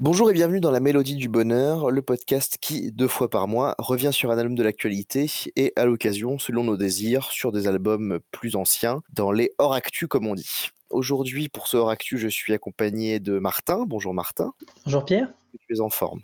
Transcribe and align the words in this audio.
Bonjour 0.00 0.30
et 0.30 0.32
bienvenue 0.32 0.60
dans 0.60 0.70
la 0.70 0.80
Mélodie 0.80 1.16
du 1.16 1.28
Bonheur, 1.28 1.90
le 1.90 2.00
podcast 2.00 2.56
qui, 2.62 2.92
deux 2.92 3.08
fois 3.08 3.28
par 3.28 3.46
mois, 3.46 3.74
revient 3.76 4.10
sur 4.10 4.30
un 4.30 4.38
album 4.38 4.54
de 4.54 4.62
l'actualité 4.62 5.30
et, 5.56 5.74
à 5.76 5.84
l'occasion, 5.84 6.38
selon 6.38 6.64
nos 6.64 6.78
désirs, 6.78 7.30
sur 7.30 7.52
des 7.52 7.68
albums 7.68 8.20
plus 8.30 8.56
anciens, 8.56 9.02
dans 9.12 9.32
les 9.32 9.52
hors 9.58 9.74
actu 9.74 10.08
comme 10.08 10.26
on 10.26 10.34
dit. 10.34 10.70
Aujourd'hui, 10.92 11.48
pour 11.48 11.68
ce 11.68 11.78
hors 11.78 11.88
actu, 11.88 12.18
je 12.18 12.28
suis 12.28 12.52
accompagné 12.52 13.18
de 13.18 13.38
Martin. 13.38 13.86
Bonjour 13.86 14.12
Martin. 14.12 14.52
Bonjour 14.84 15.06
Pierre. 15.06 15.32
Tu 15.66 15.74
es 15.74 15.80
en 15.80 15.88
forme? 15.88 16.20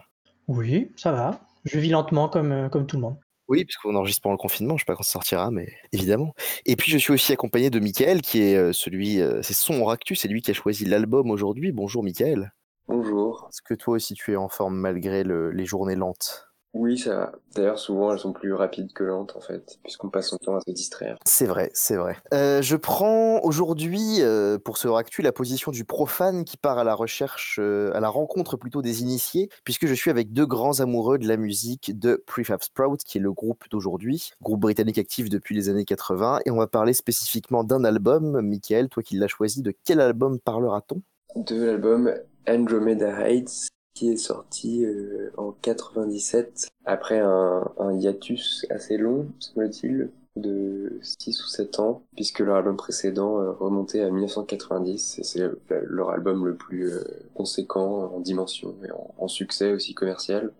Oui, 0.46 0.92
ça 0.94 1.10
va. 1.10 1.40
Je 1.64 1.78
vis 1.78 1.88
lentement 1.88 2.28
comme, 2.28 2.52
euh, 2.52 2.68
comme 2.68 2.86
tout 2.86 2.96
le 2.96 3.02
monde. 3.02 3.16
Oui, 3.48 3.64
parce 3.64 3.76
qu'on 3.76 3.94
enregistre 3.94 4.20
pendant 4.20 4.34
le 4.34 4.38
confinement, 4.38 4.72
je 4.72 4.74
ne 4.74 4.78
sais 4.80 4.84
pas 4.84 4.94
quand 4.94 5.02
ça 5.02 5.12
sortira, 5.12 5.50
mais 5.50 5.72
évidemment. 5.92 6.34
Et 6.66 6.76
puis 6.76 6.92
je 6.92 6.98
suis 6.98 7.14
aussi 7.14 7.32
accompagné 7.32 7.70
de 7.70 7.80
Michael, 7.80 8.20
qui 8.20 8.42
est 8.42 8.56
euh, 8.56 8.74
celui, 8.74 9.22
euh, 9.22 9.40
c'est 9.40 9.54
son 9.54 9.80
hors 9.80 9.90
actu, 9.90 10.14
c'est 10.14 10.28
lui 10.28 10.42
qui 10.42 10.50
a 10.50 10.54
choisi 10.54 10.84
l'album 10.84 11.30
aujourd'hui. 11.30 11.72
Bonjour 11.72 12.04
Michael. 12.04 12.52
Bonjour. 12.88 13.46
Est-ce 13.48 13.62
que 13.62 13.72
toi 13.72 13.94
aussi 13.94 14.12
tu 14.12 14.32
es 14.32 14.36
en 14.36 14.50
forme 14.50 14.76
malgré 14.76 15.24
les 15.24 15.64
journées 15.64 15.96
lentes? 15.96 16.47
Oui, 16.74 16.98
ça 16.98 17.16
va. 17.16 17.32
D'ailleurs, 17.54 17.78
souvent, 17.78 18.12
elles 18.12 18.18
sont 18.18 18.32
plus 18.32 18.52
rapides 18.52 18.92
que 18.92 19.02
lentes, 19.02 19.34
en 19.36 19.40
fait, 19.40 19.78
puisqu'on 19.82 20.10
passe 20.10 20.28
son 20.28 20.36
temps 20.36 20.56
à 20.56 20.60
se 20.60 20.70
distraire. 20.70 21.16
C'est 21.24 21.46
vrai, 21.46 21.70
c'est 21.72 21.96
vrai. 21.96 22.16
Euh, 22.34 22.60
je 22.60 22.76
prends 22.76 23.40
aujourd'hui, 23.42 24.20
euh, 24.20 24.58
pour 24.58 24.76
ce 24.76 24.86
actu, 24.88 25.22
la 25.22 25.32
position 25.32 25.72
du 25.72 25.84
profane 25.84 26.44
qui 26.44 26.58
part 26.58 26.78
à 26.78 26.84
la 26.84 26.94
recherche, 26.94 27.58
euh, 27.58 27.90
à 27.94 28.00
la 28.00 28.10
rencontre 28.10 28.56
plutôt 28.56 28.82
des 28.82 29.00
initiés, 29.00 29.48
puisque 29.64 29.86
je 29.86 29.94
suis 29.94 30.10
avec 30.10 30.32
deux 30.32 30.46
grands 30.46 30.80
amoureux 30.80 31.18
de 31.18 31.26
la 31.26 31.38
musique 31.38 31.98
de 31.98 32.22
Prefab 32.26 32.62
Sprout, 32.62 33.00
qui 33.02 33.16
est 33.16 33.22
le 33.22 33.32
groupe 33.32 33.64
d'aujourd'hui, 33.70 34.32
groupe 34.42 34.60
britannique 34.60 34.98
actif 34.98 35.30
depuis 35.30 35.54
les 35.54 35.70
années 35.70 35.86
80, 35.86 36.40
et 36.44 36.50
on 36.50 36.56
va 36.56 36.66
parler 36.66 36.92
spécifiquement 36.92 37.64
d'un 37.64 37.82
album. 37.84 38.42
Michael, 38.42 38.88
toi 38.88 39.02
qui 39.02 39.16
l'as 39.16 39.28
choisi, 39.28 39.62
de 39.62 39.72
quel 39.84 40.00
album 40.00 40.38
parlera-t-on? 40.38 41.00
De 41.34 41.64
l'album 41.64 42.12
Andromeda 42.46 43.08
Heights, 43.20 43.68
qui 43.98 44.10
est 44.10 44.16
sorti 44.16 44.84
euh, 44.84 45.32
en 45.36 45.50
97 45.50 46.68
après 46.84 47.18
un, 47.18 47.64
hiatus 47.98 48.64
assez 48.70 48.96
long, 48.96 49.26
semble-t-il, 49.40 50.10
de 50.36 51.00
6 51.02 51.42
ou 51.42 51.48
7 51.48 51.80
ans, 51.80 52.02
puisque 52.14 52.38
leur 52.38 52.54
album 52.54 52.76
précédent 52.76 53.40
euh, 53.40 53.50
remontait 53.50 54.02
à 54.02 54.10
1990 54.10 55.18
et 55.18 55.24
c'est 55.24 55.42
leur 55.68 56.10
album 56.10 56.46
le 56.46 56.54
plus 56.54 56.92
euh, 56.92 57.02
conséquent 57.34 58.12
en 58.14 58.20
dimension 58.20 58.76
et 58.84 58.90
en, 59.18 59.26
succès 59.26 59.72
aussi 59.72 59.94
commercial, 59.94 60.52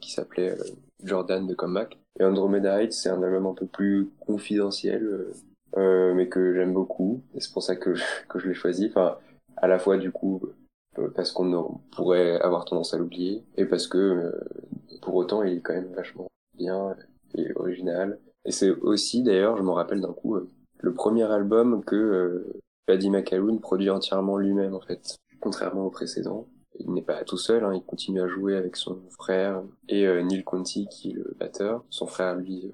qui 0.00 0.12
s'appelait 0.12 0.56
Jordan 1.02 1.46
de 1.46 1.54
Comeback. 1.54 1.98
Et 2.20 2.24
Andromeda 2.24 2.78
Heights, 2.78 2.92
c'est 2.92 3.08
un 3.08 3.22
album 3.22 3.46
un 3.46 3.54
peu 3.54 3.66
plus 3.66 4.10
confidentiel, 4.20 5.26
mais 5.76 6.28
que 6.28 6.54
j'aime 6.54 6.74
beaucoup, 6.74 7.22
et 7.34 7.40
c'est 7.40 7.52
pour 7.52 7.62
ça 7.62 7.74
que, 7.74 7.94
que 8.28 8.38
je 8.38 8.48
l'ai 8.48 8.54
choisi. 8.54 8.86
Enfin, 8.86 9.16
à 9.56 9.66
la 9.66 9.78
fois 9.78 9.96
du 9.96 10.12
coup 10.12 10.42
parce 11.14 11.32
qu'on 11.32 11.80
pourrait 11.94 12.40
avoir 12.40 12.64
tendance 12.64 12.94
à 12.94 12.98
l'oublier 12.98 13.42
et 13.56 13.64
parce 13.64 13.86
que 13.86 13.98
euh, 13.98 14.32
pour 15.00 15.14
autant 15.14 15.42
il 15.42 15.58
est 15.58 15.60
quand 15.60 15.74
même 15.74 15.92
vachement 15.94 16.28
bien 16.56 16.94
et 17.34 17.52
original. 17.56 18.18
Et 18.44 18.52
c'est 18.52 18.70
aussi 18.70 19.22
d'ailleurs, 19.22 19.56
je 19.56 19.62
me 19.62 19.70
rappelle 19.70 20.00
d'un 20.00 20.12
coup, 20.12 20.36
euh, 20.36 20.48
le 20.80 20.92
premier 20.92 21.24
album 21.24 21.84
que 21.84 22.44
Paddy 22.86 23.10
McAloon 23.10 23.58
produit 23.58 23.90
entièrement 23.90 24.36
lui-même 24.36 24.74
en 24.74 24.80
fait, 24.80 25.16
contrairement 25.40 25.86
au 25.86 25.90
précédent. 25.90 26.48
Il 26.78 26.92
n'est 26.92 27.02
pas 27.02 27.22
tout 27.24 27.36
seul, 27.36 27.64
hein, 27.64 27.74
il 27.74 27.82
continue 27.82 28.22
à 28.22 28.26
jouer 28.26 28.56
avec 28.56 28.76
son 28.76 28.98
frère 29.10 29.62
et 29.88 30.06
Neil 30.24 30.42
Conti 30.42 30.88
qui 30.88 31.10
est 31.10 31.14
le 31.14 31.36
batteur. 31.38 31.84
Son 31.90 32.06
frère 32.06 32.34
lui, 32.34 32.72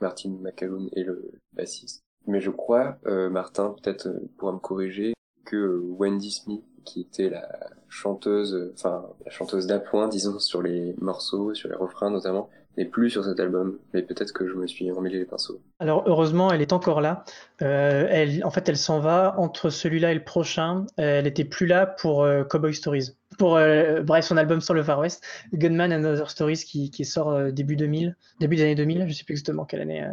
Martin 0.00 0.36
McAloon 0.40 0.88
est 0.92 1.02
le 1.02 1.32
bassiste. 1.54 2.02
Mais 2.26 2.40
je 2.40 2.50
crois, 2.50 2.98
Martin 3.06 3.74
peut-être 3.82 4.10
pourra 4.36 4.52
me 4.52 4.58
corriger, 4.58 5.14
que 5.48 5.82
Wendy 5.98 6.30
Smith 6.30 6.62
qui 6.84 7.00
était 7.00 7.28
la 7.28 7.48
chanteuse, 7.88 8.70
enfin 8.74 9.04
la 9.24 9.30
chanteuse 9.30 9.66
d'appoint, 9.66 10.08
disons, 10.08 10.38
sur 10.38 10.62
les 10.62 10.94
morceaux, 11.00 11.54
sur 11.54 11.68
les 11.68 11.76
refrains 11.76 12.10
notamment, 12.10 12.48
n'est 12.78 12.84
plus 12.84 13.10
sur 13.10 13.24
cet 13.24 13.38
album. 13.40 13.78
Mais 13.92 14.02
peut-être 14.02 14.32
que 14.32 14.46
je 14.46 14.54
me 14.54 14.66
suis 14.66 14.90
emmêlé 14.90 15.18
les 15.18 15.24
pinceaux. 15.24 15.60
Alors 15.80 16.04
heureusement, 16.06 16.52
elle 16.52 16.62
est 16.62 16.72
encore 16.72 17.00
là. 17.00 17.24
Euh, 17.60 18.06
elle, 18.08 18.44
en 18.44 18.50
fait, 18.50 18.68
elle 18.68 18.76
s'en 18.76 19.00
va 19.00 19.34
entre 19.38 19.70
celui-là 19.70 20.12
et 20.12 20.14
le 20.14 20.24
prochain. 20.24 20.86
Elle 20.96 21.26
était 21.26 21.44
plus 21.44 21.66
là 21.66 21.86
pour 21.86 22.22
euh, 22.22 22.44
Cowboy 22.44 22.74
Stories. 22.74 23.10
Pour 23.38 23.56
euh, 23.56 24.02
bref, 24.02 24.24
son 24.24 24.36
album 24.36 24.60
sur 24.60 24.74
le 24.74 24.82
Far 24.82 24.98
West, 24.98 25.24
Gunman 25.52 25.92
and 25.92 26.04
Other 26.04 26.30
Stories, 26.30 26.64
qui, 26.64 27.04
sort 27.04 27.52
début 27.52 27.76
2000, 27.76 28.16
début 28.40 28.56
des 28.56 28.62
années 28.62 28.74
2000. 28.74 29.06
Je 29.08 29.12
sais 29.12 29.24
plus 29.24 29.32
exactement 29.32 29.64
quelle 29.64 29.80
année. 29.80 30.04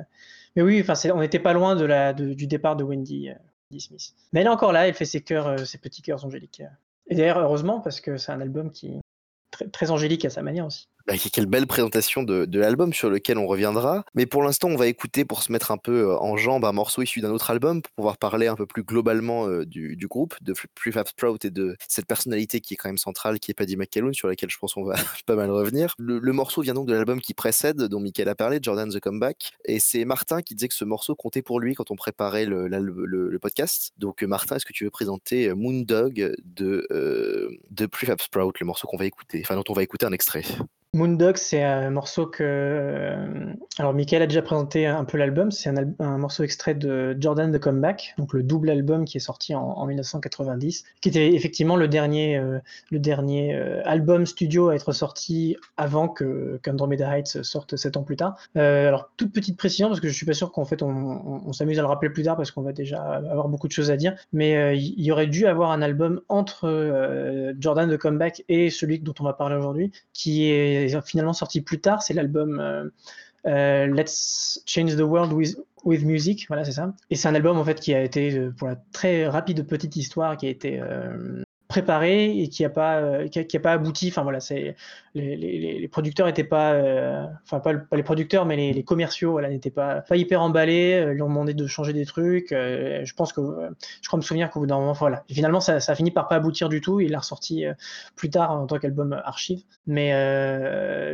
Mais 0.55 0.61
oui, 0.61 0.83
on 1.13 1.19
n'était 1.19 1.39
pas 1.39 1.53
loin 1.53 1.75
du 2.13 2.47
départ 2.47 2.75
de 2.75 2.83
Wendy. 2.83 3.29
Smith. 3.79 4.13
Mais 4.33 4.41
elle 4.41 4.47
est 4.47 4.49
encore 4.49 4.71
là, 4.71 4.87
elle 4.87 4.93
fait 4.93 5.05
ses 5.05 5.21
cœurs, 5.21 5.47
euh, 5.47 5.65
ses 5.65 5.77
petits 5.77 6.01
cœurs 6.01 6.25
angéliques. 6.25 6.61
Et 7.07 7.15
d'ailleurs, 7.15 7.39
heureusement, 7.39 7.81
parce 7.81 8.01
que 8.01 8.17
c'est 8.17 8.31
un 8.31 8.41
album 8.41 8.71
qui 8.71 8.87
est 8.87 9.01
très, 9.51 9.67
très 9.67 9.91
angélique 9.91 10.25
à 10.25 10.29
sa 10.29 10.41
manière 10.41 10.65
aussi. 10.65 10.89
Bah, 11.07 11.13
quelle 11.31 11.45
belle 11.45 11.67
présentation 11.67 12.23
de, 12.23 12.47
l'album 12.57 12.91
sur 12.91 13.11
lequel 13.11 13.37
on 13.37 13.45
reviendra. 13.45 14.05
Mais 14.15 14.25
pour 14.25 14.41
l'instant, 14.41 14.69
on 14.69 14.75
va 14.75 14.87
écouter 14.87 15.23
pour 15.23 15.43
se 15.43 15.51
mettre 15.51 15.69
un 15.69 15.77
peu 15.77 16.09
euh, 16.09 16.17
en 16.17 16.35
jambe 16.35 16.65
un 16.65 16.71
morceau 16.71 17.03
issu 17.03 17.21
d'un 17.21 17.29
autre 17.29 17.51
album 17.51 17.83
pour 17.83 17.93
pouvoir 17.93 18.17
parler 18.17 18.47
un 18.47 18.55
peu 18.55 18.65
plus 18.65 18.83
globalement 18.83 19.47
euh, 19.47 19.65
du, 19.65 20.07
groupe, 20.07 20.33
de 20.41 20.55
Prefab 20.73 21.07
Sprout 21.07 21.45
et 21.45 21.51
de 21.51 21.77
cette 21.87 22.07
personnalité 22.07 22.59
qui 22.59 22.73
est 22.73 22.77
quand 22.77 22.89
même 22.89 22.97
centrale, 22.97 23.39
qui 23.39 23.51
est 23.51 23.53
Paddy 23.53 23.77
McCallum, 23.77 24.15
sur 24.15 24.27
laquelle 24.27 24.49
je 24.49 24.57
pense 24.57 24.73
qu'on 24.73 24.83
va 24.83 24.95
pas 25.27 25.35
mal 25.35 25.51
revenir. 25.51 25.93
Le, 25.99 26.19
morceau 26.31 26.61
vient 26.61 26.73
donc 26.73 26.87
de 26.87 26.93
l'album 26.93 27.21
qui 27.21 27.35
précède, 27.35 27.83
dont 27.83 27.99
Michael 27.99 28.29
a 28.29 28.35
parlé, 28.35 28.57
Jordan 28.59 28.89
the 28.89 28.99
Comeback. 28.99 29.51
Et 29.65 29.79
c'est 29.79 30.05
Martin 30.05 30.41
qui 30.41 30.55
disait 30.55 30.69
que 30.69 30.73
ce 30.73 30.85
morceau 30.85 31.13
comptait 31.13 31.43
pour 31.43 31.59
lui 31.59 31.75
quand 31.75 31.91
on 31.91 31.95
préparait 31.95 32.45
le, 32.45 33.37
podcast. 33.39 33.91
Donc 33.99 34.23
Martin, 34.23 34.55
est-ce 34.55 34.65
que 34.65 34.73
tu 34.73 34.85
veux 34.85 34.89
présenter 34.89 35.49
euh, 35.49 35.55
Moondog 35.55 36.33
de, 36.43 36.87
de 37.69 37.85
Prefab 37.85 38.19
Sprout, 38.19 38.59
le 38.59 38.65
morceau 38.65 38.87
qu'on 38.87 38.97
va 38.97 39.05
écouter, 39.05 39.41
enfin 39.43 39.55
dont 39.55 39.63
on 39.69 39.73
va 39.73 39.83
écouter 39.83 40.07
un 40.07 40.11
extrait? 40.11 40.43
Moondog, 40.95 41.35
c'est 41.35 41.61
un 41.61 41.89
morceau 41.89 42.25
que. 42.25 42.41
Euh, 42.41 43.53
alors, 43.77 43.93
Michael 43.93 44.21
a 44.21 44.27
déjà 44.27 44.41
présenté 44.41 44.85
un 44.85 45.03
peu 45.03 45.17
l'album. 45.17 45.51
C'est 45.51 45.69
un, 45.99 46.17
morceau 46.17 46.43
extrait 46.43 46.73
de 46.73 47.17
Jordan 47.19 47.51
the 47.51 47.59
Comeback, 47.59 48.15
donc 48.17 48.31
le 48.31 48.43
double 48.43 48.69
album 48.69 49.03
qui 49.03 49.17
est 49.17 49.19
sorti 49.19 49.53
en, 49.53 49.85
1990, 49.85 50.85
qui 51.01 51.09
était 51.09 51.33
effectivement 51.33 51.75
le 51.75 51.89
dernier, 51.89 52.37
euh, 52.37 52.59
le 52.91 52.99
dernier 52.99 53.53
euh, 53.53 53.81
album 53.83 54.25
studio 54.25 54.69
à 54.69 54.75
être 54.75 54.93
sorti 54.93 55.57
avant 55.75 56.07
que 56.07 56.61
qu'Andromeda 56.63 57.17
Heights 57.17 57.43
sorte 57.43 57.75
sept 57.75 57.97
ans 57.97 58.03
plus 58.03 58.15
tard. 58.15 58.37
alors, 58.55 59.09
toute 59.17 59.33
petite 59.33 59.57
précision, 59.57 59.89
parce 59.89 59.99
que 59.99 60.07
je 60.07 60.13
suis 60.13 60.25
pas 60.25 60.33
sûr 60.33 60.53
qu'en 60.53 60.63
fait 60.63 60.81
on, 60.81 61.51
s'amuse 61.51 61.77
à 61.77 61.81
le 61.81 61.89
rappeler 61.89 62.09
plus 62.09 62.23
tard 62.23 62.37
parce 62.37 62.51
qu'on 62.51 62.61
va 62.61 62.71
déjà 62.71 63.01
avoir 63.01 63.49
beaucoup 63.49 63.67
de 63.67 63.73
choses 63.73 63.91
à 63.91 63.97
dire, 63.97 64.15
mais 64.31 64.77
il 64.77 65.03
y, 65.03 65.11
aurait 65.11 65.27
dû 65.27 65.45
avoir 65.45 65.71
un 65.71 65.81
album 65.81 66.21
entre 66.29 67.53
Jordan 67.59 67.93
the 67.93 67.97
Comeback 67.97 68.45
et 68.47 68.69
celui 68.69 68.99
dont 68.99 69.13
on 69.19 69.23
va 69.25 69.33
parler 69.33 69.57
aujourd'hui, 69.57 69.91
qui 70.13 70.49
est 70.49 70.84
finalement 71.05 71.33
sorti 71.33 71.61
plus 71.61 71.79
tard, 71.79 72.01
c'est 72.01 72.13
l'album 72.13 72.59
euh, 72.59 72.89
euh, 73.45 73.87
Let's 73.87 74.61
Change 74.65 74.95
the 74.95 75.01
World 75.01 75.33
with, 75.33 75.57
with 75.83 76.03
Music, 76.03 76.45
voilà 76.47 76.63
c'est 76.63 76.73
ça. 76.73 76.93
Et 77.09 77.15
c'est 77.15 77.27
un 77.27 77.35
album 77.35 77.57
en 77.57 77.65
fait 77.65 77.79
qui 77.79 77.93
a 77.93 78.03
été, 78.03 78.37
euh, 78.37 78.51
pour 78.51 78.67
la 78.67 78.75
très 78.91 79.27
rapide 79.27 79.65
petite 79.67 79.95
histoire, 79.95 80.37
qui 80.37 80.47
a 80.47 80.49
été 80.49 80.81
préparé 81.67 82.37
et 82.39 82.49
qui 82.49 82.63
n'a 82.63 82.69
pas, 82.69 83.27
qui 83.27 83.57
a, 83.57 83.59
pas 83.59 83.73
abouti. 83.73 84.07
Enfin 84.09 84.23
voilà, 84.23 84.39
c'est 84.39 84.75
les, 85.15 85.79
les, 85.79 85.87
producteurs 85.87 86.27
n'étaient 86.27 86.43
pas, 86.43 86.73
euh, 86.73 87.25
enfin 87.43 87.59
pas, 87.59 87.73
les 87.93 88.03
producteurs, 88.03 88.45
mais 88.45 88.73
les, 88.73 88.83
commerciaux, 88.83 89.31
voilà, 89.31 89.49
n'étaient 89.49 89.69
pas, 89.69 90.01
pas 90.01 90.17
hyper 90.17 90.41
emballés. 90.41 90.93
Euh, 90.93 91.15
ils 91.15 91.21
ont 91.21 91.29
demandé 91.29 91.53
de 91.53 91.67
changer 91.67 91.93
des 91.93 92.05
trucs. 92.05 92.51
Euh, 92.51 93.03
je 93.05 93.13
pense 93.13 93.31
que, 93.31 93.41
je 94.01 94.07
crois 94.07 94.17
me 94.17 94.23
souvenir 94.23 94.49
qu'au 94.49 94.59
bout 94.59 94.67
d'un 94.67 94.77
moment, 94.77 94.93
voilà. 94.93 95.23
Finalement, 95.29 95.61
ça, 95.61 95.79
ça 95.79 95.93
a 95.93 95.95
fini 95.95 96.11
par 96.11 96.27
pas 96.27 96.35
aboutir 96.35 96.69
du 96.69 96.81
tout. 96.81 96.99
Il 96.99 97.11
l'a 97.11 97.19
ressorti 97.19 97.65
plus 98.15 98.29
tard 98.29 98.51
en 98.51 98.65
tant 98.67 98.77
qu'album 98.77 99.13
archive. 99.13 99.63
Mais, 99.87 100.11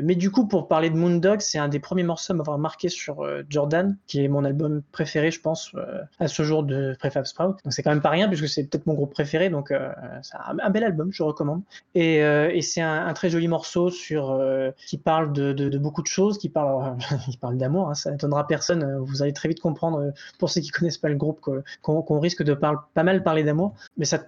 mais 0.02 0.16
du 0.16 0.32
coup, 0.32 0.48
pour 0.48 0.68
parler 0.68 0.90
de 0.90 0.96
Moondog, 0.96 1.42
c'est 1.42 1.60
un 1.60 1.68
des 1.68 1.80
premiers 1.80 2.04
morceaux 2.04 2.34
à 2.34 2.36
m'avoir 2.36 2.58
marqué 2.58 2.90
sur 2.90 3.26
Jordan, 3.50 3.98
qui 4.08 4.24
est 4.24 4.28
mon 4.28 4.44
album 4.44 4.82
préféré, 4.92 5.32
je 5.32 5.42
pense, 5.42 5.76
à 6.20 6.28
ce 6.28 6.44
jour 6.44 6.64
de 6.64 6.96
Prefab 7.00 7.26
Sprout. 7.26 7.58
Donc 7.64 7.74
c'est 7.74 7.84
quand 7.84 7.92
même 7.92 8.02
pas 8.02 8.10
rien, 8.10 8.28
puisque 8.28 8.48
c'est 8.48 8.64
peut-être 8.64 8.88
mon 8.88 8.94
groupe 8.94 9.14
préféré. 9.14 9.50
Donc 9.50 9.74
c'est 10.22 10.38
un, 10.48 10.70
bel 10.70 10.84
album, 10.84 11.12
je 11.12 11.24
recommande. 11.24 11.62
Et, 11.96 12.18
et 12.18 12.62
c'est 12.62 12.82
un, 12.82 13.14
très 13.14 13.30
joli 13.30 13.48
morceau 13.48 13.90
sur 13.90 14.32
euh, 14.32 14.72
qui 14.88 14.98
parle 14.98 15.34
de, 15.34 15.78
beaucoup 15.78 16.02
de 16.02 16.08
choses, 16.08 16.38
qui 16.38 16.50
parle, 16.50 16.98
parle 17.42 17.58
d'amour. 17.58 17.90
Hein, 17.90 17.94
ça 17.94 18.12
n'étonnera 18.12 18.48
personne. 18.48 18.84
Euh, 18.84 19.00
vous 19.00 19.22
allez 19.22 19.34
très 19.34 19.50
vite 19.50 19.60
comprendre 19.60 20.00
euh, 20.00 20.12
pour 20.40 20.50
ceux 20.50 20.62
qui 20.62 20.70
connaissent 20.72 20.98
pas 20.98 21.10
le 21.10 21.16
groupe 21.16 21.40
qu'on 21.82 22.20
risque 22.20 22.44
de 22.44 22.54
pas 22.54 23.04
mal 23.04 23.24
parler 23.24 23.44
d'amour. 23.44 23.74
Mais 23.98 24.06
ça, 24.06 24.20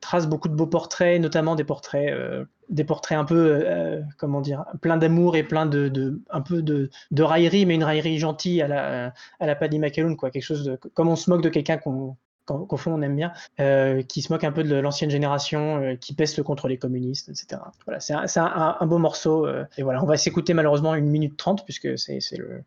trace 0.00 0.26
beaucoup 0.26 0.48
de 0.48 0.54
beaux 0.54 0.66
portraits, 0.66 1.20
notamment 1.20 1.54
des 1.54 1.64
portraits 1.64 2.14
des 2.68 2.84
portraits 2.84 3.16
un 3.16 3.24
peu, 3.24 3.64
comment 4.18 4.40
dire, 4.40 4.64
plein 4.82 4.98
d'amour 4.98 5.36
et 5.36 5.42
plein 5.42 5.64
de, 5.64 6.20
un 6.30 6.40
peu 6.42 6.62
de, 6.62 6.90
raillerie, 7.22 7.66
mais 7.66 7.74
une 7.74 7.84
raillerie 7.84 8.18
gentille 8.18 8.60
à 8.62 8.68
la, 8.68 9.14
à 9.40 9.46
la 9.46 9.54
Paddy 9.54 9.78
McAloon, 9.78 10.16
quoi. 10.16 10.30
Quelque 10.30 10.42
chose 10.42 10.64
de, 10.64 10.78
comme 10.94 11.08
on 11.08 11.16
se 11.16 11.30
moque 11.30 11.42
de 11.42 11.48
quelqu'un 11.48 11.78
qu'on 11.78 12.16
qu'au 12.48 12.76
fond 12.76 12.92
on 12.92 13.02
aime 13.02 13.16
bien, 13.16 13.32
qui 14.08 14.22
se 14.22 14.32
moque 14.32 14.44
un 14.44 14.52
peu 14.52 14.64
de 14.64 14.76
l'ancienne 14.76 15.10
génération, 15.10 15.96
qui 16.00 16.14
pèse 16.14 16.40
contre 16.42 16.68
les 16.68 16.78
communistes, 16.78 17.28
etc. 17.28 17.60
Voilà, 17.86 18.00
c'est 18.00 18.14
un, 18.40 18.76
un, 18.80 18.86
beau 18.86 18.98
morceau. 18.98 19.48
et 19.76 19.82
voilà, 19.82 20.02
on 20.02 20.06
va 20.06 20.16
s'écouter 20.16 20.54
malheureusement 20.54 20.94
une 20.94 21.08
minute 21.08 21.36
trente, 21.36 21.64
puisque 21.64 21.98
c'est 21.98 22.20
le, 22.36 22.62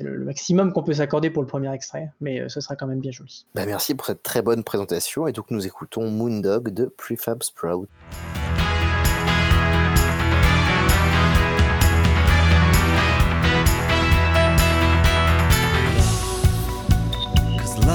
le, 0.00 0.24
maximum 0.24 0.72
qu'on 0.72 0.82
peut 0.82 0.94
s'accorder 0.94 1.30
pour 1.30 1.42
le 1.42 1.48
premier 1.48 1.72
extrait, 1.72 2.10
mais 2.20 2.48
ce 2.48 2.60
sera 2.60 2.76
quand 2.76 2.86
même 2.86 3.00
bien 3.00 3.12
joli. 3.12 3.46
Bah, 3.54 3.66
merci 3.66 3.94
pour 3.94 4.06
cette 4.06 4.22
très 4.22 4.42
bonne 4.42 4.64
présentation, 4.64 5.26
et 5.26 5.32
donc 5.32 5.50
nous 5.50 5.66
écoutons 5.66 6.10
Moondog 6.10 6.70
de 6.70 6.86
Prefab 6.86 7.42
Sprout. 7.42 7.88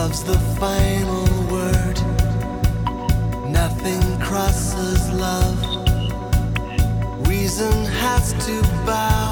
love's 0.07 0.23
the 0.23 0.37
final 0.59 1.26
love. 5.27 5.59
Reason 7.27 7.77
has 8.03 8.25
to 8.45 8.55
bow 8.85 9.25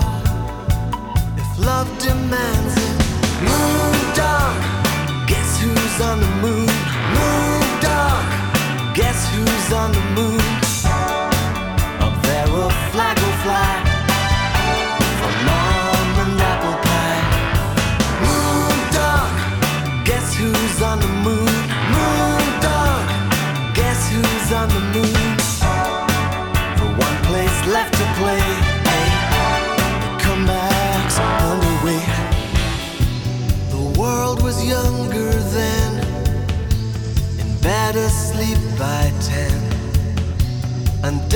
if 1.42 1.50
love 1.70 1.90
demands 2.08 2.74
it. 2.88 2.96
Moon 3.50 3.98
dog, 4.22 4.56
guess 5.32 5.50
who's 5.62 5.98
on 6.10 6.18
the 6.26 6.32
moon? 6.46 6.70
Moon 7.18 7.64
dog, 7.88 8.24
guess 9.00 9.20
who's 9.34 9.68
on 9.82 9.90
the 9.98 10.06
moon? 10.18 10.45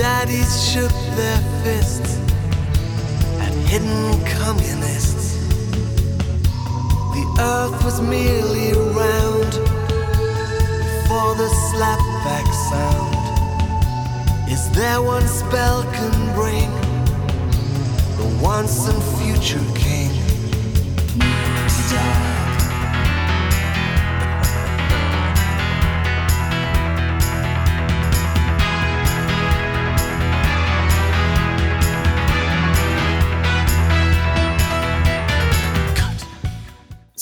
Daddies 0.00 0.70
shook 0.72 0.92
their 1.14 1.40
fists 1.62 2.18
at 3.38 3.52
hidden 3.68 4.18
communists. 4.40 5.36
The 7.14 7.24
earth 7.38 7.84
was 7.84 8.00
merely 8.00 8.72
round 8.72 9.52
before 10.86 11.34
the 11.42 11.50
slapback 11.68 12.46
sound. 12.70 13.14
Is 14.50 14.70
there 14.70 15.02
one 15.02 15.28
spell 15.28 15.82
can 15.92 16.34
bring 16.34 16.70
the 18.16 18.42
once 18.42 18.88
and 18.88 19.02
future 19.18 19.64
king? 19.78 20.10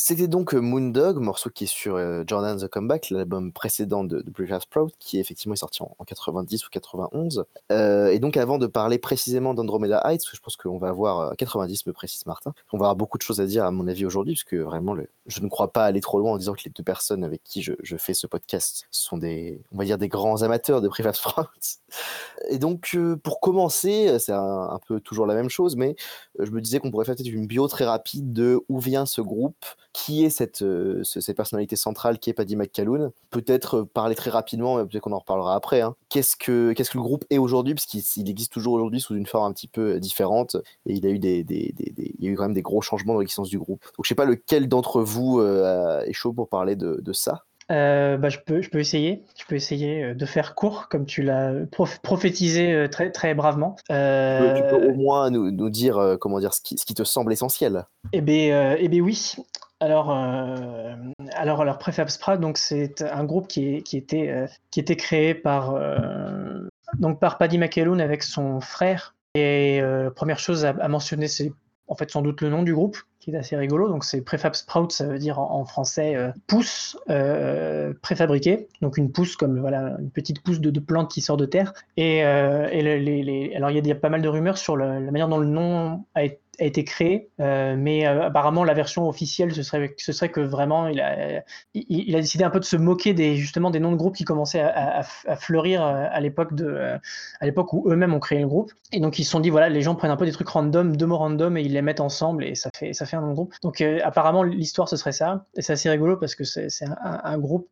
C'était 0.08 0.26
donc 0.26 0.54
euh, 0.54 0.58
Moondog, 0.58 1.18
morceau 1.18 1.50
qui 1.50 1.64
est 1.64 1.66
sur 1.66 1.96
euh, 1.96 2.24
Jordan 2.26 2.58
the 2.58 2.66
Comeback, 2.66 3.10
l'album 3.10 3.52
précédent 3.52 4.04
de, 4.04 4.22
de 4.22 4.30
British 4.30 4.64
Proud, 4.70 4.90
qui 4.98 5.18
effectivement 5.20 5.52
est 5.52 5.58
sorti 5.58 5.82
en, 5.82 5.94
90 6.06 6.66
ou 6.66 6.70
91. 6.70 7.44
Euh, 7.70 8.08
et 8.08 8.18
donc 8.18 8.38
avant 8.38 8.56
de 8.56 8.66
parler 8.66 8.96
précisément 8.96 9.52
d'Andromeda 9.52 10.00
Heights, 10.06 10.24
je 10.32 10.40
pense 10.40 10.56
qu'on 10.56 10.78
va 10.78 10.88
avoir 10.88 11.36
90, 11.36 11.84
me 11.84 11.92
précise 11.92 12.24
Martin, 12.24 12.54
on 12.72 12.78
va 12.78 12.86
avoir 12.86 12.96
beaucoup 12.96 13.18
de 13.18 13.22
choses 13.22 13.42
à 13.42 13.44
dire 13.44 13.66
à 13.66 13.70
mon 13.70 13.86
avis 13.86 14.06
aujourd'hui, 14.06 14.32
puisque 14.32 14.54
vraiment 14.54 14.96
je 15.26 15.40
ne 15.42 15.48
crois 15.50 15.74
pas 15.74 15.84
aller 15.84 16.00
trop 16.00 16.18
loin 16.18 16.32
en 16.32 16.38
disant 16.38 16.54
que 16.54 16.62
les 16.64 16.70
deux 16.70 16.82
personnes 16.82 17.22
avec 17.22 17.44
qui 17.44 17.60
je, 17.60 17.74
fais 17.98 18.14
ce 18.14 18.26
podcast 18.26 18.86
sont 18.90 19.18
des, 19.18 19.60
on 19.74 19.76
va 19.76 19.84
dire 19.84 19.98
des 19.98 20.08
grands 20.08 20.40
amateurs 20.40 20.80
de 20.80 20.88
Private 20.88 21.20
Proud. 21.20 21.46
Et 22.48 22.58
donc 22.58 22.96
pour 23.22 23.40
commencer, 23.40 24.18
c'est 24.18 24.32
un, 24.32 24.80
peu 24.88 25.00
toujours 25.00 25.26
la 25.26 25.34
même 25.34 25.50
chose, 25.50 25.76
mais 25.76 25.96
je 26.38 26.50
me 26.50 26.62
disais 26.62 26.78
qu'on 26.78 26.90
pourrait 26.90 27.04
faire 27.04 27.14
peut-être 27.14 27.30
une 27.30 27.46
bio 27.46 27.68
très 27.68 27.84
rapide 27.84 28.32
de 28.32 28.58
où 28.70 28.78
vient 28.80 29.04
ce 29.04 29.20
groupe 29.20 29.66
qui 30.04 30.24
est 30.24 30.30
cette, 30.30 30.62
euh, 30.62 31.02
cette 31.02 31.36
personnalité 31.36 31.74
centrale 31.74 32.20
qui 32.20 32.30
est 32.30 32.32
Paddy 32.32 32.54
McCalloon. 32.54 33.10
Peut-être 33.30 33.78
euh, 33.78 33.84
parler 33.84 34.14
très 34.14 34.30
rapidement, 34.30 34.76
peut-être 34.86 35.02
qu'on 35.02 35.12
en 35.12 35.18
reparlera 35.18 35.56
après. 35.56 35.80
Hein. 35.80 35.96
Qu'est-ce 36.08 36.36
que 36.36 36.72
qu'est-ce 36.72 36.90
que 36.90 36.98
le 36.98 37.02
groupe 37.02 37.24
est 37.30 37.38
aujourd'hui, 37.38 37.74
parce 37.74 37.86
qu'il 37.86 38.30
existe 38.30 38.52
toujours 38.52 38.74
aujourd'hui 38.74 39.00
sous 39.00 39.16
une 39.16 39.26
forme 39.26 39.50
un 39.50 39.52
petit 39.52 39.66
peu 39.66 39.94
euh, 39.94 39.98
différente, 39.98 40.54
et 40.86 40.92
il 40.92 41.04
a 41.04 41.10
eu 41.10 41.18
des, 41.18 41.42
des, 41.42 41.74
des, 41.74 42.14
il 42.18 42.24
y 42.24 42.28
a 42.28 42.30
eu 42.30 42.36
quand 42.36 42.44
même 42.44 42.54
des 42.54 42.62
gros 42.62 42.80
changements 42.80 43.14
dans 43.14 43.20
l'existence 43.20 43.48
du 43.48 43.58
groupe. 43.58 43.82
Donc 43.96 44.04
je 44.04 44.08
sais 44.08 44.14
pas 44.14 44.24
lequel 44.24 44.68
d'entre 44.68 45.02
vous 45.02 45.42
est 45.42 46.12
chaud 46.12 46.32
pour 46.32 46.48
parler 46.48 46.76
de, 46.76 47.00
de 47.02 47.12
ça. 47.12 47.44
bah, 47.68 48.28
je, 48.28 48.38
peux, 48.38 48.62
je 48.62 48.70
peux 48.70 48.78
essayer. 48.78 49.24
Je 49.36 49.44
peux 49.46 49.56
essayer 49.56 50.14
de 50.14 50.26
faire 50.26 50.54
court, 50.54 50.88
comme 50.88 51.06
tu 51.06 51.22
l'as 51.22 51.52
prophétisé 52.02 52.88
très, 52.90 53.10
très 53.10 53.34
bravement. 53.34 53.74
Tu, 53.86 53.92
peux, 53.92 54.90
au 54.90 54.94
moins 54.94 55.30
nous, 55.30 55.50
nous 55.50 55.70
dire 55.70 56.16
comment 56.20 56.38
dire 56.38 56.54
ce 56.54 56.60
qui, 56.60 56.78
ce 56.78 56.84
qui 56.84 56.94
te 56.94 57.04
semble 57.04 57.32
essentiel. 57.32 57.84
Eh 58.12 58.20
bien, 58.20 58.76
eh 58.78 58.88
bien 58.88 59.02
oui. 59.02 59.34
Alors, 59.80 60.10
euh, 60.10 60.96
alors, 61.34 61.60
alors 61.60 61.78
Prefab 61.78 62.08
Sprout, 62.08 62.40
donc 62.40 62.58
c'est 62.58 63.02
un 63.02 63.24
groupe 63.24 63.46
qui, 63.46 63.82
qui 63.84 63.96
était, 63.96 64.28
euh, 64.28 64.46
qui 64.70 64.80
était 64.80 64.96
créé 64.96 65.34
par, 65.34 65.74
euh, 65.74 66.66
donc 66.98 67.20
par 67.20 67.38
Paddy 67.38 67.58
McAloon 67.58 68.00
avec 68.00 68.24
son 68.24 68.60
frère. 68.60 69.14
Et 69.34 69.80
première 70.16 70.40
chose 70.40 70.64
à, 70.64 70.88
mentionner, 70.88 71.28
c'est 71.28 71.52
en 71.86 71.94
fait 71.94 72.10
sans 72.10 72.22
doute 72.22 72.40
le 72.40 72.48
nom 72.48 72.64
du 72.64 72.74
groupe, 72.74 72.96
qui 73.20 73.30
est 73.30 73.36
assez 73.36 73.56
rigolo. 73.56 73.88
Donc 73.88 74.04
c'est 74.04 74.20
Prefab 74.22 74.54
Sprout, 74.54 74.90
ça 74.90 75.06
veut 75.06 75.18
dire 75.18 75.38
en, 75.38 75.64
français 75.64 76.16
pousse 76.48 76.98
préfabriquée. 78.02 78.66
Donc 78.80 78.96
une 78.96 79.12
pousse 79.12 79.36
comme 79.36 79.60
voilà 79.60 79.96
une 80.00 80.10
petite 80.10 80.42
pousse 80.42 80.58
de, 80.60 80.80
plante 80.80 81.08
qui 81.08 81.20
sort 81.20 81.36
de 81.36 81.46
terre. 81.46 81.72
Et, 81.96 82.24
alors 82.24 83.70
il 83.70 83.86
y, 83.86 83.92
a 83.92 83.94
pas 83.94 84.08
mal 84.08 84.22
de 84.22 84.28
rumeurs 84.28 84.58
sur 84.58 84.76
la 84.76 84.98
manière 84.98 85.28
dont 85.28 85.38
le 85.38 85.46
nom 85.46 86.04
a 86.16 86.24
été 86.24 86.40
a 86.60 86.64
été 86.64 86.84
créé, 86.84 87.30
euh, 87.40 87.76
mais 87.78 88.06
euh, 88.06 88.26
apparemment 88.26 88.64
la 88.64 88.74
version 88.74 89.08
officielle 89.08 89.54
ce 89.54 89.62
serait, 89.62 90.28
que 90.28 90.40
vraiment 90.40 90.88
il 90.88 91.00
a, 91.00 91.42
il, 91.74 92.12
décidé 92.12 92.44
un 92.44 92.50
peu 92.50 92.58
de 92.58 92.64
se 92.64 92.76
moquer 92.76 93.14
des 93.14 93.36
justement 93.36 93.70
des 93.70 93.78
noms 93.80 93.92
de 93.92 93.96
groupes 93.96 94.16
qui 94.16 94.24
commençaient 94.24 94.60
à, 94.60 95.02
fleurir 95.36 95.84
euh, 95.84 96.06
à 96.10 96.20
l'époque 96.20 96.54
de 96.54 96.98
à 97.40 97.46
l'époque 97.46 97.72
où 97.72 97.88
eux-mêmes 97.90 98.12
ont 98.12 98.20
créé 98.20 98.40
le 98.40 98.48
groupe. 98.48 98.72
Et 98.92 99.00
donc 99.00 99.18
ils 99.18 99.24
se 99.24 99.30
sont 99.30 99.40
dit 99.40 99.50
voilà 99.50 99.68
les 99.68 99.82
gens 99.82 99.94
prennent 99.94 100.10
un 100.10 100.16
peu 100.16 100.26
des 100.26 100.32
trucs 100.32 100.48
random 100.48 100.96
deux 100.96 101.06
mots 101.06 101.18
random 101.18 101.56
et 101.56 101.62
ils 101.62 101.72
les 101.72 101.82
mettent 101.82 102.00
ensemble 102.00 102.44
et 102.44 102.54
ça 102.54 102.70
fait 102.74 102.92
ça 102.92 103.06
fait 103.06 103.16
un 103.16 103.20
nom 103.20 103.28
de 103.28 103.34
groupe. 103.34 103.54
Donc 103.62 103.80
apparemment 103.80 104.42
l'histoire 104.42 104.88
ce 104.88 104.96
serait 104.96 105.12
ça. 105.12 105.44
Et 105.56 105.62
c'est 105.62 105.74
assez 105.74 105.88
rigolo 105.88 106.16
parce 106.16 106.34
que 106.34 106.44
c'est 106.44 106.68
un, 106.84 107.20
un, 107.22 107.38
groupe 107.38 107.68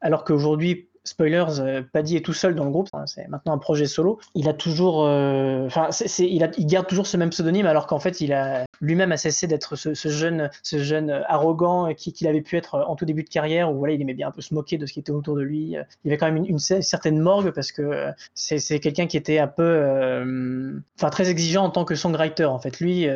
alors 0.00 0.24
qu'aujourd'hui 0.24 0.87
spoilers, 1.08 1.60
euh, 1.60 1.82
Paddy 1.92 2.16
est 2.16 2.24
tout 2.24 2.32
seul 2.32 2.54
dans 2.54 2.64
le 2.64 2.70
groupe. 2.70 2.88
C'est 3.06 3.28
maintenant 3.28 3.52
un 3.52 3.58
projet 3.58 3.86
solo. 3.86 4.18
Il 4.34 4.48
a 4.48 4.52
toujours, 4.52 5.04
euh, 5.04 5.66
enfin, 5.66 5.88
il, 6.18 6.66
garde 6.66 6.86
toujours 6.86 7.06
ce 7.06 7.16
même 7.16 7.30
pseudomime 7.30 7.66
alors 7.66 7.86
qu'en 7.86 7.98
fait, 7.98 8.20
il 8.20 8.32
a 8.32 8.64
lui-même 8.80 9.10
a 9.10 9.16
cessé 9.16 9.46
d'être 9.46 9.74
ce, 9.74 9.94
jeune, 10.08 10.50
ce 10.62 10.78
jeune 10.78 11.10
arrogant 11.26 11.92
qu'il 11.94 12.28
avait 12.28 12.42
pu 12.42 12.56
être 12.56 12.76
en 12.76 12.94
tout 12.94 13.04
début 13.04 13.24
de 13.24 13.28
carrière 13.28 13.72
où 13.72 13.78
voilà, 13.78 13.94
il 13.94 14.00
aimait 14.00 14.14
bien 14.14 14.28
un 14.28 14.30
peu 14.30 14.40
se 14.40 14.54
moquer 14.54 14.78
de 14.78 14.86
ce 14.86 14.92
qui 14.92 15.00
était 15.00 15.10
autour 15.10 15.34
de 15.34 15.42
lui. 15.42 15.76
Il 16.04 16.10
avait 16.10 16.16
quand 16.16 16.30
même 16.30 16.44
une, 16.46 16.58
certaine 16.58 17.18
morgue 17.18 17.50
parce 17.50 17.72
que 17.72 17.82
euh, 17.82 18.12
c'est 18.34 18.78
quelqu'un 18.80 19.06
qui 19.06 19.16
était 19.16 19.38
un 19.38 19.48
peu, 19.48 20.80
très 21.10 21.30
exigeant 21.30 21.64
en 21.64 21.70
tant 21.70 21.84
que 21.84 21.94
songwriter. 21.94 22.44
En 22.44 22.58
fait, 22.58 22.78
lui, 22.78 23.08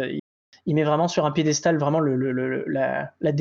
il 0.66 0.74
met 0.74 0.84
vraiment 0.84 1.08
sur 1.08 1.26
un 1.26 1.30
piédestal 1.30 1.78
vraiment 1.78 2.00
le, 2.00 2.16
le, 2.16 2.64
la, 2.66 3.12
la, 3.20 3.32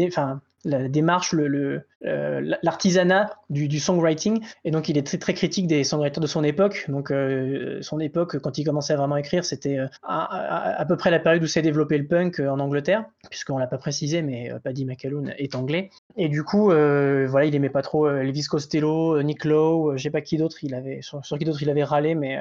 la 0.64 0.88
démarche, 0.88 1.34
euh, 1.34 2.56
l'artisanat 2.64 3.30
du, 3.50 3.80
songwriting. 3.80 4.44
Et 4.66 4.72
donc, 4.72 4.90
il 4.90 4.98
est 4.98 5.06
très, 5.06 5.18
très 5.18 5.34
critique 5.34 5.68
des 5.68 5.84
songwriters 5.84 6.22
de 6.22 6.28
son 6.28 6.44
époque. 6.44 6.86
Donc, 6.88 7.12
euh, 7.12 7.80
son 7.82 8.00
époque, 8.00 8.40
quand 8.40 8.58
il 8.58 8.64
commençait 8.64 8.94
à 8.94 8.98
vraiment 8.98 9.18
écrire, 9.18 9.46
c'était 9.46 9.78
euh, 9.78 9.88
à, 10.04 10.84
peu 10.88 10.98
près 10.98 11.12
la 11.12 11.20
période 11.20 11.44
où 11.44 11.48
s'est 11.48 11.62
développé 11.62 11.98
le 11.98 12.08
punk 12.08 12.40
en 12.40 12.60
Angleterre, 12.60 13.06
puisqu'on 13.30 13.58
l'a 13.58 13.68
pas 13.68 13.78
précisé, 13.78 14.22
mais 14.22 14.52
Paddy 14.64 14.86
McAloon 14.86 15.28
est 15.38 15.56
anglais. 15.56 15.90
Et 16.18 16.28
du 16.28 16.44
coup, 16.44 16.66
voilà, 16.66 17.46
il 17.46 17.56
aimait 17.56 17.70
pas 17.70 17.82
trop 17.82 18.10
Elvis 18.10 18.46
Costello, 18.46 19.22
Nick 19.22 19.46
Lowe, 19.46 19.98
je 19.98 20.04
sais 20.04 20.10
pas 20.10 20.22
qui 20.22 20.38
d'autre 20.38 20.58
sur, 21.02 21.38
qui 21.38 21.46
d'autre 21.46 21.62
il 21.62 21.70
avait 21.70 21.84
râlé, 21.84 22.16
mais 22.16 22.40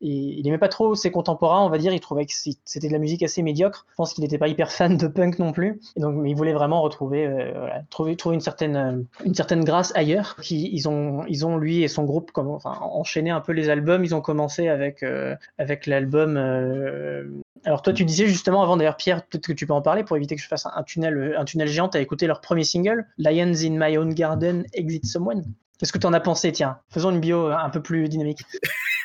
il, 0.00 0.38
il, 0.38 0.46
aimait 0.48 0.58
pas 0.58 0.68
trop 0.68 0.94
ses 0.94 1.10
contemporains, 1.10 1.64
on 1.64 1.70
va 1.70 1.78
dire. 1.78 1.92
Il 1.92 2.00
trouvait 2.00 2.26
que 2.26 2.32
c'était 2.32 2.88
de 2.88 2.92
la 2.92 2.98
musique 2.98 3.22
assez 3.22 3.42
médiocre. 3.42 3.86
Je 3.90 3.94
pense 3.96 4.14
qu'il 4.14 4.22
n'était 4.22 4.38
pas 4.38 4.48
hyper 4.48 4.70
fan 4.70 4.96
de 4.96 5.06
punk 5.06 5.38
non 5.38 5.52
plus. 5.52 5.80
Et 5.96 6.00
donc, 6.00 6.14
mais 6.16 6.30
il 6.30 6.36
voulait 6.36 6.52
vraiment 6.52 6.82
retrouver, 6.82 7.26
trouver, 7.90 8.16
trouver 8.16 8.34
une 8.34 8.40
certaine 8.40 9.06
une 9.24 9.34
certaine 9.34 9.64
grâce 9.64 9.92
ailleurs. 9.94 10.36
Ils, 10.50 10.88
ont, 10.88 11.24
ils 11.28 11.46
ont 11.46 11.56
lui 11.56 11.82
et 11.82 11.88
son 11.88 12.04
groupe 12.04 12.32
comme, 12.32 12.48
enfin, 12.48 12.76
enchaîné 12.80 13.30
un 13.30 13.40
peu 13.40 13.52
les 13.52 13.70
albums. 13.70 14.04
Ils 14.04 14.14
ont 14.14 14.20
commencé 14.20 14.68
avec, 14.68 15.02
euh, 15.02 15.36
avec 15.58 15.86
l'album 15.86 16.36
euh, 16.36 17.24
Alors 17.64 17.82
toi, 17.82 17.92
tu 17.92 18.04
disais 18.04 18.26
justement 18.26 18.62
avant, 18.62 18.76
d'ailleurs 18.76 18.96
Pierre, 18.96 19.24
peut-être 19.24 19.46
que 19.46 19.52
tu 19.52 19.66
peux 19.66 19.72
en 19.72 19.82
parler 19.82 20.04
pour 20.04 20.16
éviter 20.16 20.36
que 20.36 20.42
je 20.42 20.48
fasse 20.48 20.66
un, 20.66 20.82
tunnel, 20.82 21.34
un 21.36 21.44
tunnel 21.44 21.68
géant. 21.68 21.88
Tu 21.88 21.98
as 21.98 22.00
écouté 22.00 22.26
leur 22.26 22.40
premier 22.40 22.64
single, 22.64 23.06
Lions 23.18 23.54
in 23.62 23.78
My 23.78 23.96
Own 23.98 24.14
Garden, 24.14 24.64
Exit 24.72 25.06
Someone. 25.06 25.44
Qu'est-ce 25.78 25.92
que 25.92 25.98
tu 25.98 26.06
en 26.06 26.12
as 26.12 26.20
pensé 26.20 26.50
Tiens, 26.52 26.78
faisons 26.90 27.10
une 27.10 27.20
bio 27.20 27.46
un 27.46 27.70
peu 27.70 27.80
plus 27.80 28.08
dynamique. 28.08 28.40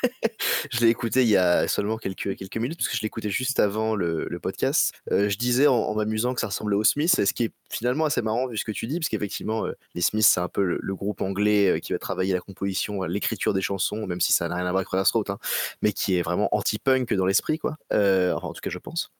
je 0.72 0.80
l'ai 0.80 0.88
écouté 0.88 1.22
il 1.22 1.28
y 1.28 1.36
a 1.36 1.68
seulement 1.68 1.96
quelques, 1.96 2.36
quelques 2.36 2.56
minutes, 2.56 2.78
parce 2.78 2.88
que 2.88 2.96
je 2.96 3.02
l'écoutais 3.02 3.30
juste 3.30 3.60
avant 3.60 3.94
le, 3.94 4.28
podcast. 4.42 4.92
Euh, 5.10 5.28
je 5.28 5.38
disais 5.38 5.66
en, 5.66 5.94
m'amusant 5.94 6.34
que 6.34 6.40
ça 6.40 6.48
ressemblait 6.48 6.76
aux 6.76 6.84
Smiths, 6.84 7.24
ce 7.24 7.32
qui 7.32 7.44
est 7.44 7.52
finalement 7.70 8.04
assez 8.04 8.20
marrant 8.20 8.46
vu 8.46 8.56
ce 8.56 8.64
que 8.64 8.72
tu 8.72 8.86
dis, 8.86 8.98
parce 8.98 9.08
qu'effectivement, 9.08 9.64
euh, 9.64 9.72
les 9.94 10.02
Smiths, 10.02 10.26
c'est 10.26 10.40
un 10.40 10.48
peu 10.48 10.78
le, 10.80 10.94
groupe 10.94 11.22
anglais 11.22 11.68
euh, 11.68 11.78
qui 11.78 11.92
va 11.92 11.98
travailler 11.98 12.34
la 12.34 12.40
composition, 12.40 13.02
l'écriture 13.04 13.54
des 13.54 13.62
chansons, 13.62 14.06
même 14.06 14.20
si 14.20 14.32
ça 14.32 14.48
n'a 14.48 14.56
rien 14.56 14.66
à 14.66 14.70
voir 14.70 14.78
avec 14.78 14.88
Crossroad, 14.88 15.30
hein, 15.30 15.38
mais 15.82 15.92
qui 15.92 16.16
est 16.16 16.22
vraiment 16.22 16.48
anti-punk 16.52 17.14
dans 17.14 17.26
l'esprit, 17.26 17.58
quoi. 17.58 17.76
enfin, 17.90 18.48
en 18.48 18.52
tout 18.52 18.60
cas, 18.60 18.70
je 18.70 18.78
pense. 18.78 19.12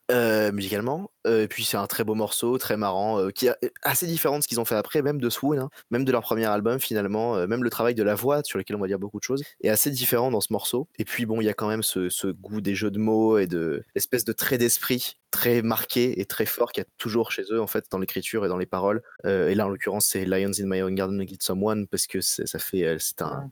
musicalement. 0.53 1.11
et 1.27 1.49
puis, 1.49 1.65
c'est 1.65 1.77
un 1.77 1.87
très 1.87 2.05
beau 2.05 2.15
morceau, 2.15 2.59
très 2.59 2.77
marrant, 2.77 3.29
qui 3.31 3.47
est 3.47 3.55
assez 3.83 4.07
différent 4.07 4.39
de 4.39 4.43
ce 4.43 4.49
qu'ils 4.49 4.61
ont 4.61 4.65
fait 4.65 4.77
après, 4.77 5.03
même 5.03 5.21
de 5.21 5.31
Swoon, 5.31 5.59
hein, 5.59 5.71
même 5.91 6.05
de 6.05 6.13
leur 6.13 6.23
premier 6.23 6.47
album, 6.47 6.79
finalement, 6.81 7.44
même 7.47 7.65
le 7.65 7.71
travail 7.71 7.95
de 7.95 8.03
la 8.03 8.15
voix, 8.15 8.43
sur 8.45 8.59
lequel 8.59 8.77
on 8.77 8.81
va 8.81 8.87
dire 8.87 8.99
beaucoup 8.99 9.19
de 9.19 9.25
choses, 9.25 9.43
est 9.63 9.69
assez 9.69 9.91
différent 9.91 10.31
dans 10.31 10.41
ce 10.41 10.53
morceau. 10.53 10.89
Et 10.99 11.05
puis, 11.05 11.27
bon, 11.27 11.41
il 11.41 11.45
y 11.45 11.49
a 11.49 11.55
quand 11.55 11.69
même 11.69 11.83
ce, 11.83 12.33
goût 12.33 12.61
des 12.61 12.75
jeux 12.75 12.91
de 12.91 12.99
mots 12.99 13.39
et 13.39 13.47
de 13.47 13.83
l'espèce 13.95 14.25
de 14.25 14.33
trait 14.33 14.59
d'esprit 14.59 15.17
très 15.35 15.63
marqué 15.63 16.21
et 16.21 16.27
très 16.27 16.47
fort 16.47 16.71
qu'il 16.71 16.83
y 16.83 16.87
a 16.87 16.89
toujours 16.97 17.33
chez 17.33 17.43
eux 17.51 17.61
en 17.61 17.67
fait 17.67 17.87
dans 17.91 17.99
l'écriture 17.99 18.45
et 18.45 18.49
dans 18.49 18.57
les 18.57 18.67
paroles. 18.67 19.03
Euh, 19.27 19.49
et 19.49 19.57
là 19.57 19.67
en 19.67 19.69
l'occurrence 19.69 20.07
c'est 20.07 20.25
Lions 20.25 20.53
in 20.61 20.67
My 20.67 20.81
Own 20.81 20.95
Garden 20.95 21.27
Get 21.27 21.39
Someone 21.41 21.89
parce 21.89 22.07
que 22.07 22.21
ça 22.21 22.59
fait 22.61 22.85
euh, 22.85 22.97
c'est 23.01 23.21
un 23.21 23.51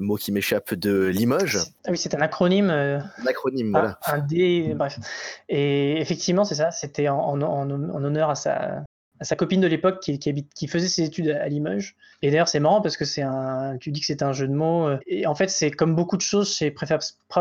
mot 0.00 0.16
qui 0.16 0.32
m'échappe 0.32 0.72
de 0.72 1.04
Limoges. 1.04 1.58
Ah 1.84 1.90
oui 1.90 1.98
c'est 1.98 2.14
un 2.14 2.22
acronyme. 2.22 2.70
Euh, 2.70 3.00
un 3.18 3.26
acronyme 3.26 3.70
voilà. 3.70 3.98
Un 4.06 4.20
D 4.20 4.72
bref. 4.74 4.98
Et 5.50 6.00
effectivement 6.00 6.44
c'est 6.44 6.54
ça 6.54 6.70
c'était 6.70 7.10
en, 7.10 7.42
en, 7.42 7.70
honneur 7.70 8.30
à 8.30 8.34
sa 8.34 8.82
sa 9.20 9.36
copine 9.36 9.60
de 9.60 9.66
l'époque 9.66 10.00
qui, 10.00 10.18
qui, 10.18 10.66
faisait 10.66 10.88
ses 10.88 11.04
études 11.04 11.28
à, 11.30 11.48
Limoges. 11.48 11.94
Et 12.22 12.30
d'ailleurs, 12.30 12.48
c'est 12.48 12.58
marrant 12.60 12.80
parce 12.80 12.96
que 12.96 13.04
c'est 13.04 13.22
un, 13.22 13.76
tu 13.78 13.90
dis 13.90 14.00
que 14.00 14.06
c'est 14.06 14.22
un 14.22 14.32
jeu 14.32 14.48
de 14.48 14.52
mots. 14.52 14.88
Euh, 14.88 14.98
et 15.06 15.26
en 15.26 15.34
fait, 15.34 15.48
c'est 15.48 15.70
comme 15.70 15.94
beaucoup 15.94 16.16
de 16.16 16.22
choses 16.22 16.54
chez 16.54 16.70
Prefab 16.70 17.00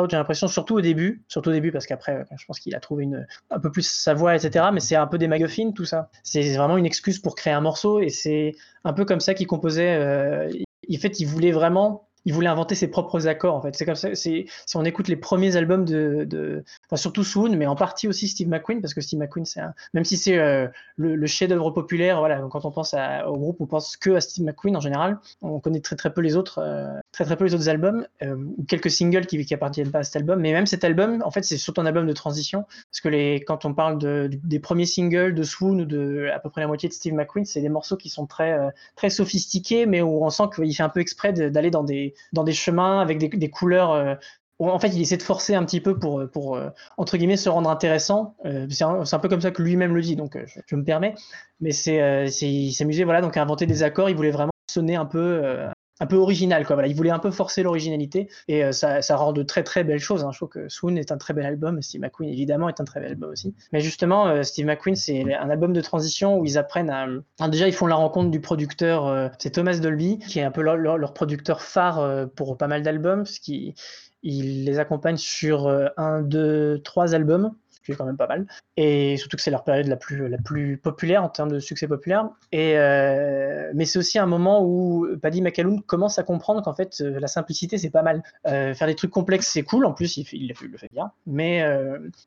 j'ai 0.10 0.18
l'impression, 0.18 0.48
surtout 0.48 0.76
au 0.76 0.82
début, 0.82 1.24
surtout 1.28 1.52
début 1.52 1.72
parce 1.72 1.88
qu'après, 1.88 2.16
euh, 2.16 2.24
je 2.38 2.46
pense 2.46 2.60
qu'il 2.60 2.76
a 2.76 2.80
trouvé 2.80 3.04
une, 3.04 3.26
un 3.50 3.60
peu 3.60 3.72
plus 3.72 3.88
sa 3.88 4.14
voix, 4.14 4.36
etc. 4.36 4.66
Mais 4.74 4.80
c'est 4.80 4.96
un 4.96 5.08
peu 5.08 5.18
des 5.18 5.28
magazines, 5.28 5.74
tout 5.74 5.86
ça. 5.86 6.10
C'est 6.24 6.56
vraiment 6.56 6.78
une 6.78 6.86
excuse 6.86 7.20
pour 7.20 7.36
créer 7.36 7.54
un 7.54 7.62
morceau 7.62 8.00
et 8.00 8.10
c'est 8.10 8.54
un 8.84 8.94
peu 8.94 9.06
comme 9.06 9.20
ça 9.20 9.34
qu'il 9.34 9.48
composait. 9.48 9.96
Euh, 9.96 10.52
en 10.92 10.98
fait, 11.00 11.20
il 11.20 11.26
voulait 11.26 11.52
vraiment 11.52 12.08
il 12.26 12.34
voulait 12.34 12.48
inventer 12.48 12.76
ses 12.76 12.88
propres 12.88 13.28
accords 13.28 13.56
en 13.56 13.62
fait. 13.62 13.76
C'est 13.76 13.86
comme 13.86 13.96
ça. 13.96 14.16
Si 14.16 14.48
on 14.76 14.86
écoute 14.86 15.08
les 15.08 15.16
premiers 15.16 15.56
albums 15.56 15.86
de, 15.86 16.64
surtout 16.96 17.24
Swoon, 17.24 17.56
mais 17.56 17.66
en 17.66 17.76
partie 17.76 18.08
aussi 18.08 18.28
Steve 18.28 18.48
McQueen 18.48 18.82
parce 18.82 18.94
que 18.94 19.02
Steve 19.02 19.20
McQueen 19.20 19.46
c'est 19.46 19.62
même 19.94 20.06
si 20.06 20.18
c'est 20.18 20.38
euh, 20.38 20.68
le, 20.98 21.28
chef-d'œuvre 21.28 21.72
populaire. 21.72 22.22
Quand 22.52 22.66
on 22.66 22.72
pense 22.72 22.94
au 22.94 23.38
groupe, 23.38 23.58
on 23.60 23.66
pense 23.66 23.98
que 23.98 24.12
à 24.12 24.22
Steve 24.22 24.46
McQueen 24.46 24.76
en 24.76 24.82
général. 24.82 25.20
On 25.42 25.60
connaît 25.60 25.82
très 25.82 25.96
très 25.96 26.14
peu 26.14 26.22
les 26.22 26.36
autres, 26.36 26.60
euh, 26.60 27.00
très 27.14 27.24
très 27.24 27.38
peu 27.38 27.46
les 27.46 27.56
autres 27.56 27.70
albums 27.70 28.06
euh, 28.24 28.36
quelques 28.68 28.92
singles 28.92 29.26
qui, 29.26 29.46
qui 29.46 29.54
appartiennent 29.54 29.92
pas 29.92 30.00
à 30.00 30.04
cet 30.04 30.18
album. 30.18 30.42
Mais 30.42 30.52
même 30.52 30.66
cet 30.66 30.84
album, 30.84 31.24
en 31.24 31.32
fait, 31.32 31.44
c'est 31.44 31.58
surtout 31.58 31.80
un 31.80 31.86
album 31.86 32.06
de 32.06 32.14
transition 32.14 32.66
parce 32.92 33.00
que 33.02 33.08
les 33.08 33.42
quand 33.48 33.64
on 33.64 33.74
parle 33.74 33.98
de, 34.00 34.30
des 34.44 34.60
premiers 34.60 34.86
singles 34.86 35.34
de 35.34 35.44
Swoon 35.44 35.80
ou 35.80 35.86
de 35.86 36.30
à 36.34 36.40
peu 36.40 36.50
près 36.50 36.60
la 36.60 36.68
moitié 36.68 36.90
de 36.90 36.94
Steve 36.94 37.14
McQueen, 37.14 37.46
c'est 37.46 37.62
des 37.62 37.70
morceaux 37.70 37.96
qui 37.96 38.10
sont 38.10 38.26
très 38.26 38.58
très 38.98 39.10
sophistiqués, 39.10 39.86
mais 39.86 40.02
où 40.02 40.26
on 40.26 40.30
sent 40.30 40.44
qu'il 40.54 40.76
fait 40.76 40.84
un 40.84 40.90
peu 40.90 41.00
exprès 41.00 41.32
d'aller 41.32 41.72
dans 41.72 41.84
des 41.84 42.14
dans 42.34 42.44
des 42.44 42.54
chemins 42.54 43.00
avec 43.00 43.18
des, 43.18 43.50
couleurs. 43.50 43.92
Euh, 43.92 44.16
en 44.60 44.80
fait, 44.80 44.90
il 44.90 45.02
essaie 45.02 45.18
de 45.18 45.24
forcer 45.24 45.56
un 45.56 45.66
petit 45.66 45.82
peu 45.82 45.98
pour, 45.98 46.24
pour 46.32 46.56
euh, 46.56 46.70
entre 46.98 47.18
guillemets, 47.18 47.38
se 47.38 47.50
rendre 47.50 47.70
intéressant. 47.70 48.36
Euh, 48.46 48.68
c'est 48.70 48.84
un, 48.84 49.20
peu 49.20 49.28
comme 49.28 49.42
ça 49.42 49.52
que 49.52 49.62
lui-même 49.62 49.94
le 49.94 50.02
dit, 50.02 50.16
donc 50.16 50.38
je, 50.68 50.76
me 50.76 50.84
permets. 50.84 51.16
Mais 51.60 51.72
c'est, 51.72 52.28
il 52.42 52.72
s'amusait 52.72 53.04
voilà, 53.04 53.22
donc 53.22 53.36
à 53.38 53.42
inventer 53.42 53.66
des 53.66 53.84
accords. 53.84 54.10
Il 54.10 54.16
voulait 54.16 54.32
vraiment 54.32 54.52
sonner 54.70 54.96
un 54.96 55.06
peu, 55.06 55.68
un 56.00 56.06
peu 56.06 56.16
original. 56.16 56.66
Quoi. 56.66 56.76
Voilà, 56.76 56.88
il 56.88 56.96
voulait 56.96 57.12
un 57.12 57.20
peu 57.20 57.32
forcer 57.32 57.64
l'originalité 57.64 58.30
et 58.48 58.64
euh, 58.64 58.72
ça, 58.72 59.02
ça, 59.02 59.16
rend 59.16 59.34
de 59.34 59.44
très 59.44 59.64
très 59.64 59.84
belles 59.84 60.00
choses. 60.00 60.24
Hein. 60.24 60.32
Je 60.32 60.38
trouve 60.38 60.50
que 60.50 60.70
Swoon 60.70 60.96
est 60.96 61.12
un 61.12 61.18
très 61.18 61.34
bel 61.34 61.46
album, 61.46 61.82
Steve 61.82 62.02
McQueen 62.02 62.30
évidemment 62.30 62.70
est 62.70 62.82
un 62.82 62.86
très 62.86 63.00
bel 63.00 63.12
album 63.12 63.32
aussi. 63.32 63.54
Mais 63.72 63.80
justement, 63.80 64.28
euh, 64.28 64.44
Steve 64.44 64.66
McQueen, 64.66 64.96
c'est 64.96 65.34
un 65.34 65.50
album 65.50 65.74
de 65.74 65.82
transition 65.82 66.40
où 66.40 66.46
ils 66.46 66.58
apprennent 66.58 66.90
à. 66.90 67.08
déjà, 67.48 67.68
ils 67.68 67.74
font 67.74 67.88
la 67.88 67.96
rencontre 67.96 68.32
du 68.32 68.42
producteur, 68.42 69.08
euh, 69.08 69.30
c'est 69.40 69.52
Thomas 69.52 69.78
Dolby, 69.78 70.20
qui 70.20 70.40
est 70.40 70.44
un 70.44 70.52
peu 70.52 70.62
leur, 70.62 71.14
producteur 71.14 71.62
phare 71.62 72.28
pour 72.36 72.58
pas 72.58 72.68
mal 72.68 72.82
d'albums, 72.82 73.24
parce 73.24 73.40
qu'il 73.40 73.76
il 74.24 74.66
les 74.66 74.80
accompagne 74.80 75.18
sur 75.18 75.68
un, 75.98 76.22
deux, 76.22 76.82
trois 76.84 77.14
albums 77.14 77.54
est 77.92 77.96
quand 77.96 78.06
même 78.06 78.18
pas 78.18 78.28
mal. 78.28 78.48
Et 78.78 79.18
surtout 79.18 79.38
que 79.38 79.44
c'est 79.44 79.52
leur 79.52 79.64
période 79.64 79.88
la 79.88 79.98
plus, 79.98 80.28
la 80.28 80.38
plus 80.38 80.78
populaire 80.78 81.24
en 81.24 81.30
termes 81.30 81.52
de 81.52 81.60
succès 81.60 81.88
populaire. 81.88 82.30
Et, 82.52 82.78
euh, 82.78 83.72
mais 83.76 83.86
c'est 83.86 84.00
aussi 84.00 84.18
un 84.18 84.26
moment 84.26 84.64
où 84.64 85.08
Paddy 85.22 85.42
McAloon 85.42 85.80
commence 85.86 86.18
à 86.18 86.24
comprendre 86.24 86.64
qu'en 86.64 86.74
fait, 86.74 87.02
euh, 87.02 87.20
la 87.20 87.28
simplicité, 87.28 87.78
c'est 87.78 87.90
pas 87.90 88.02
mal. 88.02 88.24
Euh, 88.48 88.74
faire 88.74 88.88
des 88.88 88.96
trucs 88.96 89.12
complexes, 89.12 89.48
c'est 89.48 89.64
cool. 89.64 89.86
En 89.86 89.94
plus, 89.94 90.18
il, 90.18 90.48
le 90.48 90.78
fait 90.78 90.90
bien. 90.92 91.12
Mais 91.28 91.64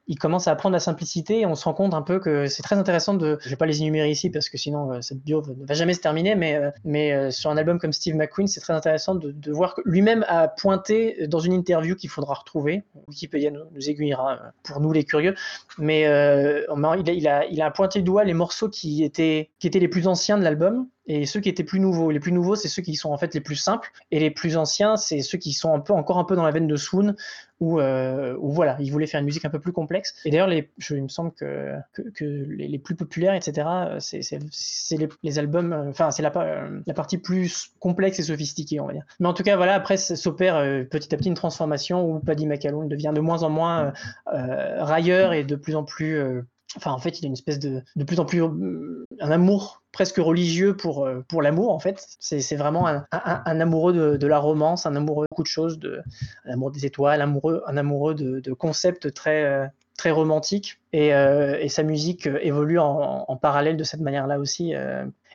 il 0.07 0.19
commence 0.19 0.49
à 0.49 0.53
apprendre 0.53 0.75
la 0.75 0.81
simplicité 0.81 1.41
et 1.41 1.47
on 1.47 1.55
se 1.55 1.65
rend 1.65 1.75
compte 1.75 1.95
un 1.95 2.03
peu 2.03 2.19
que 2.21 2.47
c'est 2.47 2.63
très 2.63 2.77
intéressant 2.77 3.15
de. 3.15 3.39
Je 3.41 3.49
vais 3.49 3.57
pas 3.57 3.67
les 3.67 3.81
énumérer 3.81 4.11
ici 4.11 4.31
parce 4.31 4.49
que 4.49 4.59
sinon, 4.59 5.01
cette 5.03 5.23
bio 5.23 5.43
ne 5.43 5.67
va 5.67 5.75
jamais 5.75 5.95
se 5.95 6.01
terminer. 6.01 6.35
Mais, 6.35 6.61
mais 6.85 7.31
sur 7.31 7.51
un 7.51 7.57
album 7.57 7.79
comme 7.79 7.93
Steve 7.93 8.15
McQueen, 8.15 8.47
c'est 8.47 8.61
très 8.61 8.73
intéressant 8.73 9.15
de, 9.15 9.33
de 9.33 9.53
voir 9.53 9.75
que 9.75 9.83
lui-même 9.85 10.25
a 10.29 10.49
pointé 10.49 11.27
dans 11.29 11.39
une 11.39 11.53
interview 11.53 11.97
qu'il 11.97 12.11
faudra 12.11 12.35
retrouver. 12.35 12.85
Wikipédia 13.09 13.51
nous, 13.51 13.61
nous 13.73 13.91
aiguillera 13.91 14.53
pour 14.63 14.81
nous 14.81 14.93
les 14.93 15.05
curieux 15.05 15.35
mais 15.79 16.07
euh, 16.07 16.65
il, 17.07 17.29
a, 17.63 17.71
pointé 17.71 17.99
le 17.99 18.05
doigt 18.05 18.25
les 18.25 18.35
morceaux 18.35 18.69
qui 18.69 19.05
étaient 19.05 19.51
les 19.63 19.89
plus 19.89 20.07
anciens 20.07 20.39
de 20.39 20.45
l'album 20.45 20.89
et 21.07 21.27
ceux 21.27 21.41
qui 21.41 21.49
étaient 21.49 21.65
plus 21.65 21.81
nouveaux. 21.81 22.11
Les 22.11 22.21
plus 22.21 22.33
nouveaux, 22.33 22.57
c'est 22.57 22.69
ceux 22.69 22.83
qui 22.83 22.95
sont 22.95 23.11
en 23.11 23.19
fait 23.19 23.35
les 23.35 23.41
plus 23.41 23.57
simples, 23.57 23.91
et 24.11 24.19
les 24.19 24.31
plus 24.31 24.57
anciens, 24.57 24.97
c'est 24.97 25.23
ceux 25.23 25.39
qui 25.39 25.53
sont 25.53 25.73
un 25.75 25.81
peu, 25.81 25.93
encore 25.93 26.19
un 26.19 26.25
peu 26.25 26.37
dans 26.37 26.45
la 26.45 26.51
veine 26.51 26.67
de 26.67 26.77
Swoon, 26.77 27.15
où, 27.61 27.81
euh, 27.81 28.37
voilà, 28.39 28.77
il 28.81 28.93
voulait 28.93 29.07
faire 29.07 29.21
une 29.21 29.27
musique 29.27 29.45
un 29.45 29.51
peu 29.51 29.61
plus 29.61 29.73
complexe. 29.73 30.15
Et 30.25 30.31
d'ailleurs, 30.31 30.53
il 30.53 31.03
me 31.03 31.09
semble 31.09 31.33
que, 31.33 31.75
que, 32.15 32.25
les, 32.25 32.79
plus 32.79 32.95
populaires, 32.95 33.35
etc., 33.35 33.67
c'est 33.99 34.99
les, 35.23 35.39
albums, 35.39 35.73
euh, 35.73 35.91
enfin, 35.91 36.11
c'est 36.11 36.23
la, 36.23 36.31
partie 36.31 37.19
plus 37.19 37.71
complexe 37.81 38.19
et 38.19 38.25
sophistiquée, 38.25 38.81
on 38.81 38.87
va 38.87 38.93
dire. 38.93 39.05
Mais 39.21 39.29
en 39.29 39.35
tout 39.35 39.43
cas, 39.43 39.57
voilà, 39.57 39.75
après 39.75 39.97
s'opère 39.97 40.57
euh, 40.57 40.85
petit 40.85 41.15
à 41.15 41.19
petit 41.19 41.29
une 41.29 41.35
transformation 41.35 42.05
où 42.05 42.21
Paddy 42.21 42.47
McAloon 42.47 42.87
devient 42.87 43.13
de 43.15 43.21
moins 43.21 43.43
en 43.43 43.51
moins 43.51 43.93
euh, 44.33 44.85
railleur 44.85 45.33
et 45.33 45.45
de 45.45 45.57
plus 45.57 45.77
en 45.77 45.85
plus 45.85 46.45
enfin 46.77 46.91
en 46.91 46.99
fait 46.99 47.21
il 47.21 47.25
a 47.25 47.29
une 47.29 47.35
espèce 47.35 47.59
de 47.59 47.83
de 47.95 48.05
plus 48.05 48.19
en 48.21 48.25
plus 48.25 48.43
un 48.43 49.31
amour 49.31 49.83
presque 49.93 50.17
religieux 50.19 50.77
pour 50.77 51.07
euh, 51.07 51.25
pour 51.29 51.41
l'amour 51.43 51.73
en 51.73 51.79
fait. 51.79 52.05
C'est 52.21 52.57
vraiment 52.57 52.87
un, 52.87 53.07
un, 53.13 53.61
amoureux 53.61 53.93
de, 53.93 54.17
de, 54.17 54.27
la 54.27 54.39
romance 54.39 54.85
un 54.85 54.95
amoureux 54.95 55.25
de 55.25 55.29
beaucoup 55.31 55.43
de 55.43 55.49
choses 55.49 55.79
de 55.79 56.03
un 56.45 56.53
amoureux 56.53 56.73
des 56.73 56.85
étoiles 56.85 57.21
un 57.23 57.25
amoureux 57.25 57.63
un 57.67 57.77
amoureux 57.77 58.15
de, 58.15 58.41
de 58.41 58.53
concepts 58.53 59.13
très 59.15 59.45
euh, 59.45 59.67
très 59.97 60.11
romantiques. 60.11 60.79
Et, 60.93 61.15
euh, 61.15 61.59
et, 61.59 61.71
sa 61.71 61.83
musique 61.83 62.27
évolue 62.27 62.79
en, 62.79 63.25
en, 63.27 63.37
parallèle 63.37 63.79
de 63.79 63.85
cette 63.85 64.01
manière 64.01 64.27
là 64.27 64.39
aussi 64.39 64.75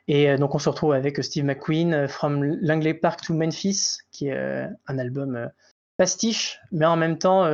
et 0.07 0.35
donc 0.37 0.53
on 0.53 0.59
se 0.59 0.69
retrouve 0.69 0.93
avec 0.93 1.23
Steve 1.23 1.45
McQueen 1.45 2.07
From 2.07 2.43
Langley 2.61 2.93
Park 2.93 3.21
to 3.21 3.33
Memphis 3.33 3.97
qui 4.11 4.27
est 4.27 4.67
un 4.87 4.97
album 4.99 5.49
pastiche 5.97 6.59
mais 6.71 6.85
en 6.85 6.97
même 6.97 7.17
temps 7.17 7.45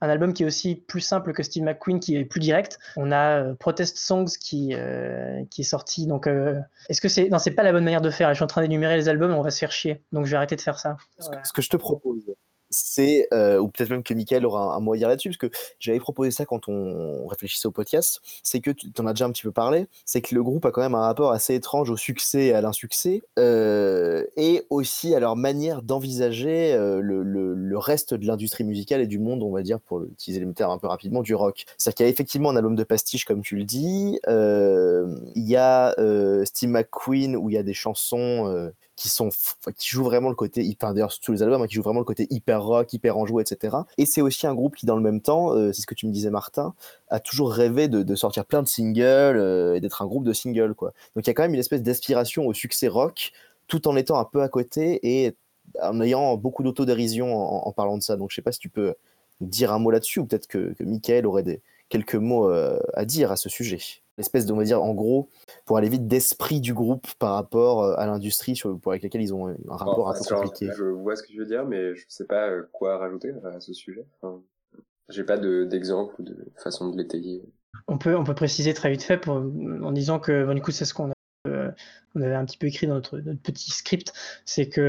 un 0.00 0.08
album 0.08 0.32
qui 0.32 0.42
est 0.42 0.46
aussi 0.46 0.76
plus 0.76 1.00
simple 1.00 1.32
que 1.32 1.42
Steve 1.42 1.62
McQueen, 1.62 2.00
qui 2.00 2.16
est 2.16 2.24
plus 2.24 2.40
direct. 2.40 2.78
On 2.96 3.12
a 3.12 3.42
euh, 3.42 3.54
Protest 3.54 3.98
Songs 3.98 4.26
qui, 4.40 4.70
euh, 4.74 5.42
qui 5.50 5.62
est 5.62 5.64
sorti. 5.64 6.06
Donc, 6.06 6.26
euh, 6.26 6.58
est-ce 6.88 7.00
que 7.00 7.08
c'est. 7.08 7.28
Non, 7.28 7.38
c'est 7.38 7.50
pas 7.50 7.62
la 7.62 7.72
bonne 7.72 7.84
manière 7.84 8.00
de 8.00 8.10
faire. 8.10 8.28
Je 8.30 8.34
suis 8.34 8.44
en 8.44 8.48
train 8.48 8.62
d'énumérer 8.62 8.96
les 8.96 9.08
albums, 9.08 9.32
on 9.32 9.42
va 9.42 9.50
se 9.50 9.58
faire 9.58 9.72
chier. 9.72 10.02
Donc, 10.12 10.26
je 10.26 10.30
vais 10.30 10.36
arrêter 10.36 10.56
de 10.56 10.60
faire 10.60 10.78
ça. 10.78 10.96
ce 11.18 11.52
que 11.52 11.62
je 11.62 11.68
te 11.68 11.76
propose, 11.76 12.24
c'est, 12.70 13.28
euh, 13.32 13.58
ou 13.58 13.68
peut-être 13.68 13.90
même 13.90 14.02
que 14.02 14.14
Michael 14.14 14.46
aura 14.46 14.74
un, 14.74 14.80
mot 14.80 14.94
à 14.94 14.96
dire 14.96 15.08
là-dessus, 15.08 15.30
parce 15.30 15.38
que 15.38 15.50
j'avais 15.78 15.98
proposé 15.98 16.30
ça 16.30 16.46
quand 16.46 16.68
on 16.68 17.26
réfléchissait 17.26 17.66
au 17.66 17.72
podcast, 17.72 18.20
c'est 18.42 18.60
que 18.60 18.70
tu 18.70 18.88
en 18.98 19.06
as 19.06 19.12
déjà 19.12 19.26
un 19.26 19.32
petit 19.32 19.42
peu 19.42 19.52
parlé, 19.52 19.86
c'est 20.04 20.20
que 20.20 20.34
le 20.34 20.42
groupe 20.42 20.64
a 20.64 20.70
quand 20.70 20.80
même 20.80 20.94
un 20.94 21.02
rapport 21.02 21.32
assez 21.32 21.54
étrange 21.54 21.90
au 21.90 21.96
succès 21.96 22.46
et 22.46 22.54
à 22.54 22.60
l'insuccès, 22.60 23.22
euh, 23.38 24.24
et 24.36 24.64
aussi 24.70 25.14
à 25.14 25.20
leur 25.20 25.36
manière 25.36 25.82
d'envisager 25.82 26.72
euh, 26.72 27.00
le, 27.02 27.78
reste 27.80 28.12
de 28.12 28.26
l'industrie 28.26 28.62
musicale 28.62 29.00
et 29.00 29.06
du 29.06 29.18
monde, 29.18 29.42
on 29.42 29.50
va 29.50 29.62
dire, 29.62 29.80
pour 29.80 30.02
utiliser 30.04 30.44
les 30.44 30.52
termes 30.52 30.72
un 30.72 30.78
peu 30.78 30.86
rapidement, 30.86 31.22
du 31.22 31.34
rock. 31.34 31.64
C'est-à-dire 31.78 31.94
qu'il 31.94 32.06
y 32.06 32.08
a 32.08 32.12
effectivement 32.12 32.50
un 32.50 32.56
album 32.56 32.74
de 32.76 32.84
pastiche, 32.84 33.24
comme 33.24 33.40
tu 33.40 33.56
le 33.56 33.64
dis, 33.64 34.20
il 34.28 35.48
y 35.48 35.56
a 35.56 35.94
Steve 36.44 36.68
McQueen, 36.68 37.36
où 37.36 37.48
il 37.48 37.54
y 37.54 37.58
a 37.58 37.62
des 37.62 37.72
chansons 37.72 38.70
qui 39.00 39.88
jouent 39.88 40.04
vraiment 40.04 40.28
le 40.28 40.34
côté 40.34 40.62
hyper 40.62 40.92
d'ailleurs 40.94 41.12
tous 41.18 41.32
les 41.32 41.42
albums 41.42 41.62
hein, 41.62 41.66
qui 41.66 41.74
jouent 41.74 41.82
vraiment 41.82 42.00
le 42.00 42.04
côté 42.04 42.26
hyper 42.30 42.62
rock 42.62 42.92
hyper 42.92 43.16
enjoué 43.16 43.42
etc 43.42 43.78
et 43.98 44.06
c'est 44.06 44.20
aussi 44.20 44.46
un 44.46 44.54
groupe 44.54 44.76
qui 44.76 44.86
dans 44.86 44.96
le 44.96 45.02
même 45.02 45.20
temps 45.20 45.54
euh, 45.54 45.72
c'est 45.72 45.82
ce 45.82 45.86
que 45.86 45.94
tu 45.94 46.06
me 46.06 46.12
disais 46.12 46.30
Martin 46.30 46.74
a 47.08 47.20
toujours 47.20 47.52
rêvé 47.52 47.88
de, 47.88 48.14
sortir 48.14 48.44
plein 48.44 48.62
de 48.62 48.68
singles 48.68 49.02
euh, 49.02 49.74
et 49.74 49.80
d'être 49.80 50.02
un 50.02 50.06
groupe 50.06 50.24
de 50.24 50.32
singles 50.32 50.74
quoi. 50.74 50.92
Donc 51.16 51.26
il 51.26 51.28
y 51.28 51.30
a 51.30 51.34
quand 51.34 51.42
même 51.42 51.54
une 51.54 51.60
espèce 51.60 51.82
d'aspiration 51.82 52.46
au 52.46 52.52
succès 52.52 52.88
rock 52.88 53.32
tout 53.66 53.88
en 53.88 53.96
étant 53.96 54.18
un 54.18 54.24
peu 54.24 54.42
à 54.42 54.48
côté 54.48 55.00
et 55.02 55.34
en 55.80 56.00
ayant 56.00 56.36
beaucoup 56.36 56.62
d'autodérision 56.62 57.36
en, 57.36 57.68
en, 57.68 57.72
parlant 57.72 57.96
de 57.96 58.02
ça. 58.02 58.16
Donc 58.16 58.30
je 58.30 58.34
sais 58.34 58.42
pas 58.42 58.52
si 58.52 58.58
tu 58.58 58.68
peux 58.68 58.94
dire 59.40 59.72
un 59.72 59.78
mot 59.78 59.90
là-dessus 59.90 60.20
ou 60.20 60.26
peut-être 60.26 60.48
que, 60.48 60.74
que 60.74 60.84
Michael 60.84 61.26
aurait 61.26 61.60
quelques 61.88 62.16
mots 62.16 62.50
à 62.50 63.04
dire 63.04 63.32
à 63.32 63.36
ce 63.36 63.48
sujet 63.48 63.80
L'espèce 64.20 64.44
de, 64.44 64.52
on 64.52 64.56
va 64.56 64.64
dire, 64.64 64.82
en 64.82 64.92
gros, 64.92 65.30
pour 65.64 65.78
aller 65.78 65.88
vite, 65.88 66.06
d'esprit 66.06 66.60
du 66.60 66.74
groupe 66.74 67.06
par 67.18 67.34
rapport 67.34 67.84
à 67.98 68.04
l'industrie 68.04 68.60
pour 68.82 68.92
avec 68.92 69.02
laquelle 69.02 69.22
ils 69.22 69.32
ont 69.32 69.48
un 69.48 69.76
rapport 69.76 70.10
un 70.10 70.12
peu 70.12 70.34
compliqué. 70.34 70.68
Je 70.76 70.84
vois 70.84 71.16
ce 71.16 71.22
que 71.22 71.32
je 71.32 71.38
veux 71.38 71.46
dire, 71.46 71.64
mais 71.64 71.94
je 71.94 72.04
sais 72.08 72.26
pas 72.26 72.50
quoi 72.72 72.98
rajouter 72.98 73.32
à 73.44 73.60
ce 73.60 73.72
sujet. 73.72 74.04
Enfin, 74.20 74.42
J'ai 75.08 75.24
pas 75.24 75.38
d'exemple 75.38 76.14
ou 76.18 76.22
de 76.22 76.36
façon 76.56 76.90
de 76.90 76.98
l'étayer. 76.98 77.42
On 77.88 77.96
peut, 77.96 78.14
on 78.14 78.24
peut 78.24 78.34
préciser 78.34 78.74
très 78.74 78.90
vite 78.90 79.02
fait 79.02 79.16
pour, 79.16 79.36
en 79.36 79.92
disant 79.92 80.20
que, 80.20 80.52
du 80.52 80.60
coup, 80.60 80.70
c'est 80.70 80.84
ce 80.84 80.92
qu'on 80.92 81.10
euh, 81.46 81.70
on 82.14 82.20
avait 82.20 82.34
un 82.34 82.44
petit 82.44 82.58
peu 82.58 82.66
écrit 82.66 82.86
dans 82.86 82.96
notre, 82.96 83.18
petit 83.18 83.70
script, 83.70 84.12
c'est 84.44 84.68
que 84.68 84.80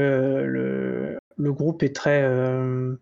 le, 0.46 1.18
le, 1.36 1.52
groupe 1.52 1.82
est 1.82 1.94
très. 1.94 2.22
Euh, 2.22 2.96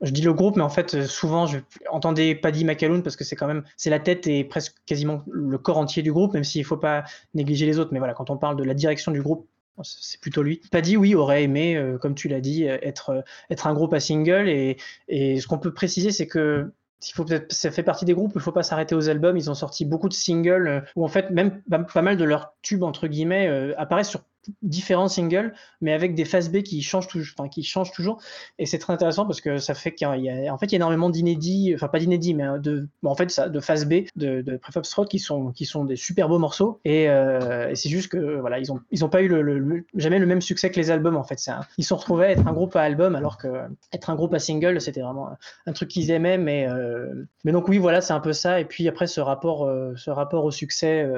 je 0.00 0.10
dis 0.10 0.22
le 0.22 0.32
groupe, 0.32 0.56
mais 0.56 0.62
en 0.62 0.68
fait, 0.68 1.06
souvent, 1.06 1.46
je 1.46 1.58
entendais 1.90 2.34
Paddy 2.34 2.64
McAloon 2.64 3.02
parce 3.02 3.16
que 3.16 3.24
c'est 3.24 3.36
quand 3.36 3.46
même. 3.46 3.64
C'est 3.76 3.90
la 3.90 4.00
tête 4.00 4.26
et 4.26 4.44
presque 4.44 4.76
quasiment 4.86 5.22
le 5.30 5.58
corps 5.58 5.78
entier 5.78 6.02
du 6.02 6.12
groupe, 6.12 6.34
même 6.34 6.44
s'il 6.44 6.62
ne 6.62 6.66
faut 6.66 6.76
pas 6.76 7.04
négliger 7.34 7.66
les 7.66 7.78
autres. 7.78 7.90
Mais 7.92 7.98
voilà, 7.98 8.14
quand 8.14 8.30
on 8.30 8.36
parle 8.36 8.56
de 8.56 8.64
la 8.64 8.74
direction 8.74 9.12
du 9.12 9.22
groupe, 9.22 9.48
c'est 9.82 10.20
plutôt 10.20 10.42
lui. 10.42 10.60
Paddy, 10.70 10.96
oui, 10.96 11.14
aurait 11.14 11.44
aimé, 11.44 11.76
euh, 11.76 11.98
comme 11.98 12.14
tu 12.14 12.28
l'as 12.28 12.40
dit, 12.40 12.64
être, 12.64 13.24
être 13.50 13.66
un 13.66 13.74
groupe 13.74 13.94
à 13.94 14.00
single. 14.00 14.48
Et, 14.48 14.76
ce 15.08 15.46
qu'on 15.46 15.58
peut 15.58 15.72
préciser, 15.72 16.10
c'est 16.10 16.26
que 16.26 16.72
faut 17.14 17.26
ça 17.48 17.70
fait 17.70 17.82
partie 17.82 18.04
des 18.04 18.14
groupes 18.14 18.34
où 18.34 18.38
il 18.38 18.42
faut 18.42 18.52
pas 18.52 18.62
s'arrêter 18.62 18.94
aux 18.94 19.08
albums. 19.08 19.36
Ils 19.36 19.50
ont 19.50 19.54
sorti 19.54 19.84
beaucoup 19.84 20.08
de 20.08 20.14
singles 20.14 20.68
euh, 20.68 20.80
où 20.96 21.04
en 21.04 21.08
fait 21.08 21.30
même 21.30 21.62
pas, 21.62 22.02
mal 22.02 22.16
de 22.16 22.24
leurs 22.24 22.54
tubes 22.62 22.82
entre 22.82 23.06
guillemets 23.06 23.48
euh, 23.48 23.74
apparaissent 23.78 24.10
sur 24.10 24.22
différents 24.62 25.08
singles, 25.08 25.52
mais 25.80 25.92
avec 25.92 26.14
des 26.14 26.24
phases 26.24 26.50
B 26.50 26.62
qui 26.62 26.82
changent 26.82 27.08
enfin, 27.36 27.48
qui 27.48 27.62
changent 27.62 27.92
toujours. 27.92 28.20
Et 28.58 28.66
c'est 28.66 28.78
très 28.78 28.92
intéressant 28.92 29.26
parce 29.26 29.40
que 29.40 29.58
ça 29.58 29.74
fait 29.74 29.94
qu'il 29.94 30.06
y 30.06 30.30
a, 30.30 30.52
en 30.52 30.58
fait, 30.58 30.66
il 30.66 30.72
y 30.72 30.74
a 30.74 30.76
énormément 30.76 31.10
d'inédits, 31.10 31.72
enfin 31.74 31.88
pas 31.88 31.98
d'inédits, 31.98 32.34
mais 32.34 32.44
euh, 32.44 32.58
de, 32.58 32.88
en 33.04 33.14
fait, 33.14 33.40
de 33.40 33.60
phase 33.60 33.86
B, 33.86 34.04
de, 34.16 34.42
de 34.42 34.56
Prefab 34.56 34.84
qui 35.08 35.18
sont, 35.18 35.52
qui 35.52 35.64
sont 35.64 35.84
des 35.84 35.96
super 35.96 36.28
beaux 36.28 36.38
morceaux. 36.38 36.80
Et, 36.84 37.08
euh, 37.08 37.70
et 37.70 37.74
c'est 37.74 37.88
juste 37.88 38.08
que, 38.08 38.38
voilà, 38.40 38.58
ils 38.58 38.72
ont, 38.72 38.80
ils 38.90 39.04
ont 39.04 39.08
pas 39.08 39.22
eu 39.22 39.84
jamais 39.94 40.18
le 40.18 40.26
même 40.26 40.40
succès 40.40 40.70
que 40.70 40.76
les 40.76 40.90
albums, 40.90 41.16
en 41.16 41.24
fait. 41.24 41.38
ils 41.76 41.84
se 41.84 41.94
retrouvaient 41.94 42.26
à 42.26 42.30
être 42.30 42.46
un 42.46 42.52
groupe 42.52 42.76
à 42.76 42.82
album, 42.82 43.14
alors 43.14 43.38
que 43.38 43.48
être 43.92 44.10
un 44.10 44.14
groupe 44.14 44.34
à 44.34 44.38
single, 44.38 44.80
c'était 44.80 45.00
vraiment 45.00 45.30
un, 45.66 45.72
truc 45.72 45.88
qu'ils 45.88 46.10
aimaient, 46.10 46.38
mais, 46.38 46.68
euh, 46.68 47.26
mais 47.44 47.52
donc 47.52 47.68
oui, 47.68 47.78
voilà, 47.78 48.00
c'est 48.00 48.12
un 48.12 48.20
peu 48.20 48.32
ça. 48.32 48.60
Et 48.60 48.64
puis 48.64 48.88
après, 48.88 49.06
ce 49.06 49.20
rapport, 49.20 49.70
ce 49.96 50.10
rapport 50.10 50.44
au 50.44 50.50
succès, 50.50 51.08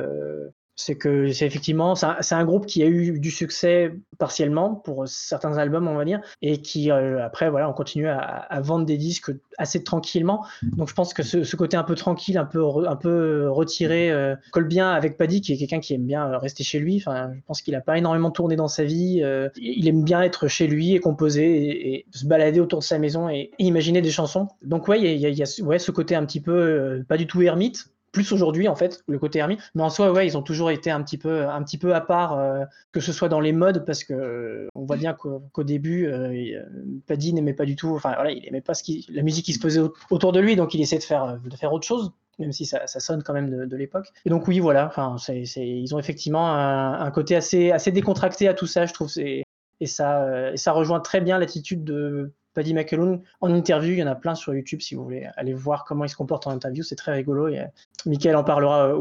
c'est 0.81 0.97
que 0.97 1.31
c'est 1.33 1.47
effectivement 1.47 1.95
c'est 1.95 2.35
un, 2.35 2.45
groupe 2.45 2.65
qui 2.65 2.83
a 2.83 2.87
eu 2.87 3.21
du 3.21 3.31
succès 3.31 3.93
partiellement 4.19 4.75
pour 4.75 5.07
certains 5.07 5.59
albums 5.59 5.87
on 5.87 5.95
va 5.95 6.05
dire 6.07 6.21
et 6.41 6.63
qui 6.63 6.91
euh, 6.91 7.23
après 7.25 7.51
voilà 7.51 7.69
on 7.69 7.73
continue 7.75 8.09
à, 8.09 8.61
vendre 8.63 8.87
des 8.87 8.97
disques 8.97 9.31
assez 9.59 9.85
tranquillement. 9.85 10.45
Donc 10.63 10.89
je 10.89 10.95
pense 10.95 11.13
que 11.13 11.23
ce, 11.23 11.57
côté 11.57 11.77
un 11.77 11.83
peu 11.83 11.95
tranquille 11.95 12.39
un 12.39 12.47
peu 12.47 12.65
un 12.89 12.97
peu 12.97 13.49
retiré 13.51 14.11
euh, 14.11 14.35
colle 14.53 14.69
bien 14.69 14.91
avec 14.91 15.19
Paddy 15.19 15.43
qui 15.43 15.53
est 15.53 15.59
quelqu'un 15.59 15.81
qui 15.81 15.93
aime 15.95 16.07
bien 16.07 16.39
rester 16.39 16.65
chez 16.65 16.79
lui. 16.79 16.97
Enfin 16.97 17.33
je 17.35 17.41
pense 17.47 17.61
qu'il 17.61 17.75
a 17.75 17.81
pas 17.81 17.99
énormément 17.99 18.31
tourné 18.31 18.57
dans 18.57 18.69
sa 18.69 18.85
vie 18.85 19.21
euh, 19.23 19.51
il 19.57 19.87
aime 19.87 20.03
bien 20.03 20.23
être 20.23 20.49
chez 20.49 20.67
lui 20.67 20.95
et 20.95 21.01
composer 21.01 21.95
et, 21.95 22.07
se 22.11 22.25
balader 22.25 22.61
autour 22.61 22.79
de 22.79 22.85
sa 22.85 22.99
maison 22.99 23.29
et, 23.29 23.51
imaginer 23.59 24.01
des 24.01 24.11
chansons. 24.11 24.49
Donc 24.63 24.89
ouais 24.89 24.99
il 25.01 25.19
y 25.19 25.27
a, 25.27 25.29
y 25.29 25.43
a 25.43 25.65
ouais, 25.65 25.79
ce 25.79 25.91
côté 25.91 26.15
un 26.15 26.25
petit 26.25 26.41
peu 26.41 27.03
pas 27.07 27.19
du 27.19 27.27
tout 27.27 27.43
ermite 27.43 27.91
plus 28.13 28.33
aujourd'hui 28.33 28.69
en 28.69 28.77
fait 28.77 29.03
le 29.07 29.19
côté 29.19 29.39
Hermie 29.39 29.59
mais 29.75 29.83
en 29.83 29.91
soi 29.91 30.11
ouais 30.13 30.27
ils 30.27 30.37
ont 30.37 30.43
toujours 30.43 30.71
été 30.71 30.91
un 30.91 31.03
petit 31.03 31.19
peu 31.19 31.49
un 31.49 31.63
petit 31.63 31.79
peu 31.79 31.95
à 31.95 32.01
part 32.01 32.39
euh, 32.39 32.65
que 32.93 33.01
ce 33.01 33.13
soit 33.13 33.29
dans 33.29 33.41
les 33.41 33.53
modes 33.53 33.85
parce 33.85 34.05
que 34.05 34.15
euh, 34.15 34.69
on 34.75 34.85
voit 34.85 34.97
bien 34.97 35.15
qu'au 35.15 35.65
début 35.65 36.07
euh, 36.07 36.63
Paddy 37.07 37.33
n'aimait 37.33 37.55
pas 37.55 37.65
du 37.65 37.77
tout 37.77 37.95
enfin 37.95 38.15
voilà 38.15 38.33
il 38.33 38.47
aimait 38.47 38.61
pas 38.61 38.73
la 39.09 39.23
musique 39.23 39.45
qui 39.45 39.53
se 39.53 39.61
faisait 39.61 39.81
autour 40.11 40.33
de 40.33 40.41
lui 40.41 40.57
donc 40.57 40.75
il 40.75 40.81
essaie 40.81 40.99
de 40.99 41.03
faire 41.03 41.39
de 41.39 41.57
faire 41.57 41.73
autre 41.73 41.87
chose 41.87 42.13
même 42.39 42.53
si 42.53 42.65
ça, 42.65 42.87
sonne 42.87 43.23
quand 43.23 43.35
même 43.35 43.67
de, 43.67 43.77
l'époque. 43.77 44.09
Et 44.25 44.31
donc 44.31 44.49
oui 44.49 44.61
voilà 44.61 44.87
enfin 44.87 45.17
ils 45.29 45.95
ont 45.95 45.99
effectivement 45.99 46.55
un, 46.55 47.11
côté 47.11 47.37
assez 47.37 47.71
assez 47.71 47.93
décontracté 47.93 48.49
à 48.49 48.55
tout 48.55 48.67
ça 48.67 48.87
je 48.87 48.95
trouve 48.95 49.11
et 49.19 49.45
ça 49.85 50.51
et 50.53 50.57
ça 50.57 50.73
rejoint 50.73 51.01
très 51.01 51.21
bien 51.21 51.39
l'attitude 51.39 51.85
de 51.85 52.33
Paddy 52.55 52.75
McAloon 52.75 53.23
en 53.41 53.55
interview. 53.55 53.93
Il 53.93 53.99
y 53.99 54.03
en 54.03 54.07
a 54.07 54.15
plein 54.15 54.35
sur 54.35 54.55
YouTube 54.55 54.81
si 54.81 54.95
vous 54.95 55.05
voulez 55.05 55.29
aller 55.37 55.55
voir 55.55 55.85
comment 55.85 56.05
il 56.05 56.09
se 56.09 56.17
comporte 56.17 56.47
en 56.47 56.51
interview. 56.51 56.83
C'est 56.83 56.97
très 56.97 57.13
rigolo. 57.13 57.49
Et, 57.49 57.61
euh, 57.61 57.65
Michael 58.07 58.37
en 58.37 58.45
parlera 58.45 58.89
euh, 58.89 58.97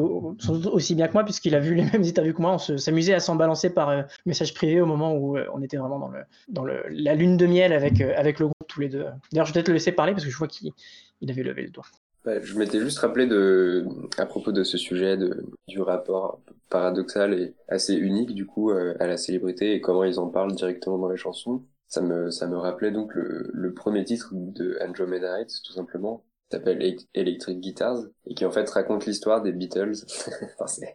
aussi 0.72 0.96
bien 0.96 1.08
que 1.08 1.14
moi 1.14 1.24
puisqu'il 1.24 1.56
a 1.56 1.60
vu 1.60 1.76
les 1.76 1.84
mêmes 1.92 2.04
interviews 2.04 2.34
que 2.34 2.42
moi. 2.42 2.54
On 2.54 2.78
s'amusait 2.78 3.14
à 3.14 3.20
s'en 3.20 3.36
balancer 3.36 3.70
par 3.70 3.90
euh, 3.90 4.04
message 4.26 4.54
privé 4.54 4.82
au 4.82 4.86
moment 4.86 5.16
où 5.16 5.38
on 5.54 5.62
était 5.62 5.78
vraiment 5.78 6.00
dans, 6.00 6.10
le, 6.10 6.22
dans 6.48 6.64
le, 6.64 6.84
la 6.90 7.16
lune 7.16 7.38
de 7.38 7.46
miel 7.46 7.74
avec, 7.74 8.00
le 8.00 8.46
groupe 8.46 8.68
tous 8.68 8.82
les 8.82 8.90
deux. 8.90 9.06
D'ailleurs, 9.32 9.46
je 9.46 9.52
vais 9.52 9.54
peut-être 9.54 9.70
le 9.70 9.76
laisser 9.76 9.92
parler 9.92 10.14
parce 10.14 10.26
que 10.26 10.32
je 10.32 10.38
vois 10.38 10.48
qu'il 10.48 10.72
avait 11.28 11.44
levé 11.44 11.64
le 11.64 11.70
doigt. 11.70 11.86
je 12.26 12.58
m'étais 12.58 12.80
juste 12.80 13.00
rappelé 13.00 13.28
à 14.18 14.26
propos 14.26 14.52
de 14.52 14.64
ce 14.64 14.78
sujet 14.78 15.18
du 15.68 15.82
rapport 15.82 16.40
paradoxal 16.70 17.34
et 17.34 17.54
assez 17.68 17.96
unique 17.96 18.36
du 18.36 18.46
coup 18.46 18.72
à 18.72 19.08
la 19.08 19.18
célébrité 19.18 19.74
et 19.74 19.82
comment 19.82 20.04
ils 20.04 20.20
en 20.20 20.28
parlent 20.28 20.54
directement 20.54 20.98
dans 20.98 21.10
les 21.10 21.18
chansons 21.18 21.64
ça 21.90 22.02
me, 22.02 22.30
ça 22.32 22.48
me 22.48 22.58
rappelait 22.58 22.92
donc 22.92 23.14
le, 23.16 23.50
le 23.52 23.74
premier 23.74 24.06
titre 24.06 24.30
de 24.32 24.78
Andromeda 24.82 25.40
Heights, 25.40 25.62
tout 25.66 25.74
simplement, 25.74 26.24
qui 26.50 26.56
s'appelle 26.56 26.98
Electric 27.14 27.60
Guitars, 27.60 28.04
et 28.28 28.36
qui 28.36 28.46
en 28.46 28.52
fait 28.52 28.70
raconte 28.70 29.06
l'histoire 29.06 29.42
des 29.42 29.52
Beatles. 29.52 29.96
enfin, 30.60 30.88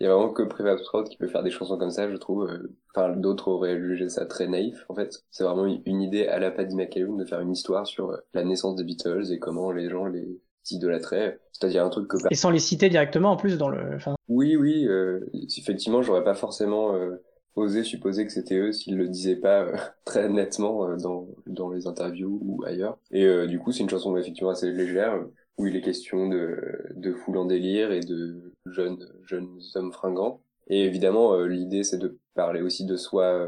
il 0.00 0.04
y 0.04 0.06
a 0.06 0.14
vraiment 0.14 0.32
que 0.32 0.42
Private 0.42 0.82
Throat 0.82 1.04
qui 1.04 1.16
peut 1.18 1.28
faire 1.28 1.42
des 1.42 1.50
chansons 1.50 1.78
comme 1.78 1.90
ça, 1.90 2.10
je 2.10 2.16
trouve. 2.16 2.50
Enfin, 2.94 3.14
d'autres 3.14 3.48
auraient 3.48 3.78
jugé 3.78 4.08
ça 4.08 4.26
très 4.26 4.48
naïf, 4.48 4.84
en 4.88 4.94
fait. 4.94 5.22
C'est 5.30 5.44
vraiment 5.44 5.66
une 5.66 6.02
idée 6.02 6.26
à 6.26 6.38
la 6.38 6.50
Paddy 6.50 6.74
McAloon 6.74 7.16
de 7.16 7.24
faire 7.24 7.40
une 7.40 7.52
histoire 7.52 7.86
sur 7.86 8.18
la 8.32 8.44
naissance 8.44 8.76
des 8.76 8.84
Beatles 8.84 9.30
et 9.30 9.38
comment 9.38 9.72
les 9.72 9.90
gens 9.90 10.06
les 10.06 10.40
idolâtraient. 10.70 11.38
C'est-à-dire 11.52 11.84
un 11.84 11.90
truc 11.90 12.08
que... 12.08 12.16
Et 12.30 12.34
sans 12.34 12.50
les 12.50 12.58
citer 12.58 12.88
directement, 12.88 13.32
en 13.32 13.36
plus, 13.36 13.58
dans 13.58 13.68
le... 13.68 13.98
Oui, 14.28 14.56
oui, 14.56 14.86
euh, 14.86 15.20
effectivement, 15.56 16.02
j'aurais 16.02 16.24
pas 16.24 16.34
forcément... 16.34 16.94
Euh, 16.94 17.22
oser 17.56 17.84
supposer 17.84 18.26
que 18.26 18.32
c'était 18.32 18.56
eux 18.56 18.72
s'ils 18.72 18.96
le 18.96 19.08
disaient 19.08 19.36
pas 19.36 19.62
euh, 19.62 19.76
très 20.04 20.28
nettement 20.28 20.88
euh, 20.88 20.96
dans, 20.96 21.28
dans 21.46 21.70
les 21.70 21.86
interviews 21.86 22.40
ou 22.42 22.64
ailleurs. 22.64 22.98
Et 23.10 23.24
euh, 23.24 23.46
du 23.46 23.58
coup, 23.58 23.72
c'est 23.72 23.82
une 23.82 23.90
chanson 23.90 24.16
effectivement 24.16 24.50
assez 24.50 24.70
légère 24.70 25.24
où 25.56 25.66
il 25.66 25.76
est 25.76 25.80
question 25.80 26.28
de, 26.28 26.58
de 26.96 27.12
foule 27.12 27.38
en 27.38 27.44
délire 27.44 27.92
et 27.92 28.00
de 28.00 28.52
jeunes, 28.66 29.06
jeunes 29.24 29.60
hommes 29.76 29.92
fringants. 29.92 30.40
Et 30.66 30.84
évidemment, 30.84 31.38
l'idée, 31.44 31.84
c'est 31.84 31.98
de 31.98 32.18
parler 32.34 32.60
aussi 32.60 32.84
de 32.84 32.96
soi 32.96 33.46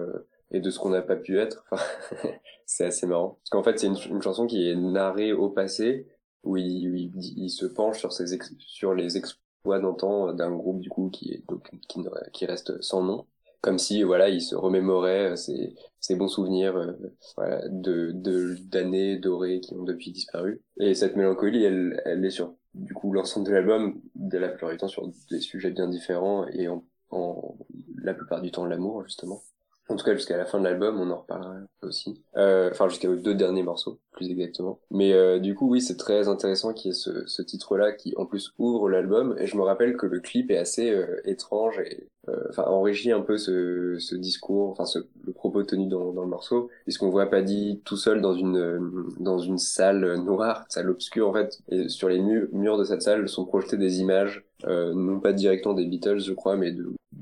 et 0.53 0.61
de 0.61 0.71
ce 0.71 0.79
qu'on 0.79 0.91
n'a 0.91 1.03
pas 1.03 1.17
pu 1.17 1.41
être. 1.41 1.65
c'est 2.67 2.85
assez 2.85 3.09
marrant. 3.09 3.39
Parce 3.41 3.51
qu'en 3.51 3.65
fait, 3.65 3.81
c'est 3.81 3.89
une, 3.89 4.23
chanson 4.23 4.47
qui 4.47 4.69
est 4.69 4.77
narrée 4.77 5.33
au 5.33 5.49
passé, 5.49 6.07
où 6.45 6.57
il, 6.57 7.11
il, 7.17 7.51
se 7.51 7.67
penche 7.67 7.99
sur, 7.99 8.13
ses 8.13 8.39
sur 8.59 8.95
les 8.95 9.17
exploits 9.17 9.81
d'antan 9.81 10.33
d'un 10.33 10.53
groupe, 10.53 10.79
du 10.79 10.91
coup, 10.91 11.11
qui, 11.11 11.33
est, 11.33 11.49
donc, 11.49 11.69
qui, 11.89 12.05
qui 12.33 12.47
reste 12.47 12.81
sans 12.83 13.03
nom 13.03 13.27
comme 13.67 13.79
si 13.81 14.05
voilà 14.05 14.29
il 14.29 14.41
se 14.41 14.55
remémorait 14.55 15.33
euh, 15.33 15.37
ses, 15.37 16.15
bons 16.15 16.29
souvenirs 16.29 16.77
euh, 16.77 16.93
voilà, 17.37 17.69
de 17.69 18.13
d'années 18.61 19.19
dorées 19.19 19.59
qui 19.61 19.75
ont 19.75 19.83
depuis 19.83 20.13
disparu. 20.13 20.63
Et 20.79 20.95
cette 20.95 21.17
mélancolie 21.17 21.65
elle 21.65 22.01
elle 22.05 22.25
est 22.25 22.31
sur 22.31 22.55
du 22.75 22.95
coup 22.95 23.13
l'ensemble 23.13 23.45
de 23.45 23.53
l'album 23.53 24.01
de 24.15 24.39
la 24.39 24.49
plupart 24.51 24.71
du 24.71 24.77
temps 24.77 24.87
sur 24.87 25.11
des 25.31 25.41
sujets 25.41 25.73
bien 25.73 25.89
différents 25.89 26.47
et 26.47 26.69
en, 26.69 26.85
en 27.11 27.57
la 27.97 28.15
plupart 28.15 28.41
du 28.41 28.53
temps 28.53 28.67
l'amour 28.67 29.03
justement 29.03 29.43
en 29.89 29.97
tout 29.97 30.05
cas, 30.05 30.15
jusqu'à 30.15 30.37
la 30.37 30.47
fin 30.47 30.59
de 30.59 30.65
l'album, 30.65 31.01
on 31.01 31.11
en 31.11 31.19
reparlera 31.19 31.55
aussi. 31.83 32.23
Euh, 32.37 32.71
enfin, 32.73 32.89
jusqu'aux 32.89 33.15
deux 33.15 33.35
derniers 33.35 33.63
morceaux, 33.63 34.01
plus 34.13 34.31
exactement. 34.31 34.81
Mais 34.91 35.13
euh, 35.13 35.39
du 35.39 35.55
coup, 35.55 35.69
oui, 35.71 35.81
c'est 35.81 35.97
très 35.97 36.27
intéressant 36.29 36.73
qu'il 36.73 36.91
y 36.91 36.91
ait 36.91 36.99
ce, 36.99 37.25
ce 37.27 37.43
titre-là 37.43 37.93
qui, 37.93 38.13
en 38.17 38.27
plus, 38.27 38.53
ouvre 38.59 38.91
l'album. 38.91 39.37
Et 39.39 39.47
je 39.47 39.57
me 39.57 39.63
rappelle 39.63 39.97
que 39.97 40.07
le 40.07 40.21
clip 40.21 40.51
est 40.51 40.59
assez 40.59 40.91
euh, 40.91 41.21
étrange 41.25 41.79
et 41.79 42.09
enfin 42.49 42.65
enrichit 42.65 43.13
un 43.13 43.21
peu 43.21 43.39
ce, 43.39 43.99
ce 44.01 44.17
discours, 44.17 44.71
enfin 44.71 44.85
ce, 44.85 44.99
le 45.25 45.33
propos 45.33 45.63
tenu 45.63 45.87
dans, 45.87 46.13
dans 46.13 46.23
le 46.23 46.29
morceau, 46.29 46.69
puisqu'on 46.85 47.11
voit 47.11 47.27
Paddy 47.27 47.83
tout 47.85 47.97
seul 47.97 48.21
dans 48.21 48.35
une 48.35 49.07
dans 49.21 49.39
une 49.39 49.59
salle 49.59 50.17
noire, 50.17 50.65
salle 50.69 50.91
obscure 50.91 51.29
en 51.29 51.33
fait. 51.33 51.61
Et 51.69 51.89
sur 51.89 52.09
les 52.09 52.19
murs 52.21 52.79
de 52.79 52.85
cette 52.85 53.03
salle 53.03 53.29
sont 53.29 53.45
projetées 53.45 53.77
des 53.77 54.01
images, 54.01 54.45
non 54.65 55.21
pas 55.21 55.33
directement 55.33 55.75
des 55.75 55.87
Beatles, 55.87 56.21
je 56.21 56.33
crois, 56.33 56.57
mais 56.57 56.75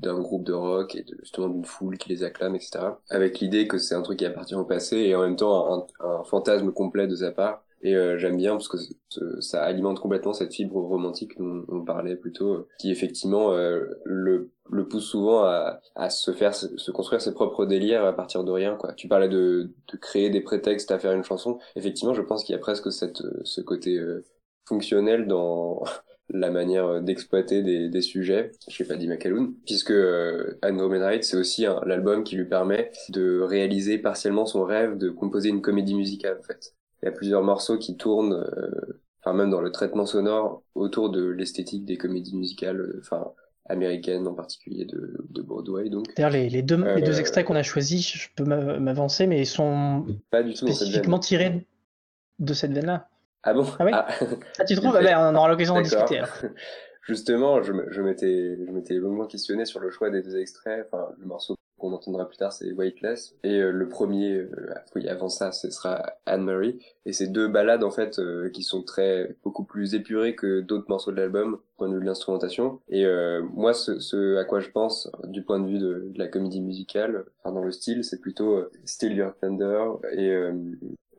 d'un 0.05 0.19
groupe 0.19 0.43
de 0.43 0.53
rock 0.53 0.95
et 0.95 1.03
de, 1.03 1.15
justement 1.21 1.49
d'une 1.49 1.65
foule 1.65 1.97
qui 1.97 2.09
les 2.09 2.23
acclame, 2.23 2.55
etc. 2.55 2.79
Avec 3.09 3.39
l'idée 3.39 3.67
que 3.67 3.77
c'est 3.77 3.95
un 3.95 4.01
truc 4.01 4.19
qui 4.19 4.25
appartient 4.25 4.55
au 4.55 4.65
passé 4.65 4.97
et 4.97 5.15
en 5.15 5.21
même 5.21 5.35
temps 5.35 5.87
un, 5.99 6.23
fantasme 6.23 6.71
complet 6.71 7.07
de 7.07 7.15
sa 7.15 7.31
part. 7.31 7.63
Et 7.81 7.95
euh, 7.95 8.17
j'aime 8.17 8.37
bien 8.37 8.53
parce 8.53 8.67
que 8.67 8.77
ça 9.41 9.63
alimente 9.63 9.99
complètement 9.99 10.33
cette 10.33 10.53
fibre 10.53 10.81
romantique 10.81 11.37
dont 11.37 11.65
on 11.67 11.81
parlait 11.81 12.15
plutôt, 12.15 12.53
euh, 12.53 12.67
qui 12.79 12.89
effectivement 12.89 13.51
euh, 13.51 13.85
le, 14.05 14.49
le 14.71 14.87
pousse 14.87 15.05
souvent 15.05 15.43
à, 15.43 15.81
à 15.95 16.09
se 16.09 16.31
faire 16.31 16.55
se 16.55 16.91
construire 16.91 17.21
ses 17.21 17.33
propres 17.33 17.65
délires 17.65 18.03
à 18.03 18.13
partir 18.13 18.43
de 18.43 18.51
rien. 18.51 18.75
Quoi. 18.75 18.93
Tu 18.93 19.07
parlais 19.07 19.29
de, 19.29 19.71
de 19.91 19.97
créer 19.97 20.31
des 20.31 20.41
prétextes 20.41 20.89
à 20.91 20.97
faire 20.97 21.11
une 21.11 21.23
chanson. 21.23 21.59
Effectivement, 21.75 22.15
je 22.15 22.23
pense 22.23 22.43
qu'il 22.43 22.53
y 22.53 22.55
a 22.55 22.59
presque 22.59 22.91
cette, 22.91 23.21
ce 23.43 23.61
côté 23.61 23.99
fonctionnel 24.65 25.27
dans 25.27 25.83
la 26.29 26.49
manière 26.49 27.01
d'exploiter 27.01 27.61
des, 27.61 27.89
des, 27.89 28.01
sujets 28.01 28.51
je 28.67 28.75
sais 28.75 28.85
pas 28.85 28.95
dit 28.95 29.07
McAloon, 29.07 29.53
puisque 29.65 29.91
euh, 29.91 30.57
Andromeda 30.63 31.21
c'est 31.21 31.37
aussi 31.37 31.65
l'album 31.85 32.23
qui 32.23 32.35
lui 32.35 32.45
permet 32.45 32.91
de 33.09 33.41
réaliser 33.41 33.97
partiellement 33.99 34.45
son 34.45 34.63
rêve 34.63 34.97
de 34.97 35.09
composer 35.09 35.49
une 35.49 35.61
comédie 35.61 35.95
musicale 35.95 36.37
en 36.39 36.43
fait. 36.43 36.73
Il 37.01 37.05
y 37.05 37.09
a 37.09 37.11
plusieurs 37.11 37.43
morceaux 37.43 37.77
qui 37.77 37.95
tournent, 37.95 38.33
euh, 38.33 39.01
enfin 39.21 39.35
même 39.35 39.51
dans 39.51 39.61
le 39.61 39.71
traitement 39.71 40.05
sonore 40.05 40.63
autour 40.73 41.11
de 41.11 41.25
l'esthétique 41.25 41.85
des 41.85 41.97
comédies 41.97 42.35
musicales, 42.35 42.95
enfin 42.99 43.31
américaines 43.67 44.27
en 44.27 44.33
particulier 44.33 44.85
de, 44.85 45.15
de 45.29 45.41
Broadway. 45.41 45.89
Donc. 45.89 46.15
D'ailleurs, 46.15 46.31
les, 46.31 46.49
les, 46.49 46.61
deux, 46.61 46.83
les 46.95 47.01
deux 47.01 47.19
extraits 47.19 47.45
qu'on 47.45 47.55
a 47.55 47.63
choisis, 47.63 48.07
je 48.07 48.29
peux 48.35 48.43
m'avancer, 48.43 49.27
mais 49.27 49.41
ils 49.41 49.47
sont 49.47 50.05
pas 50.29 50.43
du 50.43 50.53
tout 50.53 50.67
spécifiquement 50.67 51.19
tirés 51.19 51.65
de 52.39 52.53
cette 52.53 52.71
veine-là. 52.71 53.07
Ah 53.45 53.53
bon 53.53 53.65
ah, 53.79 53.85
oui 53.85 53.91
ah. 53.93 54.07
ah, 54.59 54.65
tu 54.65 54.75
trouves 54.75 54.93
bah, 54.93 55.01
ben, 55.01 55.17
On 55.19 55.35
aura 55.35 55.49
l'occasion 55.49 55.75
d'en 55.75 55.81
discuter. 55.81 56.21
Justement, 57.03 57.61
je 57.61 58.01
m'étais 58.01 58.95
longuement 58.95 59.27
questionné 59.27 59.65
sur 59.65 59.79
le 59.79 59.91
choix 59.91 60.09
des 60.09 60.23
deux 60.23 60.37
extraits. 60.37 60.87
Enfin, 60.91 61.09
le 61.19 61.27
morceau 61.27 61.55
qu'on 61.77 61.93
entendra 61.93 62.27
plus 62.27 62.37
tard, 62.37 62.53
c'est 62.53 62.71
Weightless. 62.71 63.35
Et 63.43 63.59
euh, 63.59 63.71
le 63.71 63.87
premier, 63.87 64.37
euh, 64.37 64.73
oui, 64.95 65.07
avant 65.07 65.29
ça, 65.29 65.51
ce 65.51 65.69
sera 65.69 66.03
Anne-Marie. 66.25 66.79
Et 67.05 67.13
c'est 67.13 67.27
deux 67.27 67.47
ballades, 67.47 67.83
en 67.83 67.91
fait, 67.91 68.17
euh, 68.17 68.49
qui 68.49 68.63
sont 68.63 68.81
très, 68.81 69.35
beaucoup 69.43 69.65
plus 69.65 69.93
épurées 69.93 70.35
que 70.35 70.61
d'autres 70.61 70.85
morceaux 70.89 71.11
de 71.11 71.17
l'album, 71.17 71.59
point 71.77 71.89
de 71.89 71.95
vue 71.95 72.01
de 72.01 72.05
l'instrumentation. 72.05 72.79
Et 72.89 73.05
moi, 73.53 73.73
ce, 73.73 73.99
ce, 73.99 74.37
à 74.37 74.45
quoi 74.45 74.59
je 74.59 74.69
pense, 74.69 75.11
du 75.25 75.43
point 75.43 75.59
de 75.59 75.67
vue 75.67 75.79
de, 75.79 76.07
de 76.09 76.17
la 76.17 76.27
comédie 76.27 76.61
musicale, 76.61 77.25
enfin, 77.43 77.53
dans 77.53 77.63
le 77.63 77.71
style, 77.71 78.03
c'est 78.03 78.21
plutôt 78.21 78.63
Still 78.85 79.13
Your 79.13 79.35
Thunder 79.39 79.83
et 80.13 80.33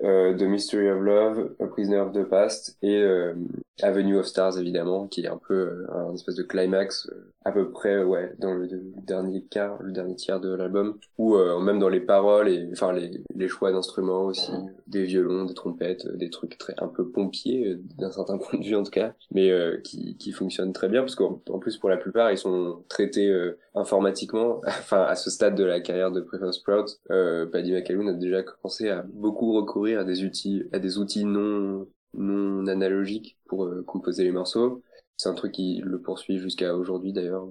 The 0.01 0.43
Mystery 0.43 0.89
of 0.91 1.01
Love, 1.01 1.55
A 1.61 1.67
Prisoner 1.67 1.99
of 1.99 2.13
the 2.13 2.25
Past 2.25 2.77
et 2.83 3.05
Avenue 3.83 4.19
of 4.19 4.27
Stars 4.27 4.59
évidemment, 4.59 5.07
qui 5.07 5.23
est 5.23 5.29
un 5.29 5.39
peu 5.39 5.87
un 5.93 6.15
espèce 6.15 6.35
de 6.35 6.43
climax 6.43 7.09
à 7.47 7.53
peu 7.53 7.71
près 7.71 8.03
ouais 8.03 8.33
dans 8.41 8.55
le, 8.55 8.69
dernier 9.07 9.41
quart, 9.43 9.81
le 9.81 9.93
dernier 9.93 10.17
tiers 10.17 10.41
de 10.41 10.53
l'album, 10.53 10.99
ou 11.17 11.37
euh, 11.37 11.61
même 11.61 11.79
dans 11.79 11.89
les 11.89 12.01
paroles 12.01 12.49
et 12.49 12.69
enfin 12.73 12.93
les, 12.93 13.23
les 13.37 13.47
choix 13.47 13.71
d'instruments 13.71 14.25
aussi, 14.25 14.51
des 14.89 15.05
violons, 15.05 15.45
des 15.45 15.55
trompettes, 15.55 16.09
des 16.17 16.29
trucs 16.29 16.59
très 16.59 16.75
un 16.79 16.89
peu 16.89 17.09
pompiers 17.09 17.69
euh, 17.69 17.81
d'un 17.99 18.11
certain 18.11 18.37
point 18.39 18.59
de 18.59 18.65
vue 18.65 18.75
en 18.75 18.83
tout 18.83 18.91
cas, 18.91 19.13
mais 19.31 19.53
euh, 19.53 19.77
qui, 19.85 20.17
qui 20.17 20.33
fonctionnent 20.33 20.73
très 20.73 20.89
bien 20.89 21.03
parce 21.03 21.15
qu'en 21.15 21.39
plus 21.61 21.77
pour 21.77 21.89
la 21.89 21.97
plupart 21.97 22.33
ils 22.33 22.39
sont 22.39 22.83
traités 22.89 23.33
informatiquement. 23.77 24.61
enfin 24.67 25.03
à 25.03 25.15
ce 25.15 25.31
stade 25.31 25.55
de 25.55 25.63
la 25.63 25.79
carrière 25.79 26.11
de 26.11 26.21
Prefer 26.21 26.51
Sprout, 26.51 27.01
Paddy 27.09 27.73
McAloon 27.73 28.09
a 28.09 28.13
déjà 28.15 28.43
commencé 28.43 28.89
à 28.89 29.05
beaucoup 29.15 29.53
recourir 29.53 29.86
à 29.95 30.05
des 30.05 30.23
outils 30.99 31.25
non 31.25 31.87
non 32.15 32.67
analogiques 32.67 33.39
pour 33.47 33.69
composer 33.87 34.25
les 34.25 34.33
morceaux 34.33 34.83
c'est 35.17 35.29
un 35.29 35.35
truc 35.35 35.53
qui 35.53 35.81
le 35.83 36.01
poursuit 36.01 36.39
jusqu'à 36.39 36.75
aujourd'hui 36.77 37.13
d'ailleurs, 37.13 37.49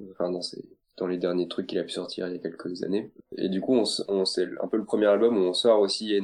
dans 0.98 1.08
les 1.08 1.18
derniers 1.18 1.48
trucs 1.48 1.68
qu'il 1.68 1.80
a 1.80 1.84
pu 1.84 1.92
sortir 1.92 2.28
il 2.28 2.34
y 2.34 2.36
a 2.38 2.40
quelques 2.40 2.84
années. 2.84 3.12
Et 3.38 3.50
du 3.50 3.60
coup, 3.60 3.76
on, 4.08 4.26
c'est 4.26 4.48
un 4.62 4.68
peu 4.68 4.78
le 4.78 4.86
premier 4.86 5.08
album 5.08 5.38
où 5.38 5.42
on 5.42 5.54
sort 5.54 5.80
aussi 5.80 6.18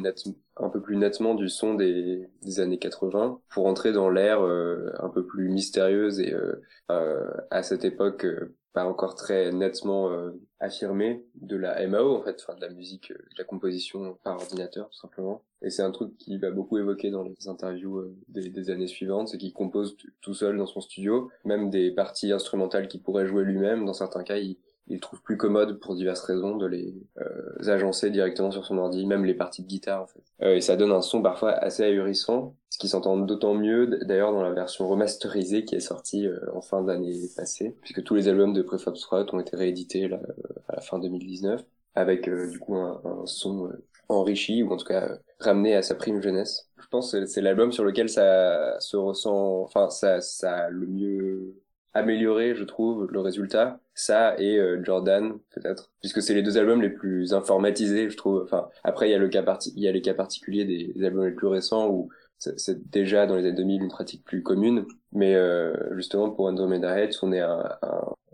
un 0.57 0.69
peu 0.69 0.81
plus 0.81 0.95
nettement 0.95 1.35
du 1.35 1.49
son 1.49 1.73
des, 1.73 2.29
années 2.59 2.77
80 2.77 3.41
pour 3.49 3.65
entrer 3.65 3.91
dans 3.91 4.09
l'ère 4.09 4.41
euh, 4.41 4.91
un 4.99 5.09
peu 5.09 5.25
plus 5.25 5.49
mystérieuse 5.49 6.19
et 6.19 6.33
euh, 6.33 6.61
euh, 6.91 7.29
à 7.49 7.63
cette 7.63 7.85
époque 7.85 8.25
pas 8.73 8.85
encore 8.85 9.15
très 9.15 9.51
nettement 9.51 10.09
euh, 10.11 10.31
affirmé 10.59 11.25
de 11.35 11.57
la 11.57 11.85
MAO 11.87 12.15
en 12.15 12.21
fait, 12.21 12.37
enfin 12.41 12.55
de 12.55 12.61
la 12.61 12.69
musique, 12.69 13.11
euh, 13.11 13.15
de 13.15 13.37
la 13.37 13.43
composition 13.43 14.17
par 14.23 14.37
ordinateur 14.37 14.89
tout 14.89 14.99
simplement. 14.99 15.43
Et 15.61 15.69
c'est 15.69 15.83
un 15.83 15.91
truc 15.91 16.17
qui 16.17 16.37
va 16.37 16.51
beaucoup 16.51 16.77
évoquer 16.77 17.11
dans 17.11 17.23
les 17.23 17.47
interviews 17.47 17.97
euh, 17.97 18.15
des, 18.29 18.49
des, 18.49 18.69
années 18.69 18.87
suivantes, 18.87 19.27
c'est 19.27 19.37
qu'il 19.37 19.53
compose 19.53 19.97
tout 20.21 20.33
seul 20.33 20.57
dans 20.57 20.65
son 20.65 20.81
studio, 20.81 21.29
même 21.43 21.69
des 21.69 21.91
parties 21.91 22.31
instrumentales 22.31 22.87
qu'il 22.87 23.01
pourrait 23.01 23.27
jouer 23.27 23.43
lui-même. 23.43 23.85
Dans 23.85 23.93
certains 23.93 24.23
cas, 24.23 24.37
il, 24.37 24.57
il 24.87 24.99
trouve 24.99 25.21
plus 25.21 25.37
commode 25.37 25.79
pour 25.79 25.95
diverses 25.95 26.21
raisons 26.21 26.57
de 26.57 26.65
les 26.65 26.93
euh, 27.19 27.71
agencer 27.71 28.09
directement 28.09 28.51
sur 28.51 28.65
son 28.65 28.77
ordi, 28.77 29.05
même 29.05 29.25
les 29.25 29.33
parties 29.33 29.61
de 29.61 29.67
guitare 29.67 30.01
en 30.01 30.07
fait. 30.07 30.23
Euh, 30.41 30.55
et 30.55 30.61
ça 30.61 30.75
donne 30.75 30.91
un 30.91 31.01
son 31.01 31.21
parfois 31.21 31.51
assez 31.51 31.83
ahurissant, 31.83 32.55
ce 32.69 32.77
qui 32.77 32.89
s'entend 32.89 33.17
d'autant 33.17 33.53
mieux 33.53 33.87
d'ailleurs 34.05 34.31
dans 34.33 34.41
la 34.41 34.51
version 34.51 34.87
remasterisée 34.87 35.65
qui 35.65 35.75
est 35.75 35.79
sortie 35.79 36.27
euh, 36.27 36.39
en 36.53 36.61
fin 36.61 36.83
d'année 36.83 37.13
passée, 37.35 37.75
puisque 37.81 38.03
tous 38.03 38.15
les 38.15 38.27
albums 38.27 38.53
de 38.53 38.61
Prefab 38.61 38.95
Sprout 38.95 39.33
ont 39.33 39.39
été 39.39 39.55
réédités 39.55 40.07
là, 40.07 40.19
à 40.67 40.75
la 40.75 40.81
fin 40.81 40.99
2019, 40.99 41.63
avec 41.95 42.29
du 42.29 42.59
coup 42.59 42.75
un, 42.75 43.01
un 43.05 43.25
son 43.25 43.71
enrichi 44.09 44.63
ou 44.63 44.71
en 44.71 44.77
tout 44.77 44.85
cas 44.85 45.17
ramené 45.39 45.75
à 45.75 45.81
sa 45.81 45.95
prime 45.95 46.21
jeunesse. 46.21 46.69
Je 46.81 46.87
pense 46.87 47.11
que 47.11 47.25
c'est 47.25 47.41
l'album 47.41 47.71
sur 47.71 47.83
lequel 47.83 48.09
ça 48.09 48.79
se 48.79 48.97
ressent, 48.97 49.61
enfin 49.61 49.89
ça, 49.89 50.19
ça 50.21 50.65
a 50.65 50.69
le 50.69 50.87
mieux 50.87 51.55
amélioré, 51.93 52.55
je 52.55 52.63
trouve, 52.63 53.07
le 53.11 53.19
résultat. 53.19 53.79
Ça 53.93 54.35
et 54.39 54.57
euh, 54.57 54.81
Jordan, 54.83 55.33
peut-être, 55.53 55.91
puisque 55.99 56.21
c'est 56.21 56.33
les 56.33 56.41
deux 56.41 56.57
albums 56.57 56.81
les 56.81 56.89
plus 56.89 57.33
informatisés, 57.33 58.09
je 58.09 58.17
trouve. 58.17 58.41
Enfin, 58.43 58.69
après, 58.83 59.09
il 59.09 59.11
y 59.11 59.15
a 59.15 59.19
le 59.19 59.29
cas 59.29 59.43
parti 59.43 59.73
il 59.75 59.83
y 59.83 59.87
a 59.87 59.91
les 59.91 60.01
cas 60.01 60.13
particuliers 60.13 60.65
des, 60.65 61.05
albums 61.05 61.25
les 61.25 61.33
plus 61.33 61.47
récents 61.47 61.89
où 61.89 62.09
c'est 62.37 62.89
déjà 62.89 63.27
dans 63.27 63.35
les 63.35 63.45
années 63.45 63.55
2000 63.55 63.83
une 63.83 63.89
pratique 63.89 64.23
plus 64.23 64.41
commune. 64.41 64.85
Mais 65.11 65.35
euh, 65.35 65.73
justement, 65.95 66.31
pour 66.31 66.45
Andromeda 66.45 66.97
Heads, 66.97 67.19
on 67.21 67.31
est 67.33 67.41
à, 67.41 67.79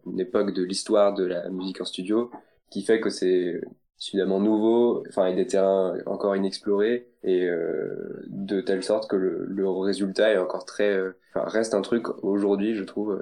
une 0.05 0.19
époque 0.19 0.53
de 0.53 0.63
l'histoire 0.63 1.13
de 1.13 1.25
la 1.25 1.49
musique 1.49 1.81
en 1.81 1.85
studio 1.85 2.31
qui 2.69 2.83
fait 2.83 3.01
que 3.01 3.09
c'est 3.09 3.61
suffisamment 3.97 4.39
nouveau, 4.39 5.03
enfin, 5.09 5.25
et 5.27 5.35
des 5.35 5.47
terrains 5.47 5.97
encore 6.05 6.35
inexplorés, 6.35 7.09
et 7.23 7.45
euh, 7.45 8.23
de 8.27 8.61
telle 8.61 8.83
sorte 8.83 9.09
que 9.09 9.15
le, 9.15 9.45
le, 9.45 9.67
résultat 9.69 10.31
est 10.31 10.37
encore 10.37 10.65
très, 10.65 10.93
euh, 10.93 11.17
enfin, 11.33 11.47
reste 11.47 11.73
un 11.73 11.81
truc 11.81 12.07
aujourd'hui, 12.23 12.75
je 12.75 12.83
trouve, 12.83 13.19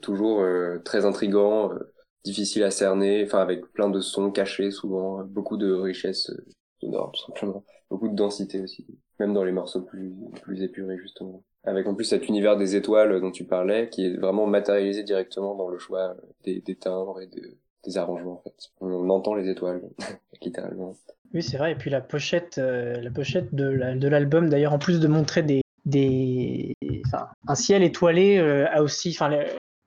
toujours 0.00 0.40
euh, 0.40 0.78
très 0.84 1.04
intrigant, 1.04 1.72
euh, 1.72 1.92
difficile 2.24 2.62
à 2.64 2.70
cerner, 2.70 3.24
enfin 3.24 3.40
avec 3.40 3.66
plein 3.72 3.90
de 3.90 4.00
sons 4.00 4.30
cachés 4.30 4.70
souvent, 4.70 5.22
beaucoup 5.24 5.56
de 5.56 5.72
richesse 5.72 6.30
euh, 6.30 6.46
sonore 6.80 7.12
tout 7.12 7.26
simplement, 7.26 7.64
beaucoup 7.90 8.08
de 8.08 8.14
densité 8.14 8.60
aussi, 8.60 8.86
même 9.18 9.34
dans 9.34 9.44
les 9.44 9.52
morceaux 9.52 9.82
plus 9.82 10.12
plus 10.42 10.62
épurés 10.62 10.98
justement. 10.98 11.42
Avec 11.64 11.86
en 11.86 11.94
plus 11.94 12.06
cet 12.06 12.28
univers 12.28 12.56
des 12.56 12.74
étoiles 12.74 13.20
dont 13.20 13.30
tu 13.30 13.44
parlais, 13.44 13.88
qui 13.88 14.06
est 14.06 14.16
vraiment 14.16 14.46
matérialisé 14.46 15.04
directement 15.04 15.54
dans 15.54 15.68
le 15.68 15.78
choix 15.78 16.16
des, 16.44 16.60
timbres 16.74 17.20
et 17.20 17.28
de, 17.28 17.56
des 17.84 17.98
arrangements 17.98 18.40
en 18.40 18.42
fait. 18.42 18.70
On 18.80 19.08
entend 19.10 19.34
les 19.34 19.48
étoiles 19.48 19.82
littéralement. 20.42 20.96
Oui, 21.32 21.42
c'est 21.42 21.56
vrai. 21.56 21.72
Et 21.72 21.74
puis 21.76 21.88
la 21.88 22.00
pochette, 22.00 22.56
la 22.56 23.10
pochette 23.10 23.54
de 23.54 24.08
l'album, 24.08 24.48
d'ailleurs, 24.50 24.72
en 24.72 24.78
plus 24.80 24.98
de 24.98 25.06
montrer 25.06 25.42
des, 25.44 25.61
des, 25.84 26.74
enfin, 27.06 27.28
un 27.46 27.54
ciel 27.54 27.82
étoilé 27.82 28.38
euh, 28.38 28.68
a 28.70 28.82
aussi, 28.82 29.10
enfin, 29.10 29.30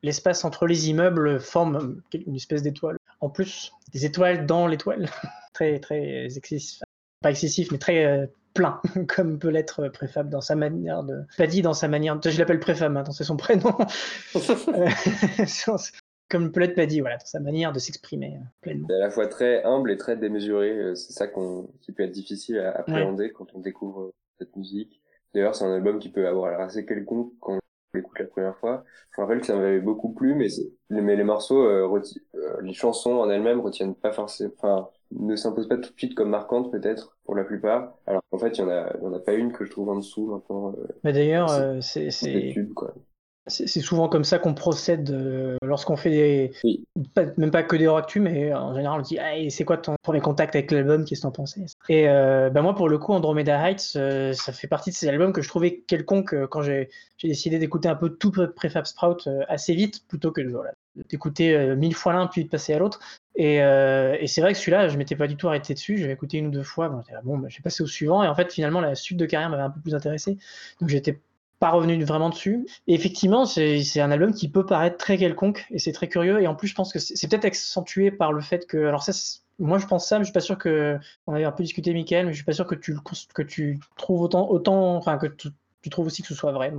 l'espace 0.04 0.44
entre 0.44 0.68
les 0.68 0.90
immeubles 0.90 1.40
forme 1.40 2.02
une 2.14 2.36
espèce 2.36 2.62
d'étoile. 2.62 2.98
En 3.22 3.30
plus, 3.30 3.72
des 3.94 4.06
étoiles 4.06 4.46
dans 4.46 4.68
l'étoile, 4.68 5.10
très 5.54 5.80
très 5.80 6.26
excessif, 6.36 6.82
pas 7.22 7.32
excessif, 7.32 7.72
mais 7.72 7.78
très 7.78 8.06
euh, 8.06 8.28
plein, 8.54 8.82
comme 9.08 9.40
peut 9.40 9.50
l'être 9.50 9.88
Préfab 9.88 10.30
dans 10.30 10.42
sa 10.42 10.56
manière 10.56 11.04
de, 11.04 11.24
pas 11.38 11.48
dit 11.48 11.62
dans 11.62 11.74
sa 11.74 11.88
manière, 11.88 12.20
je 12.24 12.38
l'appelle 12.38 12.60
Préfab, 12.60 12.92
maintenant 12.92 13.14
c'est 13.14 13.24
son 13.24 13.38
prénom, 13.38 13.78
euh, 14.36 14.90
comme 16.30 16.52
peut 16.52 16.60
l'être 16.60 16.76
Paddy, 16.76 17.00
voilà, 17.00 17.18
dans 17.18 17.26
sa 17.26 17.40
manière 17.40 17.72
de 17.72 17.80
s'exprimer 17.80 18.38
pleinement. 18.60 18.88
C'est 18.90 18.96
à 18.96 19.00
la 19.00 19.10
fois 19.10 19.28
très 19.28 19.64
humble 19.64 19.92
et 19.92 19.98
très 19.98 20.18
démesuré, 20.18 20.94
c'est 20.96 21.14
ça 21.14 21.28
qu'on, 21.28 21.70
qui 21.82 21.94
peut 21.94 22.04
être 22.04 22.12
difficile 22.12 22.60
à 22.60 22.72
appréhender 22.72 23.32
quand 23.32 23.56
on 23.56 23.60
découvre 23.60 24.12
cette 24.38 24.56
musique. 24.58 25.00
D'ailleurs, 25.36 25.54
c'est 25.54 25.66
un 25.66 25.74
album 25.74 26.00
qui 26.00 26.10
peut 26.10 26.26
avoir 26.26 26.50
l'air 26.50 26.62
assez 26.62 26.86
quelconque 26.86 27.34
quand 27.42 27.56
on 27.56 27.60
l'écoute 27.94 28.18
la 28.18 28.26
première 28.26 28.58
fois. 28.58 28.86
Je 29.12 29.20
me 29.20 29.26
rappelle 29.26 29.42
que 29.42 29.46
ça 29.46 29.56
m'avait 29.58 29.82
beaucoup 29.82 30.14
plu, 30.14 30.34
mais, 30.34 30.48
mais 30.90 31.18
les 31.18 31.26
morceaux, 31.26 31.62
euh, 31.62 32.02
euh, 32.36 32.62
les 32.62 32.72
chansons 32.72 33.12
en 33.18 33.30
elles-mêmes 33.30 33.60
retiennent 33.60 33.96
pas 33.96 34.14
forcément, 34.14 34.54
enfin, 34.58 34.88
ne 35.12 35.36
s'imposent 35.36 35.68
pas 35.68 35.76
tout 35.76 35.92
de 35.92 35.98
suite 35.98 36.16
comme 36.16 36.30
marquantes 36.30 36.72
peut-être 36.72 37.18
pour 37.26 37.36
la 37.36 37.44
plupart. 37.44 37.98
Alors 38.08 38.22
qu'en 38.32 38.38
fait, 38.38 38.58
il 38.58 38.62
y 38.62 38.64
en 38.64 38.70
a, 38.70 38.94
il 38.98 39.04
y 39.04 39.06
en 39.08 39.14
a 39.14 39.20
pas 39.20 39.34
une 39.34 39.52
que 39.52 39.66
je 39.66 39.72
trouve 39.72 39.90
en 39.90 39.98
dessous 39.98 40.26
maintenant. 40.28 40.72
Euh, 40.72 40.88
mais 41.04 41.12
d'ailleurs, 41.12 41.50
c'est, 41.82 42.12
c'est, 42.12 42.56
c'est 43.48 43.82
souvent 43.82 44.10
comme 44.10 44.24
ça 44.24 44.40
qu'on 44.40 44.56
procède 44.56 45.12
euh, 45.12 45.58
lorsqu'on 45.62 45.96
fait 45.96 46.10
des. 46.10 46.52
même 47.38 47.52
pas 47.52 47.62
que 47.62 47.76
des 47.76 47.88
actu, 47.88 48.20
mais 48.20 48.52
en 48.54 48.74
général, 48.74 49.00
on 49.00 49.04
dit 49.04 49.20
c'est 49.50 49.64
quoi 49.64 49.78
ton 49.78 49.96
premier 50.02 50.20
contact 50.20 50.56
avec 50.56 50.72
l'album? 50.72 51.06
Qu'est-ce 51.06 51.22
que 51.22 51.28
t'en 51.28 51.32
pensais? 51.32 51.66
Et 51.88 52.10
euh, 52.10 52.50
bah 52.50 52.64
moi, 52.64 52.74
pour 52.74 52.90
le 52.90 52.98
coup, 52.98 53.14
Andromeda 53.14 53.70
Heights, 53.70 53.94
euh, 53.98 54.34
ça 54.34 54.52
fait 54.52 54.68
partie 54.68 54.90
de 54.90 54.96
ces 54.96 55.08
albums 55.08 55.32
que 55.32 55.44
je 55.44 55.50
trouvais 55.50 55.84
quelconque 55.88 56.36
quand 56.48 56.64
j'ai 56.64 56.90
décidé 57.24 57.60
d'écouter 57.60 57.88
un 57.88 57.96
peu 57.96 58.10
tout 58.10 58.32
Prefab 58.56 58.86
Sprout 58.86 59.30
assez 59.48 59.76
vite, 59.76 60.08
plutôt 60.08 60.32
que 60.32 60.42
voilà, 60.42 60.72
d'écouter 61.10 61.76
mille 61.76 61.96
fois 61.96 62.14
l'un 62.14 62.26
puis 62.26 62.46
de 62.46 62.50
passer 62.50 62.74
à 62.74 62.80
l'autre. 62.80 63.00
Et, 63.36 63.58
et 63.58 64.28
c'est 64.28 64.42
vrai 64.42 64.54
que 64.54 64.60
celui-là, 64.60 64.88
je 64.88 64.98
m'étais 64.98 65.16
pas 65.16 65.28
du 65.28 65.38
tout 65.38 65.48
arrêté 65.48 65.76
dessus. 65.76 65.98
J'avais 65.98 66.14
écouté 66.14 66.38
une 66.38 66.48
ou 66.48 66.52
deux 66.52 66.64
fois. 66.64 66.90
Bon, 66.90 67.04
bon 67.24 67.38
bah, 67.38 67.48
j'ai 67.50 67.62
passé 67.62 67.84
au 67.84 67.88
suivant. 67.88 68.24
Et 68.24 68.28
en 68.28 68.34
fait, 68.36 68.52
finalement, 68.52 68.82
la 68.82 68.96
suite 68.96 69.18
de 69.18 69.26
carrière 69.26 69.50
m'avait 69.50 69.64
un 69.64 69.70
peu 69.70 69.82
plus 69.82 69.94
intéressé. 69.94 70.38
Donc 70.80 70.90
j'étais 70.90 71.20
revenu 71.72 72.04
vraiment 72.04 72.30
dessus. 72.30 72.66
Et 72.88 72.94
effectivement, 72.94 73.46
c'est 73.46 74.00
un 74.00 74.12
album 74.12 74.34
qui 74.34 74.50
peut 74.50 74.66
paraître 74.66 74.98
très 74.98 75.18
quelconque 75.18 75.66
et 75.72 75.80
c'est 75.80 75.92
très 75.92 76.08
curieux. 76.08 76.42
Et 76.42 76.48
en 76.48 76.56
plus, 76.56 76.68
je 76.68 76.76
pense 76.76 76.92
que 76.92 77.00
c'est 77.00 77.28
peut-être 77.28 77.46
accentué 77.46 78.12
par 78.12 78.34
le 78.34 78.42
fait 78.42 78.68
que, 78.68 78.86
alors 78.86 79.04
ça, 79.04 79.12
moi 79.60 79.78
je 79.78 79.86
pense 79.86 80.08
ça, 80.08 80.18
mais 80.18 80.24
je 80.24 80.30
suis 80.30 80.34
pas 80.34 80.40
sûr 80.40 80.58
que, 80.58 80.98
on 81.28 81.34
avait 81.34 81.46
un 81.46 81.52
peu 81.52 81.64
discuté, 81.64 81.94
Michael, 81.94 82.26
mais 82.26 82.34
je 82.34 82.38
suis 82.38 82.46
pas 82.46 82.54
sûr 82.54 82.68
que 82.68 82.76
tu 82.76 82.96
que 83.34 83.42
tu 83.42 83.80
trouves 83.98 84.22
autant, 84.22 84.50
autant, 84.50 84.96
enfin 84.96 85.18
que 85.18 85.28
tu, 85.28 85.50
trouves 85.90 86.08
aussi 86.08 86.22
que 86.22 86.28
ce 86.28 86.36
soit 86.36 86.52
vrai. 86.52 86.74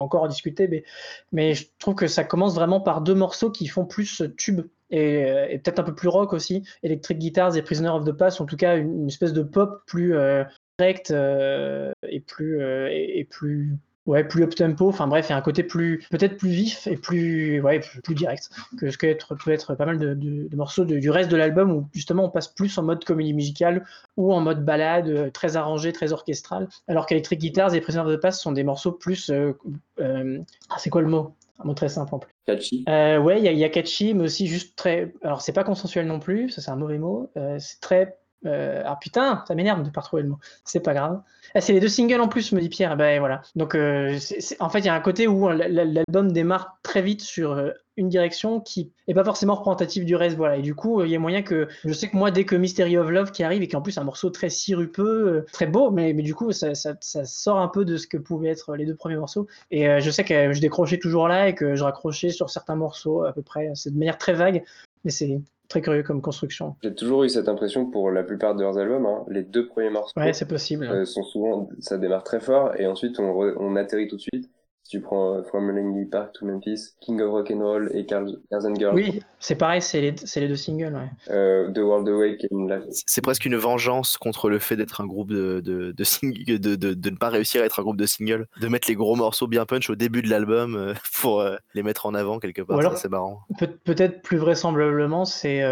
encore 0.00 0.24
à 0.24 0.28
discuter, 0.28 0.68
mais, 0.68 0.84
mais 1.32 1.54
je 1.54 1.66
trouve 1.78 1.94
que 1.94 2.06
ça 2.06 2.24
commence 2.24 2.54
vraiment 2.54 2.80
par 2.80 3.00
deux 3.00 3.14
morceaux 3.14 3.50
qui 3.50 3.66
font 3.66 3.84
plus 3.84 4.22
tube 4.36 4.62
et, 4.90 5.20
et 5.50 5.58
peut-être 5.58 5.80
un 5.80 5.84
peu 5.84 5.94
plus 5.94 6.08
rock 6.08 6.32
aussi. 6.32 6.64
Electric 6.82 7.18
Guitars 7.18 7.56
et 7.56 7.62
Prisoner 7.62 7.90
of 7.90 8.04
the 8.04 8.12
Past, 8.12 8.40
en 8.40 8.46
tout 8.46 8.56
cas 8.56 8.76
une, 8.76 9.08
espèce 9.08 9.32
de 9.32 9.42
pop 9.42 9.82
plus 9.86 10.14
euh, 10.14 10.44
direct 10.78 11.10
euh, 11.10 11.92
et 12.08 12.20
plus 12.20 12.60
euh, 12.60 12.88
et, 12.90 13.24
plus 13.24 13.76
ouais, 14.08 14.24
plus 14.24 14.42
up 14.42 14.54
tempo. 14.54 14.88
Enfin 14.88 15.06
bref, 15.06 15.26
il 15.28 15.32
y 15.32 15.34
a 15.34 15.36
un 15.36 15.42
côté 15.42 15.62
plus, 15.62 16.04
peut-être 16.10 16.36
plus 16.36 16.48
vif 16.48 16.86
et 16.86 16.96
plus, 16.96 17.60
ouais, 17.60 17.80
plus, 17.80 18.14
direct 18.14 18.50
que 18.78 18.90
ce 18.90 18.98
que 18.98 19.06
être, 19.06 19.34
peut 19.36 19.52
être 19.52 19.74
pas 19.74 19.86
mal 19.86 19.98
de, 19.98 20.56
morceaux 20.56 20.84
du 20.84 21.10
reste 21.10 21.30
de 21.30 21.36
l'album 21.36 21.70
où 21.70 21.88
justement 21.92 22.24
on 22.24 22.30
passe 22.30 22.48
plus 22.48 22.76
en 22.78 22.82
mode 22.82 23.04
comédie 23.04 23.34
musicale 23.34 23.84
ou 24.16 24.32
en 24.32 24.40
mode 24.40 24.64
balade, 24.64 25.08
euh, 25.08 25.30
très 25.30 25.56
arrangé, 25.56 25.92
très 25.92 26.12
orchestral. 26.12 26.68
Alors 26.88 27.06
qu'Electric 27.06 27.38
Guitars 27.38 27.74
et 27.74 27.80
Prisoner 27.80 28.08
of 28.08 28.16
the 28.16 28.20
Past 28.20 28.40
sont 28.40 28.52
des 28.52 28.64
morceaux 28.64 28.92
plus, 28.92 29.30
euh, 29.30 29.52
euh, 30.00 30.40
ah, 30.70 30.76
c'est 30.78 30.90
quoi 30.90 31.02
le 31.02 31.08
mot? 31.08 31.34
Un 31.60 31.64
mot 31.64 31.74
très 31.74 31.88
simple 31.88 32.14
en 32.14 32.18
plus. 32.18 32.32
Catchy. 32.46 32.84
ouais, 32.86 33.40
il 33.40 33.52
y, 33.52 33.56
y, 33.56 33.64
a 33.64 33.68
catchy, 33.68 34.14
mais 34.14 34.24
aussi 34.24 34.46
juste 34.46 34.76
très. 34.76 35.12
Alors, 35.22 35.42
c'est 35.42 35.52
pas 35.52 35.64
consensuel 35.64 36.06
non 36.06 36.20
plus, 36.20 36.50
ça 36.50 36.62
c'est 36.62 36.70
un 36.70 36.76
mauvais 36.76 36.98
mot. 36.98 37.28
c'est 37.58 37.80
très 37.80 38.16
euh, 38.46 38.82
ah 38.84 38.96
putain, 39.00 39.44
ça 39.48 39.54
m'énerve 39.54 39.82
de 39.82 39.90
pas 39.90 40.02
trouver 40.02 40.22
le 40.22 40.28
mot. 40.28 40.38
C'est 40.64 40.80
pas 40.80 40.94
grave. 40.94 41.20
Ah, 41.54 41.60
c'est 41.60 41.72
les 41.72 41.80
deux 41.80 41.88
singles 41.88 42.20
en 42.20 42.28
plus, 42.28 42.52
me 42.52 42.60
dit 42.60 42.68
Pierre. 42.68 42.96
Ben 42.96 43.18
voilà. 43.18 43.42
Donc 43.56 43.74
euh, 43.74 44.18
en 44.60 44.68
fait, 44.68 44.78
il 44.80 44.86
y 44.86 44.88
a 44.88 44.94
un 44.94 45.00
côté 45.00 45.26
où 45.26 45.48
l'album 45.48 46.30
démarre 46.30 46.78
très 46.82 47.02
vite 47.02 47.20
sur 47.20 47.52
euh, 47.52 47.70
une 47.96 48.08
direction 48.08 48.60
qui 48.60 48.92
est 49.08 49.14
pas 49.14 49.24
forcément 49.24 49.54
représentative 49.54 50.04
du 50.04 50.14
reste. 50.14 50.36
Voilà. 50.36 50.56
Et 50.56 50.62
du 50.62 50.74
coup, 50.74 51.02
il 51.02 51.10
y 51.10 51.16
a 51.16 51.18
moyen 51.18 51.42
que 51.42 51.66
je 51.84 51.92
sais 51.92 52.08
que 52.08 52.16
moi, 52.16 52.30
dès 52.30 52.44
que 52.44 52.54
Mystery 52.54 52.96
of 52.96 53.10
Love 53.10 53.32
qui 53.32 53.42
arrive 53.42 53.62
et 53.62 53.68
qui 53.68 53.74
en 53.74 53.82
plus 53.82 53.98
un 53.98 54.04
morceau 54.04 54.30
très 54.30 54.50
sirupeux, 54.50 55.44
très 55.52 55.66
beau, 55.66 55.90
mais, 55.90 56.12
mais 56.12 56.22
du 56.22 56.34
coup, 56.34 56.52
ça, 56.52 56.74
ça, 56.74 56.94
sort 57.24 57.58
un 57.58 57.68
peu 57.68 57.84
de 57.84 57.96
ce 57.96 58.06
que 58.06 58.18
pouvaient 58.18 58.50
être 58.50 58.76
les 58.76 58.86
deux 58.86 58.94
premiers 58.94 59.16
morceaux. 59.16 59.48
Et 59.72 60.00
je 60.00 60.10
sais 60.10 60.22
que 60.22 60.52
je 60.52 60.60
décrochais 60.60 60.98
toujours 60.98 61.26
là 61.26 61.48
et 61.48 61.54
que 61.56 61.74
je 61.74 61.82
raccrochais 61.82 62.30
sur 62.30 62.50
certains 62.50 62.76
morceaux 62.76 63.24
à 63.24 63.32
peu 63.32 63.42
près. 63.42 63.72
C'est 63.74 63.92
de 63.92 63.98
manière 63.98 64.18
très 64.18 64.34
vague, 64.34 64.62
mais 65.04 65.10
c'est 65.10 65.40
très 65.68 65.82
curieux 65.82 66.02
comme 66.02 66.22
construction. 66.22 66.76
J'ai 66.82 66.94
toujours 66.94 67.24
eu 67.24 67.28
cette 67.28 67.48
impression 67.48 67.86
pour 67.86 68.10
la 68.10 68.22
plupart 68.22 68.54
de 68.54 68.62
leurs 68.62 68.78
albums. 68.78 69.06
Hein. 69.06 69.24
Les 69.28 69.42
deux 69.42 69.66
premiers 69.66 69.90
morceaux 69.90 70.18
ouais, 70.18 70.32
c'est 70.32 70.48
possible. 70.48 70.86
Euh, 70.86 71.04
sont 71.04 71.22
souvent, 71.22 71.68
ça 71.78 71.98
démarre 71.98 72.24
très 72.24 72.40
fort 72.40 72.74
et 72.78 72.86
ensuite 72.86 73.18
on, 73.20 73.38
on 73.58 73.76
atterrit 73.76 74.08
tout 74.08 74.16
de 74.16 74.22
suite 74.22 74.50
tu 74.88 75.00
prends 75.00 75.34
euh, 75.34 75.42
From 75.42 75.70
Langley 75.70 76.06
Park 76.06 76.32
to 76.34 76.46
Memphis, 76.46 76.94
King 77.00 77.20
of 77.20 77.30
Rock 77.30 77.50
and 77.50 77.58
Roll 77.58 77.90
et 77.94 78.06
Cars 78.06 78.26
and 78.50 78.74
Girls. 78.74 78.94
Oui, 78.94 79.20
c'est 79.38 79.54
pareil, 79.54 79.82
c'est 79.82 80.00
les, 80.00 80.14
les, 80.36 80.48
deux 80.48 80.56
singles. 80.56 80.94
Ouais. 80.94 81.34
Euh, 81.34 81.70
The 81.72 81.78
World 81.78 82.08
Awake. 82.08 82.46
C'est 82.90 83.20
presque 83.20 83.44
une 83.44 83.56
vengeance 83.56 84.16
contre 84.16 84.48
le 84.48 84.58
fait 84.58 84.76
d'être 84.76 85.00
un 85.00 85.06
groupe 85.06 85.30
de 85.30 85.60
de, 85.60 85.92
de, 85.92 86.56
de, 86.56 86.94
de, 86.94 87.10
ne 87.10 87.16
pas 87.16 87.28
réussir 87.28 87.62
à 87.62 87.66
être 87.66 87.80
un 87.80 87.82
groupe 87.82 87.98
de 87.98 88.06
singles, 88.06 88.46
de 88.60 88.68
mettre 88.68 88.88
les 88.88 88.94
gros 88.94 89.14
morceaux 89.14 89.46
bien 89.46 89.66
punch 89.66 89.90
au 89.90 89.94
début 89.94 90.22
de 90.22 90.30
l'album 90.30 90.74
euh, 90.74 90.94
pour 91.20 91.44
les 91.74 91.82
mettre 91.82 92.06
en 92.06 92.14
avant 92.14 92.38
quelque 92.38 92.62
part. 92.62 92.96
C'est 92.96 93.10
marrant. 93.10 93.40
Peut-être 93.84 94.22
plus 94.22 94.38
vraisemblablement, 94.38 95.24
c'est 95.24 95.62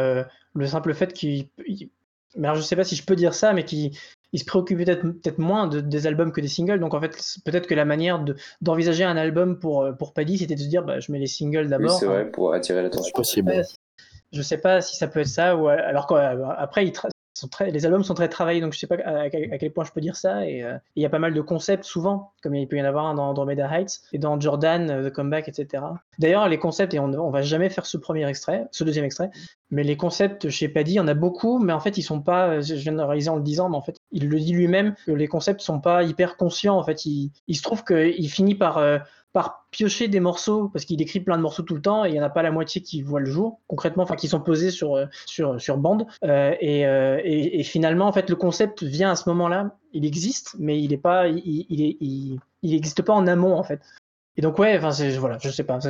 le 0.55 0.66
simple 0.66 0.94
fait 0.94 1.12
qu'il 1.12 1.48
mais 2.37 2.48
alors 2.48 2.57
je 2.57 2.62
sais 2.62 2.76
pas 2.76 2.85
si 2.85 2.96
je 2.96 3.05
peux 3.05 3.16
dire 3.16 3.35
ça, 3.35 3.52
mais 3.52 3.64
qui 3.64 3.98
il 4.32 4.40
se 4.40 4.44
préoccupait 4.44 4.84
peut-être 4.84 5.38
moins 5.38 5.66
de, 5.66 5.80
des 5.80 6.06
albums 6.06 6.32
que 6.32 6.40
des 6.40 6.48
singles. 6.48 6.80
Donc 6.80 6.94
en 6.94 7.00
fait, 7.00 7.16
peut-être 7.44 7.66
que 7.66 7.74
la 7.74 7.84
manière 7.84 8.24
d'envisager 8.60 9.04
un 9.04 9.16
album 9.16 9.58
pour, 9.58 9.82
euh, 9.82 9.92
pour 9.92 10.12
Paddy, 10.12 10.38
c'était 10.38 10.54
de 10.54 10.60
se 10.60 10.68
dire 10.68 10.84
bah, 10.84 11.00
je 11.00 11.12
mets 11.12 11.18
les 11.18 11.26
singles 11.26 11.68
d'abord. 11.68 11.92
Oui, 11.92 11.96
c'est 11.98 12.06
vrai, 12.06 12.30
pour 12.30 12.52
attirer 12.52 12.82
l'attention. 12.82 13.12
possible. 13.14 13.62
Je 14.32 14.42
sais 14.42 14.58
pas 14.58 14.80
si 14.80 14.96
ça 14.96 15.06
peut 15.06 15.20
être 15.20 15.28
ça, 15.28 15.56
ou 15.56 15.68
alors 15.68 16.06
qu'après, 16.06 16.86
il, 16.86 16.92
les 17.68 17.87
albums 17.87 18.05
sont 18.05 18.14
très 18.14 18.29
travaillés, 18.29 18.61
donc 18.61 18.72
je 18.72 18.79
sais 18.79 18.87
pas 18.87 18.96
à, 19.05 19.31
quel 19.31 19.72
point 19.72 19.85
je 19.85 19.92
peux 19.92 20.01
dire 20.01 20.16
ça. 20.16 20.46
Et 20.46 20.62
euh, 20.62 20.77
il 20.94 21.03
y 21.03 21.07
a 21.07 21.11
pas 21.11 21.18
mal 21.18 21.35
de 21.35 21.40
concepts 21.40 21.85
souvent, 21.85 22.33
comme 22.42 22.55
il 22.55 22.66
peut 22.68 22.77
y 22.77 22.83
en 22.83 22.85
avoir 22.85 23.14
dans 23.14 23.29
Andromeda 23.29 23.68
Heights 23.70 24.01
et 24.12 24.18
dans 24.18 24.38
Jordan, 24.40 24.90
euh, 24.90 25.11
The 25.11 25.12
Comeback, 25.12 25.49
etc. 25.49 25.83
D'ailleurs, 26.18 26.49
les 26.49 26.59
concepts, 26.59 26.94
et 26.94 26.99
on, 26.99 27.12
on 27.12 27.31
va 27.31 27.42
jamais 27.42 27.68
faire 27.68 27.87
ce 27.87 27.96
premier 27.96 28.27
extrait, 28.29 28.66
ce 28.70 28.85
deuxième 28.85 29.05
extrait, 29.05 29.31
mais 29.70 29.83
les 29.83 29.96
concepts 29.96 30.49
chez 30.49 30.68
Paddy, 30.68 30.92
il 30.92 30.96
y 30.96 31.01
en 31.01 31.09
a 31.09 31.14
beaucoup, 31.14 31.59
mais 31.59 31.72
en 31.72 31.81
fait, 31.81 31.99
ils 31.99 32.03
sont 32.03 32.20
pas, 32.20 32.61
je 32.61 32.75
viens 32.75 32.92
de 32.92 33.03
réaliser 33.03 33.31
en 33.31 33.37
le 33.37 33.42
disant, 33.42 33.68
mais 33.68 33.77
en 33.77 33.83
fait, 33.83 33.96
il 34.12 34.29
le 34.29 34.38
dit 34.38 34.53
lui-même, 34.53 34.94
que 35.07 35.12
les 35.12 35.27
concepts 35.27 35.61
sont 35.61 35.81
pas 35.81 36.05
hyper 36.05 36.37
conscients. 36.37 36.79
En 36.79 36.85
fait, 36.85 37.05
il, 37.05 37.33
se 37.53 37.62
trouve 37.62 37.85
qu'il 37.85 38.31
finit 38.31 38.55
par 38.55 38.79
euh, 38.79 38.99
par 39.37 39.66
piocher 39.70 40.09
des 40.09 40.18
morceaux, 40.18 40.70
parce 40.70 40.87
qu'il 40.87 41.03
écrit 41.03 41.20
plein 41.20 41.37
de 41.37 41.42
morceaux 41.42 41.62
tout 41.62 41.75
le 41.75 41.83
temps, 41.83 42.07
et 42.07 42.09
il 42.09 42.12
n'y 42.12 42.20
en 42.20 42.22
a 42.22 42.31
pas 42.31 42.42
la 42.42 42.51
moitié 42.51 42.81
qui 42.81 43.03
voient 43.03 43.20
le 43.20 43.27
jour, 43.27 43.61
concrètement, 43.66 44.05
enfin 44.05 44.16
qui 44.16 44.29
sont 44.29 44.40
posés 44.40 44.70
sur, 44.70 44.96
euh, 44.96 45.05
sur, 45.27 45.61
sur 45.61 45.77
bande. 45.77 46.07
Euh, 46.25 46.55
euh, 46.62 47.20
et, 47.22 47.61
et, 47.61 47.62
finalement, 47.62 48.07
en 48.07 48.12
fait, 48.12 48.31
le 48.31 48.37
concept 48.37 48.83
vient 48.83 49.11
à 49.11 49.14
ce 49.14 49.29
moment-là, 49.29 49.77
il 49.92 50.07
existe, 50.07 50.57
mais 50.59 50.81
il 50.81 50.94
est 50.94 50.96
pas, 50.96 51.29
il, 51.29 51.66
il, 51.68 52.40
il, 52.62 52.94
pas 53.05 53.12
en 53.12 53.27
amont, 53.27 53.59
en 53.59 53.62
fait. 53.62 53.83
Et 54.38 54.40
donc, 54.40 54.59
ouais, 54.59 54.75
enfin, 54.79 54.92
voilà, 55.18 55.37
je 55.38 55.51
sais 55.51 55.64
pas, 55.64 55.81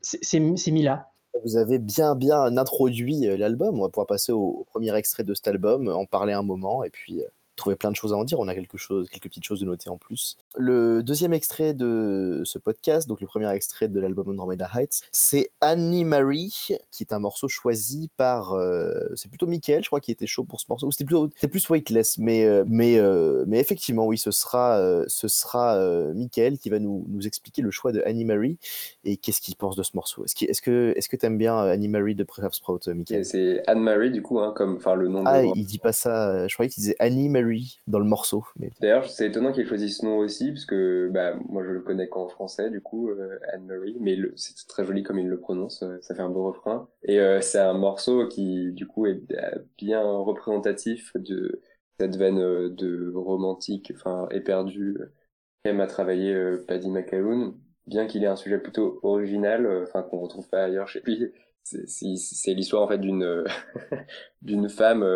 c'est 0.00 0.38
mis 0.38 0.82
là. 0.84 1.08
Vous 1.44 1.56
avez 1.56 1.80
bien 1.80 2.14
bien 2.14 2.56
introduit 2.56 3.36
l'album. 3.36 3.80
On 3.80 3.82
va 3.82 3.88
pouvoir 3.88 4.06
passer 4.06 4.30
au, 4.30 4.64
premier 4.70 4.94
extrait 4.94 5.24
de 5.24 5.34
cet 5.34 5.48
album, 5.48 5.88
en 5.88 6.06
parler 6.06 6.34
un 6.34 6.44
moment, 6.44 6.84
et 6.84 6.90
puis 6.90 7.20
trouver 7.56 7.74
plein 7.74 7.90
de 7.90 7.96
choses 7.96 8.12
à 8.12 8.16
en 8.16 8.22
dire. 8.22 8.38
On 8.38 8.46
a 8.46 8.54
quelque 8.54 8.78
chose, 8.78 9.08
quelques 9.08 9.24
petites 9.24 9.44
choses 9.44 9.58
de 9.58 9.66
noter 9.66 9.90
en 9.90 9.98
plus. 9.98 10.36
Le 10.56 11.02
deuxième 11.04 11.32
extrait 11.32 11.74
de 11.74 12.42
ce 12.44 12.58
podcast, 12.58 13.08
donc 13.08 13.20
le 13.20 13.26
premier 13.28 13.48
extrait 13.52 13.86
de 13.86 14.00
l'album 14.00 14.30
Andromeda 14.30 14.68
Heights, 14.74 15.02
c'est 15.12 15.52
Annie 15.60 16.04
Marie, 16.04 16.70
qui 16.90 17.04
est 17.04 17.12
un 17.12 17.20
morceau 17.20 17.46
choisi 17.46 18.10
par, 18.16 18.54
euh, 18.54 18.92
c'est 19.14 19.28
plutôt 19.28 19.46
Michael, 19.46 19.84
je 19.84 19.88
crois, 19.88 20.00
qui 20.00 20.10
était 20.10 20.26
chaud 20.26 20.42
pour 20.42 20.60
ce 20.60 20.66
morceau. 20.68 20.90
C'était 20.90 21.04
plutôt, 21.04 21.30
c'était 21.34 21.46
plus 21.46 21.68
Weightless, 21.70 22.18
mais 22.18 22.44
euh, 22.44 22.64
mais 22.66 22.98
euh, 22.98 23.44
mais 23.46 23.60
effectivement, 23.60 24.06
oui, 24.06 24.18
ce 24.18 24.32
sera 24.32 25.04
ce 25.06 25.28
sera 25.28 25.78
Michael 26.14 26.58
qui 26.58 26.68
va 26.68 26.80
nous, 26.80 27.04
nous 27.08 27.26
expliquer 27.26 27.62
le 27.62 27.70
choix 27.70 27.92
de 27.92 28.02
Annie 28.04 28.24
Marie 28.24 28.58
et 29.04 29.16
qu'est-ce 29.18 29.40
qu'il 29.40 29.54
pense 29.54 29.76
de 29.76 29.84
ce 29.84 29.92
morceau. 29.94 30.24
Est-ce 30.24 30.34
que 30.34 30.50
est-ce 30.50 30.62
que 30.62 30.92
est-ce 30.96 31.08
que 31.08 31.16
t'aimes 31.16 31.38
bien 31.38 31.56
Annie 31.58 31.88
Marie 31.88 32.16
de 32.16 32.24
Prefab 32.24 32.52
Sprout, 32.52 32.88
Michael? 32.88 33.24
C'est 33.24 33.62
Anne 33.68 33.80
Marie 33.80 34.10
du 34.10 34.22
coup, 34.22 34.40
hein, 34.40 34.52
comme 34.56 34.76
enfin 34.76 34.96
le 34.96 35.06
nom. 35.06 35.22
Ah, 35.26 35.44
il 35.44 35.64
dit 35.64 35.78
pas 35.78 35.92
ça. 35.92 36.48
Je 36.48 36.54
croyais 36.54 36.68
qu'il 36.68 36.82
disait 36.82 36.96
Annie 36.98 37.28
Marie 37.28 37.78
dans 37.86 38.00
le 38.00 38.04
morceau. 38.04 38.44
Mais... 38.58 38.70
D'ailleurs, 38.80 39.08
c'est 39.08 39.26
étonnant 39.26 39.52
qu'il 39.52 39.62
ait 39.62 39.68
choisi 39.68 39.90
ce 39.90 40.04
nom 40.04 40.18
aussi, 40.18 40.39
parce 40.48 40.64
que 40.64 41.08
bah, 41.12 41.34
moi 41.48 41.62
je 41.64 41.70
le 41.70 41.80
connais 41.80 42.08
qu'en 42.08 42.28
français, 42.28 42.70
du 42.70 42.80
coup, 42.80 43.10
euh, 43.10 43.38
Anne-Marie, 43.52 43.96
mais 44.00 44.16
c'est 44.36 44.66
très 44.66 44.84
joli 44.84 45.02
comme 45.02 45.18
il 45.18 45.28
le 45.28 45.38
prononce, 45.38 45.82
euh, 45.82 45.98
ça 46.00 46.14
fait 46.14 46.22
un 46.22 46.30
beau 46.30 46.44
refrain. 46.44 46.88
Et 47.02 47.20
euh, 47.20 47.40
c'est 47.40 47.58
un 47.58 47.74
morceau 47.74 48.26
qui, 48.28 48.72
du 48.72 48.86
coup, 48.86 49.06
est 49.06 49.20
bien 49.78 50.02
représentatif 50.02 51.12
de 51.16 51.60
cette 51.98 52.16
veine 52.16 52.38
de 52.74 53.12
romantique, 53.14 53.92
enfin, 53.94 54.26
éperdu, 54.30 54.96
qu'aime 55.64 55.80
à 55.80 55.86
travailler 55.86 56.34
Paddy 56.66 56.90
McAloon, 56.90 57.54
bien 57.86 58.06
qu'il 58.06 58.24
ait 58.24 58.26
un 58.26 58.36
sujet 58.36 58.58
plutôt 58.58 59.00
original, 59.02 59.66
enfin, 59.82 60.02
qu'on 60.02 60.20
retrouve 60.20 60.48
pas 60.48 60.64
ailleurs 60.64 60.88
chez 60.88 61.00
lui 61.00 61.32
c'est 61.62 62.54
l'histoire 62.54 62.82
en 62.82 62.88
fait 62.88 62.98
d'une 62.98 63.44
d'une 64.42 64.68
femme 64.70 65.06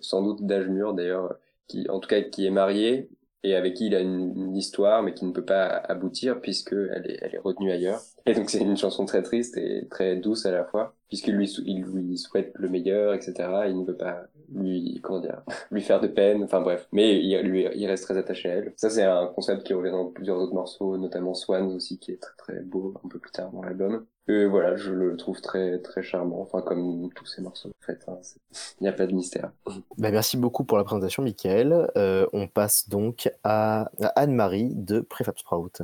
sans 0.00 0.22
doute 0.22 0.46
d'âge 0.46 0.68
mûr 0.68 0.92
d'ailleurs 0.92 1.34
qui, 1.66 1.88
en 1.88 2.00
tout 2.00 2.08
cas, 2.08 2.22
qui 2.22 2.46
est 2.46 2.50
mariée 2.50 3.08
et 3.44 3.54
avec 3.54 3.74
qui 3.74 3.86
il 3.86 3.94
a 3.94 4.00
une, 4.00 4.56
histoire, 4.56 5.02
mais 5.02 5.14
qui 5.14 5.24
ne 5.24 5.32
peut 5.32 5.44
pas 5.44 5.66
aboutir 5.66 6.40
puisque 6.40 6.72
elle 6.72 7.10
est, 7.10 7.38
retenue 7.38 7.70
ailleurs. 7.70 8.00
Et 8.24 8.34
donc 8.34 8.50
c'est 8.50 8.58
une 8.60 8.76
chanson 8.76 9.04
très 9.04 9.22
triste 9.22 9.56
et 9.56 9.86
très 9.90 10.16
douce 10.16 10.46
à 10.46 10.50
la 10.50 10.64
fois, 10.64 10.94
puisqu'il 11.08 11.34
lui, 11.34 11.50
il 11.66 11.82
lui 11.82 12.16
souhaite 12.16 12.52
le 12.54 12.68
meilleur, 12.68 13.14
etc. 13.14 13.34
Il 13.68 13.80
ne 13.80 13.84
veut 13.84 13.96
pas 13.96 14.24
lui, 14.52 15.00
comment 15.02 15.20
dire, 15.20 15.42
lui 15.70 15.82
faire 15.82 16.00
de 16.00 16.06
peine. 16.06 16.44
Enfin 16.44 16.60
bref, 16.60 16.88
mais 16.92 17.22
il, 17.22 17.38
lui, 17.40 17.66
il 17.74 17.86
reste 17.86 18.04
très 18.04 18.16
attaché 18.16 18.50
à 18.50 18.54
elle. 18.54 18.72
Ça 18.76 18.88
c'est 18.90 19.02
un 19.02 19.26
concept 19.26 19.64
qui 19.64 19.74
revient 19.74 19.90
dans 19.90 20.06
plusieurs 20.06 20.38
autres 20.38 20.54
morceaux, 20.54 20.96
notamment 20.96 21.34
Swans 21.34 21.74
aussi, 21.74 21.98
qui 21.98 22.12
est 22.12 22.20
très 22.22 22.36
très 22.36 22.60
beau 22.60 22.94
un 23.04 23.08
peu 23.08 23.18
plus 23.18 23.32
tard 23.32 23.50
dans 23.52 23.62
l'album. 23.62 24.06
Et 24.26 24.46
voilà, 24.46 24.74
je 24.76 24.90
le 24.90 25.16
trouve 25.16 25.42
très 25.42 25.78
très 25.80 26.02
charmant, 26.02 26.40
enfin 26.40 26.62
comme 26.62 27.10
tous 27.14 27.26
ces 27.26 27.42
morceaux 27.42 27.68
en 27.68 27.84
fait, 27.84 28.00
hein, 28.08 28.18
il 28.80 28.84
n'y 28.84 28.88
a 28.88 28.92
pas 28.92 29.06
de 29.06 29.12
mystère. 29.12 29.52
Bah, 29.98 30.10
merci 30.10 30.38
beaucoup 30.38 30.64
pour 30.64 30.78
la 30.78 30.84
présentation 30.84 31.22
Michael. 31.22 31.90
Euh, 31.96 32.26
on 32.32 32.46
passe 32.46 32.88
donc 32.88 33.30
à, 33.44 33.90
Anne-Marie 34.16 34.72
de 34.74 35.00
Prefab 35.00 35.36
Sprout. 35.36 35.82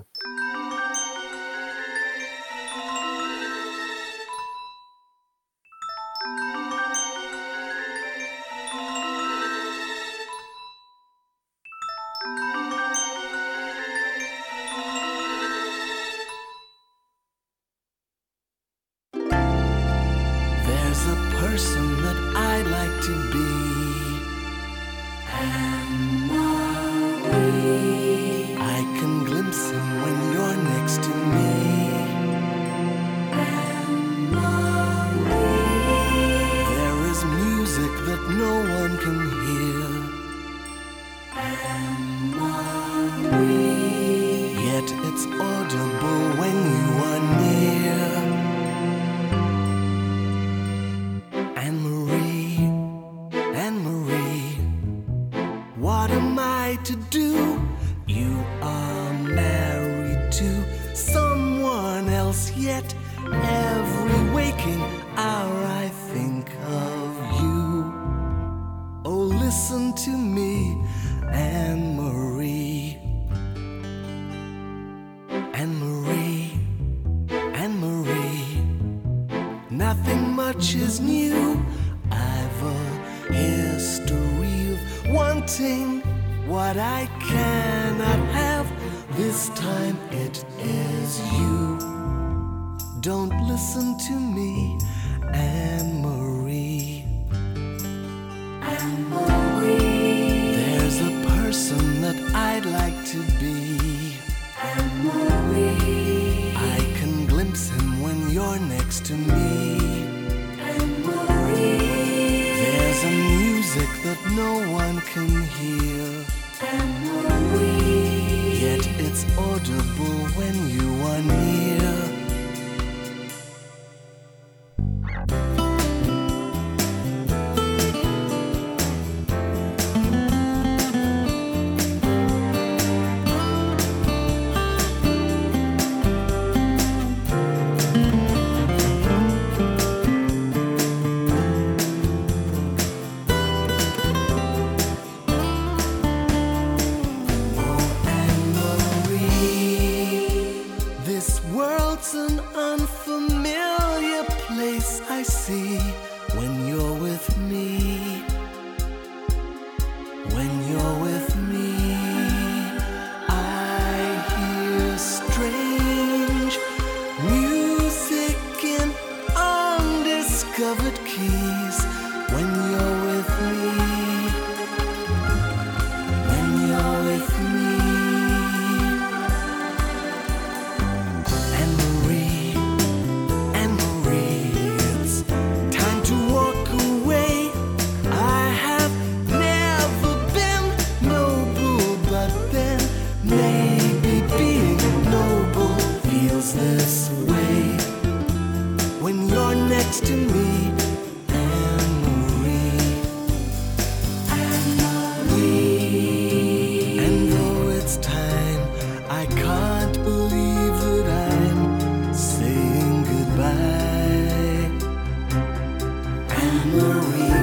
Anne 216.72 217.39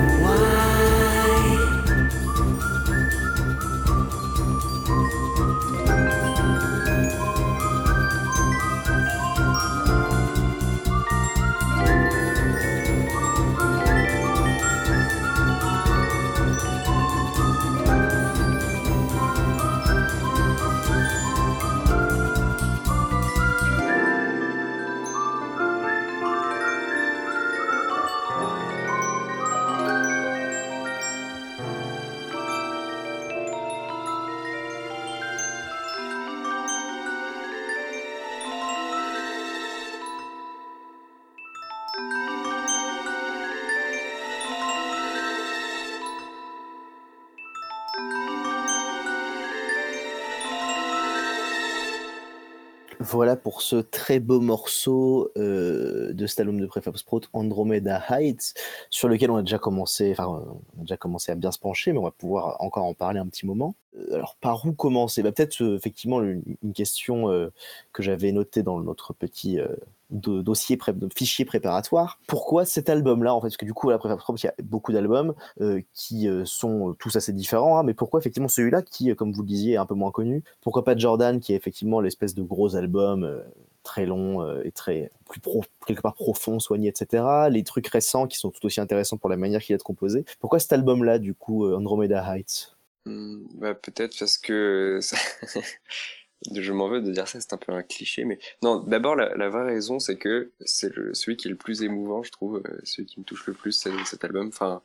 Voilà 53.10 53.38
pour 53.38 53.62
ce 53.62 53.78
très 53.78 54.20
beau 54.20 54.42
morceau 54.42 55.32
euh, 55.38 56.12
de 56.12 56.28
album 56.40 56.60
de 56.60 56.66
Prefab 56.66 56.98
Sprout, 56.98 57.30
Andromeda 57.32 58.04
Heights, 58.10 58.54
sur 58.90 59.08
lequel 59.08 59.32
on 59.32 59.38
a 59.38 59.44
déjà 59.44 59.60
commencé, 59.60 60.12
enfin, 60.12 60.28
on 60.76 60.82
a 60.82 60.82
déjà 60.82 60.98
commencé 60.98 61.32
à 61.32 61.36
bien 61.36 61.54
se 61.54 61.58
pencher, 61.58 61.94
mais 61.94 62.00
on 62.00 62.04
va 62.04 62.12
pouvoir 62.12 62.58
encore 62.60 62.84
en 62.84 62.94
parler 62.94 63.20
un 63.20 63.28
petit 63.28 63.46
moment. 63.46 63.76
Euh, 63.98 64.16
alors, 64.16 64.38
par 64.42 64.66
où 64.66 64.74
commencer? 64.74 65.24
Bah, 65.24 65.32
Peut-être 65.32 65.62
euh, 65.62 65.76
effectivement 65.76 66.22
une, 66.22 66.44
question 66.74 67.30
euh, 67.32 67.52
que 67.94 68.04
j'avais 68.04 68.32
notée 68.32 68.64
dans 68.64 68.80
notre 68.80 69.14
petit 69.14 69.60
do- 70.10 70.44
dossier, 70.44 70.78
fichier 71.16 71.46
préparatoire. 71.46 72.20
Pourquoi 72.28 72.66
cet 72.66 72.90
album-là 72.90 73.34
en 73.34 73.42
fait? 73.42 73.48
Parce 73.48 73.58
que 73.58 73.66
du 73.66 73.74
coup, 73.74 73.90
à 73.90 73.98
Prefab 73.98 74.20
Sprout, 74.20 74.42
il 74.42 74.46
y 74.46 74.50
a 74.50 74.54
beaucoup 74.64 74.92
d'albums 74.92 75.34
qui 75.94 76.28
sont 76.46 76.96
tous 77.00 77.16
assez 77.16 77.34
différents, 77.34 77.80
hein, 77.80 77.84
mais 77.84 77.94
pourquoi 77.94 78.20
effectivement 78.20 78.50
celui-là 78.50 78.82
qui, 78.82 79.16
comme 79.16 79.32
vous 79.32 79.42
le 79.42 79.48
disiez, 79.48 79.74
est 79.74 79.78
un 79.78 79.86
peu 79.86 79.96
moins 79.96 80.12
connu? 80.12 80.44
Pourquoi 80.62 80.84
pas 80.84 80.96
Jordan, 80.96 81.40
qui 81.40 81.54
est 81.54 81.56
effectivement 81.56 82.02
l'espèce 82.02 82.36
de 82.36 82.44
gros 82.44 82.76
album 82.76 83.42
très 83.84 84.06
long 84.06 84.62
et 84.62 84.72
très 84.72 85.12
plus 85.30 85.40
pro, 85.40 85.64
quelque 85.88 86.02
part 86.02 86.16
profond, 86.16 86.60
soigné, 86.60 86.90
etc. 86.90 87.50
Les 87.50 87.64
trucs 87.64 87.88
récents 87.88 88.28
qui 88.28 88.38
sont 88.38 88.52
tout 88.52 88.66
aussi 88.66 88.82
intéressants 88.82 89.18
pour 89.18 89.30
la 89.30 89.38
manière 89.38 89.62
qu'il 89.62 89.74
a 89.74 89.78
de 89.78 89.84
composer. 89.84 90.26
Pourquoi 90.40 90.60
cet 90.60 90.74
album-là, 90.74 91.18
du 91.18 91.34
coup, 91.34 91.66
Andromeda 91.74 92.24
Heights? 92.36 92.77
Hmm, 93.08 93.48
bah, 93.54 93.74
peut-être 93.74 94.18
parce 94.20 94.38
que 94.38 95.00
je 96.54 96.72
m'en 96.74 96.90
veux 96.90 97.02
de 97.02 97.12
dire 97.12 97.28
ça, 97.28 97.40
c'est 97.40 97.54
un 97.54 97.58
peu 97.58 97.72
un 97.72 97.84
cliché, 97.84 98.26
mais 98.26 98.38
non, 98.62 98.82
d'abord 98.82 99.16
la, 99.16 99.50
vraie 99.50 99.66
raison, 99.66 100.00
c'est 100.00 100.18
que 100.18 100.52
c'est 100.66 100.94
celui 101.14 101.38
qui 101.38 101.48
est 101.48 101.52
le 101.52 101.58
plus 101.58 101.84
émouvant, 101.84 102.22
je 102.24 102.32
trouve, 102.32 102.62
euh, 102.66 102.80
celui 102.84 103.08
qui 103.08 103.20
me 103.22 103.26
touche 103.26 103.48
le 103.48 103.54
plus, 103.54 103.72
c'est 103.72 103.92
cet 104.06 104.26
album. 104.26 104.50
Enfin, 104.50 104.82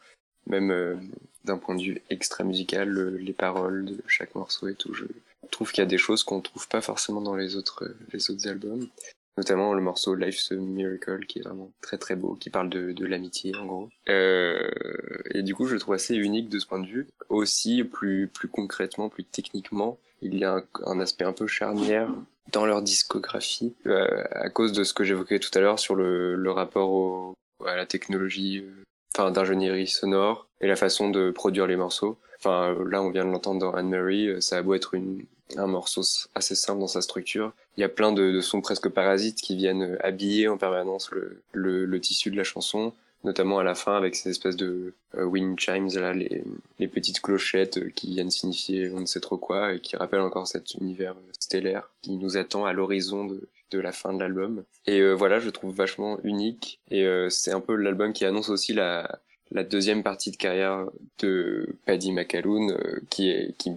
même 0.46 0.70
euh, 0.70 0.94
d'un 1.44 1.58
point 1.58 1.74
de 1.74 1.82
vue 1.82 2.00
extra 2.10 2.44
musical, 2.44 2.88
le- 2.88 3.16
les 3.16 3.32
paroles 3.32 3.86
de 3.86 3.98
chaque 4.06 4.36
morceau 4.36 4.68
et 4.68 4.74
tout, 4.76 4.94
je 4.94 5.04
trouve 5.50 5.72
qu'il 5.72 5.82
y 5.82 5.86
a 5.86 5.90
des 5.90 5.98
choses 5.98 6.22
qu'on 6.22 6.40
trouve 6.40 6.68
pas 6.68 6.80
forcément 6.80 7.22
dans 7.22 7.34
les 7.36 7.56
autres 7.56 7.84
euh, 7.84 7.96
les 8.12 8.30
autres 8.30 8.46
albums. 8.46 8.88
Notamment 9.38 9.72
le 9.72 9.80
morceau 9.80 10.14
Life's 10.14 10.52
a 10.52 10.56
Miracle 10.56 11.24
qui 11.26 11.38
est 11.38 11.42
vraiment 11.42 11.72
très 11.80 11.96
très 11.96 12.16
beau, 12.16 12.34
qui 12.34 12.50
parle 12.50 12.68
de, 12.68 12.92
de 12.92 13.06
l'amitié 13.06 13.56
en 13.56 13.64
gros. 13.64 13.88
Euh, 14.10 14.68
et 15.30 15.42
du 15.42 15.54
coup 15.54 15.66
je 15.66 15.74
le 15.74 15.80
trouve 15.80 15.94
assez 15.94 16.14
unique 16.14 16.50
de 16.50 16.58
ce 16.58 16.66
point 16.66 16.80
de 16.80 16.86
vue. 16.86 17.08
Aussi 17.30 17.82
plus 17.82 18.28
plus 18.28 18.48
concrètement, 18.48 19.08
plus 19.08 19.24
techniquement, 19.24 19.98
il 20.20 20.38
y 20.38 20.44
a 20.44 20.62
un, 20.84 21.00
aspect 21.00 21.24
un 21.24 21.32
peu 21.32 21.46
charnière 21.46 22.10
dans 22.52 22.66
leur 22.66 22.82
discographie 22.82 23.74
euh, 23.86 24.24
à 24.32 24.50
cause 24.50 24.72
de 24.72 24.84
ce 24.84 24.92
que 24.92 25.04
j'évoquais 25.04 25.38
tout 25.38 25.50
à 25.54 25.60
l'heure 25.60 25.78
sur 25.78 25.94
le, 25.94 26.34
le 26.34 26.50
rapport 26.50 26.90
au, 26.90 27.34
à 27.66 27.74
la 27.74 27.86
technologie, 27.86 28.58
euh, 28.58 28.82
enfin 29.16 29.30
d'ingénierie 29.30 29.88
sonore 29.88 30.46
et 30.60 30.66
la 30.68 30.76
façon 30.76 31.08
de 31.08 31.30
produire 31.30 31.66
les 31.66 31.76
morceaux. 31.76 32.18
Enfin 32.38 32.76
là 32.86 33.02
on 33.02 33.10
vient 33.10 33.24
de 33.24 33.30
l'entendre 33.30 33.60
dans 33.60 33.72
Anne-Marie, 33.72 34.28
euh, 34.28 34.40
ça 34.42 34.58
a 34.58 34.62
beau 34.62 34.74
être 34.74 34.92
une, 34.92 35.24
un 35.56 35.66
morceau 35.66 36.02
assez 36.34 36.54
simple 36.54 36.80
dans 36.80 36.88
sa 36.88 37.02
structure, 37.02 37.52
il 37.76 37.80
y 37.80 37.84
a 37.84 37.88
plein 37.88 38.12
de, 38.12 38.40
sons 38.40 38.60
presque 38.60 38.88
parasites 38.88 39.40
qui 39.40 39.56
viennent 39.56 39.82
euh, 39.82 40.06
habiller 40.06 40.48
en 40.48 40.58
permanence 40.58 41.10
le, 41.52 42.00
tissu 42.00 42.30
de 42.30 42.36
la 42.36 42.44
chanson. 42.44 42.92
notamment 43.24 43.58
à 43.58 43.64
la 43.64 43.74
fin 43.74 43.96
avec 43.96 44.16
ces 44.16 44.30
espèces 44.30 44.56
de 44.56 44.94
wind 45.14 45.58
chimes 45.58 45.88
là, 45.94 46.12
les, 46.12 46.88
petites 46.88 47.20
clochettes 47.20 47.92
qui 47.94 48.08
viennent 48.08 48.30
signifier 48.30 48.90
on 48.90 49.00
ne 49.00 49.06
sait 49.06 49.20
trop 49.20 49.36
quoi 49.36 49.74
et 49.74 49.80
qui 49.80 49.96
rappellent 49.96 50.20
encore 50.20 50.48
cet 50.48 50.74
univers 50.74 51.14
stellaire 51.38 51.88
qui 52.02 52.16
nous 52.16 52.36
attend 52.36 52.64
à 52.66 52.72
l'horizon 52.72 53.24
de, 53.24 53.78
la 53.78 53.92
fin 53.92 54.12
de 54.12 54.18
l'album. 54.18 54.64
Et 54.86 55.02
voilà, 55.14 55.38
je 55.38 55.48
trouve 55.48 55.74
vachement 55.74 56.18
unique 56.24 56.80
et 56.90 57.06
c'est 57.30 57.52
un 57.52 57.60
peu 57.60 57.74
l'album 57.74 58.12
qui 58.12 58.26
annonce 58.26 58.50
aussi 58.50 58.74
la 58.74 59.20
la 59.52 59.64
deuxième 59.64 60.02
partie 60.02 60.30
de 60.30 60.36
carrière 60.36 60.86
de 61.18 61.76
Paddy 61.86 62.12
McAloon 62.12 62.76
qui 63.10 63.30
est 63.30 63.54
qui 63.58 63.70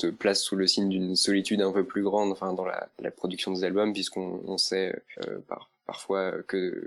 se 0.00 0.06
place 0.06 0.42
sous 0.42 0.56
le 0.56 0.66
signe 0.66 0.88
d'une 0.88 1.16
solitude 1.16 1.60
un 1.60 1.72
peu 1.72 1.84
plus 1.84 2.02
grande 2.02 2.30
enfin 2.30 2.52
dans 2.52 2.64
la, 2.64 2.88
production 3.10 3.52
des 3.52 3.64
albums 3.64 3.92
puisqu'on 3.92 4.40
on 4.46 4.58
sait 4.58 5.02
euh, 5.26 5.38
par, 5.48 5.70
parfois 5.86 6.42
que 6.46 6.86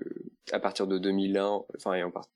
à 0.51 0.59
partir 0.59 0.87
de 0.87 0.97
2001 0.97 1.63
enfin 1.75 1.93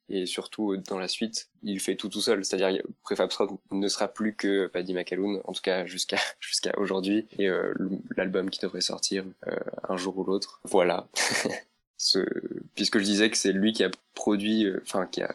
et, 0.09 0.25
surtout 0.25 0.75
dans 0.77 0.97
la 0.97 1.07
suite 1.07 1.49
il 1.63 1.79
fait 1.79 1.95
tout 1.95 2.09
tout 2.09 2.21
seul. 2.21 2.43
C'est-à-dire 2.43 2.81
Prefab 3.03 3.29
ne 3.71 3.87
sera 3.87 4.07
plus 4.07 4.35
que 4.35 4.67
Paddy 4.67 4.93
McAloon 4.93 5.41
en 5.45 5.53
tout 5.53 5.61
cas 5.61 5.85
jusqu'à 5.85 6.17
jusqu'à 6.39 6.77
aujourd'hui. 6.77 7.27
Et 7.37 7.47
euh, 7.47 7.73
l'album 8.17 8.49
qui 8.49 8.59
devrait 8.59 8.81
sortir 8.81 9.23
euh, 9.47 9.55
un 9.87 9.95
jour 9.95 10.17
ou 10.17 10.23
l'autre. 10.23 10.59
Voilà. 10.63 11.07
Puisque 12.75 12.99
je 12.99 13.03
disais 13.03 13.29
que 13.29 13.37
c'est 13.37 13.53
lui 13.53 13.71
qui 13.71 13.83
a 13.83 13.91
produit 14.15 14.67
enfin 14.81 15.05
qui 15.05 15.21
a 15.21 15.33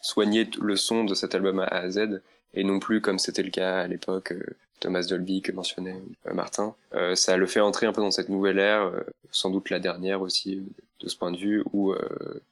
soigné 0.00 0.48
le 0.60 0.76
son 0.76 1.04
de 1.04 1.14
cet 1.14 1.34
album 1.34 1.58
A 1.58 1.64
à 1.64 1.90
Z 1.90 2.22
et 2.54 2.62
non 2.62 2.78
plus 2.78 3.00
comme 3.00 3.18
c'était 3.18 3.42
le 3.42 3.50
cas 3.50 3.80
à 3.80 3.86
l'époque 3.88 4.32
Thomas 4.80 5.02
Dolby 5.02 5.42
que 5.42 5.52
mentionnait 5.52 6.00
euh, 6.26 6.34
Martin. 6.34 6.74
Euh, 6.94 7.14
ça 7.14 7.36
le 7.36 7.46
fait 7.46 7.60
entrer 7.60 7.86
un 7.86 7.92
peu 7.92 8.00
dans 8.00 8.10
cette 8.10 8.28
nouvelle 8.28 8.58
ère, 8.58 8.82
euh, 8.82 9.00
sans 9.30 9.50
doute 9.50 9.70
la 9.70 9.80
dernière 9.80 10.20
aussi 10.20 10.62
de 11.00 11.08
ce 11.08 11.16
point 11.16 11.30
de 11.30 11.36
vue, 11.36 11.62
où, 11.72 11.94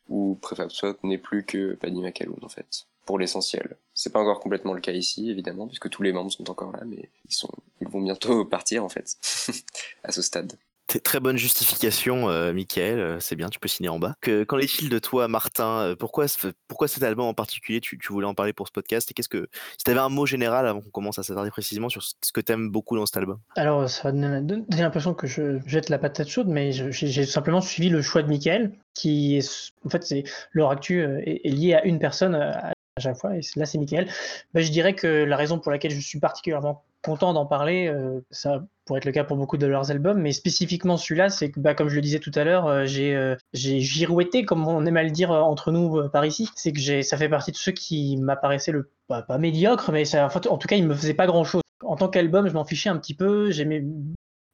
où 0.08 0.38
Prefab 0.40 0.70
Sprout 0.70 1.02
n'est 1.02 1.18
plus 1.18 1.44
que 1.44 1.74
Paddy 1.74 2.00
McAloon 2.00 2.38
en 2.42 2.48
fait, 2.48 2.86
pour 3.04 3.18
l'essentiel. 3.18 3.76
C'est 3.92 4.12
pas 4.12 4.20
encore 4.20 4.38
complètement 4.38 4.72
le 4.72 4.80
cas 4.80 4.92
ici, 4.92 5.30
évidemment, 5.30 5.66
puisque 5.66 5.90
tous 5.90 6.04
les 6.04 6.12
membres 6.12 6.30
sont 6.30 6.48
encore 6.48 6.70
là, 6.70 6.80
mais 6.86 7.08
ils 7.28 7.34
sont, 7.34 7.50
ils 7.80 7.88
vont 7.88 8.00
bientôt 8.00 8.44
partir 8.44 8.84
en 8.84 8.88
fait, 8.88 9.16
à 10.04 10.12
ce 10.12 10.22
stade. 10.22 10.52
Très 10.86 11.18
bonne 11.18 11.36
justification, 11.36 12.30
euh, 12.30 12.52
Michael. 12.52 13.00
Euh, 13.00 13.20
c'est 13.20 13.34
bien, 13.34 13.48
tu 13.48 13.58
peux 13.58 13.66
signer 13.66 13.88
en 13.88 13.98
bas. 13.98 14.14
Que, 14.20 14.44
qu'en 14.44 14.58
est-il 14.58 14.88
de 14.88 15.00
toi, 15.00 15.26
Martin? 15.26 15.80
Euh, 15.80 15.96
pourquoi, 15.96 16.26
pourquoi 16.68 16.86
cet 16.86 17.02
album 17.02 17.26
en 17.26 17.34
particulier? 17.34 17.80
Tu, 17.80 17.98
voulais 18.08 18.26
en 18.26 18.34
parler 18.34 18.52
pour 18.52 18.68
ce 18.68 18.72
podcast 18.72 19.10
Et 19.10 19.14
qu'est-ce 19.14 19.28
que, 19.28 19.48
si 19.78 19.84
tu 19.84 19.90
avais 19.90 20.00
un 20.00 20.08
mot 20.08 20.26
général 20.26 20.66
avant 20.68 20.80
qu'on 20.80 20.90
commence 20.90 21.18
à 21.18 21.24
s'attarder 21.24 21.50
précisément 21.50 21.88
sur 21.88 22.04
ce 22.04 22.32
que 22.32 22.40
tu 22.40 22.52
aimes 22.52 22.70
beaucoup 22.70 22.96
dans 22.96 23.04
cet 23.04 23.16
album? 23.16 23.38
Alors, 23.56 23.90
ça 23.90 24.12
va 24.12 24.12
donner 24.12 24.64
l'impression 24.70 25.12
que 25.12 25.26
je 25.26 25.58
jette 25.66 25.88
la 25.88 25.98
patate 25.98 26.28
chaude, 26.28 26.48
mais 26.48 26.70
j'ai 26.70 27.26
simplement 27.26 27.60
suivi 27.60 27.88
le 27.88 28.00
choix 28.00 28.22
de 28.22 28.28
Michael, 28.28 28.72
qui 28.94 29.38
est, 29.38 29.72
en 29.84 29.88
fait, 29.88 30.04
c'est 30.04 30.22
leur 30.52 30.70
actu 30.70 31.02
est, 31.02 31.40
est 31.44 31.50
lié 31.50 31.74
à 31.74 31.84
une 31.84 31.98
personne 31.98 32.36
à 32.36 32.72
chaque 32.98 33.18
fois, 33.18 33.36
et 33.36 33.40
là, 33.56 33.66
c'est 33.66 33.78
Michael. 33.78 34.08
Ben, 34.54 34.64
je 34.64 34.70
dirais 34.70 34.94
que 34.94 35.06
la 35.06 35.36
raison 35.36 35.58
pour 35.58 35.72
laquelle 35.72 35.90
je 35.90 36.00
suis 36.00 36.20
particulièrement 36.20 36.84
content 37.06 37.32
d'en 37.32 37.46
parler. 37.46 37.86
Euh, 37.86 38.20
ça 38.30 38.64
pourrait 38.84 38.98
être 38.98 39.04
le 39.04 39.12
cas 39.12 39.24
pour 39.24 39.36
beaucoup 39.36 39.56
de 39.56 39.66
leurs 39.66 39.90
albums, 39.90 40.20
mais 40.20 40.32
spécifiquement 40.32 40.96
celui-là, 40.96 41.28
c'est 41.28 41.50
que, 41.50 41.60
bah, 41.60 41.74
comme 41.74 41.88
je 41.88 41.94
le 41.94 42.00
disais 42.00 42.18
tout 42.18 42.32
à 42.34 42.44
l'heure, 42.44 42.66
euh, 42.66 42.84
j'ai 42.84 43.14
euh, 43.14 43.36
j'ai 43.52 43.80
girouetté, 43.80 44.44
comme 44.44 44.66
on 44.66 44.84
aime 44.84 44.96
à 44.96 45.04
le 45.04 45.10
dire 45.10 45.30
entre 45.30 45.70
nous 45.72 46.08
par 46.10 46.26
ici. 46.26 46.50
C'est 46.56 46.72
que 46.72 47.02
ça 47.02 47.16
fait 47.16 47.28
partie 47.28 47.52
de 47.52 47.56
ceux 47.56 47.72
qui 47.72 48.16
m'apparaissaient 48.18 48.72
le 48.72 48.90
bah, 49.08 49.22
pas 49.22 49.38
médiocre, 49.38 49.92
mais 49.92 50.04
ça, 50.04 50.26
en 50.26 50.58
tout 50.58 50.68
cas, 50.68 50.76
il 50.76 50.86
me 50.86 50.94
faisait 50.94 51.14
pas 51.14 51.26
grand-chose. 51.26 51.62
En 51.84 51.96
tant 51.96 52.08
qu'album, 52.08 52.48
je 52.48 52.54
m'en 52.54 52.64
fichais 52.64 52.88
un 52.88 52.96
petit 52.96 53.14
peu. 53.14 53.50
J'aimais 53.50 53.84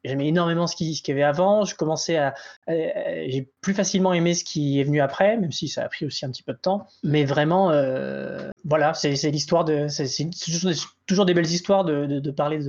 J'aimais 0.04 0.28
énormément 0.28 0.66
ce 0.66 0.74
qu'il 0.74 0.88
y 0.90 1.10
avait 1.10 1.22
avant. 1.22 1.64
Je 1.64 1.74
commençais 1.74 2.16
à, 2.16 2.34
j'ai 2.66 3.48
plus 3.60 3.74
facilement 3.74 4.12
aimé 4.12 4.34
ce 4.34 4.44
qui 4.44 4.80
est 4.80 4.84
venu 4.84 5.00
après, 5.00 5.36
même 5.36 5.52
si 5.52 5.68
ça 5.68 5.84
a 5.84 5.88
pris 5.88 6.04
aussi 6.06 6.24
un 6.24 6.30
petit 6.30 6.42
peu 6.42 6.52
de 6.52 6.58
temps. 6.58 6.86
Mais 7.04 7.24
vraiment, 7.24 7.70
euh, 7.70 8.50
voilà, 8.64 8.94
c'est 8.94 9.30
l'histoire 9.30 9.64
de, 9.64 9.86
c'est 9.88 10.30
toujours 11.06 11.26
des 11.26 11.34
belles 11.34 11.46
histoires 11.46 11.84
de, 11.84 12.30
parler 12.30 12.60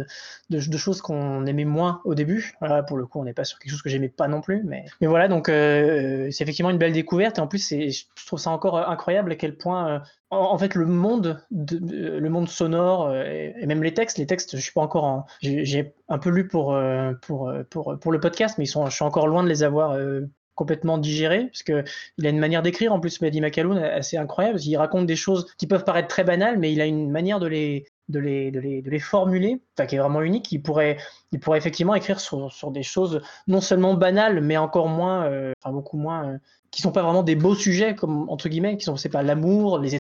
de, 0.49 0.77
choses 0.77 1.01
qu'on 1.01 1.45
aimait 1.45 1.65
moins 1.65 2.01
au 2.05 2.15
début. 2.15 2.53
Pour 2.87 2.97
le 2.97 3.05
coup, 3.05 3.19
on 3.19 3.23
n'est 3.23 3.33
pas 3.33 3.45
sur 3.45 3.59
quelque 3.59 3.71
chose 3.71 3.81
que 3.81 3.89
j'aimais 3.89 4.09
pas 4.09 4.27
non 4.27 4.41
plus, 4.41 4.63
mais, 4.63 4.85
voilà, 5.01 5.27
donc 5.27 5.49
euh, 5.49 6.29
c'est 6.31 6.43
effectivement 6.43 6.69
une 6.69 6.77
belle 6.77 6.93
découverte. 6.93 7.37
Et 7.37 7.41
en 7.41 7.47
plus, 7.47 7.69
je 7.69 8.25
trouve 8.25 8.39
ça 8.39 8.51
encore 8.51 8.77
incroyable 8.89 9.31
à 9.31 9.35
quel 9.35 9.57
point 9.57 9.89
euh, 9.89 9.99
en, 10.33 10.57
fait, 10.57 10.75
le 10.75 10.85
monde, 10.85 11.41
le 11.51 12.27
monde 12.27 12.49
sonore 12.49 13.07
euh, 13.07 13.23
et, 13.25 13.65
même 13.65 13.83
les 13.83 13.93
textes, 13.93 14.17
les 14.17 14.25
textes, 14.25 14.55
je 14.55 14.61
suis 14.61 14.73
pas 14.73 14.81
encore 14.81 15.03
en, 15.03 15.25
j'ai 15.41 15.93
un 16.09 16.17
peu 16.17 16.29
lu 16.29 16.47
pour, 16.47 16.73
euh, 16.73 17.13
pour, 17.21 17.49
euh, 17.49 17.63
pour, 17.69 17.97
pour 17.99 18.11
le 18.11 18.19
podcast, 18.19 18.57
mais 18.57 18.65
je 18.65 18.89
suis 18.89 19.03
encore 19.03 19.27
loin 19.27 19.43
de 19.43 19.49
les 19.49 19.63
avoir 19.63 19.97
complètement 20.55 20.99
digérés, 20.99 21.45
parce 21.45 21.63
que 21.63 21.83
il 22.17 22.27
a 22.27 22.29
une 22.29 22.39
manière 22.39 22.61
d'écrire 22.61 22.93
en 22.93 22.99
plus, 22.99 23.21
Maddie 23.21 23.41
McAloon, 23.41 23.77
assez 23.77 24.17
incroyable. 24.17 24.59
Il 24.61 24.77
raconte 24.77 25.07
des 25.07 25.15
choses 25.15 25.47
qui 25.57 25.65
peuvent 25.67 25.83
paraître 25.83 26.07
très 26.07 26.23
banales, 26.23 26.59
mais 26.59 26.71
il 26.71 26.81
a 26.81 26.85
une 26.85 27.09
manière 27.09 27.39
de 27.39 27.47
les, 27.47 27.85
de 28.09 28.19
les, 28.19 28.51
de 28.51 28.59
les, 28.59 28.81
de 28.81 28.89
les 28.89 28.99
formuler, 28.99 29.61
qui 29.87 29.95
est 29.95 29.99
vraiment 29.99 30.21
unique. 30.21 30.51
Il 30.51 30.61
pourrait, 30.61 30.97
il 31.31 31.39
pourrait 31.39 31.57
effectivement 31.57 31.95
écrire 31.95 32.19
sur, 32.19 32.51
sur 32.51 32.69
des 32.69 32.83
choses 32.83 33.21
non 33.47 33.61
seulement 33.61 33.95
banales, 33.95 34.41
mais 34.41 34.57
encore 34.57 34.89
moins, 34.89 35.27
enfin 35.59 35.73
beaucoup 35.73 35.97
moins, 35.97 36.37
qui 36.69 36.81
sont 36.81 36.91
pas 36.91 37.01
vraiment 37.01 37.23
des 37.23 37.35
beaux 37.35 37.55
sujets, 37.55 37.95
comme 37.95 38.29
entre 38.29 38.47
guillemets, 38.47 38.77
qui 38.77 38.85
sont, 38.85 38.95
c'est 38.95 39.09
pas 39.09 39.23
l'amour, 39.23 39.79
les 39.79 39.95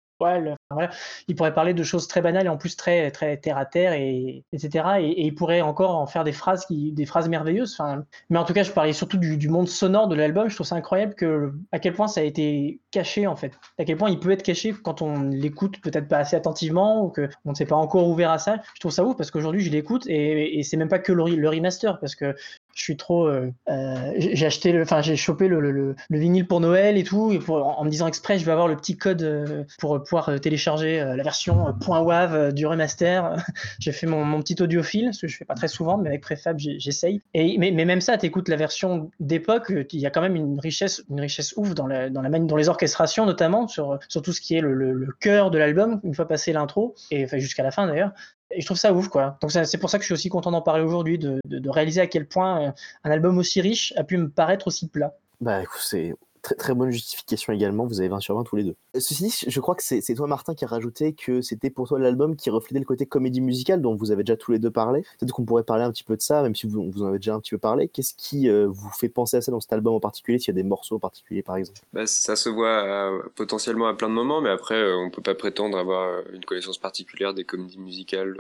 il 1.28 1.36
pourrait 1.36 1.53
parler 1.53 1.74
de 1.74 1.84
choses 1.84 2.07
très 2.07 2.22
banales 2.22 2.45
et 2.45 2.49
en 2.49 2.57
plus 2.57 2.76
très, 2.76 3.11
très 3.11 3.38
terre 3.38 3.57
à 3.57 3.65
terre, 3.65 3.93
et, 3.93 4.43
etc. 4.53 4.86
Et, 4.99 5.26
il 5.26 5.36
pourrait 5.36 5.61
encore 5.61 5.95
en 5.95 6.07
faire 6.07 6.24
des 6.24 6.32
phrases, 6.32 6.65
qui, 6.65 6.91
des 6.91 7.05
phrases 7.05 7.30
merveilleuses. 7.30 7.76
Enfin, 7.80 8.03
mais 8.30 8.38
en 8.38 8.45
tout 8.45 8.53
cas, 8.53 8.63
je 8.63 8.72
parlais 8.72 8.93
surtout 8.93 9.17
du, 9.17 9.49
monde 9.49 9.67
sonore 9.67 10.07
de 10.07 10.15
l'album. 10.15 10.49
Je 10.49 10.55
trouve 10.55 10.67
ça 10.67 10.76
incroyable 10.76 11.15
que, 11.15 11.53
à 11.72 11.80
quel 11.80 11.93
point 11.93 12.07
ça 12.07 12.22
a 12.22 12.24
été 12.24 12.80
caché, 12.91 13.28
en 13.28 13.36
fait. 13.36 13.53
À 13.80 13.86
quel 13.86 13.97
point 13.97 14.09
il 14.09 14.19
peut 14.19 14.32
être 14.32 14.43
caché 14.43 14.74
quand 14.74 15.01
on 15.01 15.24
l'écoute 15.24 15.80
peut-être 15.82 16.07
pas 16.07 16.17
assez 16.17 16.36
attentivement 16.36 17.05
ou 17.05 17.09
qu'on 17.09 17.49
ne 17.51 17.55
s'est 17.55 17.65
pas 17.65 17.76
encore 17.76 18.07
ouvert 18.07 18.32
à 18.32 18.38
ça. 18.38 18.57
Je 18.76 18.80
trouve 18.80 18.91
ça 18.91 19.03
ouf 19.03 19.17
parce 19.17 19.32
qu'aujourd'hui, 19.32 19.61
je 19.61 19.72
l'écoute 19.72 20.07
et, 20.07 20.59
et 20.59 20.63
c'est 20.63 20.78
même 20.78 20.89
pas 20.89 20.99
que 20.99 21.11
le, 21.11 21.36
le, 21.36 21.49
remaster 21.49 21.99
parce 21.99 22.15
que 22.15 22.36
je 22.74 22.84
suis 22.84 22.97
trop. 22.97 23.28
Euh, 23.28 23.51
euh, 23.69 24.13
j'ai 24.17 24.45
acheté, 24.45 24.80
enfin, 24.82 25.01
j'ai 25.01 25.15
chopé 25.15 25.47
le, 25.47 25.59
le, 25.59 25.72
le, 25.72 26.19
vinyle 26.19 26.47
pour 26.47 26.59
Noël 26.59 26.97
et 26.97 27.03
tout, 27.03 27.32
en, 27.49 27.84
me 27.84 27.89
disant 27.89 28.07
exprès, 28.07 28.39
je 28.39 28.45
vais 28.45 28.51
avoir 28.51 28.67
le 28.67 28.76
petit 28.76 28.97
code 28.97 29.22
euh, 29.24 29.63
pour 29.80 30.01
pouvoir 30.03 30.39
télécharger 30.39 30.99
la 30.99 31.24
version 31.24 31.74
.wav 31.88 32.53
du 32.53 32.65
remaster. 32.65 33.36
j'ai 33.80 33.91
fait 33.91 34.07
mon, 34.07 34.41
petit 34.41 34.61
audiophile, 34.61 35.13
ce 35.13 35.22
que 35.22 35.28
je 35.28 35.38
fais 35.38 35.45
pas 35.45 35.55
très 35.55 35.67
souvent, 35.67 35.97
mais 35.97 36.09
avec 36.09 36.22
Prefab, 36.22 36.57
j'essaye. 36.57 37.22
Mais, 37.34 37.72
même 37.72 38.01
ça, 38.01 38.17
t'écoutes 38.17 38.49
la 38.49 38.55
version 38.55 39.11
d'époque, 39.19 39.72
il 39.91 39.99
y 39.99 40.05
a 40.05 40.09
quand 40.09 40.22
même 40.22 40.36
une 40.36 40.59
richesse, 40.59 41.03
une 41.09 41.22
richesse 41.22 41.53
ouf 41.57 41.74
dans 41.74 41.88
la, 41.88 42.09
dans 42.09 42.55
les 42.55 42.69
orchestrations 42.69 43.26
notamment 43.26 43.67
sur, 43.67 43.99
sur 44.07 44.22
tout 44.22 44.34
ce 44.34 44.41
qui 44.41 44.55
est 44.55 44.61
le, 44.61 45.07
cœur 45.19 45.51
de 45.51 45.57
l'album 45.57 45.99
une 46.03 46.15
fois 46.15 46.28
passé 46.28 46.53
l'intro 46.53 46.95
et 47.11 47.28
jusqu'à 47.39 47.63
la 47.63 47.72
fin 47.72 47.86
d'ailleurs 47.86 48.13
et 48.54 48.62
je 48.62 48.66
trouve 48.66 48.78
ça 48.78 48.93
ouf, 48.93 49.08
quoi. 49.08 49.38
Donc 49.41 49.52
c'est 49.52 49.78
pour 49.78 49.89
ça 49.89 49.97
que 49.97 50.04
je 50.04 50.08
suis 50.08 50.14
aussi 50.14 50.30
content 50.30 50.52
d'en 50.52 50.62
parler 50.62 50.84
aujourd'hui, 50.84 51.18
de, 51.18 51.70
réaliser 51.70 52.02
à 52.02 52.08
quel 52.08 52.28
point 52.28 52.68
euh, 52.68 52.72
un 53.04 53.12
album 53.12 53.38
aussi 53.38 53.62
riche 53.62 53.93
a 53.97 54.04
pu 54.04 54.18
me 54.18 54.30
paraître 54.30 54.68
aussi 54.68 54.88
plat. 54.88 55.14
Bah 55.39 55.62
écoute, 55.62 55.82
c'est 55.82 56.14
Très, 56.42 56.74
bonne 56.74 56.89
justification 56.89 57.54
également, 57.54 57.86
vous 57.86 58.00
avez 58.00 58.10
20 58.10 58.20
sur 58.20 58.36
20 58.36 58.44
tous 58.44 58.56
les 58.56 58.64
deux. 58.64 58.76
Ceci 58.96 59.24
dit, 59.24 59.36
je 59.48 59.60
crois 59.60 59.76
que 59.76 59.84
c'est 59.84 60.02
toi 60.16 60.26
Martin 60.26 60.56
qui 60.56 60.66
a 60.66 60.68
rajouté 60.68 61.14
que 61.14 61.42
c'était 61.42 61.70
pour 61.70 61.88
toi 61.88 62.00
l'album 62.00 62.36
qui 62.36 62.50
reflétait 62.50 62.80
le 62.80 62.86
côté 62.86 63.06
comédie 63.06 63.42
musicale 63.42 63.80
dont 63.80 63.96
vous 63.96 64.12
avez 64.12 64.24
déjà 64.24 64.36
tous 64.36 64.52
les 64.52 64.58
deux 64.58 64.72
parlé. 64.72 65.04
Peut-être 65.20 65.34
qu'on 65.34 65.46
pourrait 65.46 65.64
parler 65.64 65.84
un 65.84 65.92
petit 65.92 66.04
peu 66.04 66.18
de 66.18 66.22
ça, 66.22 66.42
même 66.42 66.56
si 66.56 66.66
vous, 66.66 66.89
vous 66.89 67.04
en 67.04 67.08
avez 67.08 67.20
déjà 67.20 67.36
un 67.36 67.39
petit 67.39 67.52
peu 67.52 67.60
parlé. 67.60 67.89
Qu'est-ce 67.89 68.16
qui 68.16 68.50
euh, 68.50 68.68
vous 68.68 68.89
fait 68.89 69.08
penser 69.08 69.38
à 69.38 69.42
ça 69.42 69.52
dans 69.52 69.60
cet 69.60 69.72
album 69.72 69.94
en 69.94 70.00
particulier, 70.00 70.39
s'il 70.39 70.48
y 70.48 70.58
a 70.58 70.62
des 70.62 70.68
morceaux 70.68 70.96
en 70.96 71.00
particulier 71.00 71.44
par 71.44 71.58
exemple? 71.58 71.80
Bah, 71.94 72.08
Ça 72.08 72.36
se 72.36 72.50
voit 72.50 72.86
euh, 72.86 73.22
potentiellement 73.36 73.88
à 73.88 73.94
plein 73.94 74.10
de 74.10 74.16
moments, 74.16 74.42
mais 74.42 74.50
après 74.50 74.82
euh, 74.82 74.98
on 74.98 75.12
peut 75.12 75.22
pas 75.22 75.36
prétendre 75.36 75.78
avoir 75.78 76.24
une 76.34 76.44
connaissance 76.44 76.80
particulière 76.80 77.36
des 77.36 77.44
comédies 77.44 77.80
musicales 77.80 78.36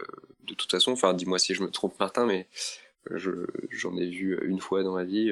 de 0.47 0.53
toute 0.55 0.71
façon. 0.71 0.91
Enfin, 0.91 1.13
dis-moi 1.13 1.37
si 1.37 1.53
je 1.53 1.61
me 1.61 1.69
trompe 1.69 1.99
Martin, 1.99 2.25
mais 2.25 2.47
j'en 3.11 3.95
ai 3.95 4.07
vu 4.07 4.39
une 4.43 4.59
fois 4.59 4.81
dans 4.81 4.93
ma 4.93 5.03
vie 5.03 5.31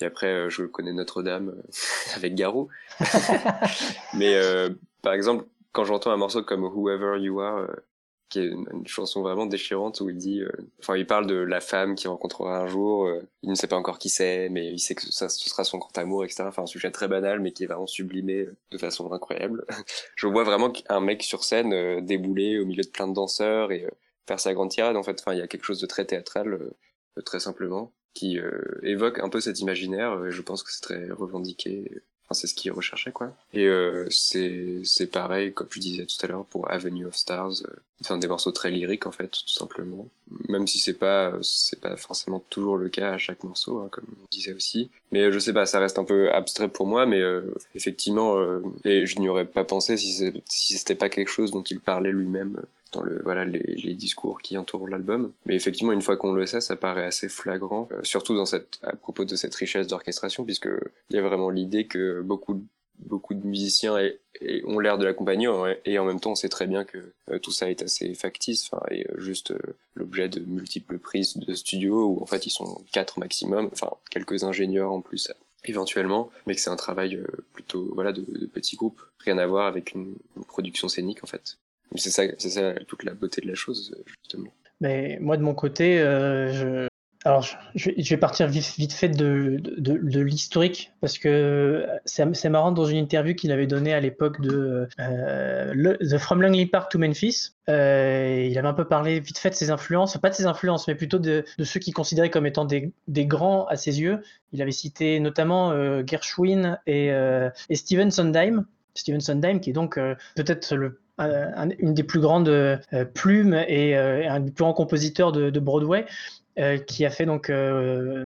et 0.00 0.04
après, 0.04 0.26
euh, 0.26 0.50
je 0.50 0.64
connais 0.64 0.92
Notre-Dame 0.92 1.54
euh, 1.56 1.62
avec 2.16 2.34
Garou. 2.34 2.68
Mais 4.14 4.34
euh, 4.34 4.70
par 5.02 5.14
exemple, 5.14 5.46
quand 5.72 5.84
j'entends 5.84 6.10
un 6.10 6.16
morceau 6.16 6.42
comme 6.42 6.64
Whoever 6.64 7.18
You 7.20 7.40
Are, 7.40 7.68
qui 8.28 8.40
est 8.40 8.46
une, 8.46 8.86
chanson 8.86 9.22
vraiment 9.22 9.46
déchirante 9.46 10.00
où 10.00 10.10
il 10.10 10.16
dit, 10.16 10.42
enfin, 10.80 10.96
il 10.96 11.06
parle 11.06 11.26
de 11.26 11.36
la 11.36 11.60
femme 11.60 11.94
qu'il 11.94 12.08
rencontrera 12.10 12.58
un 12.58 12.66
jour. 12.66 13.08
il 13.42 13.50
ne 13.50 13.54
sait 13.54 13.68
pas 13.68 13.76
encore 13.76 13.98
qui 13.98 14.08
c'est, 14.08 14.48
mais 14.48 14.66
il 14.72 14.80
sait 14.80 14.96
que 14.96 15.02
ça, 15.12 15.28
ce 15.28 15.48
sera 15.48 15.62
son 15.64 15.78
grand 15.78 15.96
amour, 15.96 16.24
etc. 16.24 16.44
Enfin, 16.46 16.62
un 16.62 16.66
sujet 16.66 16.90
très 16.90 17.08
banal, 17.08 17.40
mais 17.40 17.52
qui 17.52 17.64
est 17.64 17.66
vraiment 17.66 17.86
sublimé 17.86 18.48
de 18.70 18.78
façon 18.78 19.12
incroyable. 19.12 19.64
je 20.16 20.26
vois 20.26 20.42
vraiment 20.42 20.72
un 20.88 21.00
mec 21.00 21.22
sur 21.22 21.44
scène 21.44 22.04
débouler 22.04 22.58
au 22.58 22.64
milieu 22.64 22.82
de 22.82 22.88
plein 22.88 23.06
de 23.06 23.14
danseurs 23.14 23.70
et 23.70 23.86
faire 24.26 24.40
sa 24.40 24.54
grande 24.54 24.70
tirade. 24.70 24.96
En 24.96 25.04
fait, 25.04 25.20
enfin, 25.20 25.34
il 25.34 25.38
y 25.38 25.42
a 25.42 25.46
quelque 25.46 25.64
chose 25.64 25.80
de 25.80 25.86
très 25.86 26.04
théâtral, 26.04 26.58
très 27.24 27.38
simplement 27.38 27.92
qui 28.16 28.38
euh, 28.38 28.50
évoque 28.82 29.18
un 29.20 29.28
peu 29.28 29.40
cet 29.40 29.60
imaginaire. 29.60 30.24
Et 30.26 30.32
je 30.32 30.42
pense 30.42 30.62
que 30.62 30.72
c'est 30.72 30.82
très 30.82 31.10
revendiqué 31.10 32.02
Enfin, 32.28 32.40
c'est 32.40 32.48
ce 32.48 32.54
qu'ils 32.54 32.72
recherchaient, 32.72 33.12
quoi. 33.12 33.32
Et 33.52 33.66
euh, 33.66 34.08
c'est 34.10 35.06
pareil, 35.12 35.52
comme 35.52 35.68
tu 35.68 35.78
disais 35.78 36.06
tout 36.06 36.16
à 36.22 36.26
l'heure, 36.26 36.44
pour 36.44 36.68
Avenue 36.68 37.06
of 37.06 37.14
Stars. 37.14 37.62
Euh, 38.10 38.16
des 38.18 38.26
morceaux 38.26 38.50
très 38.50 38.70
lyriques, 38.70 39.06
en 39.06 39.12
fait, 39.12 39.28
tout 39.28 39.48
simplement. 39.48 40.08
Même 40.48 40.66
si 40.66 40.80
c'est 40.80 40.92
pas 40.98 41.34
pas 41.80 41.96
forcément 41.96 42.40
toujours 42.50 42.78
le 42.78 42.88
cas 42.88 43.12
à 43.12 43.18
chaque 43.18 43.44
morceau, 43.44 43.78
hein, 43.78 43.88
comme 43.92 44.06
on 44.20 44.26
disait 44.32 44.52
aussi. 44.52 44.90
Mais 45.12 45.30
je 45.30 45.38
sais 45.38 45.52
pas, 45.52 45.66
ça 45.66 45.78
reste 45.78 46.00
un 46.00 46.04
peu 46.04 46.32
abstrait 46.32 46.68
pour 46.68 46.86
moi, 46.86 47.06
mais 47.06 47.20
euh, 47.20 47.54
effectivement, 47.76 48.38
euh, 48.38 48.60
et 48.84 49.06
je 49.06 49.20
n'y 49.20 49.28
aurais 49.28 49.46
pas 49.46 49.64
pensé 49.64 49.96
si 49.96 50.32
c'était 50.48 50.96
pas 50.96 51.08
quelque 51.08 51.30
chose 51.30 51.52
dont 51.52 51.62
il 51.62 51.78
parlait 51.78 52.10
lui-même 52.10 52.60
dans 52.92 53.02
le 53.02 53.20
voilà 53.24 53.44
les, 53.44 53.58
les, 53.58 53.94
discours 53.94 54.40
qui 54.40 54.56
entourent 54.56 54.88
l'album. 54.88 55.32
Mais 55.44 55.54
effectivement, 55.54 55.92
une 55.92 56.02
fois 56.02 56.16
qu'on 56.16 56.32
le 56.32 56.46
sait, 56.46 56.60
ça 56.60 56.76
paraît 56.76 57.04
assez 57.04 57.28
flagrant, 57.28 57.88
euh, 57.92 58.00
surtout 58.02 58.34
dans 58.34 58.46
cette 58.46 58.78
à 58.82 58.94
propos 58.94 59.24
de 59.24 59.36
cette 59.36 59.54
richesse 59.54 59.86
d'orchestration, 59.86 60.44
puisque 60.44 60.68
il 61.10 61.16
y 61.16 61.18
a 61.18 61.22
vraiment 61.22 61.50
l'idée 61.50 61.86
que 61.86 62.20
beaucoup 62.22 62.64
beaucoup 62.98 63.34
de 63.34 63.46
musiciens 63.46 63.98
ont 64.64 64.78
l'air 64.78 64.96
de 64.96 65.04
l'accompagner 65.04 65.48
et 65.84 65.98
en 65.98 66.06
même 66.06 66.18
temps 66.18 66.30
on 66.30 66.34
sait 66.34 66.48
très 66.48 66.66
bien 66.66 66.82
que 66.82 67.12
euh, 67.30 67.38
tout 67.38 67.50
ça 67.50 67.70
est 67.70 67.82
assez 67.82 68.14
factice 68.14 68.70
et 68.90 69.06
euh, 69.06 69.20
juste 69.20 69.52
l'objet 69.94 70.30
de 70.30 70.40
multiples 70.40 70.98
prises 70.98 71.36
de 71.36 71.52
studio 71.52 72.06
où 72.06 72.22
en 72.22 72.26
fait 72.26 72.46
ils 72.46 72.50
sont 72.50 72.82
quatre 72.92 73.18
maximum 73.18 73.68
enfin 73.70 73.90
quelques 74.08 74.44
ingénieurs 74.44 74.92
en 74.92 75.02
plus 75.02 75.30
éventuellement 75.64 76.30
mais 76.46 76.54
que 76.54 76.60
c'est 76.62 76.70
un 76.70 76.76
travail 76.76 77.22
plutôt 77.52 77.90
voilà 77.94 78.12
de, 78.12 78.24
de 78.26 78.46
petits 78.46 78.76
groupes 78.76 79.02
rien 79.18 79.36
à 79.36 79.46
voir 79.46 79.66
avec 79.66 79.92
une 79.92 80.16
production 80.48 80.88
scénique 80.88 81.22
en 81.22 81.26
fait 81.26 81.58
c'est 81.94 82.10
ça, 82.10 82.24
c'est 82.38 82.50
ça 82.50 82.74
toute 82.86 83.04
la 83.04 83.14
beauté 83.14 83.40
de 83.40 83.48
la 83.48 83.54
chose, 83.54 83.94
justement. 84.22 84.50
Mais 84.80 85.18
moi, 85.20 85.36
de 85.36 85.42
mon 85.42 85.54
côté, 85.54 85.98
euh, 86.00 86.52
je... 86.52 86.88
Alors, 87.24 87.44
je, 87.74 87.90
vais 87.90 88.16
partir 88.18 88.46
vite, 88.46 88.74
vite 88.78 88.92
fait 88.92 89.08
de, 89.08 89.56
de, 89.60 90.20
l'historique, 90.20 90.92
parce 91.00 91.18
que 91.18 91.84
c'est 92.04 92.48
marrant 92.48 92.70
dans 92.70 92.84
une 92.84 92.98
interview 92.98 93.34
qu'il 93.34 93.50
avait 93.50 93.66
donnée 93.66 93.92
à 93.92 93.98
l'époque 93.98 94.40
de 94.40 94.86
euh, 95.00 95.96
The 95.98 96.18
From 96.18 96.40
Langley 96.40 96.66
Park 96.66 96.92
to 96.92 97.00
Memphis. 97.00 97.56
Euh, 97.68 98.46
il 98.48 98.56
avait 98.56 98.68
un 98.68 98.74
peu 98.74 98.86
parlé 98.86 99.18
vite 99.18 99.38
fait 99.38 99.50
de 99.50 99.56
ses 99.56 99.72
influences, 99.72 100.16
pas 100.18 100.30
de 100.30 100.36
ses 100.36 100.46
influences, 100.46 100.86
mais 100.86 100.94
plutôt 100.94 101.18
de, 101.18 101.44
ceux 101.64 101.80
qu'il 101.80 101.94
considérait 101.94 102.30
comme 102.30 102.46
étant 102.46 102.64
des, 102.64 102.92
grands 103.08 103.66
à 103.66 103.74
ses 103.74 104.00
yeux. 104.00 104.22
Il 104.52 104.62
avait 104.62 104.70
cité 104.70 105.18
notamment 105.18 105.72
Gershwin 106.06 106.78
et, 106.86 107.08
et 107.08 107.74
Steven 107.74 108.12
Sondheim. 108.12 108.66
Steven 108.94 109.20
Sondheim, 109.20 109.58
qui 109.58 109.70
est 109.70 109.72
donc 109.72 109.98
peut-être 110.36 110.76
le 110.76 111.00
une 111.18 111.94
des 111.94 112.02
plus 112.02 112.20
grandes 112.20 112.48
euh, 112.48 112.76
plumes 113.14 113.54
et 113.68 113.96
euh, 113.96 114.28
un 114.28 114.40
des 114.40 114.50
plus 114.50 114.64
grands 114.64 114.74
compositeurs 114.74 115.32
de, 115.32 115.60
Broadway, 115.60 116.06
euh, 116.58 116.78
qui 116.78 117.04
a 117.04 117.10
fait 117.10 117.26
donc 117.26 117.48
le 117.48 118.24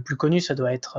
plus 0.00 0.16
connu, 0.16 0.40
ça 0.40 0.54
doit 0.54 0.72
être. 0.72 0.98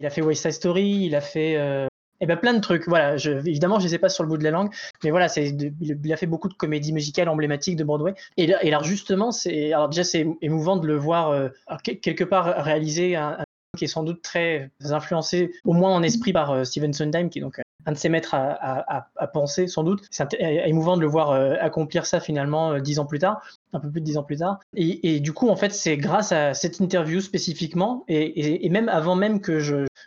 il 0.00 0.06
a 0.06 0.10
fait 0.10 0.22
West 0.22 0.42
Side 0.42 0.52
Story, 0.52 1.04
il 1.04 1.14
a 1.14 1.20
fait 1.20 1.54
et 1.54 2.24
eh 2.24 2.28
ben 2.28 2.36
plein 2.36 2.54
de 2.54 2.60
trucs. 2.60 2.86
Voilà, 2.86 3.16
évidemment, 3.16 3.80
je 3.80 3.86
les 3.86 3.96
ai 3.96 3.98
pas 3.98 4.08
sur 4.08 4.22
le 4.22 4.28
bout 4.28 4.36
de 4.36 4.44
la 4.44 4.52
langue, 4.52 4.72
mais 5.02 5.10
voilà, 5.10 5.28
c'est 5.28 5.48
il 5.80 6.12
a 6.12 6.16
fait 6.16 6.26
beaucoup 6.26 6.48
de 6.48 6.54
comédies 6.54 6.92
musicales 6.92 7.28
emblématiques 7.28 7.74
de 7.74 7.82
Broadway. 7.82 8.14
Et, 8.36 8.44
et 8.44 8.68
alors 8.68 8.84
justement, 8.84 9.32
c'est 9.32 9.72
alors 9.72 9.88
déjà 9.88 10.04
c'est 10.04 10.26
émouvant 10.40 10.76
de 10.76 10.86
le 10.86 10.96
voir 10.96 11.50
quelque 11.82 12.22
part 12.22 12.64
réaliser 12.64 13.16
un, 13.16 13.38
qui 13.76 13.84
est 13.84 13.88
sans 13.88 14.04
doute 14.04 14.22
très 14.22 14.70
influencé, 14.84 15.52
au 15.64 15.72
moins 15.72 15.92
en 15.92 16.02
esprit, 16.04 16.32
par 16.32 16.64
Steven 16.64 16.92
Sondheim, 16.92 17.28
qui 17.28 17.40
est 17.40 17.42
donc 17.42 17.60
un 17.86 17.92
de 17.92 17.96
ses 17.96 18.08
maîtres 18.08 18.34
à, 18.34 19.26
penser, 19.32 19.66
sans 19.66 19.84
doute. 19.84 20.04
C'est 20.10 20.26
émouvant 20.40 20.96
de 20.96 21.00
le 21.00 21.06
voir 21.06 21.30
euh, 21.30 21.54
accomplir 21.60 22.06
ça 22.06 22.20
finalement 22.20 22.72
euh, 22.72 22.80
dix 22.80 22.98
ans 22.98 23.06
plus 23.06 23.18
tard, 23.18 23.42
un 23.72 23.80
peu 23.80 23.90
plus 23.90 24.00
de 24.00 24.06
dix 24.06 24.18
ans 24.18 24.22
plus 24.22 24.38
tard. 24.38 24.60
Et, 24.74 25.20
du 25.20 25.32
coup, 25.32 25.48
en 25.48 25.56
fait, 25.56 25.72
c'est 25.72 25.96
grâce 25.96 26.32
à 26.32 26.54
cette 26.54 26.80
interview 26.80 27.20
spécifiquement, 27.20 28.04
et, 28.08 28.68
même 28.68 28.88
avant 28.88 29.14
même 29.14 29.40
que 29.40 29.58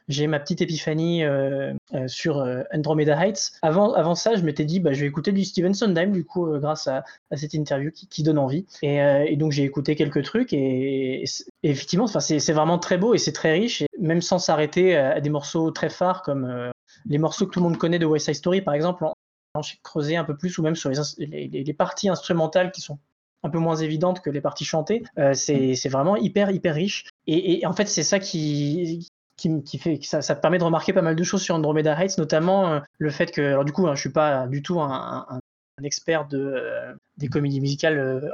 j'ai 0.07 0.27
ma 0.27 0.39
petite 0.39 0.61
épiphanie 0.61 1.23
euh, 1.23 1.73
sur 2.07 2.45
Andromeda 2.73 3.19
Heights, 3.19 3.51
avant, 3.61 3.93
avant 3.93 4.15
ça, 4.15 4.35
je 4.35 4.41
m'étais 4.41 4.65
dit, 4.65 4.79
bah, 4.79 4.93
je 4.93 5.01
vais 5.01 5.07
écouter 5.07 5.31
du 5.31 5.43
Steven 5.43 5.73
Sondheim, 5.73 6.11
du 6.11 6.25
coup, 6.25 6.47
grâce 6.59 6.87
à, 6.87 7.03
cette 7.33 7.53
interview 7.53 7.91
qui, 7.91 8.23
donne 8.23 8.37
envie. 8.37 8.65
Et, 8.81 9.35
donc, 9.35 9.51
j'ai 9.51 9.63
écouté 9.63 9.95
quelques 9.95 10.23
trucs, 10.23 10.53
et, 10.53 11.23
effectivement, 11.63 12.07
c'est 12.07 12.53
vraiment 12.53 12.79
très 12.79 12.97
beau 12.97 13.13
et 13.13 13.17
c'est 13.17 13.33
très 13.33 13.53
riche, 13.53 13.81
et 13.81 13.87
même 13.99 14.21
sans 14.21 14.39
s'arrêter 14.39 14.95
à, 14.95 15.19
des 15.19 15.29
morceaux 15.29 15.71
très 15.71 15.89
phares 15.89 16.21
comme 16.21 16.71
les 17.07 17.17
morceaux 17.17 17.45
que 17.45 17.51
tout 17.51 17.59
le 17.59 17.65
monde 17.65 17.77
connaît 17.77 17.99
de 17.99 18.05
West 18.05 18.25
Side 18.25 18.35
Story, 18.35 18.61
par 18.61 18.73
exemple, 18.73 19.03
on 19.03 19.61
creuser 19.83 20.17
un 20.17 20.23
peu 20.23 20.35
plus, 20.35 20.57
ou 20.57 20.63
même 20.63 20.75
sur 20.75 20.91
les, 21.17 21.75
parties 21.77 22.09
instrumentales 22.09 22.71
qui 22.71 22.81
sont 22.81 22.99
un 23.43 23.49
peu 23.49 23.59
moins 23.59 23.75
évidentes 23.75 24.21
que 24.21 24.29
les 24.29 24.41
parties 24.41 24.65
chantées. 24.65 25.03
Euh, 25.17 25.33
c'est 25.33 25.89
vraiment 25.89 26.15
hyper, 26.17 26.51
hyper 26.51 26.75
riche. 26.75 27.05
Et, 27.27 27.65
en 27.65 27.73
fait, 27.73 27.87
c'est 27.87 28.03
ça 28.03 28.19
qui, 28.19 29.09
qui, 29.37 29.77
fait 29.77 29.99
que 29.99 30.05
ça, 30.05 30.35
permet 30.35 30.57
de 30.57 30.63
remarquer 30.63 30.93
pas 30.93 31.01
mal 31.01 31.15
de 31.15 31.23
choses 31.23 31.41
sur 31.41 31.55
Andromeda 31.55 31.97
Heights, 31.99 32.17
notamment 32.17 32.73
euh, 32.73 32.79
le 32.97 33.09
fait 33.09 33.31
que, 33.31 33.41
alors 33.41 33.65
du 33.65 33.71
coup, 33.71 33.87
hein, 33.87 33.95
je 33.95 34.01
suis 34.01 34.09
pas 34.09 34.47
du 34.47 34.61
tout 34.61 34.81
un, 34.81 35.39
expert 35.83 36.27
de, 36.27 36.37
euh, 36.39 36.93
des 37.17 37.27
comédies 37.27 37.61
musicales 37.61 38.31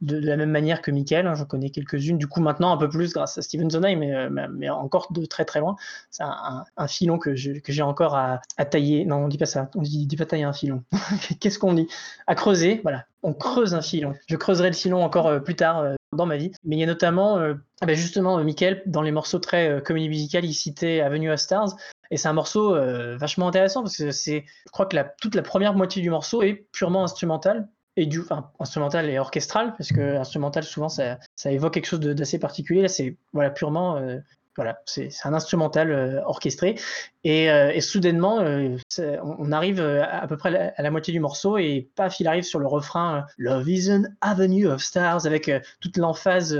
de, 0.00 0.18
la 0.18 0.36
même 0.36 0.50
manière 0.50 0.82
que 0.82 0.90
Michael, 0.90 1.26
hein, 1.26 1.34
j'en 1.34 1.44
connais 1.44 1.70
quelques-unes, 1.70 2.18
du 2.18 2.26
coup 2.26 2.40
maintenant 2.40 2.72
un 2.72 2.76
peu 2.76 2.88
plus 2.88 3.12
grâce 3.12 3.38
à 3.38 3.42
Steven 3.42 3.68
mais, 3.80 4.14
euh, 4.14 4.48
mais, 4.52 4.68
encore 4.68 5.12
de 5.12 5.24
très 5.26 5.44
très 5.44 5.60
loin. 5.60 5.76
C'est 6.10 6.22
un, 6.22 6.88
filon 6.88 7.18
que 7.18 7.34
j'ai 7.34 7.82
encore 7.82 8.14
à, 8.16 8.40
tailler. 8.70 9.04
Non, 9.04 9.16
on 9.16 9.28
dit 9.28 9.38
pas 9.38 9.46
ça, 9.46 9.70
on 9.74 9.82
dit, 9.82 10.06
dit 10.06 10.16
pas 10.16 10.26
tailler 10.26 10.44
un 10.44 10.52
filon. 10.52 10.84
Qu'est-ce 11.40 11.58
qu'on 11.58 11.74
dit? 11.74 11.88
À 12.26 12.34
creuser, 12.34 12.80
voilà. 12.82 13.04
On 13.22 13.32
creuse 13.32 13.74
un 13.74 13.82
filon. 13.82 14.14
Je 14.28 14.36
creuserai 14.36 14.68
le 14.68 14.76
filon 14.76 15.02
encore 15.02 15.26
euh, 15.26 15.40
plus 15.40 15.56
tard 15.56 15.78
euh, 15.80 15.94
dans 16.12 16.26
ma 16.26 16.36
vie. 16.36 16.52
Mais 16.64 16.76
il 16.76 16.78
y 16.78 16.84
a 16.84 16.86
notamment, 16.86 17.38
ah 17.38 17.86
ben 17.86 17.96
justement, 17.96 18.42
Michael, 18.42 18.82
dans 18.86 19.02
les 19.02 19.12
morceaux 19.12 19.38
très 19.38 19.82
comédie 19.84 20.08
musicale, 20.08 20.44
il 20.44 20.54
citait 20.54 21.00
Avenue 21.00 21.30
of 21.30 21.40
Stars. 21.40 21.76
Et 22.10 22.16
c'est 22.16 22.28
un 22.28 22.32
morceau 22.32 22.76
vachement 23.18 23.48
intéressant 23.48 23.82
parce 23.82 23.96
que 23.96 24.12
c'est, 24.12 24.44
je 24.64 24.70
crois 24.70 24.86
que 24.86 24.96
toute 25.20 25.34
la 25.34 25.42
première 25.42 25.74
moitié 25.74 26.00
du 26.00 26.08
morceau 26.08 26.42
est 26.42 26.68
purement 26.72 27.02
instrumentale 27.02 27.68
et 27.96 28.06
du 28.06 28.20
enfin, 28.20 28.50
instrumental 28.60 29.08
et 29.08 29.18
orchestral 29.18 29.74
parce 29.76 29.90
que 29.90 30.16
instrumental 30.16 30.64
souvent 30.64 30.88
ça, 30.88 31.18
ça 31.34 31.50
évoque 31.50 31.74
quelque 31.74 31.86
chose 31.86 32.00
d'assez 32.00 32.38
particulier. 32.38 32.82
Là 32.82 32.88
c'est 32.88 33.16
voilà 33.32 33.50
purement 33.50 33.96
euh, 33.96 34.18
voilà 34.56 34.80
c'est 34.86 35.10
un 35.24 35.34
instrumental 35.34 35.90
euh, 35.90 36.22
orchestré. 36.24 36.76
Et, 37.24 37.50
euh, 37.50 37.72
et 37.72 37.80
soudainement 37.80 38.38
on 38.38 39.52
arrive 39.52 39.80
à, 39.80 40.26
peu 40.28 40.36
près 40.36 40.74
à 40.76 40.82
la, 40.82 40.90
moitié 40.90 41.12
du 41.12 41.18
morceau 41.18 41.58
et 41.58 41.88
paf 41.96 42.20
il 42.20 42.28
arrive 42.28 42.44
sur 42.44 42.60
le 42.60 42.68
refrain 42.68 43.26
Love 43.36 43.68
is 43.68 43.90
an 43.90 44.04
avenue 44.20 44.68
of 44.68 44.80
stars 44.80 45.26
avec 45.26 45.50
toute 45.80 45.96
l'emphase 45.96 46.56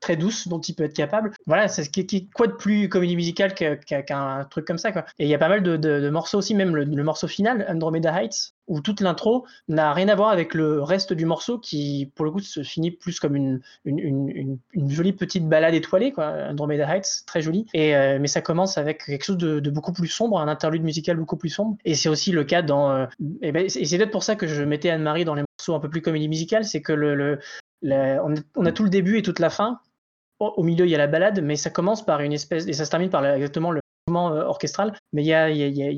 très 0.00 0.16
douce 0.16 0.48
dont 0.48 0.60
il 0.60 0.74
peut 0.74 0.84
être 0.84 0.96
capable. 0.96 1.32
Voilà 1.46 1.68
c'est 1.68 1.88
quoi 2.34 2.48
de 2.48 2.52
plus 2.52 2.88
comédie 2.88 3.14
musicale 3.16 3.54
qu'un 3.54 4.44
truc 4.50 4.66
comme 4.66 4.78
ça 4.78 4.90
quoi. 4.90 5.04
Et 5.18 5.26
il 5.26 5.28
y 5.28 5.34
a 5.34 5.38
pas 5.38 5.48
mal 5.48 5.62
de, 5.62 5.76
de, 5.76 6.10
morceaux 6.10 6.38
aussi 6.38 6.54
même 6.54 6.74
le, 6.74 6.84
le 6.84 7.04
morceau 7.04 7.28
final 7.28 7.64
Andromeda 7.68 8.10
Heights 8.20 8.54
où 8.68 8.80
toute 8.80 9.00
l'intro 9.00 9.46
n'a 9.68 9.92
rien 9.92 10.08
à 10.08 10.14
voir 10.14 10.28
avec 10.28 10.54
le 10.54 10.82
reste 10.82 11.12
du 11.12 11.26
morceau 11.26 11.58
qui, 11.58 12.12
pour 12.14 12.24
le 12.24 12.30
coup, 12.30 12.40
se 12.40 12.62
finit 12.62 12.90
plus 12.90 13.18
comme 13.18 13.34
une, 13.34 13.60
jolie 14.74 15.12
petite 15.12 15.48
balade 15.48 15.74
étoilée, 15.74 16.12
quoi, 16.12 16.26
Andromeda 16.48 16.86
Heights, 16.86 17.24
très 17.26 17.40
jolie. 17.40 17.66
Et, 17.74 17.96
euh, 17.96 18.18
mais 18.20 18.28
ça 18.28 18.40
commence 18.40 18.78
avec 18.78 19.04
quelque 19.06 19.24
chose 19.24 19.38
de, 19.38 19.70
beaucoup 19.70 19.92
plus 19.92 20.08
sombre, 20.08 20.38
un 20.38 20.48
interlude 20.48 20.82
musical 20.82 21.16
beaucoup 21.16 21.36
plus 21.36 21.48
sombre. 21.48 21.76
Et 21.84 21.94
c'est 21.94 22.08
aussi 22.08 22.30
le 22.30 22.44
cas 22.44 22.62
dans. 22.62 22.90
Euh, 22.90 23.06
et, 23.42 23.52
ben, 23.52 23.68
c'est 23.68 23.96
peut-être 23.96 24.10
pour 24.10 24.22
ça 24.22 24.36
que 24.36 24.46
je 24.46 24.62
mettais 24.62 24.90
Anne-Marie 24.90 25.24
dans 25.24 25.34
les 25.34 25.42
morceaux 25.58 25.74
un 25.74 25.80
peu 25.80 25.88
plus 25.88 26.02
comédie 26.02 26.28
musicale, 26.28 26.64
c'est 26.64 26.82
que 26.82 26.92
le, 26.92 27.14
le 27.14 27.38
on, 27.82 28.66
a, 28.66 28.72
tout 28.72 28.84
le 28.84 28.90
début 28.90 29.18
et 29.18 29.22
toute 29.22 29.38
la 29.38 29.50
fin. 29.50 29.80
Au 30.40 30.62
milieu, 30.62 30.86
il 30.86 30.90
y 30.90 30.94
a 30.94 30.98
la 30.98 31.08
balade, 31.08 31.40
mais 31.42 31.56
ça 31.56 31.68
commence 31.68 32.04
par 32.04 32.20
une 32.20 32.32
espèce, 32.32 32.68
et 32.68 32.72
ça 32.72 32.84
se 32.84 32.90
termine 32.90 33.10
par 33.10 33.26
exactement 33.26 33.72
le, 33.72 33.80
orchestral, 34.16 34.94
mais 35.12 35.22
il 35.22 35.26
y 35.26 35.34
a, 35.34 35.48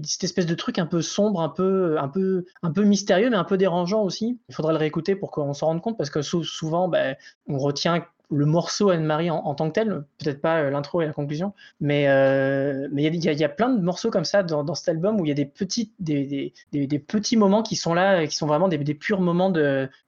cette 0.04 0.24
espèce 0.24 0.46
de 0.46 0.54
truc 0.54 0.78
un 0.78 0.86
peu 0.86 1.02
sombre, 1.02 1.40
un 1.40 1.48
peu, 1.48 1.98
un 1.98 2.08
peu, 2.08 2.44
un 2.62 2.70
peu 2.70 2.82
mystérieux, 2.84 3.30
mais 3.30 3.36
un 3.36 3.44
peu 3.44 3.56
dérangeant 3.56 4.02
aussi. 4.02 4.38
Il 4.48 4.54
faudrait 4.54 4.72
le 4.72 4.78
réécouter 4.78 5.16
pour 5.16 5.30
qu'on 5.30 5.52
s'en 5.54 5.66
rende 5.66 5.82
compte, 5.82 5.96
parce 5.96 6.10
que 6.10 6.22
souvent, 6.22 6.88
ben, 6.88 7.16
on 7.48 7.58
retient 7.58 8.04
le 8.30 8.46
morceau 8.46 8.90
Anne-Marie 8.90 9.30
en, 9.30 9.54
tant 9.54 9.68
que 9.68 9.74
tel, 9.74 10.04
peut-être 10.18 10.40
pas 10.40 10.60
euh, 10.60 10.70
l'intro 10.70 11.02
et 11.02 11.06
la 11.06 11.12
conclusion, 11.12 11.52
mais 11.80 12.08
euh, 12.08 12.88
mais 12.92 13.04
il 13.04 13.24
y, 13.24 13.44
a, 13.44 13.48
plein 13.48 13.68
de 13.68 13.82
morceaux 13.82 14.10
comme 14.10 14.24
ça 14.24 14.42
dans, 14.42 14.74
cet 14.74 14.88
album 14.88 15.20
où 15.20 15.24
il 15.24 15.28
y 15.28 15.32
a 15.32 15.34
des 15.34 15.46
petits 15.46 15.92
des, 15.98 16.52
des, 16.72 16.98
petits 16.98 17.36
moments 17.36 17.62
qui 17.62 17.76
sont 17.76 17.92
là, 17.92 18.26
qui 18.26 18.36
sont 18.36 18.46
vraiment 18.46 18.68
des, 18.68 18.78
purs 18.94 19.20
moments 19.20 19.52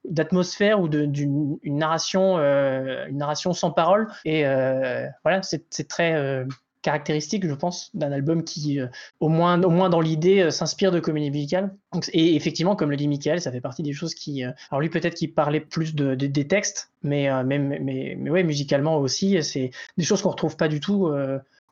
d'atmosphère 0.05 0.79
ou 0.79 0.87
d'une 0.87 1.57
narration 1.65 2.37
une 2.37 3.17
narration 3.17 3.53
sans 3.53 3.71
parole 3.71 4.07
et 4.25 4.43
voilà 5.23 5.41
c'est 5.43 5.87
très 5.87 6.45
caractéristique, 6.83 7.47
je 7.47 7.53
pense, 7.53 7.89
d'un 7.95 8.11
album 8.11 8.43
qui, 8.43 8.79
euh, 8.79 8.87
au, 9.19 9.29
moins, 9.29 9.61
au 9.63 9.71
moins 9.71 9.89
dans 9.89 10.01
l'idée, 10.01 10.41
euh, 10.41 10.51
s'inspire 10.51 10.91
de 10.91 10.99
comédie 10.99 11.31
musicale. 11.31 11.75
et 12.11 12.35
effectivement, 12.35 12.75
comme 12.75 12.91
le 12.91 12.97
dit 12.97 13.07
Michael, 13.07 13.41
ça 13.41 13.51
fait 13.51 13.61
partie 13.61 13.81
des 13.81 13.93
choses 13.93 14.13
qui. 14.13 14.43
Euh, 14.43 14.51
alors 14.69 14.81
lui, 14.81 14.89
peut-être 14.89 15.15
qu'il 15.15 15.33
parlait 15.33 15.61
plus 15.61 15.95
de, 15.95 16.13
des 16.13 16.47
textes, 16.47 16.91
mais, 17.01 17.29
mais, 17.43 17.57
mais, 17.57 18.15
mais, 18.19 18.29
ouais, 18.29 18.43
musicalement 18.43 18.97
aussi, 18.97 19.41
c'est 19.41 19.71
des 19.97 20.03
choses 20.03 20.21
qu'on 20.21 20.29
retrouve 20.29 20.55
pas 20.55 20.67
du 20.67 20.79
tout 20.79 21.09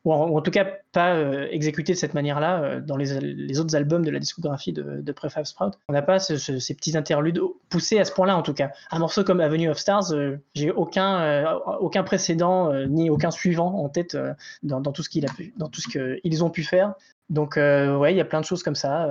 ou 0.03 0.13
en, 0.13 0.41
tout 0.41 0.51
cas 0.51 0.65
pas 0.91 1.13
euh, 1.15 1.47
exécuté 1.51 1.93
de 1.93 1.97
cette 1.97 2.13
manière-là 2.13 2.63
euh, 2.63 2.81
dans 2.81 2.97
les, 2.97 3.59
autres 3.59 3.75
albums 3.75 4.03
de 4.03 4.09
la 4.09 4.19
discographie 4.19 4.73
de, 4.73 5.11
Prefab 5.11 5.45
Sprout. 5.45 5.73
On 5.89 5.93
n'a 5.93 6.01
pas 6.01 6.19
ces 6.19 6.73
petits 6.73 6.97
interludes 6.97 7.39
poussés 7.69 7.99
à 7.99 8.05
ce 8.05 8.11
point-là 8.11 8.35
en 8.35 8.41
tout 8.41 8.53
cas. 8.53 8.71
Un 8.91 8.99
morceau 8.99 9.23
comme 9.23 9.39
Avenue 9.39 9.69
of 9.69 9.77
Stars, 9.77 10.13
j'ai 10.55 10.71
aucun, 10.71 11.59
précédent 12.05 12.73
ni 12.87 13.09
aucun 13.09 13.29
suivant 13.29 13.83
en 13.83 13.89
tête 13.89 14.17
dans, 14.63 14.81
tout 14.81 15.03
ce 15.03 15.09
qu'ils 15.09 16.43
ont 16.43 16.49
pu 16.49 16.63
faire. 16.63 16.93
Donc 17.29 17.57
ouais, 17.57 18.13
il 18.13 18.17
y 18.17 18.21
a 18.21 18.25
plein 18.25 18.41
de 18.41 18.45
choses 18.45 18.63
comme 18.63 18.75
ça. 18.75 19.03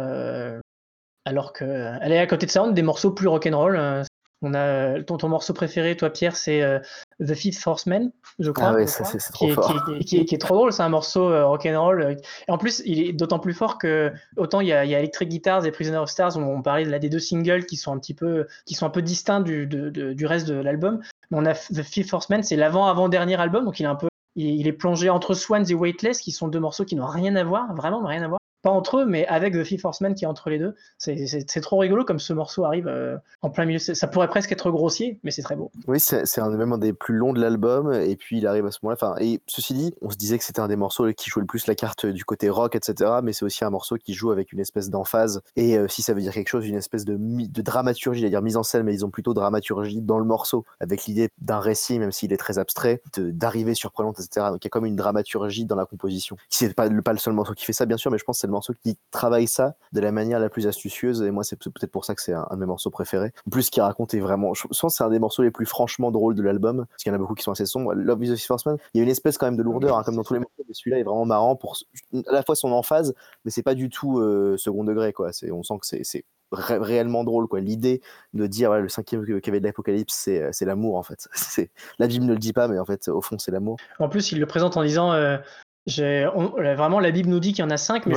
alors 1.25 1.53
est 1.61 2.19
à 2.19 2.27
côté 2.27 2.47
de 2.47 2.51
ça, 2.51 2.65
on 2.65 2.71
a 2.71 2.73
des 2.73 2.83
morceaux 2.83 3.13
plus 3.13 3.29
rock'n'roll. 3.29 4.05
On 4.43 4.55
a 4.55 5.03
ton, 5.03 5.19
ton, 5.19 5.29
morceau 5.29 5.53
préféré, 5.53 5.97
toi 5.97 6.09
Pierre, 6.09 6.35
c'est 6.35 6.63
euh, 6.63 6.79
The 7.21 7.35
Fifth 7.35 7.67
Horseman, 7.67 8.11
je 8.39 8.51
crois. 8.51 8.75
Ah 8.79 8.87
ça 8.87 9.05
c'est 9.05 9.19
trop 9.33 9.47
qui, 9.47 9.53
fort. 9.53 9.85
Qui, 10.01 10.17
est 10.17 10.41
trop 10.41 10.55
drôle, 10.55 10.73
c'est 10.73 10.83
un 10.83 10.89
morceau 10.89 11.29
euh, 11.29 11.47
rock'n'roll. 11.47 12.03
Euh, 12.03 12.15
et 12.49 12.51
en 12.51 12.57
plus, 12.57 12.83
il 12.87 13.03
est 13.03 13.13
d'autant 13.13 13.39
plus 13.39 13.53
fort 13.53 13.77
que 13.77 14.11
autant 14.39 14.61
il 14.61 14.69
y, 14.69 14.73
a, 14.73 14.87
il 14.87 14.91
y 14.91 14.95
a 14.95 14.99
Electric 14.99 15.29
Guitars 15.29 15.67
et 15.67 15.71
Prisoner 15.71 15.99
of 15.99 16.09
Stars, 16.09 16.39
on, 16.39 16.43
on 16.43 16.63
parlait 16.63 16.87
de, 16.87 16.91
là, 16.91 16.99
des 16.99 17.11
deux 17.11 17.19
singles 17.19 17.67
qui 17.67 17.77
sont 17.77 17.93
un 17.93 17.99
petit 17.99 18.15
peu, 18.15 18.47
qui 18.65 18.75
sont 18.75 18.87
un 18.87 18.91
peu 18.91 19.03
distincts 19.03 19.43
du, 19.43 19.67
du 19.67 20.27
reste 20.27 20.49
de 20.49 20.55
l'album. 20.55 21.01
Mais 21.31 21.39
on 21.39 21.45
a 21.45 21.53
The 21.53 21.83
Fifth 21.83 22.15
Horseman, 22.15 22.43
c'est 22.43 22.57
l'avant-avant-dernier 22.57 23.39
album, 23.39 23.67
donc 23.67 23.79
il 23.79 23.83
est 23.83 23.87
un 23.87 23.95
peu, 23.95 24.09
il, 24.37 24.67
est 24.67 24.73
plongé 24.73 25.11
entre 25.11 25.35
Swans 25.35 25.65
et 25.69 25.75
Weightless, 25.75 26.21
qui 26.21 26.33
sont 26.33 26.49
deux 26.49 26.61
morceaux 26.61 26.87
qui 26.87 26.97
n'ont 26.97 27.07
rien 27.07 27.37
à 27.37 27.45
voir, 27.45 27.75
vraiment 27.75 28.03
rien 28.07 28.23
à 28.23 28.29
voir 28.29 28.41
pas 28.63 28.71
entre 28.71 28.99
eux, 28.99 29.05
mais 29.07 29.27
avec 29.27 29.55
The 29.55 29.65
Fifth 29.65 29.85
Horseman 29.85 30.15
qui 30.15 30.25
est 30.25 30.29
entre 30.29 30.51
les 30.51 30.59
deux. 30.59 30.75
C'est 30.99 31.61
trop 31.61 31.79
rigolo 31.79 32.05
comme 32.05 32.19
ce 32.19 32.33
morceau 32.33 32.65
arrive 32.65 32.89
euh, 32.89 33.17
en 33.43 33.51
plein 33.51 33.65
milieu. 33.65 33.79
Ça 33.79 34.07
pourrait 34.07 34.29
presque 34.29 34.53
être 34.53 34.71
grossier, 34.71 35.19
mais 35.23 35.31
c'est 35.31 35.43
très 35.43 35.57
beau. 35.57 35.71
Oui, 35.87 36.01
c'est 36.01 36.41
un 36.41 36.51
même 36.51 36.79
des 36.79 36.93
plus 36.93 37.15
longs 37.15 37.33
de 37.33 37.41
l'album, 37.41 37.93
et 37.93 38.17
puis 38.17 38.39
il 38.39 38.47
arrive 38.47 38.67
à 38.67 38.71
ce 38.71 38.79
moment-là. 38.83 39.17
Et 39.21 39.41
ceci 39.47 39.75
dit, 39.75 39.95
on 40.03 40.11
se 40.11 40.17
disait 40.17 40.39
que 40.39 40.45
c'était 40.45 40.61
un 40.61 40.69
des 40.69 40.77
morceaux 40.77 41.11
qui 41.13 41.31
jouait 41.31 41.43
le 41.43 41.47
plus 41.47 41.67
la 41.67 41.75
carte 41.75 42.07
du 42.07 42.25
côté 42.25 42.49
rock, 42.51 42.77
etc. 42.77 43.11
Mais 43.23 43.33
c'est 43.33 43.45
aussi 43.45 43.65
un 43.65 43.71
morceau 43.71 43.97
qui 43.97 44.15
joue 44.15 44.31
avec 44.31 44.53
une 44.53 44.61
espèce 44.61 44.91
d'emphase, 44.91 45.41
et 45.57 45.79
euh, 45.79 45.89
si 45.89 46.03
ça 46.03 46.13
veut 46.13 46.21
dire 46.21 46.33
quelque 46.33 46.49
chose, 46.49 46.67
une 46.67 46.77
espèce 46.77 47.05
de, 47.05 47.17
dramaturgie, 47.63 48.21
c'est-à-dire 48.21 48.43
mise 48.43 48.57
en 48.57 48.63
scène, 48.63 48.83
mais 48.83 48.95
ils 48.95 49.05
ont 49.05 49.11
plutôt 49.11 49.35
dramaturgie 49.35 50.01
dans 50.01 50.19
le 50.19 50.25
morceau, 50.25 50.65
avec 50.81 51.07
l'idée 51.07 51.31
d'un 51.41 51.61
récit, 51.61 51.99
même 51.99 52.13
s'il 52.13 52.33
est 52.33 52.37
très 52.37 52.59
abstrait, 52.59 53.03
d'arriver 53.17 53.75
surprenante, 53.75 54.21
etc. 54.21 54.47
Donc 54.51 54.65
il 54.65 54.67
y 54.67 54.69
a 54.69 54.71
comme 54.71 54.87
une 54.87 54.97
dramaturgie 54.97 55.65
dans 55.65 55.77
la 55.77 55.87
composition. 55.87 56.37
C'est 56.49 56.75
pas, 56.75 56.89
pas 56.89 57.13
le 57.13 57.19
seul 57.19 57.33
morceau 57.33 57.55
qui 57.55 57.65
fait 57.65 57.73
ça, 57.73 57.87
bien 57.87 57.97
sûr, 57.97 58.11
mais 58.11 58.19
je 58.19 58.25
pense 58.25 58.37
que 58.37 58.41
c'est 58.51 58.53
le 58.53 58.57
morceau 58.57 58.75
qui 58.83 58.99
travaille 59.11 59.47
ça 59.47 59.77
de 59.93 60.01
la 60.01 60.13
manière 60.13 60.41
la 60.41 60.49
plus 60.49 60.67
astucieuse. 60.67 61.23
Et 61.23 61.31
moi, 61.31 61.45
c'est 61.45 61.57
peut-être 61.57 61.91
pour 61.91 62.05
ça 62.05 62.15
que 62.15 62.23
c'est 62.23 62.33
un, 62.33 62.47
de 62.51 62.57
mes 62.57 62.67
morceaux 62.67 62.91
préférés. 62.91 63.33
En 63.47 63.51
plus, 63.51 63.71
qui 63.71 63.81
raconte 63.81 64.15
vraiment. 64.15 64.55
Je 64.55 64.67
pense 64.67 64.97
c'est 64.97 65.05
un 65.05 65.11
des 65.11 65.19
morceaux 65.19 65.43
les 65.43 65.51
plus 65.51 65.67
franchement 65.67 66.11
drôles 66.11 66.35
de 66.35 66.43
l'album, 66.43 66.87
parce 66.87 67.03
qu'il 67.03 67.11
y 67.11 67.13
en 67.13 67.17
a 67.17 67.19
beaucoup 67.19 67.35
qui 67.35 67.45
sont 67.45 67.53
assez 67.53 67.67
sombres. 67.67 67.95
Love 67.95 68.25
is 68.25 68.33
a 68.33 68.37
First 68.37 68.69
il 68.95 68.99
y 68.99 69.01
a 69.01 69.05
une 69.05 69.11
espèce 69.11 69.39
quand 69.39 69.47
même 69.47 69.57
de 69.57 69.63
lourdeur, 69.63 69.97
hein, 69.97 70.03
comme 70.03 70.17
dans 70.17 70.25
tous 70.25 70.35
les 70.35 70.41
morceaux, 70.41 70.65
mais 70.67 70.75
celui-là 70.75 70.99
est 70.99 71.03
vraiment 71.03 71.25
marrant 71.25 71.57
pour 71.57 71.77
à 72.13 72.33
la 72.33 72.43
fois 72.43 72.57
son 72.57 72.73
emphase, 72.73 73.15
mais 73.45 73.51
c'est 73.51 73.63
pas 73.63 73.75
du 73.75 73.89
tout 73.89 74.19
euh, 74.19 74.57
second 74.57 74.85
degré, 74.85 75.13
quoi. 75.13 75.31
On 75.53 75.63
sent 75.63 75.75
que 75.81 75.87
c'est 76.03 76.25
réellement 76.53 77.23
drôle 77.23 77.47
quoi 77.47 77.61
l'idée 77.61 78.01
de 78.35 78.49
dire 78.49 78.73
le 78.73 78.89
cinquième 78.89 79.23
avait 79.23 79.61
de 79.61 79.65
l'apocalypse 79.65 80.13
c'est 80.13 80.53
c'est 80.53 80.65
l'amour 80.65 80.97
en 80.97 81.05
fait 81.05 81.29
la 82.01 82.09
Bible 82.09 82.25
ne 82.25 82.33
le 82.33 82.41
dit 82.41 82.53
pas 82.53 82.67
mais 82.67 82.77
en 82.81 82.85
fait 82.85 83.07
au 83.07 83.21
fond 83.21 83.39
c'est 83.39 83.53
l'amour 83.53 83.77
en 84.01 84.09
plus 84.09 84.33
il 84.33 84.41
le 84.41 84.47
présente 84.47 84.77
en 84.77 84.83
disant 84.83 85.13
euh, 85.13 85.39
vraiment, 85.87 87.01
la 87.01 87.11
Bible 87.11 87.29
nous 87.29 87.41
dit 87.41 87.53
qu'il 87.53 87.65
y 87.65 87.67
en 87.67 87.71
a 87.71 87.77
cinq, 87.77 88.07
mais 88.07 88.15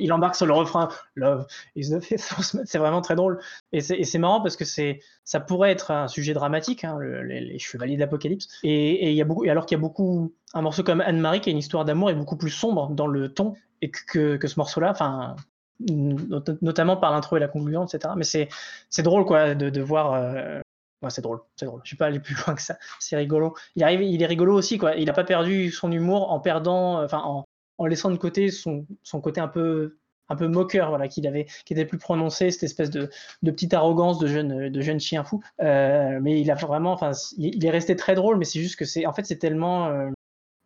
il, 0.00 0.12
embarque 0.12 0.36
sur 0.36 0.46
le 0.46 0.52
refrain 0.52 0.88
Love 1.14 1.46
is 1.76 1.90
the 1.90 2.00
fifth 2.00 2.32
C'est 2.64 2.78
vraiment 2.78 3.00
très 3.00 3.14
drôle. 3.14 3.40
Et 3.72 3.80
c'est 3.80 4.18
marrant 4.18 4.40
parce 4.40 4.56
que 4.56 4.64
ça 4.64 5.40
pourrait 5.40 5.70
être 5.70 5.90
un 5.90 6.08
sujet 6.08 6.34
dramatique, 6.34 6.84
hein, 6.84 6.98
les, 7.00 7.58
chevaliers 7.58 7.96
d'Apocalypse. 7.96 8.48
Et, 8.62 9.12
y 9.12 9.22
a 9.22 9.24
beaucoup, 9.24 9.44
alors 9.48 9.66
qu'il 9.66 9.76
y 9.76 9.80
a 9.80 9.82
beaucoup. 9.82 10.32
Un 10.54 10.62
morceau 10.62 10.82
comme 10.82 11.02
Anne-Marie 11.02 11.42
qui 11.42 11.50
a 11.50 11.52
une 11.52 11.58
histoire 11.58 11.84
d'amour 11.84 12.08
est 12.08 12.14
beaucoup 12.14 12.36
plus 12.36 12.50
sombre 12.50 12.88
dans 12.90 13.06
le 13.06 13.34
ton 13.34 13.54
et 13.82 13.90
que, 13.90 14.38
ce 14.42 14.58
morceau-là, 14.58 14.90
enfin, 14.90 15.36
notamment 15.80 16.96
par 16.96 17.12
l'intro 17.12 17.36
et 17.36 17.40
la 17.40 17.48
conclusion, 17.48 17.84
etc. 17.84 18.14
Mais 18.16 18.24
c'est 18.24 19.02
drôle 19.02 19.24
quoi 19.24 19.54
de, 19.54 19.80
voir. 19.80 20.14
Euh, 20.14 20.60
c'est 21.08 21.22
drôle, 21.22 21.40
c'est 21.56 21.66
drôle. 21.66 21.80
Je 21.84 21.88
suis 21.88 21.96
pas 21.96 22.06
aller 22.06 22.20
plus 22.20 22.34
loin 22.46 22.54
que 22.54 22.62
ça. 22.62 22.78
C'est 23.00 23.16
rigolo. 23.16 23.54
Il 23.76 23.84
arrive, 23.84 24.02
il 24.02 24.22
est 24.22 24.26
rigolo 24.26 24.54
aussi, 24.56 24.78
quoi. 24.78 24.96
Il 24.96 25.06
n'a 25.06 25.12
pas 25.12 25.24
perdu 25.24 25.70
son 25.70 25.92
humour 25.92 26.32
en 26.32 26.40
perdant, 26.40 27.00
euh, 27.00 27.06
en, 27.12 27.44
en, 27.78 27.86
laissant 27.86 28.10
de 28.10 28.16
côté 28.16 28.50
son, 28.50 28.86
son 29.02 29.20
côté 29.20 29.40
un 29.40 29.48
peu, 29.48 29.98
un 30.28 30.36
peu 30.36 30.48
moqueur, 30.48 30.88
voilà, 30.88 31.08
qu'il 31.08 31.26
avait, 31.26 31.46
qui 31.64 31.72
était 31.72 31.86
plus 31.86 31.98
prononcé, 31.98 32.50
cette 32.50 32.64
espèce 32.64 32.90
de, 32.90 33.10
de 33.42 33.50
petite 33.50 33.74
arrogance 33.74 34.18
de 34.18 34.26
jeune, 34.26 34.68
de 34.68 34.80
jeune 34.80 35.00
chien 35.00 35.24
fou. 35.24 35.42
Euh, 35.60 36.18
mais 36.20 36.40
il 36.40 36.50
a 36.50 36.54
vraiment, 36.54 36.92
enfin, 36.92 37.12
il 37.36 37.64
est 37.64 37.70
resté 37.70 37.96
très 37.96 38.14
drôle, 38.14 38.36
mais 38.38 38.44
c'est 38.44 38.60
juste 38.60 38.76
que 38.76 38.84
c'est, 38.84 39.06
en 39.06 39.12
fait, 39.12 39.24
c'est 39.24 39.38
tellement, 39.38 39.86
euh, 39.86 40.10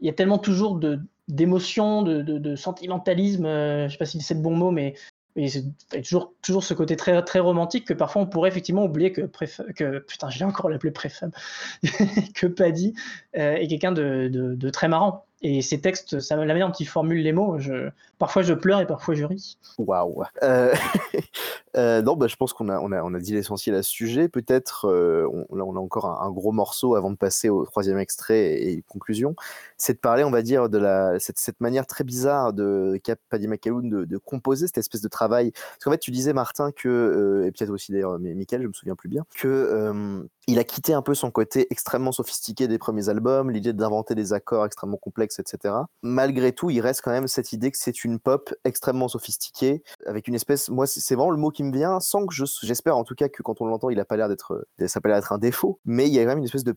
il 0.00 0.06
y 0.06 0.10
a 0.10 0.14
tellement 0.14 0.38
toujours 0.38 0.76
de 0.76 1.00
de, 1.28 2.20
de, 2.20 2.56
sentimentalisme, 2.56 3.44
je 3.44 3.88
sais 3.88 3.96
pas 3.96 4.04
si 4.04 4.20
c'est 4.20 4.34
le 4.34 4.40
bon 4.40 4.54
mot, 4.54 4.70
mais 4.70 4.94
et 5.36 5.48
c'est 5.48 5.64
toujours, 6.02 6.34
toujours 6.42 6.62
ce 6.62 6.74
côté 6.74 6.96
très, 6.96 7.22
très 7.24 7.38
romantique 7.38 7.86
que 7.86 7.94
parfois 7.94 8.22
on 8.22 8.26
pourrait 8.26 8.50
effectivement 8.50 8.84
oublier 8.84 9.12
que, 9.12 9.22
que 9.74 9.98
putain, 10.00 10.28
j'ai 10.28 10.44
encore 10.44 10.68
l'appelé 10.68 10.90
préfab, 10.90 11.32
que 12.34 12.46
Paddy 12.46 12.94
euh, 13.36 13.54
est 13.54 13.66
quelqu'un 13.68 13.92
de, 13.92 14.28
de, 14.30 14.54
de, 14.54 14.70
très 14.70 14.88
marrant. 14.88 15.26
Et 15.44 15.60
ces 15.60 15.80
textes, 15.80 16.20
ça, 16.20 16.36
la 16.36 16.46
manière 16.46 16.68
dont 16.68 16.74
il 16.74 16.86
formule 16.86 17.20
les 17.20 17.32
mots, 17.32 17.58
je, 17.58 17.90
parfois 18.18 18.42
je 18.42 18.54
pleure 18.54 18.80
et 18.80 18.86
parfois 18.86 19.14
je 19.14 19.24
ris. 19.24 19.58
Waouh. 19.76 20.22
Euh, 20.44 20.72
euh, 21.76 22.00
non, 22.00 22.14
bah, 22.16 22.28
je 22.28 22.36
pense 22.36 22.52
qu'on 22.52 22.68
a, 22.68 22.78
on 22.78 22.92
a, 22.92 23.02
on 23.02 23.12
a 23.12 23.18
dit 23.18 23.32
l'essentiel 23.32 23.74
à 23.74 23.82
ce 23.82 23.90
sujet. 23.90 24.28
Peut-être, 24.28 24.88
euh, 24.88 25.22
là, 25.52 25.64
on 25.64 25.74
a 25.74 25.80
encore 25.80 26.06
un, 26.22 26.30
gros 26.30 26.52
morceau 26.52 26.94
avant 26.94 27.10
de 27.10 27.16
passer 27.16 27.48
au 27.48 27.64
troisième 27.64 27.98
extrait 27.98 28.52
et, 28.62 28.84
conclusion. 28.86 29.34
C'est 29.76 29.94
de 29.94 29.98
parler, 29.98 30.22
on 30.22 30.30
va 30.30 30.42
dire, 30.42 30.68
de 30.68 30.78
la, 30.78 31.18
cette, 31.18 31.40
cette 31.40 31.60
manière 31.60 31.88
très 31.88 32.04
bizarre 32.04 32.52
de 32.52 33.00
Cap 33.02 33.18
Paddy 33.28 33.48
de, 33.48 34.04
de, 34.04 34.18
composer 34.18 34.68
cette 34.68 34.78
espèce 34.78 35.02
de 35.02 35.08
travail. 35.08 35.50
Parce 35.50 35.84
qu'en 35.84 35.90
fait, 35.90 35.98
tu 35.98 36.12
disais, 36.12 36.32
Martin, 36.32 36.70
que, 36.70 37.44
et 37.46 37.50
peut-être 37.50 37.70
aussi 37.70 37.90
d'ailleurs, 37.90 38.20
mais 38.20 38.34
Michael, 38.34 38.62
je 38.62 38.68
me 38.68 38.72
souviens 38.72 38.94
plus 38.94 39.08
bien, 39.08 39.24
que 39.34 40.22
il 40.48 40.58
a 40.58 40.64
quitté 40.64 40.92
un 40.92 41.02
peu 41.02 41.14
son 41.14 41.30
côté 41.30 41.68
extrêmement 41.70 42.10
sophistiqué 42.10 42.66
des 42.66 42.78
premiers 42.78 43.08
albums, 43.08 43.50
l'idée 43.50 43.72
d'inventer 43.72 44.14
des 44.14 44.32
accords 44.32 44.66
extrêmement 44.66 44.96
complexes, 44.96 45.31
etc. 45.38 45.74
Malgré 46.02 46.52
tout, 46.52 46.70
il 46.70 46.80
reste 46.80 47.02
quand 47.02 47.10
même 47.10 47.28
cette 47.28 47.52
idée 47.52 47.70
que 47.70 47.78
c'est 47.78 48.04
une 48.04 48.18
pop 48.18 48.54
extrêmement 48.64 49.08
sophistiquée, 49.08 49.82
avec 50.06 50.28
une 50.28 50.34
espèce, 50.34 50.68
moi 50.68 50.86
c'est 50.86 51.14
vraiment 51.14 51.30
le 51.30 51.36
mot 51.36 51.50
qui 51.50 51.62
me 51.62 51.72
vient, 51.72 52.00
sans 52.00 52.26
que 52.26 52.34
j'espère 52.34 52.96
en 52.96 53.04
tout 53.04 53.14
cas 53.14 53.28
que 53.28 53.42
quand 53.42 53.60
on 53.60 53.66
l'entend, 53.66 53.90
il 53.90 54.00
a 54.00 54.04
pas 54.04 54.16
l'air 54.16 54.28
d'être, 54.28 54.66
ça 54.86 55.00
pas 55.00 55.08
l'air 55.08 55.18
d'être 55.18 55.32
un 55.32 55.38
défaut, 55.38 55.78
mais 55.84 56.06
il 56.06 56.14
y 56.14 56.18
a 56.18 56.22
quand 56.22 56.28
même 56.28 56.38
une 56.38 56.44
espèce 56.44 56.64
de, 56.64 56.74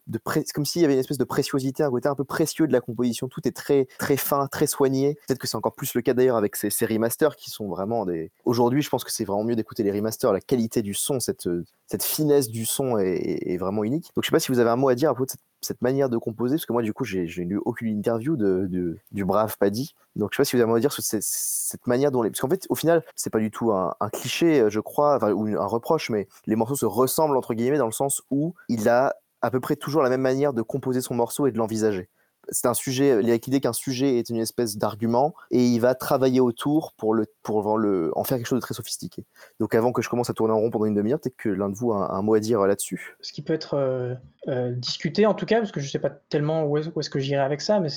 comme 0.53 0.65
s'il 0.65 0.81
y 0.81 0.85
avait 0.85 0.93
une 0.93 0.99
espèce 0.99 1.17
de 1.17 1.23
préciosité, 1.23 1.83
un 1.83 1.89
côté 1.89 2.09
un 2.09 2.15
peu 2.15 2.23
précieux 2.23 2.67
de 2.67 2.73
la 2.73 2.81
composition, 2.81 3.27
tout 3.27 3.47
est 3.47 3.55
très 3.55 3.87
très 3.99 4.17
fin, 4.17 4.47
très 4.47 4.67
soigné. 4.67 5.15
Peut-être 5.27 5.39
que 5.39 5.47
c'est 5.47 5.57
encore 5.57 5.75
plus 5.75 5.93
le 5.93 6.01
cas 6.01 6.13
d'ailleurs 6.13 6.37
avec 6.37 6.55
ces, 6.55 6.69
remasters 6.85 7.35
qui 7.35 7.49
sont 7.49 7.67
vraiment 7.67 8.05
des. 8.05 8.31
Aujourd'hui, 8.45 8.81
je 8.81 8.89
pense 8.89 9.03
que 9.03 9.11
c'est 9.11 9.25
vraiment 9.25 9.43
mieux 9.43 9.55
d'écouter 9.55 9.83
les 9.83 9.91
remasters, 9.91 10.31
la 10.31 10.41
qualité 10.41 10.81
du 10.81 10.93
son, 10.93 11.19
cette 11.19 11.47
cette 11.87 12.03
finesse 12.03 12.49
du 12.49 12.65
son 12.65 12.97
est, 12.97 13.57
vraiment 13.57 13.83
unique. 13.83 14.11
Donc 14.15 14.23
je 14.23 14.29
sais 14.29 14.31
pas 14.31 14.39
si 14.39 14.51
vous 14.51 14.59
avez 14.59 14.69
un 14.69 14.75
mot 14.75 14.89
à 14.89 14.95
dire 14.95 15.09
à 15.09 15.13
propos 15.13 15.25
de 15.25 15.31
cette, 15.31 15.41
manière 15.81 16.09
de 16.09 16.17
composer, 16.17 16.55
parce 16.55 16.65
que 16.65 16.73
moi 16.73 16.81
du 16.81 16.93
coup 16.93 17.03
j'ai 17.03 17.25
lu 17.25 17.59
aucune 17.65 17.97
interview 17.97 18.35
de, 18.35 18.97
du 19.11 19.25
brave 19.25 19.57
Paddy. 19.57 19.93
Donc 20.15 20.31
je 20.31 20.37
sais 20.37 20.41
pas 20.41 20.45
si 20.45 20.55
vous 20.55 20.61
avez 20.61 20.71
un 20.71 20.75
à 20.75 20.79
dire 20.79 20.91
sur 20.91 21.03
cette, 21.03 21.23
cette 21.23 21.87
manière 21.87 22.11
dont 22.11 22.21
les... 22.21 22.29
Parce 22.29 22.41
qu'en 22.41 22.49
fait 22.49 22.65
au 22.69 22.75
final 22.75 23.03
c'est 23.15 23.29
pas 23.29 23.39
du 23.39 23.51
tout 23.51 23.71
un, 23.71 23.93
cliché 24.11 24.65
je 24.69 24.79
crois, 24.79 25.23
ou 25.33 25.47
un 25.47 25.65
reproche, 25.65 26.09
mais 26.09 26.27
les 26.45 26.55
morceaux 26.55 26.75
se 26.75 26.85
ressemblent 26.85 27.37
entre 27.37 27.53
guillemets 27.53 27.77
dans 27.77 27.85
le 27.85 27.91
sens 27.91 28.21
où 28.29 28.53
il 28.69 28.87
a 28.89 29.15
à 29.41 29.51
peu 29.51 29.59
près 29.59 29.75
toujours 29.75 30.01
la 30.01 30.09
même 30.09 30.21
manière 30.21 30.53
de 30.53 30.61
composer 30.61 31.01
son 31.01 31.13
morceau 31.13 31.47
et 31.47 31.51
de 31.51 31.57
l'envisager 31.57 32.09
c'est 32.49 32.67
un 32.67 32.73
sujet, 32.73 33.19
il 33.21 33.27
y 33.27 33.31
a 33.31 33.35
l'idée 33.35 33.59
qu'un 33.59 33.73
sujet 33.73 34.17
est 34.17 34.29
une 34.29 34.37
espèce 34.37 34.77
d'argument 34.77 35.33
et 35.51 35.63
il 35.65 35.79
va 35.79 35.95
travailler 35.95 36.39
autour 36.39 36.93
pour, 36.93 37.13
le, 37.13 37.25
pour 37.43 37.65
en 37.65 38.23
faire 38.23 38.37
quelque 38.37 38.47
chose 38.47 38.59
de 38.59 38.61
très 38.61 38.73
sophistiqué. 38.73 39.25
Donc 39.59 39.75
avant 39.75 39.91
que 39.91 40.01
je 40.01 40.09
commence 40.09 40.29
à 40.29 40.33
tourner 40.33 40.53
en 40.53 40.59
rond 40.59 40.69
pendant 40.69 40.85
une 40.85 40.95
demi-heure, 40.95 41.19
peut-être 41.19 41.37
que 41.37 41.49
l'un 41.49 41.69
de 41.69 41.75
vous 41.75 41.91
a 41.93 42.13
un, 42.13 42.21
mot 42.21 42.35
à 42.35 42.39
dire 42.39 42.61
là-dessus. 42.61 43.15
Ce 43.21 43.33
qui 43.33 43.41
peut 43.41 43.53
être 43.53 43.75
euh, 43.75 44.15
euh, 44.47 44.71
discuté 44.71 45.25
en 45.25 45.33
tout 45.33 45.45
cas, 45.45 45.59
parce 45.59 45.71
que 45.71 45.79
je 45.79 45.85
ne 45.85 45.89
sais 45.89 45.99
pas 45.99 46.09
tellement 46.09 46.65
où 46.65 46.77
est-ce, 46.77 47.09
que 47.09 47.19
j'irai 47.19 47.41
avec 47.41 47.61
ça, 47.61 47.79
mais 47.79 47.89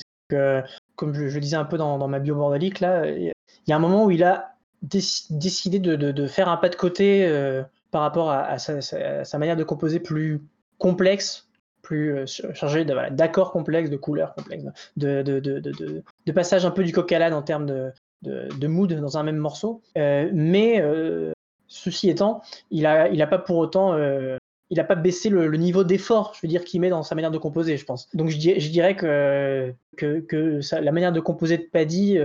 comme 0.97 1.15
je, 1.15 1.23
le 1.23 1.41
disais 1.41 1.57
un 1.57 1.65
peu 1.65 1.79
dans, 1.79 2.07
ma 2.07 2.19
bio 2.19 2.35
bordélique, 2.35 2.81
là, 2.81 3.09
il 3.09 3.33
y 3.67 3.73
a 3.73 3.77
un 3.77 3.81
moment 3.81 4.05
où 4.05 4.11
il 4.11 4.25
a 4.25 4.55
décidé 4.83 5.79
de, 5.79 6.27
faire 6.27 6.49
un 6.49 6.57
pas 6.57 6.69
de 6.69 6.77
côté 6.77 7.27
euh, 7.27 7.63
par 7.91 8.03
rapport 8.03 8.31
à, 8.31 8.59
sa 8.59 9.39
manière 9.39 9.57
de 9.57 9.65
composer 9.65 10.01
plus 10.01 10.41
complexe 10.79 11.48
plus 11.89 12.15
euh, 12.15 12.27
chargé 12.27 12.85
d'accords 12.85 13.51
complexes, 13.51 13.89
de 13.89 13.97
couleurs 13.97 14.35
complexes, 14.35 14.65
de, 14.99 15.23
de, 15.23 16.33
passage 16.33 16.67
un 16.67 16.71
peu 16.71 16.85
du 16.85 16.93
coq 16.93 17.11
à 17.13 17.19
l'âne 17.19 17.33
en 17.33 17.41
termes 17.41 17.65
de, 18.23 18.67
mood 18.67 18.93
dans 18.93 19.17
un 19.17 19.23
même 19.23 19.39
morceau. 19.39 19.81
Euh, 19.97 20.29
mais 20.35 20.83
euh, 20.83 21.33
ceci 21.67 22.11
étant, 22.11 22.43
il 22.71 22.83
n'a 22.83 23.05
a 23.05 23.27
pas 23.27 23.39
pour 23.39 23.57
autant 23.57 23.97
il 24.71 24.77
n'a 24.77 24.85
pas 24.85 24.97
baissé 24.97 25.31
le, 25.31 25.49
niveau 25.57 25.83
d'effort, 25.83 26.35
je 26.35 26.41
veux 26.43 26.49
dire, 26.49 26.63
qu'il 26.63 26.83
met 26.83 26.91
dans 26.91 27.03
sa 27.03 27.15
manière 27.15 27.31
de 27.31 27.39
composer, 27.39 27.79
je 27.79 27.87
pense. 27.87 28.15
Donc 28.15 28.29
je, 28.29 28.37
dirais 28.37 28.95
que 28.95 29.73
la 30.03 30.93
manière 30.93 31.13
de 31.13 31.21
composer 31.21 31.57
de 31.57 31.63
Paddy 31.73 32.19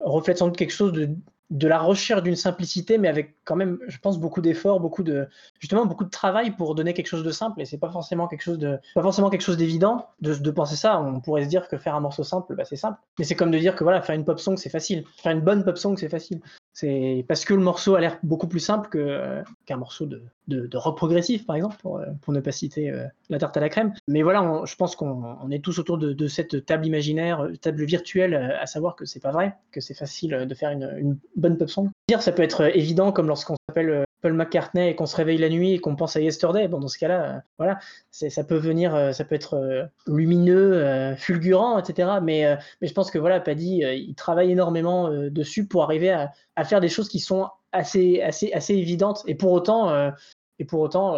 reflète 0.00 0.38
sans 0.38 0.46
doute 0.46 0.56
quelque 0.56 0.72
chose 0.72 0.94
de, 0.94 1.10
de 1.52 1.68
la 1.68 1.78
recherche 1.78 2.22
d'une 2.22 2.34
simplicité, 2.34 2.96
mais 2.96 3.08
avec 3.08 3.36
quand 3.44 3.56
même, 3.56 3.78
je 3.86 3.98
pense, 3.98 4.18
beaucoup 4.18 4.40
d'efforts, 4.40 4.80
beaucoup 4.80 5.02
de, 5.02 5.28
justement, 5.60 5.84
beaucoup 5.84 6.04
de 6.04 6.10
travail 6.10 6.52
pour 6.52 6.74
donner 6.74 6.94
quelque 6.94 7.08
chose 7.08 7.22
de 7.22 7.30
simple. 7.30 7.60
Et 7.60 7.66
c'est 7.66 7.78
pas 7.78 7.90
forcément 7.90 8.26
quelque 8.26 8.40
chose 8.40 8.58
de, 8.58 8.78
pas 8.94 9.02
forcément 9.02 9.28
quelque 9.28 9.42
chose 9.42 9.58
d'évident 9.58 10.08
de, 10.22 10.50
penser 10.50 10.76
ça. 10.76 10.98
On 10.98 11.20
pourrait 11.20 11.44
se 11.44 11.48
dire 11.48 11.68
que 11.68 11.76
faire 11.76 11.94
un 11.94 12.00
morceau 12.00 12.24
simple, 12.24 12.56
bah, 12.56 12.64
c'est 12.64 12.76
simple. 12.76 12.98
Mais 13.18 13.26
c'est 13.26 13.34
comme 13.34 13.50
de 13.50 13.58
dire 13.58 13.76
que 13.76 13.84
voilà, 13.84 14.00
faire 14.00 14.16
une 14.16 14.24
pop 14.24 14.40
song, 14.40 14.56
c'est 14.56 14.70
facile. 14.70 15.04
Faire 15.18 15.32
une 15.32 15.42
bonne 15.42 15.62
pop 15.62 15.76
song, 15.76 15.94
c'est 15.98 16.08
facile. 16.08 16.40
C'est 16.74 17.24
parce 17.28 17.44
que 17.44 17.52
le 17.52 17.60
morceau 17.60 17.96
a 17.96 18.00
l'air 18.00 18.18
beaucoup 18.22 18.48
plus 18.48 18.60
simple 18.60 18.88
que, 18.88 19.42
qu'un 19.66 19.76
morceau 19.76 20.06
de, 20.06 20.22
de, 20.48 20.76
rock 20.76 20.96
progressif, 20.96 21.44
par 21.44 21.56
exemple, 21.56 21.76
pour, 21.80 22.02
pour 22.22 22.32
ne 22.32 22.40
pas 22.40 22.52
citer 22.52 22.90
euh, 22.90 23.06
la 23.28 23.38
tarte 23.38 23.56
à 23.56 23.60
la 23.60 23.68
crème. 23.68 23.92
Mais 24.08 24.22
voilà, 24.22 24.62
je 24.64 24.74
pense 24.76 24.96
qu'on 24.96 25.36
on 25.42 25.50
est 25.50 25.62
tous 25.62 25.78
autour 25.78 25.98
de, 25.98 26.12
de, 26.12 26.26
cette 26.28 26.64
table 26.64 26.86
imaginaire, 26.86 27.46
table 27.60 27.84
virtuelle, 27.84 28.34
à 28.34 28.66
savoir 28.66 28.96
que 28.96 29.04
c'est 29.04 29.20
pas 29.20 29.32
vrai, 29.32 29.54
que 29.70 29.80
c'est 29.80 29.94
facile 29.94 30.46
de 30.48 30.54
faire 30.54 30.70
une, 30.70 30.94
une 30.98 31.18
bonne 31.36 31.58
pop 31.58 31.68
song. 31.68 31.90
Dire, 32.08 32.22
ça 32.22 32.32
peut 32.32 32.42
être 32.42 32.74
évident, 32.74 33.12
comme 33.12 33.28
lorsqu'on 33.28 33.56
s'appelle 33.68 34.04
Paul 34.22 34.34
McCartney 34.34 34.88
et 34.88 34.94
qu'on 34.94 35.06
se 35.06 35.16
réveille 35.16 35.38
la 35.38 35.48
nuit 35.48 35.74
et 35.74 35.78
qu'on 35.80 35.96
pense 35.96 36.16
à 36.16 36.20
Yesterday, 36.20 36.68
bon, 36.68 36.78
dans 36.78 36.88
ce 36.88 36.96
cas-là, 36.96 37.24
euh, 37.24 37.38
voilà, 37.58 37.78
ça 38.10 38.44
peut 38.44 38.56
venir, 38.56 38.94
euh, 38.94 39.12
ça 39.12 39.24
peut 39.24 39.34
être 39.34 39.54
euh, 39.54 39.84
lumineux, 40.06 41.14
fulgurant, 41.16 41.78
etc. 41.78 42.20
Mais, 42.22 42.56
je 42.80 42.92
pense 42.92 43.10
que 43.10 43.18
voilà, 43.18 43.40
Paddy, 43.40 43.82
il 43.82 44.14
travaille 44.14 44.52
énormément 44.52 45.10
dessus 45.30 45.66
pour 45.66 45.82
arriver 45.82 46.10
à, 46.10 46.64
faire 46.64 46.80
des 46.80 46.88
choses 46.88 47.08
qui 47.08 47.18
sont 47.18 47.48
assez, 47.72 48.22
assez, 48.22 48.52
assez 48.52 48.74
évidentes. 48.74 49.22
Et 49.26 49.34
pour 49.34 49.52
autant, 49.52 50.12
et 50.58 50.64
pour 50.64 50.80
autant 50.80 51.16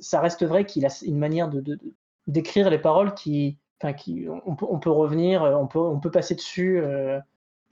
ça 0.00 0.20
reste 0.20 0.44
vrai 0.44 0.64
qu'il 0.64 0.84
a 0.84 1.02
une 1.04 1.18
manière 1.18 1.48
de, 1.48 1.78
d'écrire 2.26 2.70
les 2.70 2.78
paroles 2.78 3.14
qui, 3.14 3.58
enfin, 3.80 3.92
qui 3.92 4.26
on 4.28 4.78
peut 4.78 4.90
revenir, 4.90 5.42
on 5.42 5.66
peut, 5.66 5.78
on 5.78 6.00
peut 6.00 6.10
passer 6.10 6.34
dessus 6.34 6.82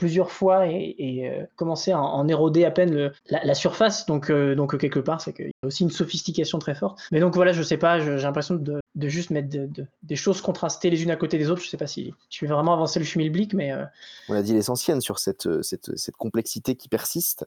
plusieurs 0.00 0.30
fois 0.30 0.66
et, 0.66 1.28
euh, 1.28 1.44
commencer 1.56 1.92
à 1.92 2.00
en 2.00 2.26
éroder 2.26 2.64
à 2.64 2.70
peine 2.70 3.12
la, 3.28 3.54
surface. 3.54 4.06
Donc, 4.06 4.30
euh, 4.30 4.54
donc 4.54 4.76
quelque 4.78 4.98
part, 4.98 5.20
c'est 5.20 5.34
qu'il 5.34 5.48
y 5.48 5.52
a 5.62 5.66
aussi 5.66 5.82
une 5.82 5.90
sophistication 5.90 6.58
très 6.58 6.74
forte. 6.74 6.98
Mais 7.12 7.20
donc 7.20 7.34
voilà, 7.34 7.52
je 7.52 7.62
sais 7.62 7.76
pas, 7.76 8.00
j'ai 8.00 8.16
l'impression 8.16 8.54
de, 8.54 8.80
de, 9.00 9.08
juste 9.08 9.30
mettre 9.30 9.48
de, 9.48 9.66
de, 9.66 9.86
des 10.02 10.16
choses 10.16 10.40
contrastées 10.40 10.90
les 10.90 11.02
unes 11.02 11.10
à 11.10 11.16
côté 11.16 11.38
des 11.38 11.50
autres. 11.50 11.62
Je 11.62 11.68
sais 11.68 11.76
pas 11.76 11.86
si 11.86 12.14
je 12.28 12.44
vais 12.44 12.52
vraiment 12.52 12.72
avancer 12.72 12.98
le 12.98 13.04
schmilblick, 13.04 13.54
mais... 13.54 13.72
Euh... 13.72 13.84
On 14.28 14.34
a 14.34 14.42
dit 14.42 14.52
l'essentiel 14.52 15.02
sur 15.02 15.18
cette, 15.18 15.46
euh, 15.46 15.62
cette, 15.62 15.96
cette, 15.96 16.16
complexité 16.16 16.76
qui 16.76 16.88
persiste. 16.88 17.46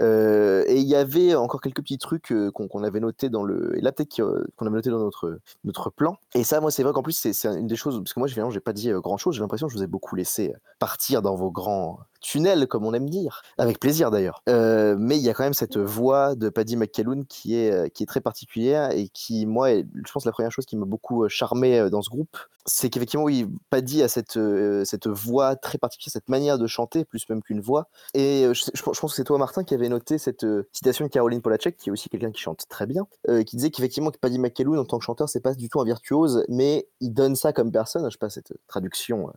Euh, 0.00 0.64
et 0.66 0.76
il 0.76 0.86
y 0.86 0.94
avait 0.94 1.34
encore 1.34 1.60
quelques 1.60 1.82
petits 1.82 1.98
trucs 1.98 2.32
qu'on 2.54 2.68
qu 2.68 2.84
avait 2.84 3.00
notés 3.00 3.28
dans 3.28 3.42
le... 3.42 3.76
Et 3.76 3.80
là, 3.80 3.92
peut-être 3.92 4.16
qu'on 4.56 4.66
avait 4.66 4.76
noté 4.76 4.90
dans 4.90 5.00
notre, 5.00 5.38
notre 5.64 5.90
plan. 5.90 6.16
Et 6.34 6.44
ça, 6.44 6.60
moi, 6.60 6.70
c'est 6.70 6.82
vrai 6.82 6.92
qu'en 6.92 7.02
plus, 7.02 7.12
c'est 7.12 7.46
une 7.46 7.66
des 7.66 7.76
choses... 7.76 7.98
Parce 7.98 8.14
que 8.14 8.20
moi, 8.20 8.28
finalement, 8.28 8.50
j'ai 8.50 8.60
pas 8.60 8.72
dit 8.72 8.90
grand-chose. 8.92 9.34
J'ai 9.34 9.40
l'impression 9.40 9.66
que 9.66 9.72
je 9.72 9.78
vous 9.78 9.84
ai 9.84 9.88
beaucoup 9.88 10.16
laissé 10.16 10.54
partir 10.78 11.22
dans 11.22 11.34
vos 11.34 11.50
grands 11.50 11.98
tunnel, 12.22 12.66
comme 12.66 12.86
on 12.86 12.94
aime 12.94 13.10
dire, 13.10 13.42
avec 13.58 13.78
plaisir 13.78 14.10
d'ailleurs. 14.10 14.42
Euh, 14.48 14.96
mais 14.98 15.18
il 15.18 15.22
y 15.22 15.28
a 15.28 15.34
quand 15.34 15.42
même 15.42 15.52
cette 15.52 15.76
voix 15.76 16.34
de 16.34 16.48
Paddy 16.48 16.76
McCalloon 16.76 17.24
qui 17.28 17.56
est, 17.56 17.70
euh, 17.70 17.88
qui 17.88 18.02
est 18.02 18.06
très 18.06 18.20
particulière 18.20 18.90
et 18.92 19.08
qui, 19.08 19.44
moi, 19.44 19.70
je 19.74 20.12
pense 20.12 20.24
la 20.24 20.32
première 20.32 20.50
chose 20.50 20.64
qui 20.64 20.76
m'a 20.76 20.86
beaucoup 20.86 21.24
euh, 21.24 21.28
charmé 21.28 21.90
dans 21.90 22.00
ce 22.00 22.08
groupe, 22.08 22.38
c'est 22.64 22.90
qu'effectivement, 22.90 23.24
oui, 23.24 23.46
Paddy 23.70 24.02
a 24.02 24.08
cette, 24.08 24.38
cette 24.84 25.08
voix 25.08 25.56
très 25.56 25.78
particulière, 25.78 26.12
cette 26.12 26.28
manière 26.28 26.58
de 26.58 26.66
chanter, 26.68 27.04
plus 27.04 27.28
même 27.28 27.42
qu'une 27.42 27.60
voix. 27.60 27.88
Et 28.14 28.46
je, 28.52 28.82
pense 28.82 29.00
que 29.00 29.08
c'est 29.08 29.24
toi, 29.24 29.36
Martin, 29.36 29.64
qui 29.64 29.74
avait 29.74 29.88
noté 29.88 30.16
cette 30.16 30.46
citation 30.72 31.04
de 31.04 31.10
Caroline 31.10 31.42
Polacek, 31.42 31.76
qui 31.76 31.88
est 31.88 31.92
aussi 31.92 32.08
quelqu'un 32.08 32.30
qui 32.30 32.40
chante 32.40 32.62
très 32.68 32.86
bien, 32.86 33.08
qui 33.26 33.56
disait 33.56 33.70
qu'effectivement, 33.70 34.12
que 34.12 34.18
Paddy 34.18 34.38
McCalloon, 34.38 34.78
en 34.78 34.84
tant 34.84 34.98
que 34.98 35.04
chanteur, 35.04 35.28
c'est 35.28 35.40
pas 35.40 35.54
du 35.54 35.68
tout 35.68 35.80
un 35.80 35.84
virtuose, 35.84 36.44
mais 36.48 36.86
il 37.00 37.12
donne 37.12 37.34
ça 37.34 37.52
comme 37.52 37.72
personne. 37.72 38.04
Je 38.04 38.10
sais 38.10 38.18
pas, 38.18 38.30
cette 38.30 38.52
traduction 38.68 39.32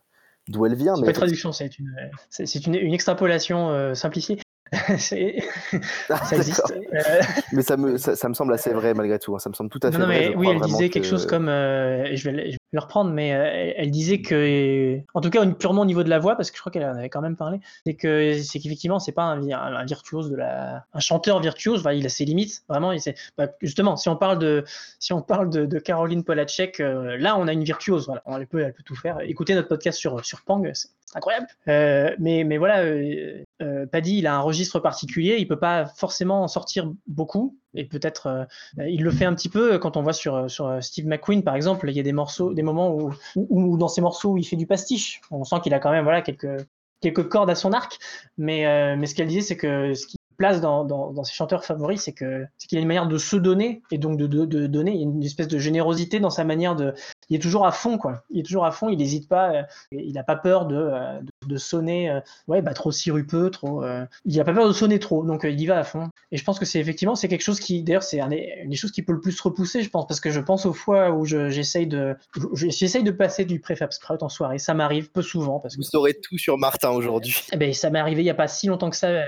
d'où 0.47 0.65
elle 0.65 0.75
vient. 0.75 0.95
C'est 0.95 1.01
mais 1.01 1.05
pas 1.05 1.11
une 1.11 1.15
traduction, 1.15 1.51
c'est 1.51 1.79
une, 1.79 1.95
c'est 2.29 2.65
une, 2.65 2.75
une, 2.75 2.93
extrapolation 2.93 3.69
euh, 3.69 3.93
simplifiée. 3.93 4.39
ça 4.97 6.36
existe. 6.36 6.74
Euh... 6.93 7.22
mais 7.53 7.61
ça 7.61 7.78
me, 7.78 7.97
ça, 7.97 8.16
ça, 8.16 8.28
me 8.28 8.34
semble 8.34 8.53
assez 8.53 8.72
vrai 8.74 8.93
malgré 8.93 9.20
tout. 9.20 9.36
Hein. 9.36 9.39
Ça 9.39 9.49
me 9.49 9.53
semble 9.53 9.70
tout 9.70 9.80
à 9.84 9.91
fait 9.91 9.97
non, 9.97 10.05
vrai. 10.05 10.30
Mais, 10.30 10.36
oui, 10.36 10.49
elle 10.49 10.59
disait 10.61 10.89
que... 10.89 10.93
quelque 10.95 11.07
chose 11.07 11.28
comme, 11.28 11.49
euh, 11.49 12.16
je 12.16 12.30
vais, 12.30 12.45
je 12.47 12.51
vais, 12.51 12.57
le 12.72 12.80
reprendre, 12.80 13.11
mais 13.11 13.34
euh, 13.34 13.74
elle 13.78 13.91
disait 13.91 14.22
que, 14.22 14.99
en 15.13 15.22
tout 15.22 15.30
cas, 15.30 15.45
purement 15.45 15.84
au 15.84 15.86
niveau 15.86 16.03
de 16.03 16.09
la 16.09 16.18
voix, 16.18 16.36
parce 16.36 16.49
que 16.49 16.57
je 16.57 16.61
crois 16.61 16.72
qu'elle 16.72 16.84
en 16.84 16.95
avait 16.95 17.09
quand 17.09 17.22
même 17.22 17.36
parlé, 17.36 17.59
c'est 17.86 17.93
que 17.93 18.41
c'est 18.41 18.59
qu'effectivement, 18.59 18.99
c'est 18.99 19.11
pas 19.11 19.24
un, 19.24 19.49
un, 19.51 19.86
virtuose 19.86 20.32
de 20.32 20.36
la, 20.36 20.86
un 20.93 20.99
chanteur 20.99 21.39
virtuose. 21.41 21.82
Enfin, 21.82 21.93
il 21.93 22.05
a 22.05 22.09
ses 22.09 22.26
limites, 22.26 22.63
vraiment. 22.68 22.91
Il 22.91 22.99
bah, 23.38 23.47
justement, 23.61 23.95
si 23.97 24.09
on 24.09 24.16
parle 24.16 24.39
de, 24.39 24.63
si 24.99 25.13
on 25.13 25.22
parle 25.22 25.51
de, 25.51 25.66
de 25.66 25.80
Caroline 25.80 26.24
Polacek, 26.24 26.80
euh, 26.80 27.18
là, 27.18 27.38
on 27.38 27.47
a 27.47 27.53
une 27.53 27.63
virtuose. 27.63 28.07
Voilà, 28.07 28.24
elle 28.28 28.47
peut, 28.47 28.61
elle 28.61 28.74
peut 28.74 28.84
tout 28.84 28.95
faire. 28.95 29.20
Écoutez 29.22 29.53
notre 29.53 29.68
podcast 29.68 29.99
sur 29.99 30.26
sur 30.26 30.41
Pang, 30.41 30.66
incroyable. 31.13 31.47
Euh, 31.67 32.15
mais, 32.19 32.43
mais 32.43 32.57
voilà, 32.57 32.81
euh, 32.81 33.43
euh, 33.61 33.85
Paddy, 33.85 34.17
il 34.17 34.27
a 34.27 34.35
un 34.35 34.39
registre 34.39 34.79
particulier, 34.79 35.37
il 35.39 35.47
peut 35.47 35.59
pas 35.59 35.85
forcément 35.85 36.43
en 36.43 36.47
sortir 36.47 36.91
beaucoup, 37.07 37.57
et 37.73 37.85
peut-être 37.85 38.47
il 38.77 39.03
le 39.03 39.11
fait 39.11 39.25
un 39.25 39.33
petit 39.33 39.49
peu 39.49 39.77
quand 39.77 39.97
on 39.97 40.01
voit 40.01 40.13
sur, 40.13 40.49
sur 40.49 40.81
Steve 40.81 41.05
McQueen, 41.07 41.43
par 41.43 41.55
exemple, 41.55 41.89
il 41.89 41.95
y 41.95 41.99
a 41.99 42.03
des 42.03 42.13
morceaux, 42.13 42.53
des 42.53 42.63
moments 42.63 42.95
où, 42.95 43.13
où, 43.35 43.77
dans 43.77 43.87
ces 43.87 44.01
morceaux 44.01 44.31
où 44.31 44.37
il 44.37 44.45
fait 44.45 44.55
du 44.55 44.67
pastiche. 44.67 45.21
On 45.31 45.43
sent 45.43 45.57
qu'il 45.63 45.73
a 45.73 45.79
quand 45.79 45.91
même 45.91 46.03
voilà 46.03 46.21
quelques 46.21 46.65
quelques 47.01 47.27
cordes 47.27 47.49
à 47.49 47.55
son 47.55 47.73
arc, 47.73 47.99
mais 48.37 48.95
mais 48.95 49.05
ce 49.05 49.15
qu'elle 49.15 49.27
disait, 49.27 49.41
c'est 49.41 49.57
que 49.57 49.93
ce 49.93 50.07
place 50.36 50.61
dans, 50.61 50.83
dans, 50.83 51.11
dans, 51.11 51.23
ses 51.23 51.33
chanteurs 51.33 51.65
favoris, 51.65 52.01
c'est 52.01 52.13
que 52.13 52.45
c'est 52.57 52.67
qu'il 52.67 52.77
a 52.77 52.81
une 52.81 52.88
manière 52.88 53.07
de 53.07 53.17
se 53.17 53.36
donner 53.36 53.81
et 53.91 53.97
donc 53.97 54.17
de, 54.17 54.27
de, 54.27 54.45
de, 54.45 54.67
donner. 54.67 54.91
Il 54.91 54.97
y 54.97 54.99
a 55.01 55.03
une 55.03 55.23
espèce 55.23 55.47
de 55.47 55.57
générosité 55.57 56.19
dans 56.19 56.29
sa 56.29 56.43
manière 56.43 56.75
de. 56.75 56.93
Il 57.29 57.36
est 57.36 57.39
toujours 57.39 57.65
à 57.65 57.71
fond, 57.71 57.97
quoi. 57.97 58.23
Il 58.29 58.39
est 58.39 58.43
toujours 58.43 58.65
à 58.65 58.71
fond. 58.71 58.89
Il 58.89 58.97
n'hésite 58.97 59.27
pas. 59.27 59.51
Euh, 59.51 59.63
il 59.91 60.13
n'a 60.13 60.23
pas 60.23 60.36
peur 60.36 60.65
de, 60.65 60.75
de, 60.75 61.47
de 61.47 61.57
sonner, 61.57 62.09
euh, 62.09 62.19
ouais, 62.47 62.61
bah 62.61 62.73
trop 62.73 62.91
sirupeux, 62.91 63.49
trop. 63.49 63.83
Euh, 63.83 64.05
il 64.25 64.36
n'a 64.38 64.43
pas 64.43 64.53
peur 64.53 64.67
de 64.67 64.73
sonner 64.73 64.99
trop, 64.99 65.23
donc 65.23 65.41
il 65.43 65.59
y 65.59 65.65
va 65.65 65.79
à 65.79 65.83
fond. 65.83 66.09
Et 66.31 66.38
je 66.38 66.43
pense 66.43 66.59
que 66.59 66.65
c'est 66.65 66.79
effectivement 66.79 67.15
c'est 67.15 67.27
quelque 67.27 67.43
chose 67.43 67.59
qui, 67.59 67.83
d'ailleurs, 67.83 68.03
c'est 68.03 68.19
une 68.19 68.69
des 68.69 68.75
choses 68.75 68.91
qui 68.91 69.01
peut 69.01 69.13
le 69.13 69.21
plus 69.21 69.39
repousser, 69.39 69.81
je 69.81 69.89
pense, 69.89 70.07
parce 70.07 70.19
que 70.19 70.31
je 70.31 70.39
pense 70.39 70.65
aux 70.65 70.73
fois 70.73 71.11
où 71.11 71.25
j'essaye 71.25 71.88
de, 71.88 72.15
j'essaye 72.53 73.03
de 73.03 73.11
passer 73.11 73.45
du 73.45 73.59
préfab 73.59 73.91
sprout 73.91 74.21
en 74.23 74.29
soirée. 74.29 74.59
Ça 74.59 74.73
m'arrive 74.73 75.11
peu 75.11 75.21
souvent 75.21 75.59
parce 75.59 75.75
que. 75.75 75.81
Vous 75.81 75.88
saurez 75.88 76.13
tout 76.13 76.38
sur 76.38 76.57
Martin 76.57 76.91
aujourd'hui. 76.91 77.36
Eh 77.51 77.57
ben, 77.57 77.73
ça 77.73 77.89
m'est 77.89 77.99
arrivé 77.99 78.21
il 78.21 78.25
y 78.25 78.29
a 78.29 78.36
pas 78.36 78.47
si 78.47 78.67
longtemps 78.67 78.89
que 78.89 78.95
ça, 78.95 79.23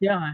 Pierre. 0.00 0.27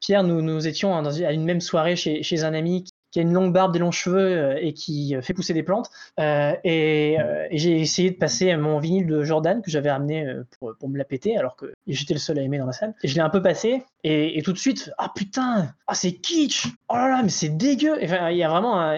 Pierre, 0.00 0.24
nous, 0.24 0.42
nous 0.42 0.66
étions 0.66 1.00
dans, 1.00 1.22
à 1.22 1.32
une 1.32 1.44
même 1.44 1.60
soirée 1.60 1.94
chez, 1.96 2.44
un 2.44 2.54
ami 2.54 2.84
qui, 3.12 3.18
a 3.20 3.22
une 3.22 3.32
longue 3.32 3.52
barbe, 3.52 3.72
des 3.72 3.78
longs 3.78 3.92
cheveux 3.92 4.56
et 4.60 4.72
qui 4.72 5.14
fait 5.22 5.32
pousser 5.32 5.54
des 5.54 5.62
plantes. 5.62 5.90
Euh, 6.18 6.54
et, 6.64 7.20
euh, 7.20 7.46
j'ai 7.52 7.80
essayé 7.80 8.10
de 8.10 8.16
passer 8.16 8.56
mon 8.56 8.80
vinyle 8.80 9.06
de 9.06 9.22
Jordan 9.22 9.62
que 9.62 9.70
j'avais 9.70 9.90
amené 9.90 10.26
pour, 10.58 10.88
me 10.88 10.98
la 10.98 11.04
péter, 11.04 11.36
alors 11.36 11.54
que 11.54 11.72
j'étais 11.86 12.14
le 12.14 12.20
seul 12.20 12.38
à 12.38 12.42
aimer 12.42 12.58
dans 12.58 12.66
la 12.66 12.72
salle. 12.72 12.94
Et 13.04 13.08
je 13.08 13.14
l'ai 13.14 13.20
un 13.20 13.30
peu 13.30 13.42
passé, 13.42 13.84
et, 14.02 14.42
tout 14.42 14.52
de 14.52 14.58
suite, 14.58 14.90
ah 14.98 15.12
putain, 15.14 15.72
ah 15.86 15.94
c'est 15.94 16.12
kitsch, 16.12 16.66
oh 16.88 16.96
là 16.96 17.08
là, 17.08 17.22
mais 17.22 17.28
c'est 17.28 17.50
dégueu. 17.50 17.98
Il 18.02 18.36
y 18.36 18.42
a 18.42 18.48
vraiment 18.48 18.96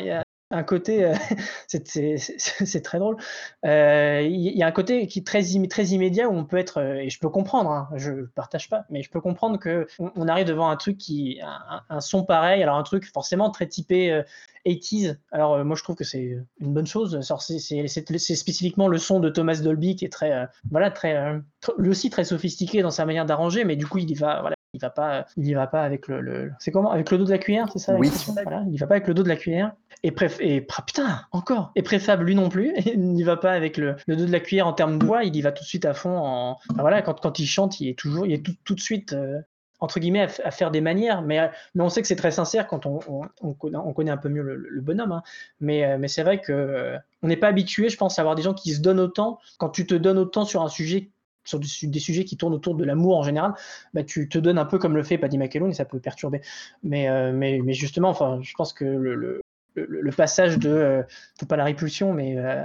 un 0.54 0.62
côté, 0.62 1.04
euh, 1.04 1.14
c'est 1.68 2.82
très 2.82 2.98
drôle. 2.98 3.16
Il 3.62 3.70
euh, 3.70 4.22
y, 4.22 4.58
y, 4.58 4.62
a 4.62 4.66
un 4.66 4.72
côté 4.72 5.06
qui 5.06 5.20
est 5.20 5.26
très, 5.26 5.42
immédiat 5.42 6.28
où 6.28 6.32
on 6.34 6.44
peut 6.44 6.56
être, 6.56 6.80
et 6.80 7.10
je 7.10 7.18
peux 7.18 7.28
comprendre, 7.28 7.70
hein, 7.70 7.88
je 7.96 8.26
partage 8.34 8.68
pas, 8.68 8.84
mais 8.90 9.02
je 9.02 9.10
peux 9.10 9.20
comprendre 9.20 9.58
que 9.58 9.86
on, 9.98 10.28
arrive 10.28 10.46
devant 10.46 10.68
un 10.68 10.76
truc 10.76 10.98
qui, 10.98 11.40
un, 11.42 11.82
un, 11.88 12.00
son 12.00 12.24
pareil, 12.24 12.62
alors 12.62 12.76
un 12.76 12.82
truc 12.82 13.04
forcément 13.12 13.50
très 13.50 13.66
typé 13.66 14.12
euh, 14.12 14.22
80s. 14.66 15.16
Alors 15.30 15.54
euh, 15.54 15.64
moi 15.64 15.76
je 15.76 15.82
trouve 15.82 15.96
que 15.96 16.04
c'est 16.04 16.38
une 16.60 16.74
bonne 16.74 16.86
chose. 16.86 17.20
C'est 17.20 18.36
spécifiquement 18.36 18.88
le 18.88 18.98
son 18.98 19.20
de 19.20 19.28
Thomas 19.28 19.60
Dolby 19.62 19.96
qui 19.96 20.04
est 20.04 20.12
très, 20.12 20.32
euh, 20.32 20.46
voilà, 20.70 20.90
très, 20.90 21.40
lui 21.78 21.90
aussi 21.90 22.10
très 22.10 22.24
sophistiqué 22.24 22.82
dans 22.82 22.90
sa 22.90 23.04
manière 23.06 23.26
d'arranger, 23.26 23.64
mais 23.64 23.76
du 23.76 23.86
coup 23.86 23.98
il 23.98 24.14
va, 24.18 24.40
voilà, 24.40 24.56
il 24.74 24.80
va 24.80 24.90
pas, 24.90 25.26
il 25.36 25.46
y 25.46 25.54
va 25.54 25.66
pas 25.68 25.82
avec 25.82 26.08
le, 26.08 26.20
le 26.20 26.52
c'est 26.58 26.72
comment, 26.72 26.90
avec 26.90 27.10
le 27.10 27.18
dos 27.18 27.24
de 27.24 27.30
la 27.30 27.38
cuillère, 27.38 27.68
c'est 27.72 27.78
ça 27.78 27.94
Oui. 27.94 28.10
Voilà, 28.42 28.64
il 28.70 28.78
va 28.78 28.86
pas 28.86 28.96
avec 28.96 29.06
le 29.06 29.14
dos 29.14 29.22
de 29.22 29.28
la 29.28 29.36
cuillère. 29.36 29.72
Et 30.02 30.10
préf, 30.10 30.38
et 30.40 30.66
ah, 30.76 30.82
putain, 30.82 31.20
encore. 31.32 31.72
Et 31.76 31.82
préfab 31.82 32.20
lui 32.20 32.34
non 32.34 32.48
plus. 32.48 32.74
Il 32.84 33.00
n'y 33.12 33.22
va 33.22 33.36
pas 33.36 33.52
avec 33.52 33.78
le, 33.78 33.96
le, 34.06 34.16
dos 34.16 34.26
de 34.26 34.32
la 34.32 34.40
cuillère 34.40 34.66
en 34.66 34.74
termes 34.74 34.98
de 34.98 35.06
voix. 35.06 35.24
Il 35.24 35.34
y 35.34 35.40
va 35.40 35.52
tout 35.52 35.62
de 35.62 35.68
suite 35.68 35.86
à 35.86 35.94
fond. 35.94 36.18
En, 36.18 36.58
enfin, 36.70 36.80
voilà, 36.80 37.00
quand, 37.00 37.20
quand 37.20 37.38
il 37.38 37.46
chante, 37.46 37.80
il 37.80 37.88
est 37.88 37.98
toujours, 37.98 38.26
il 38.26 38.32
est 38.32 38.44
tout, 38.44 38.54
tout 38.64 38.74
de 38.74 38.80
suite. 38.80 39.12
Euh, 39.14 39.40
entre 39.80 40.00
guillemets, 40.00 40.22
à, 40.22 40.28
à, 40.44 40.50
faire 40.50 40.70
des 40.70 40.80
manières, 40.80 41.22
mais, 41.22 41.50
mais 41.74 41.82
on 41.82 41.88
sait 41.88 42.00
que 42.02 42.08
c'est 42.08 42.16
très 42.16 42.30
sincère 42.30 42.66
quand 42.66 42.86
on, 42.86 43.00
on, 43.08 43.22
on, 43.42 43.52
connaît, 43.52 43.76
on, 43.76 43.92
connaît, 43.92 44.10
un 44.10 44.16
peu 44.16 44.28
mieux 44.28 44.42
le, 44.42 44.56
le 44.56 44.80
bonhomme. 44.80 45.12
Hein. 45.12 45.22
Mais, 45.60 45.98
mais 45.98 46.08
c'est 46.08 46.22
vrai 46.22 46.40
que 46.40 46.52
euh, 46.52 46.98
on 47.22 47.28
n'est 47.28 47.36
pas 47.36 47.48
habitué, 47.48 47.88
je 47.88 47.96
pense, 47.96 48.18
à 48.18 48.22
avoir 48.22 48.34
des 48.34 48.42
gens 48.42 48.54
qui 48.54 48.72
se 48.72 48.80
donnent 48.80 49.00
autant. 49.00 49.38
Quand 49.58 49.70
tu 49.70 49.86
te 49.86 49.94
donnes 49.94 50.18
autant 50.18 50.44
sur 50.44 50.62
un 50.62 50.68
sujet 50.68 51.10
sur 51.44 51.60
des 51.60 52.00
sujets 52.00 52.24
qui 52.24 52.36
tournent 52.36 52.54
autour 52.54 52.74
de 52.74 52.84
l'amour 52.84 53.18
en 53.18 53.22
général, 53.22 53.52
bah, 53.92 54.02
tu 54.02 54.28
te 54.28 54.38
donnes 54.38 54.58
un 54.58 54.64
peu 54.64 54.78
comme 54.78 54.96
le 54.96 55.02
fait 55.02 55.18
Paddy 55.18 55.38
McAloon 55.38 55.68
et 55.68 55.74
ça 55.74 55.84
peut 55.84 56.00
perturber. 56.00 56.40
Mais, 56.82 57.08
euh, 57.08 57.32
mais, 57.32 57.60
mais 57.62 57.74
justement, 57.74 58.08
enfin, 58.08 58.40
je 58.42 58.54
pense 58.54 58.72
que 58.72 58.84
le, 58.84 59.40
le, 59.74 60.10
passage 60.12 60.58
de, 60.58 60.70
euh, 60.70 61.02
pas 61.48 61.56
la 61.56 61.64
répulsion, 61.64 62.12
mais 62.12 62.36
euh, 62.38 62.64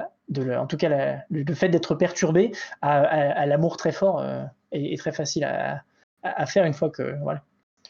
en 0.58 0.68
tout 0.68 0.78
cas 0.78 1.24
le, 1.30 1.54
fait 1.54 1.70
d'être 1.70 1.96
perturbé 1.96 2.52
à, 2.82 3.46
l'amour 3.46 3.78
très 3.78 3.92
fort 3.92 4.24
est, 4.72 5.00
très 5.00 5.12
facile 5.12 5.44
à, 5.44 5.84
à, 6.24 6.46
faire 6.46 6.66
une 6.66 6.74
fois 6.74 6.90
que 6.90 7.18
voilà, 7.22 7.44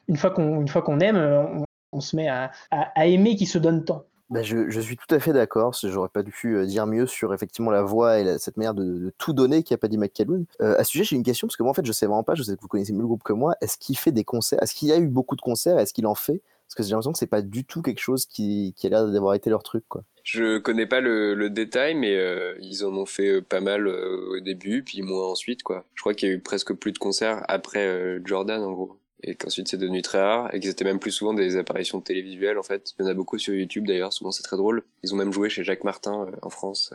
une 0.08 0.18
fois 0.18 0.32
qu'on 0.32 0.62
une 0.62 0.68
fois 0.68 0.82
qu'on 0.82 1.00
aime, 1.00 1.18
on, 1.18 1.66
on, 1.92 2.02
se 2.02 2.16
met 2.16 2.28
à, 2.30 2.52
à, 2.72 3.06
aimer 3.08 3.36
qui 3.36 3.46
se 3.46 3.58
donne 3.58 3.84
tant. 3.84 4.06
Bah, 4.30 4.44
je, 4.44 4.80
suis 4.80 4.96
tout 4.96 5.14
à 5.14 5.20
fait 5.20 5.34
d'accord. 5.34 5.74
J'aurais 5.82 6.10
pas 6.10 6.22
dû 6.22 6.34
euh, 6.46 6.66
dire 6.66 6.86
mieux 6.86 7.08
sur 7.08 7.34
effectivement 7.34 7.72
la 7.72 7.82
voix 7.82 8.20
et 8.20 8.38
cette 8.38 8.58
manière 8.58 8.76
de, 8.76 9.12
tout 9.18 9.34
donner 9.34 9.64
qu'a 9.64 9.78
pas 9.78 9.88
dit 9.88 9.98
McCallum. 9.98 10.46
Euh, 10.62 10.78
à 10.78 10.84
ce 10.84 10.92
sujet, 10.92 11.04
j'ai 11.04 11.16
une 11.16 11.24
question 11.24 11.48
parce 11.48 11.58
que 11.58 11.64
moi, 11.64 11.72
en 11.72 11.74
fait, 11.74 11.86
je 11.86 11.92
sais 11.92 12.06
vraiment 12.06 12.24
pas. 12.24 12.36
Je 12.36 12.44
sais 12.44 12.56
que 12.56 12.62
vous 12.62 12.68
connaissez 12.68 12.94
mieux 12.94 13.00
le 13.00 13.08
groupe 13.08 13.24
que 13.24 13.34
moi. 13.34 13.56
Est-ce 13.62 13.78
qu'il 13.80 13.98
fait 13.98 14.12
des 14.12 14.24
concerts 14.24 14.62
Est-ce 14.62 14.76
qu'il 14.76 14.88
y 14.90 14.92
a 14.92 14.98
eu 14.98 15.08
beaucoup 15.08 15.36
de 15.36 15.42
concerts 15.42 15.80
Est-ce 15.80 15.94
qu'il 15.94 16.06
en 16.06 16.14
fait? 16.14 16.44
Parce 16.68 16.76
que 16.76 16.84
j'ai 16.84 16.92
l'impression 16.92 17.14
que 17.14 17.18
c'est 17.18 17.26
pas 17.26 17.42
du 17.42 17.66
tout 17.66 17.82
quelque 17.82 18.00
chose 18.00 18.28
qui, 18.28 18.76
qui 18.78 18.86
a 18.86 18.92
l'air 18.92 19.08
d'avoir 19.08 19.34
été 19.34 19.50
leur 19.50 19.64
truc, 19.64 19.84
quoi. 19.88 20.04
Je 20.24 20.60
connais 20.60 20.86
pas 20.86 21.02
le, 21.02 21.50
détail, 21.50 21.96
mais 21.96 22.16
euh, 22.16 22.54
ils 22.62 22.86
en 22.86 22.94
ont 22.96 23.08
fait 23.08 23.38
euh, 23.38 23.42
pas 23.42 23.62
mal 23.62 23.88
au 23.88 24.40
début, 24.40 24.84
puis 24.84 25.02
moins 25.02 25.26
ensuite, 25.30 25.64
quoi. 25.64 25.86
Je 25.96 26.02
crois 26.02 26.14
qu'il 26.14 26.30
y 26.30 26.32
a 26.32 26.36
eu 26.36 26.40
presque 26.40 26.74
plus 26.74 26.92
de 26.92 27.00
concerts 27.00 27.44
après 27.48 28.22
Jordan, 28.24 28.62
en 28.62 28.74
gros. 28.74 29.00
Et 29.24 29.36
qu'ensuite 29.36 29.67
c'est 29.67 29.78
devenu 29.78 30.01
très 30.01 30.22
rare, 30.22 30.53
et 30.53 30.59
que 30.59 30.65
c'était 30.65 30.86
même 30.86 30.99
plus 30.99 31.11
souvent 31.11 31.34
des 31.34 31.57
apparitions 31.57 32.01
télévisuelles, 32.01 32.57
en 32.57 32.63
fait. 32.63 32.93
Il 32.97 33.03
y 33.03 33.05
en 33.05 33.11
a 33.11 33.13
beaucoup 33.13 33.38
sur 33.38 33.53
YouTube, 33.53 33.86
d'ailleurs, 33.88 34.13
souvent 34.13 34.32
c'est 34.32 34.43
très 34.43 34.57
drôle. 34.57 34.84
Ils 35.03 35.13
ont 35.13 35.17
même 35.17 35.34
joué 35.34 35.49
chez 35.49 35.63
Jacques 35.63 35.84
Martin, 35.84 36.26
euh, 36.26 36.36
en 36.41 36.49
France, 36.49 36.93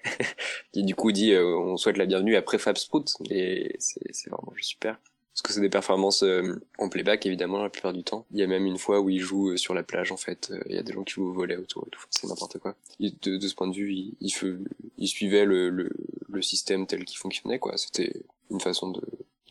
qui 0.72 0.82
du 0.82 0.94
coup 0.94 1.12
dit 1.12 1.32
euh, 1.32 1.56
on 1.56 1.76
souhaite 1.76 1.96
la 1.96 2.06
bienvenue 2.06 2.36
après 2.36 2.58
Fab 2.58 2.76
Sprout, 2.76 3.14
et 3.30 3.76
c'est 3.78 4.30
vraiment 4.30 4.52
super. 4.60 4.98
Parce 5.34 5.42
que 5.42 5.52
c'est 5.52 5.60
des 5.60 5.68
performances 5.68 6.22
euh, 6.22 6.62
en 6.78 6.88
playback, 6.88 7.26
évidemment, 7.26 7.60
la 7.60 7.68
plupart 7.68 7.92
du 7.92 8.04
temps. 8.04 8.24
Il 8.30 8.38
y 8.38 8.44
a 8.44 8.46
même 8.46 8.66
une 8.66 8.78
fois 8.78 9.00
où 9.00 9.10
ils 9.10 9.18
jouent 9.18 9.50
euh, 9.50 9.56
sur 9.56 9.74
la 9.74 9.82
plage, 9.82 10.12
en 10.12 10.16
fait. 10.16 10.52
Euh, 10.52 10.62
Il 10.68 10.76
y 10.76 10.78
a 10.78 10.84
des 10.84 10.92
gens 10.92 11.02
qui 11.02 11.14
jouent 11.14 11.26
au 11.26 11.32
volet 11.32 11.56
autour 11.56 11.84
et 11.88 11.90
tout. 11.90 12.04
C'est 12.10 12.28
n'importe 12.28 12.60
quoi. 12.60 12.76
De, 13.00 13.40
ce 13.40 13.54
point 13.56 13.66
de 13.66 13.74
vue, 13.74 13.92
il, 13.92 14.14
il, 14.20 14.32
il 14.96 15.08
suivait 15.08 15.44
le, 15.44 15.70
le, 15.70 15.90
le 16.28 16.42
système 16.42 16.86
tel 16.86 17.04
qu'il 17.04 17.18
fonctionnait, 17.18 17.58
quoi. 17.58 17.76
C'était 17.76 18.22
une 18.48 18.60
façon 18.60 18.92
de, 18.92 19.02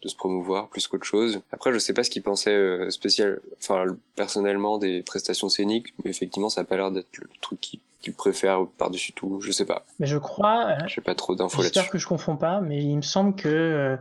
de 0.04 0.10
se 0.10 0.16
promouvoir 0.16 0.68
plus 0.70 0.88
qu'autre 0.88 1.06
chose. 1.06 1.42
Après, 1.52 1.72
je 1.74 1.80
sais 1.80 1.94
pas 1.94 2.04
ce 2.04 2.10
qu'il 2.10 2.22
pensait 2.24 2.52
euh, 2.54 2.90
spécial, 2.90 3.40
enfin, 3.62 3.86
personnellement 4.16 4.78
des 4.78 5.02
prestations 5.02 5.50
scéniques, 5.50 5.94
mais 6.04 6.12
effectivement, 6.12 6.50
ça 6.50 6.62
a 6.62 6.64
pas 6.66 6.76
l'air 6.78 6.92
d'être 6.92 7.18
le 7.18 7.28
truc 7.42 7.60
qu'il 7.62 7.80
qu'il 8.02 8.14
préfère 8.14 8.66
par-dessus 8.78 9.14
tout. 9.14 9.40
Je 9.40 9.54
sais 9.54 9.64
pas. 9.64 9.86
Mais 9.98 10.08
je 10.08 10.18
crois, 10.18 10.72
euh, 10.72 10.88
J'ai 10.88 11.00
pas 11.00 11.16
trop 11.16 11.36
d'infos 11.36 11.62
j'espère 11.62 11.84
là-dessus. 11.84 11.92
que 11.94 11.98
je 12.00 12.06
confonds 12.06 12.36
pas, 12.36 12.60
mais 12.60 12.84
il 12.84 12.98
me 12.98 13.02
semble 13.02 13.34
que, 13.34 13.48
euh, 13.48 13.96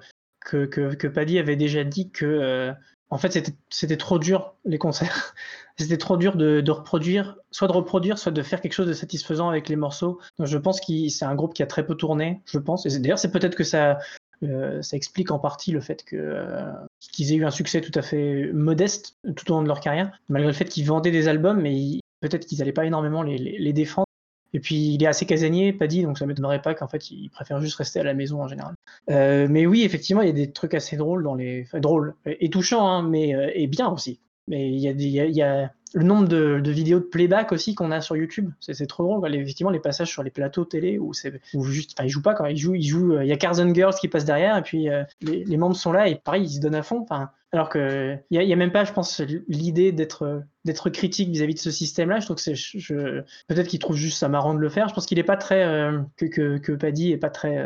que, 0.44 0.66
que, 0.66 0.94
que 0.96 1.06
Paddy 1.06 1.38
avait 1.38 1.54
déjà 1.54 1.84
dit 1.84 2.10
que, 2.10 2.26
euh, 2.26 2.72
en 3.10 3.18
fait, 3.18 3.30
c'était- 3.70 3.96
trop 3.96 4.18
dur, 4.18 4.54
les 4.64 4.78
concerts. 4.78 5.34
C'était 5.78 5.98
trop 5.98 6.16
dur 6.16 6.34
de, 6.36 6.60
de 6.60 6.70
reproduire, 6.72 7.36
soit 7.52 7.68
de 7.68 7.72
reproduire, 7.72 8.18
soit 8.18 8.32
de 8.32 8.42
faire 8.42 8.60
quelque 8.60 8.72
chose 8.74 8.88
de 8.88 8.92
satisfaisant 8.92 9.48
avec 9.48 9.68
les 9.68 9.76
morceaux. 9.76 10.18
Donc, 10.38 10.48
je 10.48 10.58
pense 10.58 10.80
que 10.80 11.08
c'est 11.08 11.24
un 11.24 11.34
groupe 11.36 11.54
qui 11.54 11.62
a 11.62 11.66
très 11.66 11.86
peu 11.86 11.94
tourné, 11.94 12.40
je 12.44 12.58
pense. 12.58 12.84
Et 12.86 12.98
d'ailleurs, 12.98 13.18
c'est 13.20 13.30
peut-être 13.30 13.54
que 13.54 13.64
ça, 13.64 13.98
euh, 14.42 14.82
ça 14.82 14.96
explique 14.96 15.30
en 15.30 15.38
partie 15.38 15.72
le 15.72 15.80
fait 15.80 16.04
euh, 16.12 16.72
qu'ils 16.98 17.32
aient 17.32 17.36
eu 17.36 17.44
un 17.44 17.50
succès 17.50 17.80
tout 17.80 17.96
à 17.96 18.02
fait 18.02 18.50
modeste 18.52 19.16
tout 19.36 19.50
au 19.50 19.56
long 19.56 19.62
de 19.62 19.68
leur 19.68 19.80
carrière, 19.80 20.10
malgré 20.28 20.50
le 20.50 20.54
fait 20.56 20.64
qu'ils 20.64 20.86
vendaient 20.86 21.10
des 21.10 21.28
albums, 21.28 21.60
mais 21.60 22.00
peut-être 22.20 22.46
qu'ils 22.46 22.58
n'allaient 22.58 22.72
pas 22.72 22.84
énormément 22.84 23.22
les, 23.22 23.72
défendre. 23.72 24.06
Et 24.54 24.60
puis 24.60 24.94
il 24.94 25.02
est 25.02 25.06
assez 25.06 25.24
casanier, 25.24 25.72
Paddy, 25.72 26.02
donc 26.02 26.18
ça 26.18 26.26
m'étonnerait 26.26 26.60
pas 26.60 26.74
qu'en 26.74 26.88
fait 26.88 27.10
il 27.10 27.30
préfère 27.30 27.60
juste 27.60 27.76
rester 27.76 28.00
à 28.00 28.04
la 28.04 28.14
maison 28.14 28.42
en 28.42 28.48
général. 28.48 28.74
Euh, 29.10 29.46
mais 29.48 29.64
oui, 29.64 29.82
effectivement, 29.82 30.22
il 30.22 30.26
y 30.26 30.30
a 30.30 30.34
des 30.34 30.52
trucs 30.52 30.74
assez 30.74 30.96
drôles 30.96 31.22
dans 31.22 31.34
les, 31.34 31.66
drôles 31.74 32.14
et 32.26 32.50
touchants, 32.50 32.86
hein, 32.86 33.02
mais 33.02 33.32
et 33.54 33.66
bien 33.66 33.88
aussi. 33.88 34.20
Mais 34.48 34.68
il 34.68 34.78
y 34.78 34.88
a 34.88 34.92
des, 34.92 35.04
il 35.04 35.36
y 35.36 35.42
a 35.42 35.72
le 35.94 36.04
nombre 36.04 36.28
de, 36.28 36.70
vidéos 36.70 37.00
de 37.00 37.04
playback 37.04 37.52
aussi 37.52 37.74
qu'on 37.74 37.90
a 37.90 38.00
sur 38.00 38.16
YouTube, 38.16 38.50
c'est 38.60 38.86
trop 38.86 39.02
drôle. 39.04 39.26
Les- 39.28 39.38
effectivement, 39.38 39.70
les 39.70 39.80
passages 39.80 40.08
sur 40.08 40.22
les 40.22 40.30
plateaux 40.30 40.64
télé 40.64 40.98
où 40.98 41.12
c'est, 41.12 41.40
où 41.54 41.64
juste, 41.64 41.94
enfin, 41.96 42.06
ils 42.06 42.10
jouent 42.10 42.22
pas 42.22 42.34
quand 42.34 42.46
ils 42.46 42.56
jouent, 42.56 42.74
ils 42.74 42.86
jouent. 42.86 43.14
euh, 43.14 43.24
Il 43.24 43.28
y 43.28 43.32
a 43.32 43.36
Cars 43.36 43.60
and 43.60 43.74
Girls 43.74 43.94
qui 43.94 44.08
passe 44.08 44.24
derrière 44.24 44.56
et 44.56 44.62
puis 44.62 44.88
euh, 44.88 45.04
les, 45.20 45.56
membres 45.56 45.76
sont 45.76 45.92
là 45.92 46.08
et 46.08 46.16
pareil, 46.16 46.44
ils 46.44 46.54
se 46.56 46.60
donnent 46.60 46.74
à 46.74 46.82
fond. 46.82 47.00
Enfin, 47.02 47.30
alors 47.52 47.68
que 47.68 48.16
il 48.30 48.42
y 48.42 48.52
a, 48.52 48.56
même 48.56 48.72
pas, 48.72 48.84
je 48.84 48.92
pense, 48.92 49.20
l'idée 49.48 49.92
d'être 49.92 50.42
d'être 50.64 50.88
critique 50.88 51.28
vis-à-vis 51.28 51.54
de 51.54 51.58
ce 51.58 51.70
système-là. 51.70 52.20
Je 52.20 52.24
trouve 52.24 52.36
que 52.36 52.42
c'est, 52.42 52.54
je, 52.54 53.20
peut-être 53.48 53.68
qu'il 53.68 53.78
trouve 53.78 53.96
juste 53.96 54.18
ça 54.18 54.28
marrant 54.28 54.54
de 54.54 54.60
le 54.60 54.70
faire. 54.70 54.88
Je 54.88 54.94
pense 54.94 55.04
qu'il 55.06 55.18
est 55.18 55.24
pas 55.24 55.36
très 55.36 55.64
euh, 55.64 56.00
que, 56.16 56.24
que 56.26 56.58
que 56.58 56.72
Paddy 56.72 57.12
est 57.12 57.18
pas 57.18 57.30
très, 57.30 57.58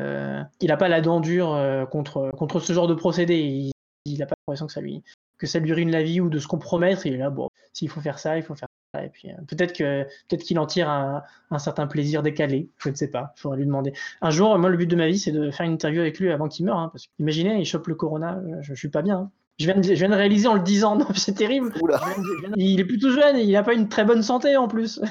il 0.60 0.72
a 0.72 0.76
pas 0.76 0.88
la 0.88 1.00
dent 1.00 1.20
dure 1.20 1.56
contre 1.90 2.32
contre 2.36 2.58
ce 2.58 2.72
genre 2.72 2.88
de 2.88 2.94
procédé. 2.94 3.36
Il, 3.36 3.70
il 4.06 4.22
a 4.22 4.26
pas 4.26 4.34
l'impression 4.46 4.66
que 4.66 4.72
ça 4.72 4.80
lui 4.80 5.02
que 5.38 5.46
ça 5.46 5.58
lui 5.58 5.72
ruine 5.72 5.90
la 5.90 6.02
vie 6.02 6.20
ou 6.20 6.28
de 6.28 6.38
se 6.38 6.46
compromettre. 6.46 7.06
Il 7.06 7.14
est 7.14 7.18
là, 7.18 7.30
bon, 7.30 7.48
s'il 7.76 7.88
faut 7.88 8.00
faire 8.00 8.18
ça, 8.18 8.36
il 8.36 8.42
faut 8.42 8.54
faire 8.54 8.68
ça. 8.94 9.04
Et 9.04 9.08
puis 9.10 9.30
euh, 9.30 9.34
peut-être 9.48 9.72
que 9.74 10.04
peut-être 10.28 10.42
qu'il 10.42 10.58
en 10.58 10.66
tire 10.66 10.88
un, 10.88 11.22
un 11.50 11.58
certain 11.58 11.86
plaisir 11.86 12.22
décalé. 12.22 12.70
Je 12.78 12.88
ne 12.88 12.94
sais 12.94 13.08
pas. 13.08 13.32
Il 13.36 13.40
faudrait 13.40 13.58
lui 13.58 13.66
demander. 13.66 13.92
Un 14.22 14.30
jour, 14.30 14.58
moi, 14.58 14.70
le 14.70 14.76
but 14.76 14.86
de 14.86 14.96
ma 14.96 15.06
vie, 15.08 15.18
c'est 15.18 15.32
de 15.32 15.50
faire 15.50 15.66
une 15.66 15.72
interview 15.72 16.00
avec 16.00 16.18
lui 16.18 16.30
avant 16.32 16.48
qu'il 16.48 16.64
meure. 16.64 16.78
Hein, 16.78 16.88
parce 16.92 17.06
que 17.06 17.10
imaginez, 17.18 17.58
il 17.60 17.64
chope 17.66 17.86
le 17.88 17.94
corona. 17.94 18.36
euh, 18.38 18.56
Je, 18.62 18.74
je 18.74 18.78
suis 18.78 18.88
pas 18.88 19.02
bien. 19.02 19.18
hein. 19.18 19.30
Je 19.58 19.64
viens, 19.66 19.76
de, 19.76 19.82
je 19.82 19.92
viens 19.94 20.08
de 20.10 20.14
réaliser 20.14 20.48
en 20.48 20.54
le 20.54 20.60
disant. 20.60 20.98
C'est 21.14 21.34
terrible. 21.34 21.72
Oula. 21.82 21.98
De- 21.98 22.52
Il 22.56 22.78
est 22.80 22.84
plutôt 22.84 23.10
jeune 23.10 23.36
et 23.36 23.42
il 23.42 23.52
n'a 23.52 23.62
pas 23.62 23.72
une 23.74 23.88
très 23.88 24.04
bonne 24.04 24.22
santé 24.22 24.56
en 24.56 24.68
plus. 24.68 25.00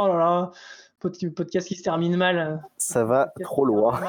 Oh 0.00 0.06
là 0.06 0.16
là. 0.16 0.50
Pod- 1.00 1.34
Podcast 1.34 1.66
qui 1.66 1.74
se 1.74 1.82
termine 1.82 2.16
mal. 2.16 2.62
Ça 2.76 3.04
va 3.04 3.32
trop 3.42 3.64
loin. 3.64 4.00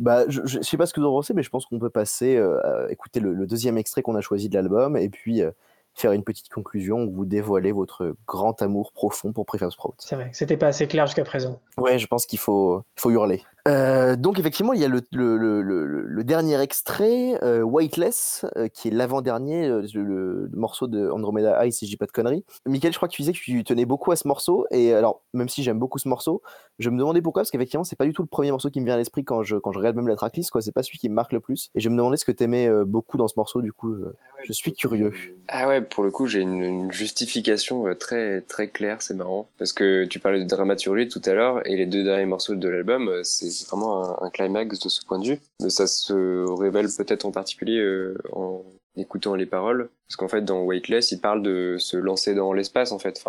Bah, 0.00 0.22
je, 0.28 0.40
je 0.44 0.60
sais 0.60 0.76
pas 0.76 0.86
ce 0.86 0.94
que 0.94 1.00
vous 1.00 1.06
en 1.06 1.10
pensez, 1.12 1.34
mais 1.34 1.42
je 1.42 1.50
pense 1.50 1.66
qu'on 1.66 1.80
peut 1.80 1.90
passer 1.90 2.36
euh, 2.36 2.86
à 2.86 2.92
écouter 2.92 3.18
le, 3.18 3.34
le 3.34 3.44
deuxième 3.46 3.76
extrait 3.76 4.02
qu'on 4.02 4.14
a 4.14 4.20
choisi 4.20 4.48
de 4.48 4.54
l'album 4.54 4.96
et 4.96 5.08
puis 5.08 5.42
euh, 5.42 5.50
faire 5.96 6.12
une 6.12 6.22
petite 6.22 6.48
conclusion 6.50 6.98
où 7.04 7.12
vous 7.12 7.24
dévoilez 7.24 7.72
votre 7.72 8.14
grand 8.26 8.60
amour 8.62 8.92
profond 8.92 9.32
pour 9.32 9.46
Prefab 9.46 9.70
Sprout. 9.70 9.94
C'est 9.98 10.14
vrai, 10.14 10.30
c'était 10.32 10.56
pas 10.56 10.68
assez 10.68 10.86
clair 10.86 11.06
jusqu'à 11.06 11.24
présent. 11.24 11.58
Ouais, 11.78 11.98
je 11.98 12.06
pense 12.06 12.26
qu'il 12.26 12.38
faut, 12.38 12.82
faut 12.96 13.10
hurler. 13.10 13.42
Euh, 13.66 14.14
donc 14.14 14.38
effectivement, 14.38 14.72
il 14.72 14.80
y 14.80 14.84
a 14.84 14.88
le, 14.88 15.00
le, 15.12 15.36
le, 15.36 15.60
le- 15.62 16.02
le 16.02 16.24
dernier 16.24 16.60
extrait, 16.60 17.38
euh, 17.42 17.62
Weightless, 17.62 18.46
euh, 18.56 18.68
qui 18.68 18.88
est 18.88 18.90
l'avant-dernier, 18.92 19.68
le, 19.92 20.48
morceau 20.54 20.86
de 20.86 21.10
Andromeda 21.10 21.64
High, 21.64 21.72
si 21.72 21.86
je 21.86 21.90
dis 21.90 21.96
pas 21.96 22.06
de 22.06 22.12
conneries. 22.12 22.44
Michael, 22.64 22.92
je 22.92 22.98
crois 22.98 23.08
que 23.08 23.14
tu 23.14 23.22
disais 23.22 23.32
que 23.32 23.38
tu 23.38 23.64
tenais 23.64 23.84
beaucoup 23.84 24.12
à 24.12 24.16
ce 24.16 24.28
morceau, 24.28 24.66
et 24.70 24.94
alors, 24.94 25.22
même 25.34 25.48
si 25.48 25.62
j'aime 25.64 25.78
beaucoup 25.78 25.98
ce 25.98 26.08
morceau, 26.08 26.42
je 26.78 26.90
me 26.90 26.98
demandais 26.98 27.22
pourquoi, 27.22 27.42
parce 27.42 27.50
qu'effectivement, 27.50 27.84
c'est 27.84 27.96
pas 27.96 28.04
du 28.04 28.12
tout 28.12 28.22
le 28.22 28.28
premier 28.28 28.50
morceau 28.52 28.70
qui 28.70 28.80
me 28.80 28.84
vient 28.84 28.94
à 28.94 28.98
l'esprit 28.98 29.24
quand 29.24 29.42
je, 29.42 29.56
quand 29.56 29.72
je 29.72 29.78
regarde 29.78 29.96
même 29.96 30.08
la 30.08 30.16
tracklist, 30.16 30.50
quoi. 30.50 30.60
C'est 30.60 30.72
pas 30.72 30.82
celui 30.82 30.98
qui 30.98 31.08
me 31.08 31.14
marque 31.14 31.32
le 31.32 31.40
plus. 31.40 31.70
Et 31.74 31.80
je 31.80 31.88
me 31.88 31.96
demandais 31.96 32.16
ce 32.18 32.24
que 32.24 32.32
t'aimais 32.32 32.68
beaucoup 32.84 33.16
dans 33.16 33.28
ce 33.28 33.34
morceau, 33.36 33.62
du 33.62 33.72
coup, 33.72 33.92
euh, 33.92 34.14
je 34.44 34.52
suis 34.52 34.74
curieux. 34.74 35.12
Ah 35.48 35.66
ouais, 35.66 35.80
pour 35.80 36.04
le 36.04 36.10
coup, 36.10 36.26
j'ai 36.26 36.40
une, 36.40 36.62
une 36.62 36.92
justification 36.92 37.84
très 37.98 38.42
très 38.42 38.68
claire, 38.68 39.02
c'est 39.02 39.14
marrant. 39.14 39.48
Parce 39.58 39.72
que 39.72 40.04
tu 40.04 40.20
parlais 40.20 40.38
de 40.42 40.48
dramaturgie 40.48 41.08
tout 41.08 41.22
à 41.24 41.32
l'heure, 41.34 41.66
et 41.66 41.76
les 41.76 41.86
deux 41.86 42.04
derniers 42.04 42.26
morceaux 42.26 42.54
de 42.54 42.68
l'album, 42.68 43.10
c'est 43.22 43.55
c'est 43.56 43.68
vraiment 43.68 44.22
un, 44.22 44.30
climax 44.30 44.78
de 44.78 44.88
ce 44.88 45.04
point 45.04 45.18
de 45.18 45.26
vue. 45.26 45.40
Ça 45.68 45.86
se 45.86 46.48
révèle 46.58 46.88
peut-être 46.96 47.24
en 47.24 47.32
particulier 47.32 47.78
euh, 47.78 48.16
en 48.32 48.64
écoutant 48.96 49.34
les 49.34 49.46
paroles. 49.46 49.88
Parce 50.06 50.16
qu'en 50.16 50.28
fait, 50.28 50.42
dans 50.42 50.64
Weightless, 50.64 51.12
il 51.12 51.20
parle 51.20 51.42
de 51.42 51.76
se 51.78 51.96
lancer 51.96 52.34
dans 52.34 52.52
l'espace, 52.52 52.92
en 52.92 52.98
fait. 52.98 53.22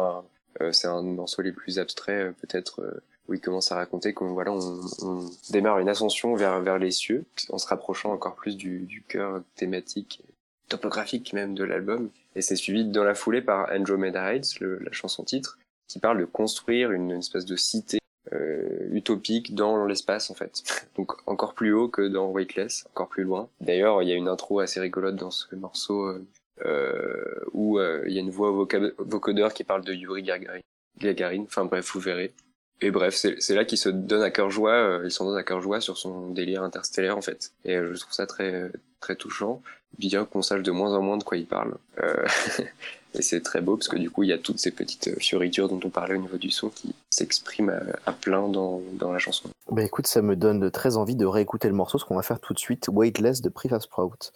Euh, 0.61 0.71
c'est 0.71 0.87
un 0.87 1.03
des 1.03 1.11
morceaux 1.11 1.41
les 1.41 1.51
plus 1.51 1.79
abstraits, 1.79 2.27
euh, 2.27 2.31
peut-être, 2.41 3.01
où 3.27 3.33
il 3.33 3.41
commence 3.41 3.71
à 3.71 3.75
raconter 3.75 4.13
qu'on 4.13 4.33
voilà, 4.33 4.51
on, 4.51 4.81
on 5.01 5.29
démarre 5.49 5.79
une 5.79 5.89
ascension 5.89 6.35
vers, 6.35 6.61
vers 6.61 6.79
les 6.79 6.91
cieux, 6.91 7.25
en 7.49 7.57
se 7.57 7.67
rapprochant 7.67 8.11
encore 8.11 8.35
plus 8.35 8.57
du, 8.57 9.03
cœur 9.07 9.41
thématique 9.55 10.23
topographique 10.69 11.33
même 11.33 11.55
de 11.55 11.63
l'album. 11.63 12.09
Et 12.35 12.41
c'est 12.41 12.55
suivi 12.55 12.85
dans 12.85 13.03
la 13.03 13.15
foulée 13.15 13.41
par 13.41 13.69
Andromeda 13.71 14.33
Heights, 14.33 14.59
la 14.59 14.91
chanson 14.91 15.23
titre, 15.23 15.57
qui 15.87 15.99
parle 15.99 16.19
de 16.19 16.25
construire 16.25 16.91
une 16.91 17.11
espèce 17.11 17.45
de 17.45 17.55
cité 17.55 17.99
euh, 18.33 18.89
utopique 18.91 19.55
dans 19.55 19.85
l'espace 19.85 20.29
en 20.29 20.33
fait. 20.33 20.63
Donc 20.95 21.13
encore 21.27 21.53
plus 21.53 21.73
haut 21.73 21.87
que 21.87 22.07
dans 22.07 22.31
Weightless, 22.31 22.85
encore 22.91 23.09
plus 23.09 23.23
loin. 23.23 23.49
D'ailleurs, 23.61 24.01
il 24.01 24.09
y 24.09 24.11
a 24.11 24.15
une 24.15 24.27
intro 24.27 24.59
assez 24.59 24.79
rigolote 24.79 25.15
dans 25.15 25.31
ce 25.31 25.55
morceau 25.55 26.05
euh, 26.07 26.25
euh, 26.65 27.39
où 27.53 27.79
il 27.79 28.11
y 28.11 28.17
a 28.17 28.21
une 28.21 28.31
voix 28.31 28.51
vocodeur 28.51 29.53
qui 29.53 29.63
parle 29.63 29.83
de 29.83 29.93
Yuri 29.93 30.23
Gagarin. 30.23 31.43
Enfin 31.43 31.65
bref, 31.65 31.91
vous 31.93 31.99
verrez. 31.99 32.33
Et 32.79 32.91
bref, 32.91 33.15
c'est 33.15 33.55
là 33.55 33.65
qu'il 33.65 33.79
se 33.79 33.89
donne 33.89 34.21
à 34.21 34.29
cœur 34.29 34.51
joie, 34.51 34.73
euh, 34.73 35.01
il 35.03 35.11
s'en 35.11 35.25
donne 35.25 35.37
à 35.37 35.43
cœur 35.43 35.61
joie 35.61 35.81
sur 35.81 35.97
son 35.97 36.29
délire 36.29 36.61
interstellaire 36.61 37.17
en 37.17 37.21
fait. 37.21 37.51
Et 37.65 37.73
je 37.75 37.99
trouve 37.99 38.13
ça 38.13 38.27
très 38.27 38.71
très 38.99 39.15
touchant, 39.15 39.63
bien 39.97 40.25
qu'on 40.25 40.43
sache 40.43 40.61
de 40.61 40.71
moins 40.71 40.93
en 40.93 41.01
moins 41.01 41.17
de 41.17 41.23
quoi 41.23 41.37
il 41.37 41.47
parle. 41.47 41.75
et 43.17 43.21
c'est 43.21 43.41
très 43.41 43.61
beau 43.61 43.75
parce 43.77 43.87
que 43.87 43.97
du 43.97 44.09
coup 44.09 44.23
il 44.23 44.29
y 44.29 44.33
a 44.33 44.37
toutes 44.37 44.59
ces 44.59 44.71
petites 44.71 45.19
fioritures 45.19 45.67
dont 45.67 45.79
on 45.83 45.89
parlait 45.89 46.15
au 46.15 46.21
niveau 46.21 46.37
du 46.37 46.51
son 46.51 46.69
qui 46.69 46.93
s'expriment 47.09 47.69
à, 47.69 48.09
à 48.09 48.13
plein 48.13 48.47
dans, 48.47 48.81
dans 48.93 49.11
la 49.11 49.19
chanson. 49.19 49.49
Bah 49.69 49.83
écoute, 49.83 50.07
ça 50.07 50.21
me 50.21 50.35
donne 50.35 50.71
très 50.71 50.95
envie 50.95 51.15
de 51.15 51.25
réécouter 51.25 51.67
le 51.67 51.73
morceau, 51.73 51.97
ce 51.97 52.05
qu'on 52.05 52.15
va 52.15 52.21
faire 52.21 52.39
tout 52.39 52.53
de 52.53 52.59
suite, 52.59 52.87
Weightless 52.89 53.41
de 53.41 53.49
Prefab 53.49 53.81
Sprout. 53.81 54.31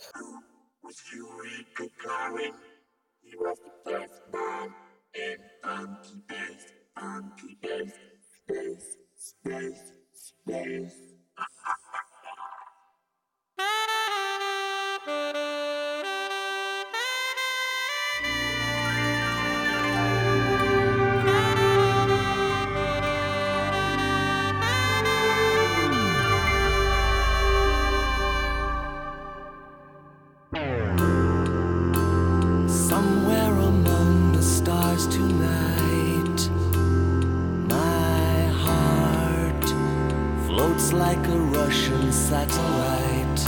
Like 40.93 41.25
a 41.27 41.37
Russian 41.37 42.11
satellite. 42.11 43.41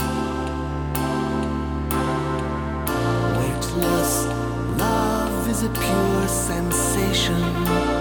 Weightless 3.38 4.26
love 4.78 5.48
is 5.48 5.62
a 5.62 5.68
pure 5.68 6.28
sensation. 6.28 7.93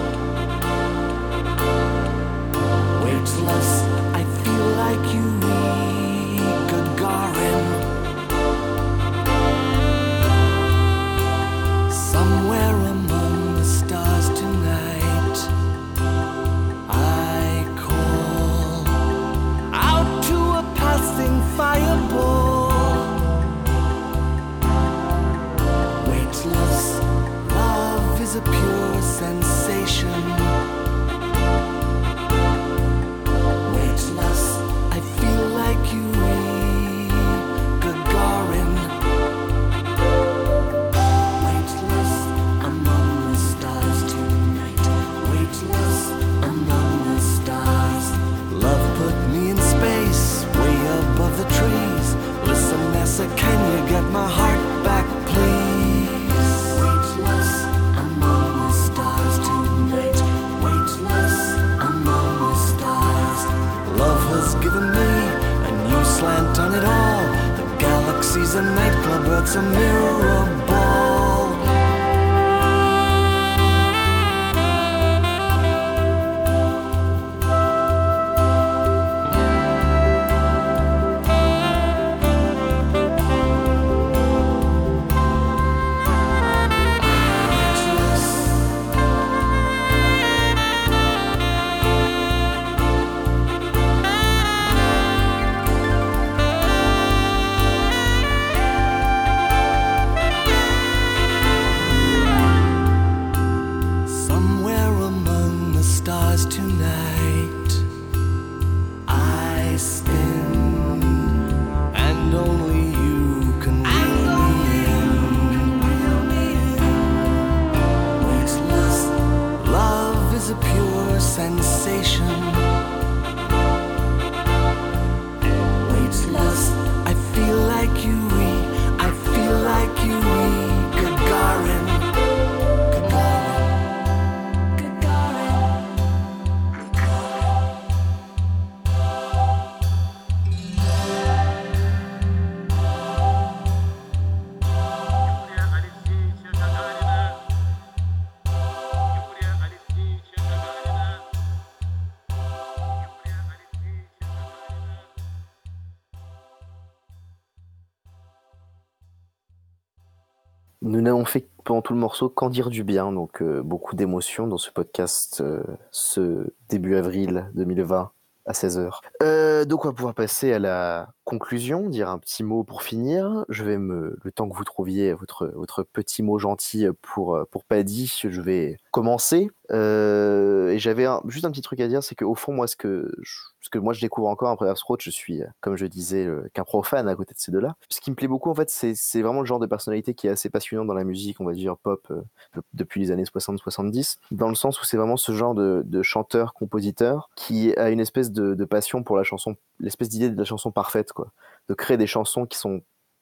Tout 161.83 161.93
le 161.93 161.99
morceau 161.99 162.29
qu'en 162.29 162.49
dire 162.49 162.69
du 162.69 162.83
bien, 162.83 163.11
donc 163.11 163.41
euh, 163.41 163.61
beaucoup 163.61 163.95
d'émotions 163.95 164.47
dans 164.47 164.57
ce 164.57 164.71
podcast 164.71 165.41
euh, 165.41 165.61
ce 165.91 166.47
début 166.69 166.95
avril 166.95 167.49
2020 167.53 168.11
à 168.45 168.51
16h. 168.51 168.99
Euh, 169.21 169.63
donc 169.63 169.85
on 169.85 169.89
va 169.89 169.93
pouvoir 169.93 170.13
passer 170.15 170.51
à 170.51 170.59
la 170.59 171.09
conclusion, 171.23 171.87
dire 171.89 172.09
un 172.09 172.17
petit 172.17 172.43
mot 172.43 172.63
pour 172.63 172.83
finir. 172.83 173.45
Je 173.49 173.63
vais 173.63 173.77
me, 173.77 174.17
le 174.21 174.31
temps 174.31 174.49
que 174.49 174.55
vous 174.55 174.63
trouviez 174.65 175.13
votre, 175.13 175.47
votre 175.55 175.83
petit 175.83 176.23
mot 176.23 176.39
gentil 176.39 176.87
pour, 177.01 177.39
pour 177.51 177.63
Paddy, 177.63 178.13
je 178.21 178.41
vais 178.41 178.77
commencer. 178.91 179.49
Et 179.69 180.75
j'avais 180.77 181.07
juste 181.27 181.45
un 181.45 181.51
petit 181.51 181.61
truc 181.61 181.79
à 181.79 181.87
dire, 181.87 182.03
c'est 182.03 182.15
qu'au 182.15 182.35
fond, 182.35 182.51
moi, 182.51 182.67
ce 182.67 182.75
que, 182.75 183.09
je- 183.21 183.52
ce 183.63 183.69
que 183.69 183.79
moi 183.79 183.93
je 183.93 184.01
découvre 184.01 184.27
encore 184.27 184.49
après 184.49 184.69
Road, 184.85 184.99
je 185.01 185.09
suis, 185.09 185.41
comme 185.61 185.77
je 185.77 185.85
disais, 185.85 186.25
euh, 186.25 186.49
qu'un 186.53 186.65
profane 186.65 187.07
à 187.07 187.15
côté 187.15 187.33
de 187.33 187.39
ces 187.39 187.51
deux-là. 187.51 187.75
Ce 187.89 188.01
qui 188.01 188.11
me 188.11 188.15
plaît 188.15 188.27
beaucoup, 188.27 188.49
en 188.49 188.53
fait, 188.53 188.69
c'est 188.69 189.21
vraiment 189.21 189.39
le 189.39 189.45
genre 189.45 189.59
de 189.59 189.65
personnalité 189.65 190.13
qui 190.13 190.27
est 190.27 190.29
assez 190.29 190.49
passionnant 190.49 190.83
dans 190.83 190.93
la 190.93 191.05
musique, 191.05 191.39
on 191.39 191.45
va 191.45 191.53
dire 191.53 191.77
pop, 191.77 192.05
euh, 192.11 192.21
de- 192.55 192.61
depuis 192.73 192.99
les 192.99 193.11
années 193.11 193.23
60-70, 193.23 194.19
dans 194.31 194.49
le 194.49 194.55
sens 194.55 194.81
où 194.81 194.85
c'est 194.85 194.97
vraiment 194.97 195.15
ce 195.15 195.31
genre 195.31 195.55
de, 195.55 195.83
chanteur-compositeur 196.03 197.29
qui 197.35 197.73
a 197.77 197.89
une 197.89 198.01
espèce 198.01 198.31
de, 198.31 198.65
passion 198.65 199.01
pour 199.03 199.15
la 199.15 199.23
chanson, 199.23 199.55
l'espèce 199.79 200.09
d'idée 200.09 200.29
de 200.29 200.37
la 200.37 200.43
chanson 200.43 200.71
parfaite, 200.71 201.13
quoi. 201.13 201.31
De 201.69 201.73
créer 201.73 201.95
des 201.97 202.07
chansons 202.07 202.45
qui 202.45 202.57
sont 202.57 202.81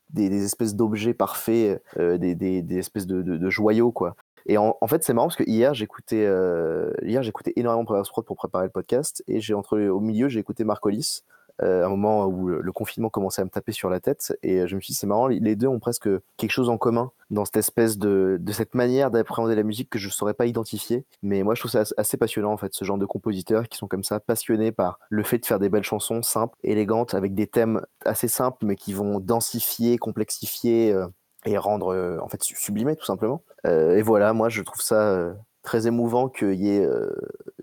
des, 0.09 0.43
espèces 0.43 0.75
d'objets 0.75 1.13
parfaits, 1.13 1.83
euh, 1.97 2.17
des, 2.17 2.77
espèces 2.77 3.05
de- 3.05 3.21
de 3.21 3.49
joyaux, 3.51 3.91
quoi. 3.91 4.15
Et 4.45 4.57
en, 4.57 4.75
fait, 4.87 5.03
c'est 5.03 5.13
marrant 5.13 5.27
parce 5.27 5.37
que 5.37 5.47
hier, 5.47 5.73
j'écoutais 5.73 6.25
euh, 6.25 6.91
hier 7.03 7.23
j'écoutais 7.23 7.53
énormément 7.55 7.85
Progress 7.85 8.09
Prod 8.09 8.25
pour 8.25 8.35
préparer 8.35 8.65
le 8.65 8.71
podcast 8.71 9.23
et 9.27 9.39
j'ai 9.39 9.53
entre 9.53 9.79
au 9.79 9.99
milieu, 9.99 10.29
j'ai 10.29 10.39
écouté 10.39 10.63
Marcolis, 10.63 11.23
euh, 11.63 11.85
un 11.85 11.89
moment 11.89 12.25
où 12.25 12.47
le, 12.47 12.71
confinement 12.71 13.09
commençait 13.09 13.41
à 13.41 13.45
me 13.45 13.49
taper 13.49 13.71
sur 13.71 13.89
la 13.89 13.99
tête 13.99 14.35
et 14.41 14.61
euh, 14.61 14.67
je 14.67 14.75
me 14.75 14.81
suis 14.81 14.93
dit 14.93 14.97
c'est 14.97 15.05
marrant, 15.05 15.27
les 15.27 15.55
deux 15.55 15.67
ont 15.67 15.79
presque 15.79 16.09
quelque 16.37 16.51
chose 16.51 16.69
en 16.69 16.77
commun 16.77 17.11
dans 17.29 17.45
cette 17.45 17.57
espèce 17.57 17.97
de, 17.97 18.37
de 18.39 18.51
cette 18.51 18.73
manière 18.73 19.11
d'appréhender 19.11 19.53
la 19.55 19.63
musique 19.63 19.89
que 19.89 19.99
je 19.99 20.09
saurais 20.09 20.33
pas 20.33 20.47
identifier. 20.47 21.05
Mais 21.21 21.43
moi, 21.43 21.53
je 21.53 21.61
trouve 21.61 21.71
ça 21.71 21.83
assez 21.97 22.17
passionnant 22.17 22.51
en 22.51 22.57
fait, 22.57 22.73
ce 22.73 22.83
genre 22.83 22.97
de 22.97 23.05
compositeurs 23.05 23.69
qui 23.69 23.77
sont 23.77 23.87
comme 23.87 24.03
ça 24.03 24.19
passionnés 24.19 24.71
par 24.71 24.99
le 25.09 25.23
fait 25.23 25.37
de 25.37 25.45
faire 25.45 25.59
des 25.59 25.69
belles 25.69 25.83
chansons 25.83 26.23
simples, 26.23 26.57
élégantes, 26.63 27.13
avec 27.13 27.35
des 27.35 27.47
thèmes 27.47 27.81
assez 28.05 28.27
simples 28.27 28.65
mais 28.65 28.75
qui 28.75 28.93
vont 28.93 29.19
densifier, 29.19 29.97
complexifier. 29.97 30.93
euh, 30.93 31.07
et 31.45 31.57
rendre 31.57 31.93
euh, 31.93 32.19
en 32.21 32.27
fait 32.27 32.41
su- 32.43 32.55
sublimer 32.55 32.95
tout 32.95 33.05
simplement. 33.05 33.43
Euh, 33.65 33.97
et 33.97 34.01
voilà, 34.01 34.33
moi 34.33 34.49
je 34.49 34.61
trouve 34.61 34.81
ça 34.81 35.01
euh, 35.01 35.33
très 35.63 35.87
émouvant 35.87 36.29
qu'il 36.29 36.55
y 36.55 36.69
ait 36.69 36.85
euh, 36.85 37.09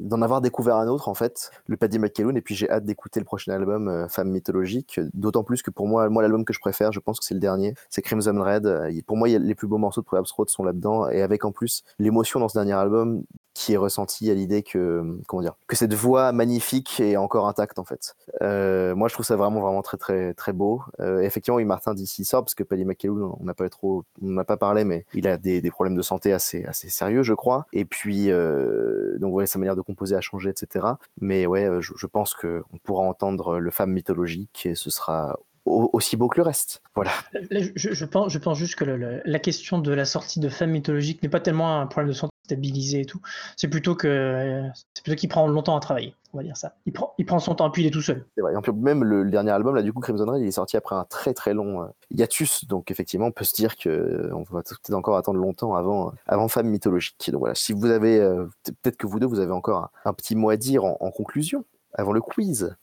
d'en 0.00 0.22
avoir 0.22 0.40
découvert 0.40 0.76
un 0.76 0.88
autre 0.88 1.08
en 1.08 1.14
fait, 1.14 1.50
le 1.66 1.76
Paddy 1.76 1.98
McKelloun. 1.98 2.36
Et 2.36 2.40
puis 2.40 2.54
j'ai 2.54 2.70
hâte 2.70 2.84
d'écouter 2.84 3.20
le 3.20 3.24
prochain 3.24 3.52
album 3.52 3.88
euh, 3.88 4.08
Femme 4.08 4.30
mythologique. 4.30 5.00
D'autant 5.14 5.44
plus 5.44 5.62
que 5.62 5.70
pour 5.70 5.86
moi, 5.86 6.08
moi 6.08 6.22
l'album 6.22 6.44
que 6.44 6.52
je 6.52 6.60
préfère, 6.60 6.92
je 6.92 7.00
pense 7.00 7.18
que 7.18 7.24
c'est 7.24 7.34
le 7.34 7.40
dernier, 7.40 7.74
c'est 7.90 8.02
Crimson 8.02 8.40
Red. 8.40 8.66
Euh, 8.66 8.92
Pour 9.06 9.16
moi, 9.16 9.28
les 9.28 9.54
plus 9.54 9.66
beaux 9.66 9.78
morceaux 9.78 10.00
de 10.00 10.06
Probably 10.06 10.30
Road 10.36 10.48
sont 10.48 10.62
là-dedans 10.62 11.08
et 11.08 11.22
avec 11.22 11.44
en 11.44 11.52
plus 11.52 11.82
l'émotion 11.98 12.40
dans 12.40 12.48
ce 12.48 12.58
dernier 12.58 12.72
album 12.72 13.22
qui 13.54 13.72
est 13.72 13.76
ressentie 13.76 14.30
à 14.30 14.34
l'idée 14.34 14.62
que 14.62 15.18
comment 15.26 15.42
dire 15.42 15.56
que 15.66 15.74
cette 15.74 15.92
voix 15.92 16.30
magnifique 16.30 17.00
est 17.00 17.16
encore 17.16 17.48
intacte 17.48 17.80
en 17.80 17.84
fait. 17.84 18.14
Euh, 18.40 18.94
moi, 18.94 19.08
je 19.08 19.14
trouve 19.14 19.26
ça 19.26 19.34
vraiment 19.34 19.60
vraiment 19.60 19.82
très 19.82 19.96
très 19.96 20.32
très 20.34 20.52
beau. 20.52 20.82
Effectivement, 21.00 21.56
oui, 21.56 21.64
Martin 21.64 21.94
d'ici 21.94 22.24
sort 22.24 22.44
parce 22.44 22.54
que 22.54 22.62
Paddy 22.62 22.84
McKelloun, 22.84 23.32
on 23.40 23.44
n'a 23.44 23.54
pas 23.54 23.68
trop, 23.68 24.04
on 24.22 24.28
n'a 24.28 24.44
pas 24.44 24.56
parlé, 24.56 24.84
mais 24.84 25.06
il 25.12 25.26
a 25.26 25.36
des, 25.38 25.60
problèmes 25.70 25.96
de 25.96 26.02
santé 26.02 26.32
assez 26.32 26.64
assez 26.64 26.88
sérieux, 26.88 27.24
je 27.24 27.34
crois. 27.34 27.66
Puis 27.90 28.30
euh, 28.30 29.18
donc 29.18 29.34
ouais, 29.34 29.46
sa 29.46 29.58
manière 29.58 29.76
de 29.76 29.82
composer 29.82 30.16
a 30.16 30.20
changé, 30.20 30.50
etc. 30.50 30.98
Mais 31.20 31.46
ouais, 31.46 31.64
euh, 31.64 31.80
je, 31.80 31.92
je 31.96 32.06
pense 32.06 32.34
que 32.34 32.62
on 32.72 32.78
pourra 32.78 33.02
entendre 33.04 33.58
le 33.58 33.70
femme 33.70 33.92
mythologique 33.92 34.66
et 34.66 34.74
ce 34.74 34.90
sera 34.90 35.38
au- 35.68 35.90
aussi 35.92 36.16
beau 36.16 36.28
que 36.28 36.38
le 36.38 36.44
reste. 36.44 36.82
Voilà. 36.94 37.10
Là, 37.50 37.60
Je, 37.74 37.92
je 37.92 38.04
pense, 38.04 38.32
je 38.32 38.38
pense 38.38 38.58
juste 38.58 38.74
que 38.76 38.84
le- 38.84 38.96
le- 38.96 39.22
la 39.24 39.38
question 39.38 39.78
de 39.78 39.92
la 39.92 40.04
sortie 40.04 40.40
de 40.40 40.48
Femme 40.48 40.70
mythologique 40.70 41.22
n'est 41.22 41.28
pas 41.28 41.40
tellement 41.40 41.80
un 41.80 41.86
problème 41.86 42.08
de 42.08 42.14
santé, 42.16 42.32
stabiliser 42.44 43.00
et 43.00 43.04
tout. 43.04 43.20
C'est 43.56 43.68
plutôt 43.68 43.94
que 43.94 44.62
c'est 44.94 45.02
plutôt 45.04 45.16
qu'il 45.16 45.28
prend 45.28 45.46
longtemps 45.46 45.76
à 45.76 45.80
travailler, 45.80 46.14
on 46.32 46.38
va 46.38 46.42
dire 46.44 46.56
ça. 46.56 46.74
Il 46.86 46.92
prend, 46.94 47.12
il 47.18 47.26
prend 47.26 47.38
son 47.38 47.54
temps, 47.54 47.70
puis 47.70 47.82
il 47.82 47.86
est 47.86 47.90
tout 47.90 48.00
seul. 48.00 48.24
C'est 48.34 48.40
vrai. 48.40 48.54
Même 48.74 49.04
le, 49.04 49.22
le 49.22 49.30
dernier 49.30 49.50
album, 49.50 49.74
là, 49.74 49.82
du 49.82 49.92
coup, 49.92 50.00
Crimson 50.00 50.24
Rain, 50.24 50.38
il 50.38 50.46
est 50.46 50.50
sorti 50.52 50.76
après 50.78 50.94
un 50.96 51.04
très 51.04 51.34
très 51.34 51.52
long 51.52 51.82
euh, 51.82 51.86
hiatus. 52.10 52.64
Donc, 52.66 52.90
effectivement, 52.90 53.26
on 53.26 53.32
peut 53.32 53.44
se 53.44 53.54
dire 53.54 53.76
que 53.76 53.88
euh, 53.90 54.30
on 54.34 54.42
va 54.54 54.62
peut-être 54.62 54.94
encore 54.94 55.16
attendre 55.18 55.38
longtemps 55.38 55.74
avant, 55.74 56.12
avant 56.26 56.48
Femme 56.48 56.68
mythologique. 56.68 57.30
Donc, 57.30 57.40
voilà. 57.40 57.54
Si 57.54 57.72
vous 57.74 57.86
avez, 57.86 58.18
euh, 58.18 58.46
peut-être 58.64 58.96
que 58.96 59.06
vous 59.06 59.20
deux, 59.20 59.26
vous 59.26 59.40
avez 59.40 59.52
encore 59.52 59.90
un, 60.04 60.10
un 60.10 60.12
petit 60.14 60.34
mot 60.34 60.48
à 60.48 60.56
dire 60.56 60.84
en, 60.84 60.96
en 61.00 61.10
conclusion, 61.10 61.64
avant 61.94 62.12
le 62.12 62.20
quiz. 62.22 62.74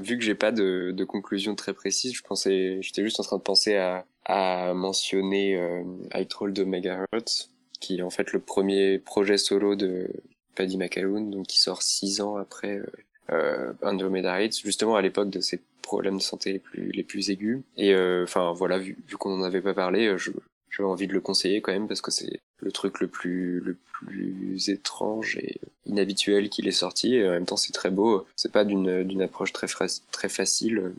Vu 0.00 0.16
que 0.16 0.24
j'ai 0.24 0.34
pas 0.34 0.50
de, 0.50 0.92
de 0.92 1.04
conclusion 1.04 1.54
très 1.54 1.74
précise, 1.74 2.14
je 2.14 2.22
pensais, 2.22 2.78
j'étais 2.80 3.02
juste 3.02 3.20
en 3.20 3.22
train 3.22 3.36
de 3.36 3.42
penser 3.42 3.76
à, 3.76 4.06
à 4.24 4.72
mentionner 4.72 5.56
euh, 5.56 5.82
I 6.14 6.26
Troll 6.26 6.54
de 6.54 6.64
Megahertz, 6.64 7.50
qui 7.80 7.98
est 7.98 8.02
en 8.02 8.10
fait 8.10 8.32
le 8.32 8.40
premier 8.40 8.98
projet 8.98 9.36
solo 9.36 9.76
de 9.76 10.08
Paddy 10.54 10.78
McAloon, 10.78 11.30
donc 11.30 11.46
qui 11.48 11.60
sort 11.60 11.82
six 11.82 12.22
ans 12.22 12.36
après 12.36 12.78
euh, 12.78 12.86
euh, 13.30 13.72
Andromeda 13.82 14.40
Heights, 14.40 14.60
justement 14.64 14.96
à 14.96 15.02
l'époque 15.02 15.28
de 15.28 15.40
ses 15.40 15.60
problèmes 15.82 16.16
de 16.16 16.22
santé 16.22 16.52
les 16.52 16.58
plus 16.60 16.90
les 16.90 17.02
plus 17.02 17.28
aigus. 17.28 17.60
Et 17.76 17.92
euh, 17.92 18.24
enfin 18.24 18.52
voilà, 18.52 18.78
vu, 18.78 18.96
vu 19.06 19.16
qu'on 19.18 19.38
en 19.38 19.42
avait 19.42 19.60
pas 19.60 19.74
parlé, 19.74 20.16
je 20.16 20.30
j'avais 20.76 20.88
envie 20.88 21.06
de 21.06 21.12
le 21.12 21.20
conseiller 21.20 21.60
quand 21.60 21.72
même 21.72 21.88
parce 21.88 22.00
que 22.00 22.10
c'est 22.10 22.40
le 22.58 22.72
truc 22.72 23.00
le 23.00 23.08
plus 23.08 23.60
le 23.60 23.74
plus 23.74 24.68
étrange 24.68 25.36
et 25.36 25.60
inhabituel 25.86 26.48
qu'il 26.48 26.66
est 26.68 26.72
sorti 26.72 27.22
en 27.22 27.30
même 27.30 27.46
temps 27.46 27.56
c'est 27.56 27.72
très 27.72 27.90
beau. 27.90 28.26
C'est 28.36 28.52
pas 28.52 28.64
d'une 28.64 29.04
d'une 29.04 29.22
approche 29.22 29.52
très 29.52 29.66
très 29.66 30.28
facile 30.28 30.92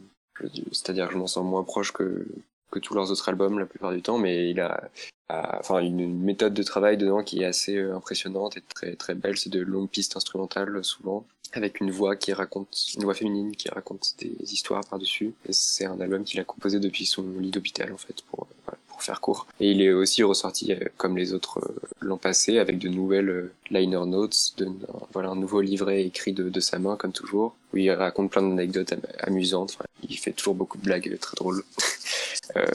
c'est-à-dire 0.72 1.12
je 1.12 1.18
m'en 1.18 1.28
sens 1.28 1.46
moins 1.46 1.64
proche 1.64 1.92
que 1.92 2.28
que 2.72 2.80
tous 2.80 2.94
leurs 2.94 3.12
autres 3.12 3.30
albums 3.30 3.60
la 3.60 3.66
plupart 3.66 3.94
du 3.94 4.02
temps 4.02 4.18
mais 4.18 4.50
il 4.50 4.60
a, 4.60 4.90
enfin 5.30 5.80
une, 5.80 6.20
méthode 6.20 6.54
de 6.54 6.64
travail 6.64 6.98
dedans 6.98 7.24
qui 7.24 7.42
est 7.42 7.46
assez 7.46 7.78
euh, 7.78 7.96
impressionnante 7.96 8.58
et 8.58 8.62
très 8.62 8.96
très 8.96 9.16
belle. 9.16 9.38
C'est 9.38 9.50
de 9.50 9.62
longues 9.62 9.90
pistes 9.90 10.18
instrumentales 10.18 10.84
souvent 10.84 11.26
avec 11.54 11.80
une 11.80 11.92
voix 11.92 12.16
qui 12.16 12.34
raconte 12.34 12.94
une 12.96 13.04
voix 13.04 13.14
féminine 13.14 13.56
qui 13.56 13.70
raconte 13.70 14.16
des 14.20 14.36
histoires 14.54 14.84
par 14.86 15.00
dessus 15.00 15.34
et 15.48 15.54
c'est 15.54 15.86
un 15.86 16.00
album 16.02 16.24
qu'il 16.24 16.40
a 16.40 16.44
composé 16.44 16.80
depuis 16.80 17.06
son 17.06 17.24
lit 17.40 17.52
d'hôpital 17.52 17.94
en 17.94 17.98
fait 17.98 18.22
pour 18.24 18.44
euh, 18.44 18.54
voilà, 18.66 18.80
faire 19.04 19.22
court. 19.22 19.48
Et 19.60 19.72
il 19.72 19.82
est 19.82 19.92
aussi 19.94 20.24
ressorti 20.24 20.74
euh, 20.74 20.80
comme 20.98 21.18
les 21.18 21.34
autres 21.34 21.60
euh, 21.60 21.76
l'an 22.02 22.18
passé 22.18 22.60
avec 22.60 22.78
de 22.80 22.90
nouvelles 22.90 23.30
euh, 23.30 23.52
liner 23.70 24.06
notes 24.06 24.54
de 24.58 24.68
voilà 25.14 25.30
un 25.30 25.36
nouveau 25.36 25.62
livret 25.62 26.04
écrit 26.04 26.34
de, 26.34 26.60
sa 26.60 26.80
main 26.80 26.96
comme 26.98 27.12
toujours 27.12 27.56
où 27.74 27.78
il 27.78 27.92
raconte 27.92 28.32
plein 28.32 28.42
d'anecdotes 28.42 28.94
am- 28.94 29.02
amusantes. 29.20 29.72
Enfin, 29.76 29.86
il 30.08 30.18
fait 30.18 30.32
toujours 30.34 30.56
beaucoup 30.56 30.78
de 30.78 30.84
blagues 30.84 31.18
très 31.20 31.36
drôles 31.36 31.64
euh, 32.58 32.66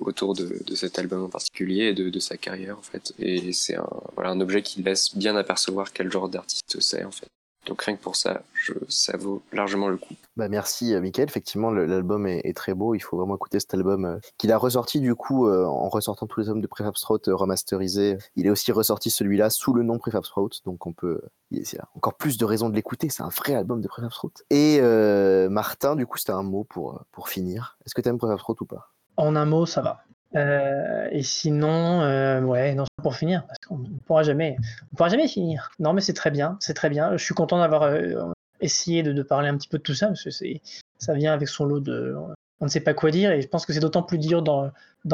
autour 0.00 0.34
de, 0.34 0.62
de 0.64 0.74
cet 0.74 0.98
album 0.98 1.24
en 1.24 1.28
particulier 1.28 1.84
et 1.86 1.94
de, 1.94 2.10
de 2.10 2.20
sa 2.20 2.36
carrière 2.36 2.78
en 2.78 2.82
fait. 2.82 3.12
Et 3.18 3.52
c'est 3.52 3.76
un 3.76 3.88
voilà 4.14 4.30
un 4.30 4.40
objet 4.40 4.62
qui 4.62 4.82
laisse 4.82 5.16
bien 5.16 5.36
apercevoir 5.36 5.92
quel 5.92 6.10
genre 6.10 6.28
d'artiste 6.28 6.80
c'est 6.80 7.04
en 7.04 7.10
fait 7.10 7.28
donc 7.68 7.82
rien 7.82 7.96
que 7.96 8.02
pour 8.02 8.16
ça 8.16 8.42
je, 8.54 8.72
ça 8.88 9.16
vaut 9.16 9.42
largement 9.52 9.88
le 9.88 9.98
coup 9.98 10.14
Bah 10.36 10.48
merci 10.48 10.94
euh, 10.94 11.00
Mickaël, 11.00 11.28
effectivement 11.28 11.70
l'album 11.70 12.26
est, 12.26 12.40
est 12.44 12.56
très 12.56 12.74
beau, 12.74 12.94
il 12.94 13.00
faut 13.00 13.16
vraiment 13.16 13.36
écouter 13.36 13.60
cet 13.60 13.74
album 13.74 14.04
euh, 14.04 14.18
qu'il 14.38 14.50
a 14.50 14.58
ressorti 14.58 15.00
du 15.00 15.14
coup 15.14 15.46
euh, 15.46 15.64
en 15.64 15.88
ressortant 15.88 16.26
tous 16.26 16.40
les 16.40 16.48
albums 16.48 16.62
de 16.62 16.66
Prefab 16.66 16.96
Sprout 16.96 17.28
euh, 17.28 17.36
remasterisés. 17.36 18.18
Il 18.36 18.46
est 18.46 18.50
aussi 18.50 18.72
ressorti 18.72 19.10
celui-là 19.10 19.50
sous 19.50 19.74
le 19.74 19.82
nom 19.82 19.98
Prefab 19.98 20.24
Sprout, 20.24 20.62
donc 20.64 20.86
on 20.86 20.92
peut 20.92 21.20
il 21.50 21.58
y 21.60 21.76
a 21.78 21.88
encore 21.94 22.14
plus 22.16 22.36
de 22.38 22.44
raisons 22.44 22.68
de 22.68 22.74
l'écouter, 22.74 23.08
c'est 23.08 23.22
un 23.22 23.28
vrai 23.28 23.54
album 23.54 23.80
de 23.80 23.88
Prefab 23.88 24.10
Sprout. 24.10 24.42
Et 24.50 24.78
euh, 24.80 25.48
Martin, 25.48 25.94
du 25.94 26.06
coup 26.06 26.18
c'était 26.18 26.32
un 26.32 26.42
mot 26.42 26.64
pour, 26.64 27.04
pour 27.12 27.28
finir. 27.28 27.78
Est-ce 27.84 27.94
que 27.94 28.00
t'aimes 28.00 28.18
Prefab 28.18 28.38
Sprout 28.38 28.60
ou 28.60 28.66
pas? 28.66 28.92
En 29.16 29.34
un 29.36 29.46
mot, 29.46 29.66
ça 29.66 29.82
va. 29.82 30.02
Euh, 30.36 31.08
et 31.10 31.22
sinon, 31.22 32.02
euh, 32.02 32.42
ouais, 32.42 32.74
non, 32.74 32.84
pour 33.02 33.16
finir, 33.16 33.46
parce 33.46 33.58
qu'on 33.66 33.78
ne 33.78 33.98
pourra 34.06 34.22
jamais, 34.22 34.56
on 34.92 34.96
pourra 34.96 35.08
jamais 35.08 35.28
finir. 35.28 35.70
Non, 35.78 35.92
mais 35.92 36.00
c'est 36.00 36.12
très 36.12 36.30
bien, 36.30 36.56
c'est 36.60 36.74
très 36.74 36.90
bien. 36.90 37.16
Je 37.16 37.24
suis 37.24 37.34
content 37.34 37.58
d'avoir 37.58 37.84
euh, 37.84 38.32
essayé 38.60 39.02
de, 39.02 39.22
parler 39.22 39.48
un 39.48 39.56
petit 39.56 39.68
peu 39.68 39.78
de 39.78 39.82
tout 39.82 39.94
ça, 39.94 40.08
parce 40.08 40.22
que 40.22 40.30
c'est, 40.30 40.60
ça 40.98 41.14
vient 41.14 41.32
avec 41.32 41.48
son 41.48 41.64
lot 41.64 41.80
de, 41.80 42.14
on 42.60 42.64
ne 42.64 42.70
sait 42.70 42.80
pas 42.80 42.94
quoi 42.94 43.10
dire, 43.10 43.32
et 43.32 43.40
je 43.40 43.48
pense 43.48 43.64
que 43.64 43.72
c'est 43.72 43.80
d'autant 43.80 44.02
plus 44.02 44.18
dur 44.18 44.42
d'en, 44.42 44.70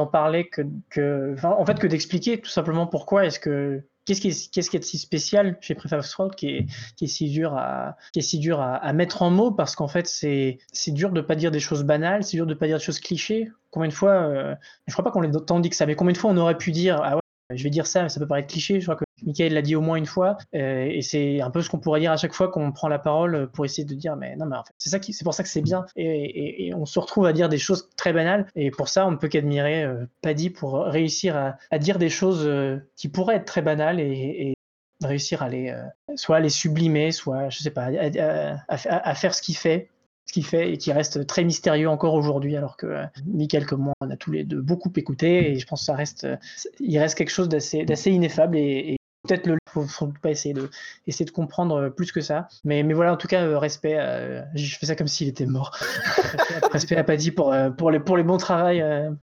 parler 0.06 0.48
que, 0.48 0.62
que, 0.90 1.36
en 1.44 1.64
fait, 1.64 1.78
que 1.78 1.86
d'expliquer 1.86 2.40
tout 2.40 2.50
simplement 2.50 2.86
pourquoi 2.86 3.26
est-ce 3.26 3.38
que, 3.38 3.82
qu'est-ce 4.04 4.20
qui 4.20 4.28
est, 4.28 4.50
qu'est-ce 4.50 4.70
qui 4.70 4.76
est 4.76 4.82
si 4.82 4.98
spécial 4.98 5.56
chez 5.60 5.74
Prefab 5.74 6.02
Sprout 6.02 6.34
qui 6.34 6.48
est, 6.48 6.66
qui 6.96 7.04
est 7.04 7.08
si 7.08 7.30
dur 7.30 7.54
à, 7.56 7.96
qui 8.12 8.18
est 8.20 8.22
si 8.22 8.38
dur 8.38 8.60
à, 8.60 8.76
à 8.76 8.92
mettre 8.92 9.22
en 9.22 9.30
mots, 9.30 9.50
parce 9.50 9.76
qu'en 9.76 9.88
fait, 9.88 10.06
c'est, 10.06 10.58
c'est 10.72 10.92
dur 10.92 11.10
de 11.10 11.20
pas 11.20 11.36
dire 11.36 11.50
des 11.50 11.60
choses 11.60 11.84
banales, 11.84 12.24
c'est 12.24 12.36
dur 12.36 12.46
de 12.46 12.54
pas 12.54 12.66
dire 12.66 12.78
des 12.78 12.84
choses 12.84 13.00
clichés. 13.00 13.50
Combien 13.70 13.88
de 13.88 13.94
fois, 13.94 14.12
euh, 14.12 14.54
je 14.86 14.92
crois 14.92 15.04
pas 15.04 15.10
qu'on 15.10 15.20
l'ait 15.20 15.30
tant 15.46 15.60
dit 15.60 15.70
que 15.70 15.76
ça, 15.76 15.86
mais 15.86 15.96
combien 15.96 16.12
de 16.12 16.18
fois 16.18 16.30
on 16.30 16.36
aurait 16.36 16.58
pu 16.58 16.70
dire, 16.70 17.00
ah 17.02 17.16
ouais, 17.16 17.56
je 17.56 17.62
vais 17.64 17.70
dire 17.70 17.86
ça, 17.86 18.02
mais 18.02 18.08
ça 18.08 18.20
peut 18.20 18.26
paraître 18.26 18.48
cliché. 18.48 18.80
Je 18.80 18.84
crois 18.86 18.96
que 18.96 19.04
Michael 19.24 19.54
l'a 19.54 19.62
dit 19.62 19.76
au 19.76 19.80
moins 19.80 19.96
une 19.96 20.06
fois, 20.06 20.36
euh, 20.54 20.86
et 20.90 21.02
c'est 21.02 21.40
un 21.40 21.50
peu 21.50 21.62
ce 21.62 21.70
qu'on 21.70 21.78
pourrait 21.78 22.00
dire 22.00 22.12
à 22.12 22.16
chaque 22.16 22.34
fois 22.34 22.48
qu'on 22.48 22.72
prend 22.72 22.88
la 22.88 22.98
parole 22.98 23.50
pour 23.52 23.64
essayer 23.64 23.84
de 23.84 23.94
dire, 23.94 24.16
mais 24.16 24.36
non, 24.36 24.46
mais 24.46 24.56
en 24.56 24.64
fait, 24.64 24.72
c'est 24.78 24.90
ça 24.90 24.98
qui, 24.98 25.12
c'est 25.12 25.24
pour 25.24 25.34
ça 25.34 25.42
que 25.42 25.48
c'est 25.48 25.62
bien, 25.62 25.86
et, 25.96 26.72
on 26.74 26.86
se 26.86 26.98
retrouve 26.98 27.26
à 27.26 27.32
dire 27.32 27.48
des 27.48 27.58
choses 27.58 27.88
très 27.96 28.12
banales, 28.12 28.46
et 28.54 28.70
pour 28.70 28.88
ça, 28.88 29.06
on 29.06 29.10
ne 29.10 29.16
peut 29.16 29.28
qu'admirer 29.28 29.84
euh, 29.84 30.06
Paddy 30.22 30.50
pour 30.50 30.78
réussir 30.78 31.36
à, 31.70 31.78
dire 31.78 31.98
des 31.98 32.08
choses 32.08 32.46
euh, 32.46 32.78
qui 32.96 33.08
pourraient 33.08 33.36
être 33.36 33.44
très 33.44 33.62
banales 33.62 34.00
et, 34.00 34.54
réussir 35.02 35.42
à 35.42 35.48
les, 35.48 35.74
soit 36.14 36.40
les 36.40 36.48
sublimer, 36.48 37.12
soit, 37.12 37.50
je 37.50 37.58
sais 37.58 37.70
pas, 37.70 37.90
à, 38.68 39.14
faire 39.14 39.34
ce 39.34 39.42
qu'il 39.42 39.56
fait 39.56 39.90
ce 40.26 40.32
qu'il 40.32 40.46
fait 40.46 40.72
et 40.72 40.78
qui 40.78 40.90
reste 40.90 41.26
très 41.26 41.44
mystérieux 41.44 41.90
encore 41.90 42.14
aujourd'hui, 42.14 42.56
alors 42.56 42.78
que 42.78 42.86
euh, 42.86 43.04
Michael 43.26 43.66
comme 43.66 43.82
moi, 43.82 43.92
on 44.00 44.08
a 44.08 44.16
tous 44.16 44.32
les 44.32 44.44
deux 44.44 44.62
beaucoup 44.62 44.90
écouté 44.96 45.50
et 45.50 45.58
je 45.58 45.66
pense 45.66 45.80
que 45.80 45.84
ça 45.84 45.94
reste, 45.94 46.26
il 46.80 46.98
reste 46.98 47.18
quelque 47.18 47.28
chose 47.28 47.50
d'assez, 47.50 48.10
ineffable 48.10 48.56
et 48.56 48.96
peut-être 49.26 49.46
le, 49.46 49.56
faut, 49.68 49.82
faut 49.86 50.12
pas 50.22 50.30
essayer 50.30 50.54
de, 50.54 50.70
essayer 51.06 51.24
de 51.24 51.30
comprendre 51.30 51.76
euh, 51.76 51.90
plus 51.90 52.12
que 52.12 52.20
ça. 52.20 52.48
Mais, 52.64 52.82
mais 52.82 52.94
voilà, 52.94 53.12
en 53.12 53.16
tout 53.16 53.26
cas, 53.28 53.42
euh, 53.42 53.58
respect. 53.58 53.96
euh, 53.98 54.42
je 54.54 54.76
fais 54.76 54.86
ça 54.86 54.96
comme 54.96 55.08
s'il 55.08 55.28
était 55.28 55.46
mort. 55.46 55.76
respect 56.72 56.96
à 56.96 57.04
Paddy 57.04 57.30
pour, 57.30 57.54
pour 57.76 57.90
les, 57.90 58.00
pour 58.00 58.16
les 58.16 58.22
bons 58.22 58.36
travail, 58.36 58.84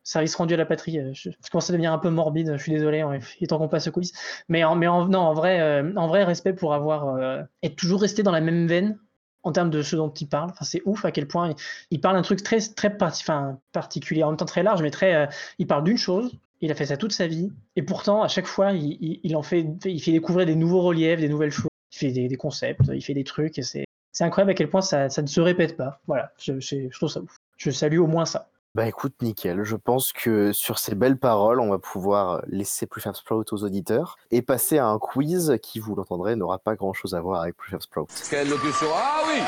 service 0.04 0.36
rendu 0.36 0.54
à 0.54 0.58
la 0.58 0.66
patrie. 0.66 1.00
Je, 1.14 1.30
je 1.30 1.50
commence 1.52 1.70
à 1.70 1.74
devenir 1.74 1.94
un 1.94 2.00
peu 2.00 2.10
morbide. 2.10 2.54
Je 2.58 2.62
suis 2.62 2.72
désolé. 2.72 3.02
hein, 3.02 3.20
Il 3.40 3.44
est 3.44 3.48
temps 3.48 3.58
qu'on 3.58 3.68
passe 3.68 3.88
au 3.88 3.92
quiz. 3.92 4.14
Mais 4.50 4.64
en, 4.64 4.76
mais 4.76 4.88
en, 4.88 5.08
non, 5.08 5.20
en 5.20 5.34
vrai, 5.34 5.82
en 5.96 6.08
vrai, 6.08 6.24
respect 6.24 6.54
pour 6.54 6.74
avoir 6.74 7.46
être 7.64 7.76
toujours 7.76 8.02
resté 8.02 8.24
dans 8.24 8.32
la 8.32 8.42
même 8.42 8.68
veine 8.68 8.98
en 9.44 9.52
termes 9.52 9.70
de 9.70 9.82
ce 9.82 9.96
dont 9.96 10.10
il 10.10 10.28
parle. 10.28 10.52
Enfin, 10.52 10.66
c'est 10.66 10.82
ouf 10.86 11.06
à 11.06 11.12
quel 11.12 11.28
point 11.28 11.54
il, 11.90 12.00
parle 12.00 12.16
d'un 12.16 12.22
truc 12.22 12.44
très, 12.44 12.60
très 12.60 12.96
parti- 12.96 13.24
enfin, 13.24 13.60
particulier, 13.72 14.24
en 14.24 14.30
même 14.30 14.38
temps 14.38 14.46
très 14.46 14.64
large, 14.64 14.82
mais 14.82 14.92
très. 14.92 15.16
euh, 15.16 15.26
il 15.58 15.68
parle 15.68 15.84
d'une 15.84 15.98
chose. 15.98 16.32
Il 16.62 16.72
a 16.72 16.76
fait 16.76 16.86
ça 16.86 16.98
toute 16.98 17.12
sa 17.12 17.28
vie, 17.28 17.52
et 17.76 17.82
pourtant 17.82 18.22
à 18.22 18.28
chaque 18.28 18.46
fois, 18.46 18.72
il, 18.72 18.98
il- 19.02 19.20
il 19.24 19.36
en 19.36 19.42
fait, 19.42 19.66
il 19.86 20.02
fait 20.02 20.12
découvrir 20.12 20.46
des 20.46 20.56
nouveaux 20.56 20.82
reliefs, 20.82 21.20
des 21.20 21.30
nouvelles 21.30 21.52
choses. 21.52 21.68
Il 21.94 21.98
fait 21.98 22.12
des, 22.12 22.28
des 22.28 22.38
concepts, 22.38 22.82
il 22.94 23.02
fait 23.02 23.14
des 23.16 23.24
trucs, 23.24 23.58
et 23.58 23.64
c'est, 23.64 23.86
c'est 24.12 24.24
incroyable 24.24 24.52
à 24.52 24.54
quel 24.54 24.70
point 24.70 24.82
ça, 24.82 25.10
ça 25.10 25.22
ne 25.22 25.28
se 25.28 25.42
répète 25.42 25.76
pas. 25.76 26.00
Voilà, 26.08 26.32
je, 26.38 26.60
je- 26.60 26.88
je 26.90 26.98
trouve 26.98 27.10
ça 27.10 27.20
ouf. 27.22 27.36
Je 27.58 27.72
salue 27.72 28.00
au 28.00 28.08
moins 28.08 28.26
ça. 28.26 28.48
Bah 28.74 28.88
écoute, 28.88 29.14
nickel. 29.22 29.64
Je 29.64 29.76
pense 29.76 30.14
que 30.14 30.54
sur 30.54 30.80
ces 30.80 30.96
belles 30.96 31.18
paroles, 31.18 31.60
on 31.60 31.70
va 31.72 31.80
pouvoir 31.80 32.42
laisser 32.48 32.86
Prefab 32.86 33.16
Sprout 33.16 33.52
aux 33.52 33.64
auditeurs 33.66 34.16
et 34.32 34.42
passer 34.42 34.78
à 34.78 34.88
un 34.88 34.98
quiz 34.98 35.58
qui, 35.62 35.80
vous 35.80 35.94
l'entendrez, 35.96 36.38
n'aura 36.38 36.58
pas 36.60 36.76
grand 36.76 36.94
chose 36.94 37.14
à 37.14 37.20
voir 37.20 37.42
avec 37.42 37.58
Prefab 37.58 37.82
Sprout. 37.82 38.08
Quelle 38.30 38.48
locution 38.50 38.88
Ah 38.96 39.24
oui 39.28 39.42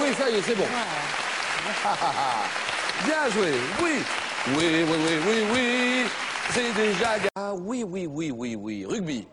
Oui, 0.00 0.14
ça 0.14 0.30
y 0.30 0.36
est, 0.36 0.42
c'est 0.42 0.56
bon. 0.56 0.64
Bien 3.04 3.28
joué, 3.30 3.52
oui 3.82 4.02
Oui, 4.48 4.54
oui, 4.56 4.84
oui, 4.88 5.18
oui, 5.26 5.44
oui 5.52 6.06
C'est 6.50 6.72
déjà... 6.74 7.10
Ah 7.36 7.52
oui, 7.54 7.84
oui, 7.84 8.06
oui, 8.06 8.30
oui, 8.30 8.56
oui, 8.56 8.86
rugby. 8.86 9.28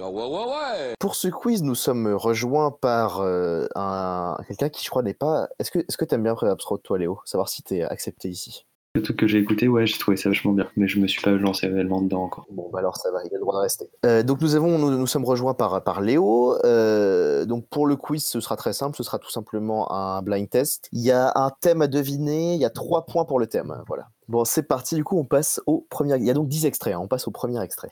Ah 0.00 0.10
ouais, 0.10 0.24
ouais, 0.24 0.44
ouais 0.44 0.94
Pour 0.98 1.14
ce 1.14 1.28
quiz, 1.28 1.62
nous 1.62 1.76
sommes 1.76 2.08
rejoints 2.12 2.72
par 2.72 3.20
euh, 3.20 3.66
un 3.76 4.36
quelqu'un 4.48 4.68
qui, 4.68 4.84
je 4.84 4.90
crois, 4.90 5.02
n'est 5.02 5.14
pas. 5.14 5.48
Est-ce 5.60 5.70
que 5.70 5.78
est-ce 5.78 6.04
t'aimes 6.04 6.24
bien 6.24 6.34
Prefab 6.34 6.60
Sprout, 6.60 6.82
toi, 6.82 6.98
Léo? 6.98 7.20
Savoir 7.24 7.48
si 7.48 7.62
t'es 7.62 7.82
accepté 7.82 8.28
ici. 8.28 8.65
Le 8.96 9.02
truc 9.02 9.18
que 9.18 9.26
j'ai 9.26 9.38
écouté, 9.38 9.68
ouais, 9.68 9.86
j'ai 9.86 9.98
trouvé 9.98 10.16
ça 10.16 10.30
vachement 10.30 10.52
bien, 10.52 10.66
mais 10.76 10.88
je 10.88 10.98
me 10.98 11.06
suis 11.06 11.20
pas 11.20 11.30
lancé 11.32 11.66
réellement 11.66 12.00
dedans 12.00 12.22
encore. 12.22 12.46
Bon, 12.50 12.70
bah 12.72 12.78
alors 12.78 12.96
ça 12.96 13.10
va, 13.10 13.18
il 13.24 13.28
a 13.28 13.34
le 13.34 13.40
droit 13.40 13.54
de 13.54 13.60
rester. 13.60 13.90
Euh, 14.06 14.22
donc 14.22 14.40
nous 14.40 14.54
avons, 14.54 14.78
nous, 14.78 14.90
nous 14.90 15.06
sommes 15.06 15.26
rejoints 15.26 15.52
par 15.52 15.84
par 15.84 16.00
Léo. 16.00 16.56
Euh, 16.64 17.44
donc 17.44 17.66
pour 17.68 17.86
le 17.86 17.96
quiz, 17.96 18.24
ce 18.24 18.40
sera 18.40 18.56
très 18.56 18.72
simple, 18.72 18.96
ce 18.96 19.02
sera 19.02 19.18
tout 19.18 19.30
simplement 19.30 19.92
un 19.92 20.22
blind 20.22 20.48
test. 20.48 20.88
Il 20.92 21.02
y 21.02 21.10
a 21.10 21.30
un 21.34 21.50
thème 21.60 21.82
à 21.82 21.88
deviner, 21.88 22.54
il 22.54 22.60
y 22.60 22.64
a 22.64 22.70
trois 22.70 23.04
points 23.04 23.26
pour 23.26 23.38
le 23.38 23.46
thème. 23.46 23.82
Voilà. 23.86 24.08
Bon, 24.28 24.46
c'est 24.46 24.62
parti. 24.62 24.94
Du 24.94 25.04
coup, 25.04 25.18
on 25.18 25.24
passe 25.24 25.60
au 25.66 25.86
premier. 25.90 26.16
Il 26.16 26.24
y 26.24 26.30
a 26.30 26.34
donc 26.34 26.48
10 26.48 26.64
extraits. 26.64 26.94
hein, 26.94 27.00
on 27.02 27.06
passe 27.06 27.28
au 27.28 27.30
premier 27.30 27.62
extrait. 27.62 27.90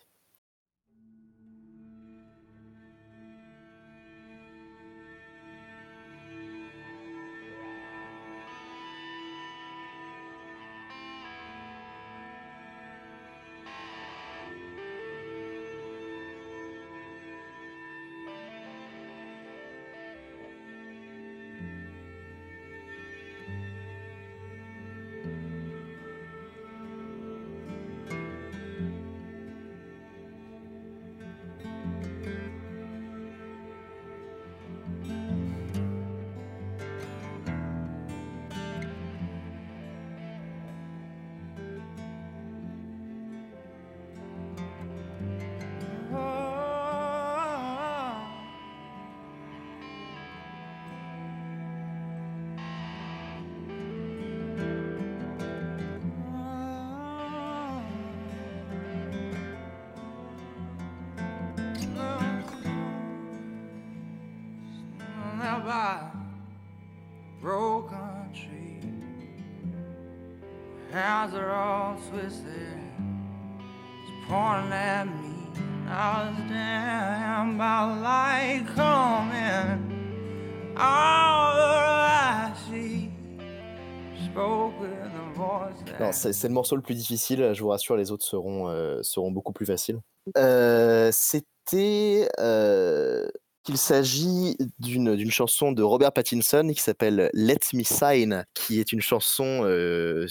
C'est 86.32 86.48
le 86.48 86.54
morceau 86.54 86.76
le 86.76 86.82
plus 86.82 86.94
difficile. 86.94 87.52
Je 87.54 87.62
vous 87.62 87.68
rassure, 87.68 87.96
les 87.96 88.10
autres 88.10 88.24
seront, 88.24 88.68
euh, 88.68 89.02
seront 89.02 89.30
beaucoup 89.30 89.52
plus 89.52 89.66
faciles. 89.66 90.00
Euh, 90.36 91.10
C'était 91.12 92.28
euh, 92.38 93.28
qu'il 93.62 93.78
s'agit 93.78 94.56
d'une 94.78 95.30
chanson 95.30 95.72
de 95.72 95.82
Robert 95.82 96.12
Pattinson 96.12 96.70
qui 96.74 96.80
s'appelle 96.80 97.30
Let 97.32 97.60
Me 97.72 97.82
Sign, 97.82 98.44
qui 98.54 98.80
est 98.80 98.92
une 98.92 99.00
chanson 99.00 99.60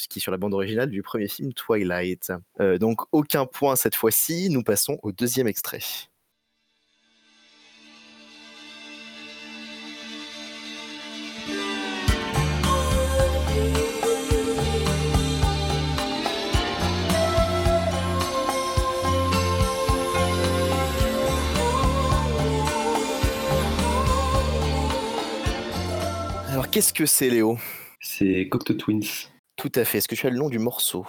qui 0.09 0.19
est 0.19 0.21
sur 0.21 0.31
la 0.31 0.37
bande 0.37 0.53
originale 0.53 0.89
du 0.89 1.01
premier 1.01 1.27
film 1.27 1.53
Twilight. 1.53 2.31
Donc 2.79 3.01
aucun 3.11 3.45
point 3.45 3.75
cette 3.75 3.95
fois-ci. 3.95 4.49
Nous 4.49 4.63
passons 4.63 4.99
au 5.01 5.11
deuxième 5.11 5.47
extrait. 5.47 5.79
Qu'est-ce 26.73 26.91
que 26.91 27.05
c'est, 27.05 27.29
Léo? 27.29 27.59
C'est 27.99 28.47
Cocteau 28.49 28.73
Twins. 28.73 29.05
Tout 29.55 29.71
à 29.75 29.85
fait. 29.85 29.99
Est-ce 29.99 30.07
que 30.07 30.15
tu 30.15 30.25
as 30.25 30.31
le 30.31 30.37
nom 30.37 30.49
du 30.49 30.57
morceau? 30.57 31.05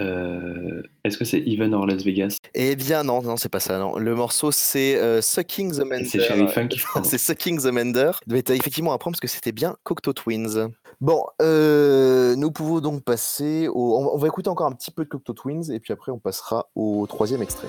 Euh, 0.00 0.82
Est-ce 1.02 1.16
que 1.16 1.24
c'est 1.24 1.40
Even 1.40 1.72
or 1.72 1.86
Las 1.86 2.04
Vegas? 2.04 2.36
Eh 2.54 2.76
bien 2.76 3.02
non, 3.04 3.22
non, 3.22 3.38
c'est 3.38 3.48
pas 3.48 3.58
ça. 3.58 3.78
Non. 3.78 3.96
Le 3.96 4.14
morceau 4.14 4.52
c'est 4.52 4.96
euh, 4.96 5.22
Sucking 5.22 5.72
the 5.72 5.78
Mender. 5.78 6.04
C'est 6.04 6.20
Sherry 6.20 6.46
Funk. 6.48 6.68
Non, 6.94 7.02
c'est 7.02 7.16
Sucking 7.16 7.58
the 7.58 7.72
Mender. 7.72 8.10
Mais 8.26 8.42
t'as 8.42 8.54
effectivement 8.54 8.92
un 8.92 8.98
point 8.98 9.10
parce 9.10 9.20
que 9.20 9.28
c'était 9.28 9.50
bien 9.50 9.76
Cocteau 9.82 10.12
Twins. 10.12 10.68
Bon, 11.00 11.24
euh, 11.40 12.36
nous 12.36 12.52
pouvons 12.52 12.80
donc 12.80 13.02
passer 13.02 13.66
au. 13.66 13.96
On 14.12 14.18
va 14.18 14.26
écouter 14.26 14.50
encore 14.50 14.66
un 14.66 14.72
petit 14.72 14.90
peu 14.90 15.04
de 15.04 15.08
Cocteau 15.08 15.32
Twins 15.32 15.72
et 15.72 15.80
puis 15.80 15.94
après 15.94 16.12
on 16.12 16.18
passera 16.18 16.68
au 16.76 17.06
troisième 17.08 17.42
extrait. 17.42 17.68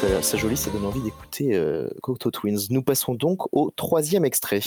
Ça, 0.00 0.22
ça 0.22 0.36
joli, 0.38 0.56
ça 0.56 0.70
donne 0.70 0.86
envie 0.86 1.02
d'écouter 1.02 1.54
euh, 1.54 1.86
Cocteau 2.00 2.30
Twins. 2.30 2.58
Nous 2.70 2.82
passons 2.82 3.14
donc 3.14 3.54
au 3.54 3.70
troisième 3.70 4.24
extrait. 4.24 4.60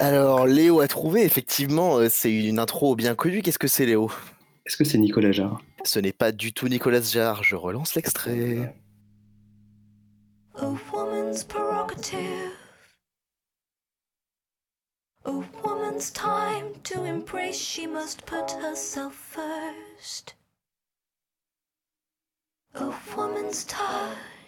Alors 0.00 0.46
Léo 0.46 0.80
a 0.80 0.88
trouvé, 0.88 1.24
effectivement, 1.24 1.98
euh, 1.98 2.08
c'est 2.10 2.32
une 2.32 2.58
intro 2.58 2.96
bien 2.96 3.14
connue. 3.14 3.42
Qu'est-ce 3.42 3.58
que 3.58 3.68
c'est 3.68 3.86
Léo? 3.86 4.10
Est-ce 4.66 4.76
que 4.76 4.84
c'est 4.84 4.98
Nicolas 4.98 5.32
Jarre? 5.32 5.60
Ce 5.84 5.98
n'est 5.98 6.12
pas 6.12 6.32
du 6.32 6.52
tout 6.52 6.68
Nicolas 6.68 7.00
Jarre. 7.00 7.42
Je 7.42 7.56
relance 7.56 7.94
l'extrait. 7.94 8.74
A 10.56 10.66
woman's 10.92 11.44
prerogative. 11.44 12.52
A 15.24 15.32
woman's 15.64 16.10
time 16.12 16.72
to 16.82 17.04
embrace, 17.04 17.58
she 17.58 17.86
must 17.86 18.24
put 18.26 18.50
herself 18.62 19.14
first. 19.14 20.34
A 22.74 22.90
woman's 23.16 23.64
touch. 23.64 24.39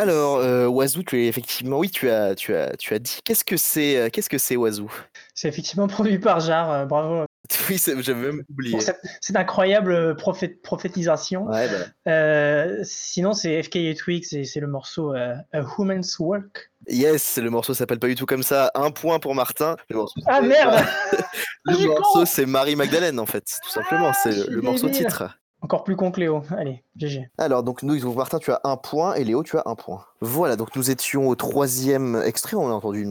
Alors, 0.00 0.38
euh, 0.38 0.66
Wazoo, 0.66 1.02
tu 1.02 1.22
es 1.22 1.26
effectivement, 1.28 1.78
oui, 1.78 1.90
tu 1.90 2.08
as, 2.08 2.34
tu 2.34 2.54
as, 2.54 2.74
tu 2.78 2.94
as 2.94 2.98
dit. 2.98 3.18
Qu'est-ce 3.24 3.44
que 3.44 3.58
c'est, 3.58 3.96
euh, 3.98 4.08
qu'est-ce 4.10 4.30
que 4.30 4.38
c'est 4.38 4.56
Wazoo 4.56 4.90
C'est 5.34 5.48
effectivement 5.48 5.86
produit 5.88 6.18
par 6.18 6.40
Jar, 6.40 6.70
euh, 6.70 6.84
bravo 6.86 7.24
Oui, 7.68 7.78
j'avais 7.98 8.14
même 8.32 8.42
oublié. 8.48 8.70
pour 8.72 8.80
cette, 8.80 9.00
cette 9.20 9.36
incroyable 9.36 9.92
euh, 9.92 10.14
prophét- 10.14 10.58
prophétisation. 10.62 11.44
Ouais, 11.48 11.68
bah, 11.68 12.10
Euh, 12.12 12.80
sinon, 12.82 13.34
c'est 13.34 13.62
FKA 13.62 13.94
Twigs 13.94 14.32
et 14.32 14.44
c'est 14.44 14.60
le 14.60 14.68
morceau 14.68 15.12
A 15.12 15.34
Woman's 15.76 16.18
Work. 16.18 16.70
Yes, 16.88 17.36
le 17.36 17.50
morceau 17.50 17.74
s'appelle 17.74 17.98
pas 17.98 18.08
du 18.08 18.14
tout 18.14 18.24
comme 18.26 18.42
ça. 18.42 18.70
Un 18.74 18.90
point 18.92 19.18
pour 19.18 19.34
Martin. 19.34 19.76
Le 19.90 19.96
morceau, 19.96 20.18
Ah 20.26 20.40
merde 20.40 20.82
Le 21.64 21.72
Je 21.74 21.78
suis 21.78 21.86
morceau, 21.88 22.20
con. 22.20 22.24
c'est 22.24 22.46
Marie 22.46 22.74
Magdalene 22.74 23.18
en 23.20 23.26
fait, 23.26 23.44
tout 23.62 23.70
simplement. 23.70 24.12
C'est 24.22 24.32
je 24.32 24.50
le, 24.50 24.62
morceau 24.62 24.88
titre. 24.88 25.36
Encore 25.62 25.84
plus 25.84 25.94
con 25.94 26.10
que 26.10 26.20
Léo. 26.20 26.42
Allez, 26.56 26.82
GG. 26.96 27.30
Alors, 27.36 27.62
donc 27.62 27.82
nous, 27.82 28.14
Martin, 28.14 28.38
tu 28.38 28.50
as 28.50 28.60
un 28.64 28.76
point 28.76 29.14
et 29.14 29.24
Léo, 29.24 29.42
tu 29.42 29.58
as 29.58 29.62
un 29.66 29.74
point. 29.74 30.04
Voilà, 30.20 30.56
donc 30.56 30.74
nous 30.74 30.90
étions 30.90 31.28
au 31.28 31.34
troisième 31.34 32.20
extrait. 32.24 32.56
On 32.56 32.68
a 32.68 32.72
entendu 32.72 33.06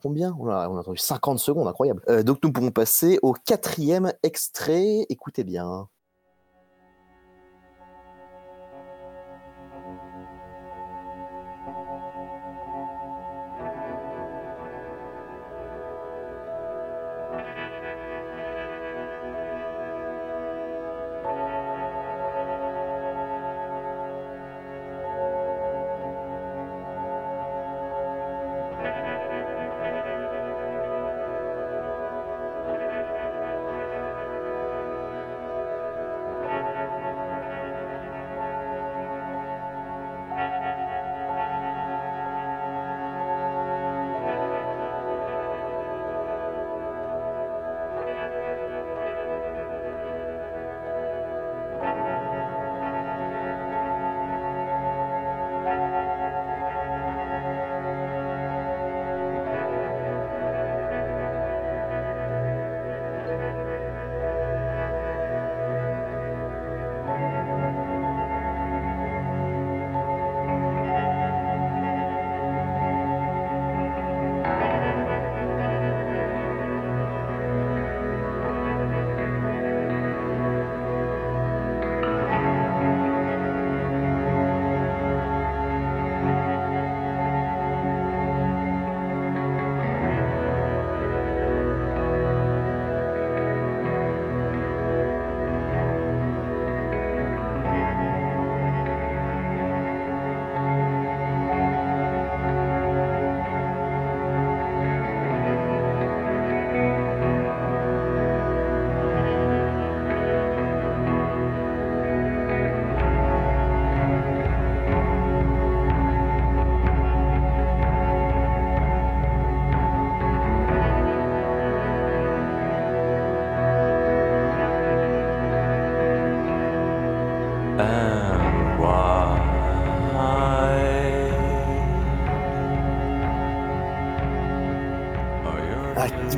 combien? 0.00 0.36
On 0.38 0.48
a, 0.48 0.68
entendu 0.68 0.98
50 0.98 1.38
secondes, 1.38 1.66
incroyable. 1.66 2.02
Euh, 2.08 2.22
donc 2.22 2.38
nous 2.44 2.52
pourrons 2.52 2.70
passer 2.70 3.18
au 3.22 3.32
quatrième 3.32 4.12
extrait. 4.22 5.06
Écoutez 5.08 5.42
bien. 5.42 5.88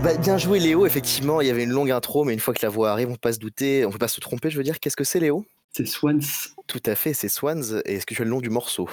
Bah, 0.05 0.15
bien 0.19 0.37
joué 0.37 0.61
Léo, 0.61 0.85
effectivement, 0.85 1.41
il 1.41 1.47
y 1.47 1.51
avait 1.51 1.65
une 1.65 1.71
longue 1.71 1.91
intro, 1.91 2.25
mais 2.25 2.35
une 2.35 2.41
fois 2.41 2.53
que 2.53 2.61
la 2.63 2.69
voix 2.69 2.91
arrive, 2.91 3.09
on 3.09 3.13
peut 3.13 3.19
pas 3.19 3.33
se 3.33 3.39
douter, 3.39 3.87
on 3.87 3.91
peut 3.91 3.97
pas 3.97 4.09
se 4.09 4.21
tromper, 4.21 4.51
je 4.51 4.59
veux 4.59 4.63
dire. 4.63 4.79
Qu'est-ce 4.79 4.97
que 4.97 5.05
c'est 5.05 5.19
Léo? 5.19 5.47
C'est 5.71 5.87
Swans. 5.87 6.21
Tout 6.67 6.83
à 6.85 6.95
fait, 6.95 7.15
c'est 7.15 7.31
Swans. 7.31 7.81
Et 7.87 7.95
est-ce 7.95 8.05
que 8.05 8.13
tu 8.13 8.21
as 8.21 8.27
le 8.27 8.31
nom 8.31 8.43
du 8.43 8.51
morceau? 8.51 8.87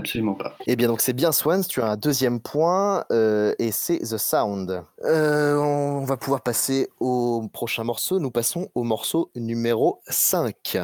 Absolument 0.00 0.34
pas. 0.34 0.56
Eh 0.66 0.74
bien, 0.74 0.88
donc 0.88 1.00
c'est 1.00 1.12
bien 1.12 1.30
Swans, 1.30 1.62
tu 1.62 1.80
as 1.80 1.86
un 1.86 1.96
deuxième 1.96 2.40
point, 2.40 3.04
euh, 3.12 3.54
et 3.60 3.70
c'est 3.70 3.98
The 3.98 4.18
Sound. 4.18 4.82
Euh, 5.04 5.56
on 5.56 6.04
va 6.04 6.16
pouvoir 6.16 6.40
passer 6.40 6.88
au 6.98 7.48
prochain 7.52 7.84
morceau. 7.84 8.18
Nous 8.18 8.32
passons 8.32 8.68
au 8.74 8.82
morceau 8.82 9.30
numéro 9.36 10.00
5. 10.08 10.78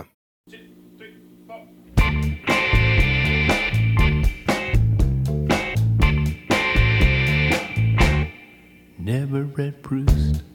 Never 9.05 9.43
read 9.43 9.83
Proust. 9.83 10.54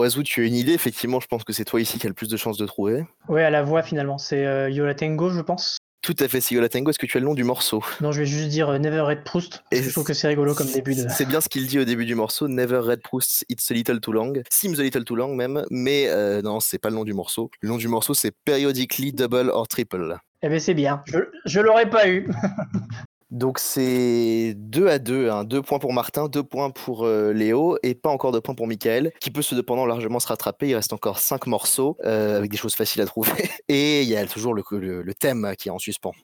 Oiseau, 0.00 0.22
tu 0.22 0.42
as 0.42 0.46
une 0.46 0.54
idée 0.54 0.72
Effectivement, 0.72 1.20
je 1.20 1.26
pense 1.26 1.44
que 1.44 1.52
c'est 1.52 1.64
toi 1.64 1.80
ici 1.80 1.98
qui 1.98 2.06
a 2.06 2.08
le 2.08 2.14
plus 2.14 2.28
de 2.28 2.36
chances 2.36 2.56
de 2.56 2.66
trouver. 2.66 3.04
Ouais, 3.28 3.44
à 3.44 3.50
la 3.50 3.62
voix 3.62 3.82
finalement, 3.82 4.16
c'est 4.18 4.46
euh, 4.46 4.70
Yola 4.70 4.94
Tango, 4.94 5.30
je 5.30 5.40
pense. 5.40 5.76
Tout 6.02 6.16
à 6.18 6.28
fait, 6.28 6.40
Sigola 6.40 6.70
Tango, 6.70 6.90
est-ce 6.90 6.98
que 6.98 7.04
tu 7.04 7.18
as 7.18 7.20
le 7.20 7.26
nom 7.26 7.34
du 7.34 7.44
morceau? 7.44 7.84
Non, 8.00 8.10
je 8.10 8.20
vais 8.20 8.26
juste 8.26 8.48
dire 8.48 8.70
euh, 8.70 8.78
Never 8.78 9.02
Read 9.02 9.22
Proust. 9.22 9.62
Et 9.70 9.82
je 9.82 9.90
trouve 9.90 10.04
que 10.04 10.14
c'est 10.14 10.28
rigolo 10.28 10.54
comme 10.54 10.66
début 10.66 10.94
de. 10.94 11.06
C'est 11.10 11.26
bien 11.26 11.42
ce 11.42 11.50
qu'il 11.50 11.66
dit 11.66 11.78
au 11.78 11.84
début 11.84 12.06
du 12.06 12.14
morceau, 12.14 12.48
Never 12.48 12.78
Read 12.78 13.02
Proust, 13.02 13.44
It's 13.50 13.70
a 13.70 13.74
Little 13.74 14.00
Too 14.00 14.12
Long, 14.12 14.32
Seems 14.50 14.80
a 14.80 14.82
Little 14.82 15.04
Too 15.04 15.14
Long 15.14 15.34
même, 15.34 15.62
mais 15.70 16.06
euh, 16.08 16.40
non, 16.40 16.58
c'est 16.60 16.78
pas 16.78 16.88
le 16.88 16.94
nom 16.94 17.04
du 17.04 17.12
morceau. 17.12 17.50
Le 17.60 17.68
nom 17.68 17.76
du 17.76 17.88
morceau, 17.88 18.14
c'est 18.14 18.32
Periodically 18.46 19.12
Double 19.12 19.50
or 19.50 19.68
Triple. 19.68 20.16
Eh 20.42 20.48
ben 20.48 20.58
c'est 20.58 20.72
bien. 20.72 21.02
Je, 21.04 21.18
je 21.44 21.60
l'aurais 21.60 21.90
pas 21.90 22.08
eu. 22.08 22.30
Donc 23.30 23.60
c'est 23.60 24.54
2 24.56 24.88
à 24.88 24.98
2, 24.98 25.30
hein. 25.30 25.44
2 25.44 25.62
points 25.62 25.78
pour 25.78 25.92
Martin, 25.92 26.28
2 26.28 26.42
points 26.42 26.70
pour 26.70 27.06
euh, 27.06 27.32
Léo, 27.32 27.78
et 27.82 27.94
pas 27.94 28.10
encore 28.10 28.32
de 28.32 28.40
points 28.40 28.56
pour 28.56 28.66
Michael, 28.66 29.12
qui 29.20 29.30
peut 29.30 29.42
cependant 29.42 29.86
largement 29.86 30.18
se 30.18 30.26
rattraper. 30.26 30.68
Il 30.68 30.74
reste 30.74 30.92
encore 30.92 31.20
5 31.20 31.46
morceaux, 31.46 31.96
euh, 32.04 32.36
avec 32.36 32.50
des 32.50 32.56
choses 32.56 32.74
faciles 32.74 33.02
à 33.02 33.06
trouver. 33.06 33.32
Et 33.68 34.02
il 34.02 34.08
y 34.08 34.16
a 34.16 34.26
toujours 34.26 34.54
le 34.54 35.14
thème 35.14 35.54
qui 35.56 35.68
est 35.68 35.72
en 35.72 35.78
suspens. 35.78 36.14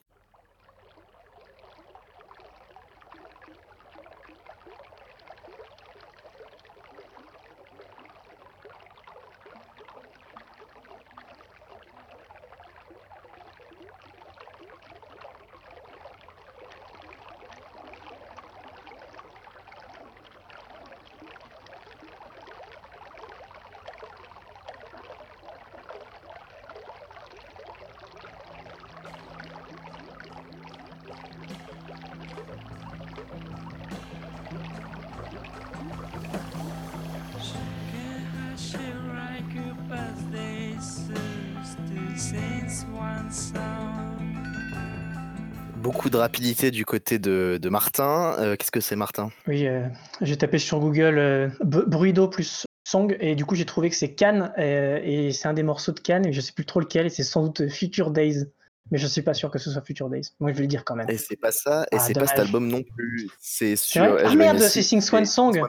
De 46.17 46.21
rapidité 46.21 46.71
du 46.71 46.83
côté 46.85 47.19
de, 47.19 47.59
de 47.61 47.69
Martin. 47.69 48.35
Euh, 48.39 48.55
Qu'est-ce 48.55 48.71
que 48.71 48.79
c'est 48.81 48.95
Martin? 48.95 49.29
Oui, 49.47 49.67
euh, 49.67 49.87
j'ai 50.21 50.37
tapé 50.37 50.57
sur 50.57 50.79
Google 50.79 51.17
euh, 51.17 51.47
b- 51.63 51.85
bruit 51.87 52.13
d'eau 52.13 52.27
plus 52.27 52.65
song 52.87 53.15
et 53.19 53.35
du 53.35 53.45
coup 53.45 53.55
j'ai 53.55 53.65
trouvé 53.65 53.89
que 53.89 53.95
c'est 53.95 54.13
Cannes 54.15 54.53
euh, 54.57 54.99
et 55.03 55.31
c'est 55.33 55.47
un 55.47 55.53
des 55.53 55.63
morceaux 55.63 55.91
de 55.91 55.99
Cannes 55.99 56.25
et 56.25 56.33
je 56.33 56.39
sais 56.41 56.53
plus 56.53 56.65
trop 56.65 56.79
lequel 56.79 57.05
et 57.05 57.09
c'est 57.09 57.23
sans 57.23 57.43
doute 57.43 57.69
Future 57.69 58.11
Days. 58.11 58.45
Mais 58.89 58.97
je 58.97 59.05
suis 59.05 59.21
pas 59.21 59.33
sûr 59.33 59.51
que 59.51 59.59
ce 59.59 59.69
soit 59.69 59.81
Future 59.81 60.09
Days. 60.09 60.29
Moi 60.39 60.51
je 60.53 60.55
vais 60.55 60.61
le 60.61 60.67
dire 60.67 60.85
quand 60.85 60.95
même. 60.95 61.09
Et 61.09 61.17
c'est 61.17 61.35
pas 61.35 61.51
ça, 61.51 61.83
et 61.91 61.97
Ah, 61.97 61.99
c'est 61.99 62.13
pas 62.13 62.25
cet 62.25 62.39
album 62.39 62.69
non 62.69 62.81
plus. 62.95 63.27
C'est 63.37 63.75
sur. 63.75 64.01
Ah 64.01 64.07
LBMC, 64.29 64.37
merde, 64.37 64.59
c'est 64.59 64.81
Sing 64.81 65.01
Swan 65.01 65.25
Song. 65.25 65.59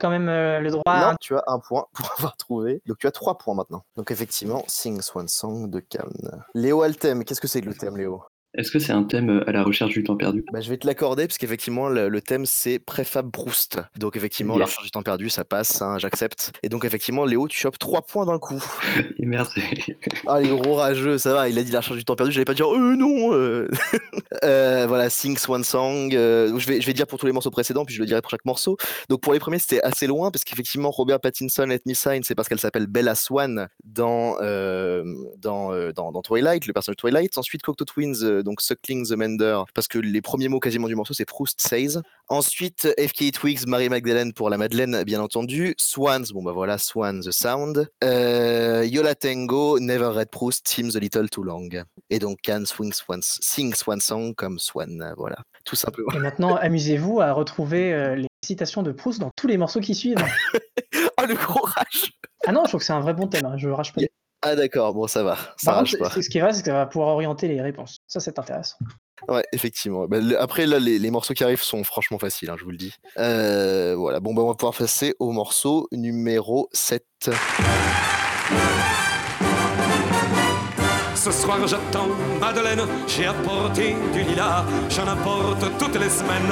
Quand 0.00 0.08
même 0.08 0.28
euh, 0.30 0.58
le 0.60 0.70
droit. 0.70 0.82
à 0.86 1.14
tu 1.20 1.36
as 1.36 1.44
un 1.48 1.58
point 1.58 1.84
pour 1.92 2.10
avoir 2.16 2.34
trouvé. 2.38 2.80
Donc 2.86 2.96
tu 2.98 3.06
as 3.06 3.10
trois 3.10 3.36
points 3.36 3.54
maintenant. 3.54 3.84
Donc 3.96 4.10
effectivement, 4.10 4.64
Sing 4.68 5.02
Swan 5.02 5.28
Song 5.28 5.68
de 5.68 5.80
Cannes. 5.80 6.42
Léo 6.54 6.80
a 6.80 6.88
le 6.88 6.94
thème. 6.94 7.24
Qu'est-ce 7.24 7.42
que 7.42 7.46
c'est 7.48 7.60
que 7.60 7.66
le 7.68 7.74
thème, 7.74 7.98
Léo? 7.98 8.22
Est-ce 8.54 8.70
que 8.70 8.78
c'est 8.78 8.92
un 8.92 9.04
thème 9.04 9.30
euh, 9.30 9.48
à 9.48 9.52
la 9.52 9.62
recherche 9.62 9.92
du 9.92 10.02
temps 10.04 10.16
perdu? 10.16 10.44
Bah, 10.52 10.60
Je 10.60 10.68
vais 10.68 10.76
te 10.76 10.86
l'accorder, 10.86 11.26
parce 11.26 11.38
qu'effectivement, 11.38 11.88
le, 11.88 12.08
le 12.08 12.20
thème, 12.20 12.44
c'est 12.46 12.78
Préfab 12.78 13.30
Proust. 13.30 13.80
Donc 13.98 14.16
effectivement, 14.16 14.54
la 14.58 14.60
Yes. 14.64 14.68
recherche 14.70 14.84
du 14.84 14.90
temps 14.90 15.02
perdu, 15.02 15.30
ça 15.30 15.44
passe, 15.44 15.80
hein, 15.80 15.96
j'accepte. 15.98 16.52
Et 16.62 16.68
donc 16.68 16.84
effectivement, 16.84 17.24
Léo, 17.24 17.48
tu 17.48 17.58
chopes 17.58 17.78
trois 17.78 18.02
points 18.02 18.26
d'un 18.26 18.38
coup. 18.38 18.62
Et 19.18 19.26
merde. 19.26 19.48
Ah, 20.26 20.40
les 20.40 20.48
gros 20.48 20.74
rageux, 20.74 21.18
ça 21.18 21.32
va, 21.34 21.48
il 21.48 21.58
a 21.58 21.62
dit 21.64 21.72
la 21.72 21.80
recherche 21.80 21.98
du 21.98 22.04
temps 22.04 22.14
perdu, 22.14 22.30
j'allais 22.32 22.44
pas 22.44 22.54
dire, 22.54 22.72
euh, 22.72 22.94
non 22.96 23.32
euh. 23.34 23.68
Euh, 24.44 24.86
Voilà, 24.88 25.10
Sing 25.10 25.36
Swan 25.36 25.62
Song. 25.64 26.14
euh, 26.14 26.58
je, 26.58 26.66
vais, 26.66 26.80
je 26.80 26.86
vais 26.86 26.92
dire 26.92 27.06
pour 27.06 27.18
tous 27.18 27.26
les 27.26 27.32
morceaux 27.32 27.50
précédents, 27.50 27.84
puis 27.84 27.94
je 27.94 28.00
le 28.00 28.06
dirai 28.06 28.20
pour 28.22 28.30
chaque 28.30 28.44
morceau. 28.44 28.76
Donc 29.08 29.20
pour 29.20 29.32
les 29.32 29.38
premiers, 29.38 29.58
c'était 29.58 29.82
assez 29.82 30.06
loin, 30.06 30.30
parce 30.30 30.44
qu'effectivement, 30.44 30.90
Robert 30.90 31.20
Pattinson, 31.20 31.64
Let 31.66 31.80
Me 31.86 31.94
Sign, 31.94 32.22
c'est 32.22 32.34
parce 32.34 32.48
qu'elle 32.48 32.58
s'appelle 32.60 32.86
Bella 32.86 33.14
Swan 33.14 33.68
dans, 33.84 34.36
dans, 35.38 35.92
dans, 35.92 36.12
dans 36.12 36.22
Twilight, 36.22 36.66
le 36.66 36.72
personnage 36.72 36.96
de 36.96 37.00
Twilight. 37.00 37.36
Ensuite, 37.38 37.62
Cocteau 37.62 37.84
Twins, 37.84 38.41
donc 38.42 38.60
Suckling 38.60 39.06
the 39.08 39.12
Mender, 39.12 39.62
parce 39.74 39.88
que 39.88 39.98
les 39.98 40.20
premiers 40.22 40.48
mots 40.48 40.60
quasiment 40.60 40.88
du 40.88 40.94
morceau, 40.94 41.14
c'est 41.14 41.24
Proust 41.24 41.60
Says. 41.60 42.00
Ensuite, 42.28 42.88
FK 42.98 43.32
Twigs, 43.32 43.66
Marie 43.66 43.88
Magdalene 43.88 44.32
pour 44.32 44.48
la 44.50 44.56
Madeleine, 44.56 45.04
bien 45.04 45.20
entendu. 45.20 45.74
Swans, 45.78 46.24
bon 46.32 46.42
bah 46.42 46.52
voilà, 46.52 46.78
Swan 46.78 47.20
the 47.20 47.30
Sound. 47.30 47.90
Euh, 48.04 48.84
Yola 48.84 49.14
Tango, 49.14 49.78
Never 49.78 50.08
Read 50.14 50.30
Proust, 50.30 50.66
Seems 50.68 50.96
a 50.96 50.98
Little 51.00 51.28
Too 51.28 51.42
Long. 51.42 51.68
Et 52.10 52.18
donc 52.18 52.38
Can 52.44 52.64
Swing 52.64 52.92
Swans, 52.92 53.20
Sing 53.22 53.74
Swan 53.74 54.00
Song 54.00 54.34
comme 54.34 54.58
Swan, 54.58 55.12
voilà, 55.16 55.36
tout 55.64 55.76
simplement. 55.76 56.12
Et 56.14 56.18
maintenant, 56.18 56.56
amusez-vous 56.56 57.20
à 57.20 57.32
retrouver 57.32 57.92
euh, 57.92 58.14
les 58.16 58.28
citations 58.44 58.82
de 58.82 58.92
Proust 58.92 59.20
dans 59.20 59.30
tous 59.36 59.46
les 59.46 59.56
morceaux 59.58 59.80
qui 59.80 59.94
suivent. 59.94 60.16
Ah 61.16 61.26
le 61.26 61.34
gros 61.34 61.62
rage 61.64 62.12
Ah 62.46 62.52
non, 62.52 62.62
je 62.64 62.68
trouve 62.70 62.80
que 62.80 62.86
c'est 62.86 62.92
un 62.92 63.00
vrai 63.00 63.14
bon 63.14 63.26
thème. 63.28 63.44
hein, 63.46 63.56
Je 63.56 63.68
rage 63.68 63.92
pas. 63.92 64.00
Ah 64.42 64.56
d'accord, 64.56 64.92
bon 64.92 65.06
ça 65.06 65.22
va, 65.22 65.36
ça 65.56 65.72
Par 65.72 65.78
contre, 65.84 65.96
pas. 65.98 66.10
ce 66.10 66.28
qui 66.28 66.38
est 66.38 66.40
vrai, 66.40 66.52
c'est 66.52 66.60
que 66.62 66.66
ça 66.66 66.72
va 66.74 66.86
pouvoir 66.86 67.10
orienter 67.10 67.46
les 67.48 67.60
réponses. 67.60 67.98
Ça, 68.08 68.18
c'est 68.20 68.38
intéressant. 68.38 68.76
Ouais, 69.28 69.44
effectivement. 69.52 70.06
Bah, 70.08 70.18
le- 70.20 70.40
après, 70.40 70.66
là, 70.66 70.80
les, 70.80 70.98
les 70.98 71.10
morceaux 71.12 71.32
qui 71.32 71.44
arrivent 71.44 71.62
sont 71.62 71.84
franchement 71.84 72.18
faciles, 72.18 72.50
hein, 72.50 72.56
je 72.58 72.64
vous 72.64 72.72
le 72.72 72.76
dis. 72.76 72.92
Euh, 73.18 73.94
voilà, 73.96 74.18
bon, 74.18 74.34
bah, 74.34 74.42
on 74.42 74.48
va 74.48 74.54
pouvoir 74.54 74.74
passer 74.76 75.14
au 75.20 75.30
morceau 75.30 75.86
numéro 75.92 76.68
7. 76.72 77.04
Ce 81.14 81.30
soir 81.30 81.64
j'attends 81.68 82.08
Madeleine, 82.40 82.80
j'ai 83.06 83.26
apporté 83.26 83.94
du 84.12 84.22
lilas, 84.22 84.64
j'en 84.90 85.06
apporte 85.06 85.64
toutes 85.78 85.94
les 86.00 86.08
semaines. 86.08 86.50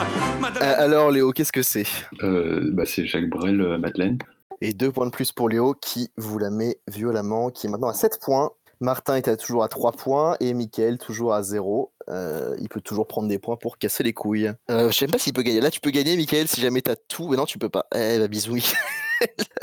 Euh, 0.63 0.75
alors, 0.79 1.11
Léo, 1.11 1.33
qu'est-ce 1.33 1.51
que 1.51 1.63
c'est? 1.63 1.87
Euh, 2.23 2.61
bah, 2.73 2.85
c'est 2.87 3.05
Jacques 3.05 3.29
Brel, 3.29 3.61
euh, 3.61 3.79
Madeleine. 3.79 4.19
Et 4.61 4.73
deux 4.75 4.93
points 4.93 5.07
de 5.07 5.11
plus 5.11 5.33
pour 5.33 5.49
Léo, 5.49 5.75
qui 5.75 6.11
vous 6.17 6.39
la 6.39 6.51
met 6.51 6.79
violemment, 6.89 7.51
qui 7.51 7.67
est 7.67 7.71
maintenant 7.71 7.89
à 7.89 7.95
7 7.95 8.19
points. 8.21 8.51
Martin 8.83 9.17
est 9.17 9.29
à- 9.29 9.37
toujours 9.37 9.63
à 9.63 9.69
3 9.69 9.93
points 9.93 10.37
et 10.41 10.55
Mickaël 10.55 10.97
toujours 10.99 11.35
à 11.35 11.43
0. 11.43 11.93
Euh, 12.09 12.57
il 12.59 12.69
peut 12.69 12.81
toujours 12.81 13.07
prendre 13.07 13.29
des 13.29 13.39
points 13.39 13.57
pour 13.57 13.77
casser 13.79 14.03
les 14.03 14.13
couilles. 14.15 14.51
Euh, 14.71 14.91
je 14.91 14.97
sais 14.97 15.05
même 15.07 15.13
pas 15.13 15.19
s'il 15.19 15.33
peut 15.35 15.43
gagner. 15.43 15.61
Là, 15.61 15.71
tu 15.71 15.81
peux 15.81 15.91
gagner, 15.91 16.17
Mickaël, 16.17 16.49
si 16.49 16.61
jamais 16.61 16.81
t'as 16.83 16.97
tout. 16.97 17.29
Mais 17.29 17.37
non, 17.37 17.45
tu 17.45 17.59
peux 17.59 17.69
pas. 17.69 17.87
Eh 17.95 18.19
bah, 18.19 18.29
bisous, 18.29 18.53
Mickaël. 18.55 18.79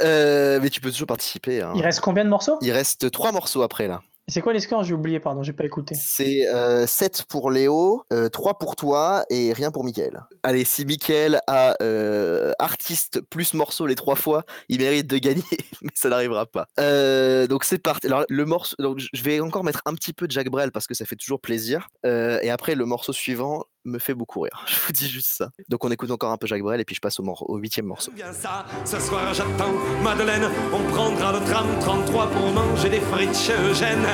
Euh, 0.01 0.59
mais 0.61 0.69
tu 0.69 0.81
peux 0.81 0.91
toujours 0.91 1.07
participer. 1.07 1.61
hein. 1.63 1.73
Il 1.75 1.81
reste 1.81 1.99
combien 1.99 2.23
de 2.23 2.29
morceaux? 2.29 2.57
Il 2.61 2.71
reste 2.71 3.09
3 3.09 3.31
morceaux 3.31 3.63
après, 3.63 3.87
là. 3.87 4.01
C'est 4.27 4.41
quoi 4.41 4.53
les 4.53 4.59
scores? 4.59 4.83
J'ai 4.83 4.93
oublié, 4.93 5.19
pardon, 5.19 5.43
j'ai 5.43 5.53
pas 5.53 5.65
écouté. 5.65 5.95
C'est 5.95 6.45
7 6.85 7.23
pour 7.29 7.51
Léo, 7.51 8.03
3 8.31 8.57
pour 8.57 8.75
toi 8.75 9.25
et 9.29 9.53
rien 9.53 9.71
pour 9.71 9.83
Mickaël. 9.83 10.21
Allez, 10.43 10.63
si 10.63 10.85
Mickaël 10.85 11.39
a 11.47 11.75
euh, 11.81 12.53
artiste 12.59 13.21
plus 13.21 13.53
morceau 13.53 13.85
les 13.85 13.95
trois 13.95 14.15
fois, 14.15 14.43
il 14.69 14.79
mérite 14.79 15.07
de 15.07 15.17
gagner, 15.17 15.43
mais 15.81 15.91
ça 15.93 16.09
n'arrivera 16.09 16.45
pas. 16.45 16.67
Euh, 16.79 17.47
donc 17.47 17.63
c'est 17.63 17.79
parti. 17.79 18.07
Alors 18.07 18.23
le 18.29 18.45
morceau, 18.45 18.75
donc 18.79 18.99
je 18.99 19.21
vais 19.23 19.39
encore 19.39 19.63
mettre 19.63 19.81
un 19.85 19.93
petit 19.93 20.13
peu 20.13 20.27
de 20.27 20.31
Jacques 20.31 20.49
Brel 20.49 20.71
parce 20.71 20.87
que 20.87 20.93
ça 20.93 21.05
fait 21.05 21.15
toujours 21.15 21.41
plaisir. 21.41 21.89
Euh, 22.05 22.39
et 22.41 22.49
après 22.49 22.75
le 22.75 22.85
morceau 22.85 23.13
suivant 23.13 23.65
me 23.88 23.99
fait 23.99 24.14
beaucoup 24.14 24.41
rire. 24.41 24.64
Je 24.68 24.76
vous 24.85 24.93
dis 24.93 25.09
juste 25.09 25.30
ça. 25.30 25.49
Donc 25.69 25.84
on 25.85 25.91
écoute 25.91 26.11
encore 26.11 26.31
un 26.31 26.38
peu 26.38 26.47
Jacques 26.47 26.61
Brel 26.61 26.80
et 26.81 26.85
puis 26.85 26.95
je 26.95 26.99
passe 27.01 27.19
au, 27.19 27.23
mor- 27.23 27.49
au 27.49 27.57
huitième 27.57 27.85
morceau. 27.85 28.11
Bien 28.15 28.31
ça, 28.34 28.65
ce 28.85 28.99
soir 28.99 29.34
j'attends 29.34 29.73
Madeleine. 30.03 30.49
On 30.73 30.80
prendra 30.93 31.31
le 31.34 31.39
tram 31.45 31.68
33 31.80 32.27
pour 32.31 32.51
manger 32.51 32.89
des 32.89 32.99
frites 32.99 33.35
chez 33.35 33.53
Eugène. 33.53 34.05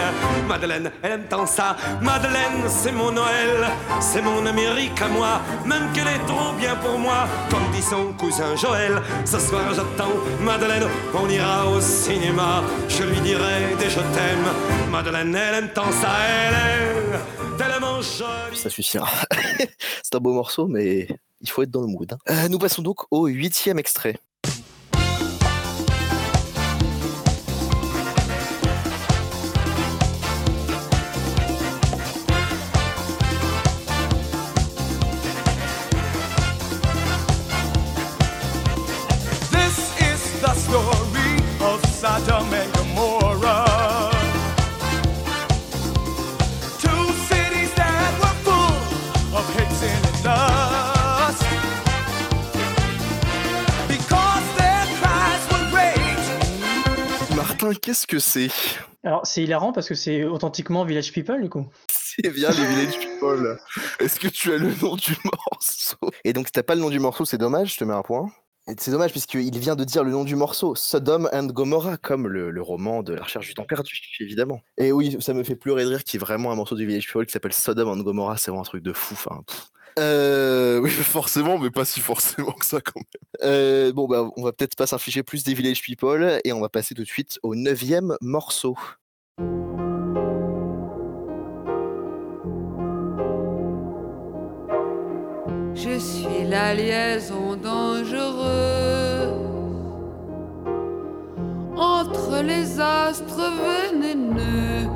Madeleine, 0.47 0.91
elle 1.01 1.11
aime 1.13 1.25
tant 1.29 1.45
ça. 1.45 1.75
Madeleine, 2.01 2.63
c'est 2.67 2.91
mon 2.91 3.11
Noël, 3.11 3.67
c'est 3.99 4.21
mon 4.21 4.45
Amérique 4.45 5.01
à 5.01 5.07
moi. 5.07 5.41
Même 5.65 5.91
qu'elle 5.93 6.07
est 6.07 6.25
trop 6.27 6.53
bien 6.57 6.75
pour 6.75 6.97
moi, 6.99 7.27
comme 7.49 7.69
dit 7.73 7.81
son 7.81 8.13
cousin 8.13 8.55
Joël. 8.55 9.01
Ce 9.25 9.39
soir 9.39 9.63
j'attends 9.73 10.11
Madeleine, 10.41 10.87
on 11.13 11.27
ira 11.29 11.67
au 11.67 11.81
cinéma. 11.81 12.63
Je 12.89 13.03
lui 13.03 13.19
dirai 13.21 13.75
des 13.79 13.89
je 13.89 13.99
t'aime. 13.99 14.45
Madeleine, 14.91 15.35
elle 15.35 15.55
aime 15.63 15.69
tant 15.73 15.91
ça, 15.91 16.09
elle 16.47 16.53
est 16.53 17.57
tellement 17.57 18.01
jolie. 18.01 18.57
Ça 18.57 18.69
suffira. 18.69 19.07
C'est 20.03 20.15
un 20.15 20.19
beau 20.19 20.33
morceau, 20.33 20.67
mais 20.67 21.07
il 21.41 21.49
faut 21.49 21.63
être 21.63 21.71
dans 21.71 21.81
le 21.81 21.87
mood. 21.87 22.11
hein. 22.13 22.17
Euh, 22.29 22.47
nous 22.49 22.59
passons 22.59 22.81
donc 22.81 23.01
au 23.11 23.27
huitième 23.27 23.79
extrait. 23.79 24.17
Qu'est-ce 57.81 58.07
que 58.07 58.19
c'est? 58.19 58.49
Alors, 59.03 59.25
c'est 59.25 59.43
hilarant 59.43 59.73
parce 59.73 59.87
que 59.87 59.95
c'est 59.95 60.23
authentiquement 60.23 60.85
Village 60.85 61.11
People, 61.11 61.41
du 61.41 61.49
coup. 61.49 61.65
C'est 61.89 62.29
bien 62.29 62.49
les 62.49 62.65
Village 62.65 62.99
People. 62.99 63.59
Est-ce 63.99 64.19
que 64.19 64.27
tu 64.27 64.53
as 64.53 64.57
le 64.57 64.73
nom 64.81 64.95
du 64.95 65.15
morceau? 65.23 65.97
Et 66.23 66.33
donc, 66.33 66.47
si 66.47 66.51
t'as 66.51 66.63
pas 66.63 66.75
le 66.75 66.81
nom 66.81 66.89
du 66.89 66.99
morceau, 66.99 67.25
c'est 67.25 67.37
dommage, 67.37 67.73
je 67.73 67.77
te 67.77 67.83
mets 67.83 67.93
un 67.93 68.01
point. 68.01 68.31
Et 68.67 68.75
c'est 68.77 68.91
dommage 68.91 69.11
puisqu'il 69.11 69.59
vient 69.59 69.75
de 69.75 69.83
dire 69.83 70.05
le 70.05 70.11
nom 70.11 70.23
du 70.23 70.35
morceau, 70.35 70.73
Sodom 70.73 71.27
and 71.33 71.47
Gomorrah, 71.47 71.97
comme 71.97 72.27
le, 72.27 72.49
le 72.49 72.61
roman 72.61 73.03
de 73.03 73.13
la 73.13 73.23
recherche 73.23 73.47
du 73.47 73.53
temps 73.53 73.65
perdu, 73.65 73.99
évidemment. 74.21 74.61
Et 74.77 74.93
oui, 74.93 75.17
ça 75.19 75.33
me 75.33 75.43
fait 75.43 75.57
pleurer 75.57 75.83
de 75.83 75.89
rire 75.89 76.03
qu'il 76.05 76.17
y 76.17 76.23
ait 76.23 76.25
vraiment 76.25 76.51
un 76.51 76.55
morceau 76.55 76.75
du 76.75 76.85
Village 76.85 77.07
People 77.07 77.25
qui 77.25 77.33
s'appelle 77.33 77.51
Sodom 77.51 77.89
and 77.89 78.03
Gomorrah, 78.03 78.37
c'est 78.37 78.51
vraiment 78.51 78.61
un 78.61 78.65
truc 78.65 78.83
de 78.83 78.93
fou. 78.93 79.15
Enfin, 79.15 79.41
pff. 79.45 79.67
Euh, 79.99 80.79
oui, 80.79 80.89
forcément, 80.89 81.57
mais 81.57 81.69
pas 81.69 81.85
si 81.85 81.99
forcément 81.99 82.51
que 82.53 82.65
ça 82.65 82.81
quand 82.81 82.99
même. 82.99 83.03
Euh, 83.43 83.91
bon, 83.93 84.07
bah, 84.07 84.29
on 84.35 84.43
va 84.43 84.51
peut-être 84.51 84.75
pas 84.75 84.87
s'infliger 84.87 85.23
plus 85.23 85.43
des 85.43 85.53
Village 85.53 85.81
People 85.81 86.39
et 86.43 86.53
on 86.53 86.61
va 86.61 86.69
passer 86.69 86.95
tout 86.95 87.03
de 87.03 87.07
suite 87.07 87.39
au 87.43 87.55
neuvième 87.55 88.15
morceau. 88.21 88.77
Je 95.75 95.99
suis 95.99 96.45
la 96.47 96.73
liaison 96.73 97.55
dangereuse 97.55 99.33
entre 101.75 102.41
les 102.41 102.79
astres 102.79 103.51
vénéneux. 103.91 104.89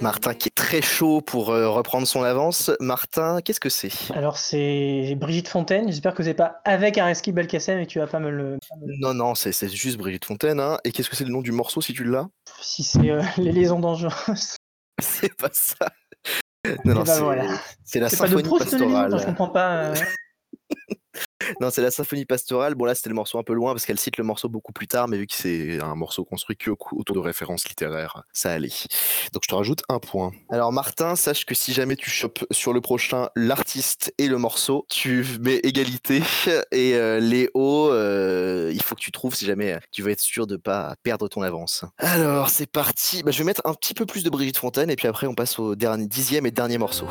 Martin 0.00 0.34
qui 0.34 0.49
très 0.70 0.82
chaud 0.82 1.20
pour 1.20 1.50
euh, 1.50 1.68
reprendre 1.68 2.06
son 2.06 2.22
avance. 2.22 2.70
Martin, 2.78 3.40
qu'est-ce 3.44 3.58
que 3.58 3.68
c'est? 3.68 3.90
Alors, 4.14 4.38
c'est 4.38 5.16
Brigitte 5.18 5.48
Fontaine. 5.48 5.88
J'espère 5.88 6.14
que 6.14 6.22
c'est 6.22 6.34
pas 6.34 6.60
avec 6.64 6.96
Areski 6.96 7.32
Belkacem 7.32 7.80
et 7.80 7.86
que 7.86 7.90
tu 7.90 7.98
vas 7.98 8.06
pas 8.06 8.20
me 8.20 8.30
le. 8.30 8.56
Non, 9.00 9.12
non, 9.12 9.34
c'est 9.34 9.50
c'est 9.50 9.68
juste 9.68 9.98
Brigitte 9.98 10.24
Fontaine. 10.24 10.60
Hein. 10.60 10.78
Et 10.84 10.92
qu'est-ce 10.92 11.10
que 11.10 11.16
c'est 11.16 11.24
le 11.24 11.32
nom 11.32 11.40
du 11.42 11.50
morceau 11.50 11.80
si 11.80 11.92
tu 11.92 12.04
l'as? 12.04 12.28
Si 12.60 12.84
c'est 12.84 13.10
euh, 13.10 13.20
les 13.36 13.50
liaisons 13.50 13.80
dangereuses. 13.80 14.54
C'est 15.02 15.34
pas 15.34 15.48
ça. 15.50 15.88
Non, 16.84 16.92
non, 16.94 17.00
Eh 17.02 17.04
ben 17.04 17.04
c'est 17.06 17.20
voilà. 17.22 17.44
la 17.44 17.58
C'est 17.84 18.00
pas 18.00 18.04
de 18.10 18.14
symphonie 18.14 18.42
Proust, 18.42 18.70
pastorale. 18.70 19.18
Je 19.18 19.24
comprends 19.24 19.48
pas. 19.48 19.86
euh. 19.86 19.94
Non, 21.60 21.70
c'est 21.70 21.82
la 21.82 21.90
symphonie 21.90 22.24
pastorale. 22.24 22.74
Bon, 22.74 22.84
là, 22.84 22.94
c'était 22.94 23.08
le 23.08 23.14
morceau 23.14 23.38
un 23.38 23.42
peu 23.42 23.52
loin 23.54 23.72
parce 23.72 23.86
qu'elle 23.86 23.98
cite 23.98 24.16
le 24.16 24.24
morceau 24.24 24.48
beaucoup 24.48 24.72
plus 24.72 24.86
tard, 24.86 25.08
mais 25.08 25.16
vu 25.18 25.26
que 25.26 25.34
c'est 25.34 25.80
un 25.82 25.94
morceau 25.94 26.24
construit 26.24 26.56
que 26.56 26.70
au- 26.70 26.78
autour 26.92 27.14
de 27.16 27.20
références 27.20 27.68
littéraires, 27.68 28.22
ça 28.32 28.52
allait. 28.52 28.68
Donc, 29.32 29.42
je 29.44 29.48
te 29.48 29.54
rajoute 29.54 29.82
un 29.88 29.98
point. 29.98 30.32
Alors, 30.50 30.72
Martin, 30.72 31.16
sache 31.16 31.44
que 31.46 31.54
si 31.54 31.72
jamais 31.72 31.96
tu 31.96 32.10
chopes 32.10 32.44
sur 32.50 32.72
le 32.72 32.80
prochain 32.80 33.28
l'artiste 33.36 34.12
et 34.18 34.28
le 34.28 34.38
morceau, 34.38 34.86
tu 34.88 35.24
mets 35.40 35.56
égalité. 35.62 36.22
Et 36.72 36.94
euh, 36.94 37.20
Léo, 37.20 37.90
euh, 37.92 38.70
il 38.72 38.82
faut 38.82 38.94
que 38.94 39.00
tu 39.00 39.12
trouves 39.12 39.34
si 39.34 39.46
jamais 39.46 39.78
tu 39.92 40.02
veux 40.02 40.10
être 40.10 40.20
sûr 40.20 40.46
de 40.46 40.56
pas 40.56 40.94
perdre 41.02 41.28
ton 41.28 41.42
avance. 41.42 41.84
Alors, 41.98 42.50
c'est 42.50 42.70
parti. 42.70 43.22
Bah, 43.22 43.30
je 43.30 43.38
vais 43.38 43.44
mettre 43.44 43.62
un 43.64 43.74
petit 43.74 43.94
peu 43.94 44.06
plus 44.06 44.22
de 44.24 44.30
Brigitte 44.30 44.58
Fontaine 44.58 44.90
et 44.90 44.96
puis 44.96 45.08
après, 45.08 45.26
on 45.26 45.34
passe 45.34 45.58
au 45.58 45.74
dixième 45.74 46.46
et 46.46 46.50
dernier 46.50 46.78
morceau. 46.78 47.06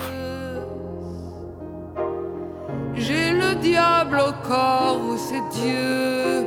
Au 4.18 4.32
corps 4.48 5.00
ou 5.08 5.18
c'est 5.18 5.44
Dieu. 5.62 6.46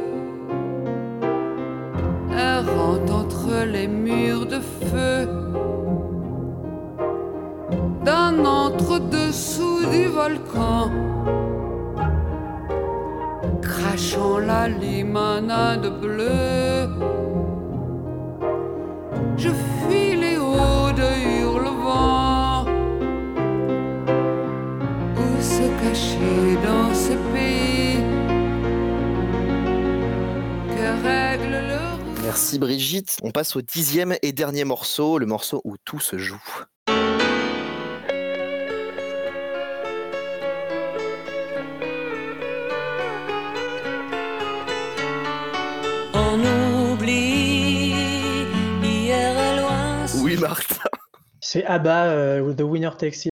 Errant 2.36 3.04
entre 3.20 3.64
les 3.64 3.86
murs 3.86 4.46
de 4.46 4.60
feu. 4.60 5.28
D'un 8.04 8.44
entre-dessous 8.44 9.86
du 9.90 10.06
volcan. 10.06 10.90
Crachant 13.60 14.38
la 14.38 14.68
limonade 14.68 16.00
bleue. 16.00 16.88
Je 19.36 19.50
fuis 19.50 20.16
les 20.16 20.36
hauts 20.36 20.92
de 21.00 21.10
hurlevent. 21.40 22.66
Où 25.16 25.40
se 25.40 25.66
cacher 25.82 26.58
dans 26.66 26.91
Merci 32.32 32.58
Brigitte. 32.58 33.18
On 33.22 33.30
passe 33.30 33.56
au 33.56 33.60
dixième 33.60 34.16
et 34.22 34.32
dernier 34.32 34.64
morceau, 34.64 35.18
le 35.18 35.26
morceau 35.26 35.60
où 35.64 35.76
tout 35.84 36.00
se 36.00 36.16
joue. 36.16 36.42
On 46.14 46.92
oublie 46.94 47.92
hier 48.82 49.38
est 49.38 49.60
loin. 49.60 50.06
Oui, 50.22 50.38
Martin. 50.38 50.76
C'est 51.38 51.66
Abba, 51.66 52.06
euh, 52.06 52.54
The 52.54 52.62
Winner 52.62 52.92
Takes 52.98 53.26
It. 53.26 53.32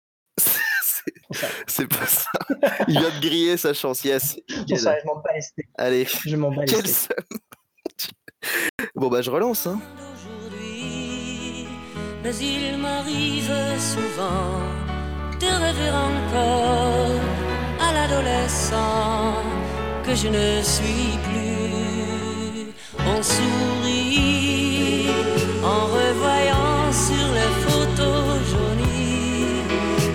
C'est 1.67 1.87
pas 1.87 2.07
ça. 2.07 2.31
Il 2.87 2.97
vient 2.99 3.11
de 3.11 3.21
griller 3.21 3.57
sa 3.57 3.75
chance, 3.75 4.03
yes. 4.03 4.39
Bon, 4.67 4.75
ça, 4.75 4.97
je 4.99 5.05
m'en. 5.05 5.21
Allez. 5.77 6.07
Je 6.25 6.35
m'en 6.35 6.49
bats 6.49 6.65
Quel. 6.65 6.81
Bon 8.95 9.09
bah 9.09 9.21
je 9.21 9.29
relance. 9.31 9.67
Hein. 9.67 9.79
Mais 12.23 12.35
il 12.35 12.77
m'arrive 12.77 13.53
souvent 13.79 14.59
de 15.39 15.45
rêver 15.45 15.91
encore 15.91 17.21
à 17.79 17.93
l'adolescent 17.93 19.33
que 20.03 20.13
je 20.15 20.27
ne 20.27 20.61
suis 20.61 21.17
plus. 21.23 22.73
On 22.99 23.21
sourit 23.23 25.07
en 25.63 25.85
revoyant 25.85 26.91
sur 26.91 27.27
les 27.33 27.51
photos 27.63 28.39
jaunies 28.51 29.61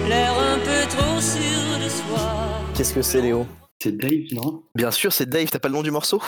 l'air 0.09 0.35
un 0.39 0.59
peu 0.59 0.87
trop 0.95 1.21
sûr 1.21 1.79
de 1.83 1.89
soi. 1.89 2.29
Qu'est-ce 2.75 2.93
que 2.93 3.03
c'est 3.03 3.23
Léo? 3.23 3.47
C'est 3.83 3.97
Dave, 3.97 4.33
non? 4.33 4.65
Bien 4.75 4.91
sûr, 4.91 5.13
c'est 5.13 5.29
Dave. 5.29 5.49
T'as 5.51 5.59
pas 5.59 5.69
le 5.69 5.75
nom 5.75 5.83
du 5.83 5.91
morceau? 5.91 6.21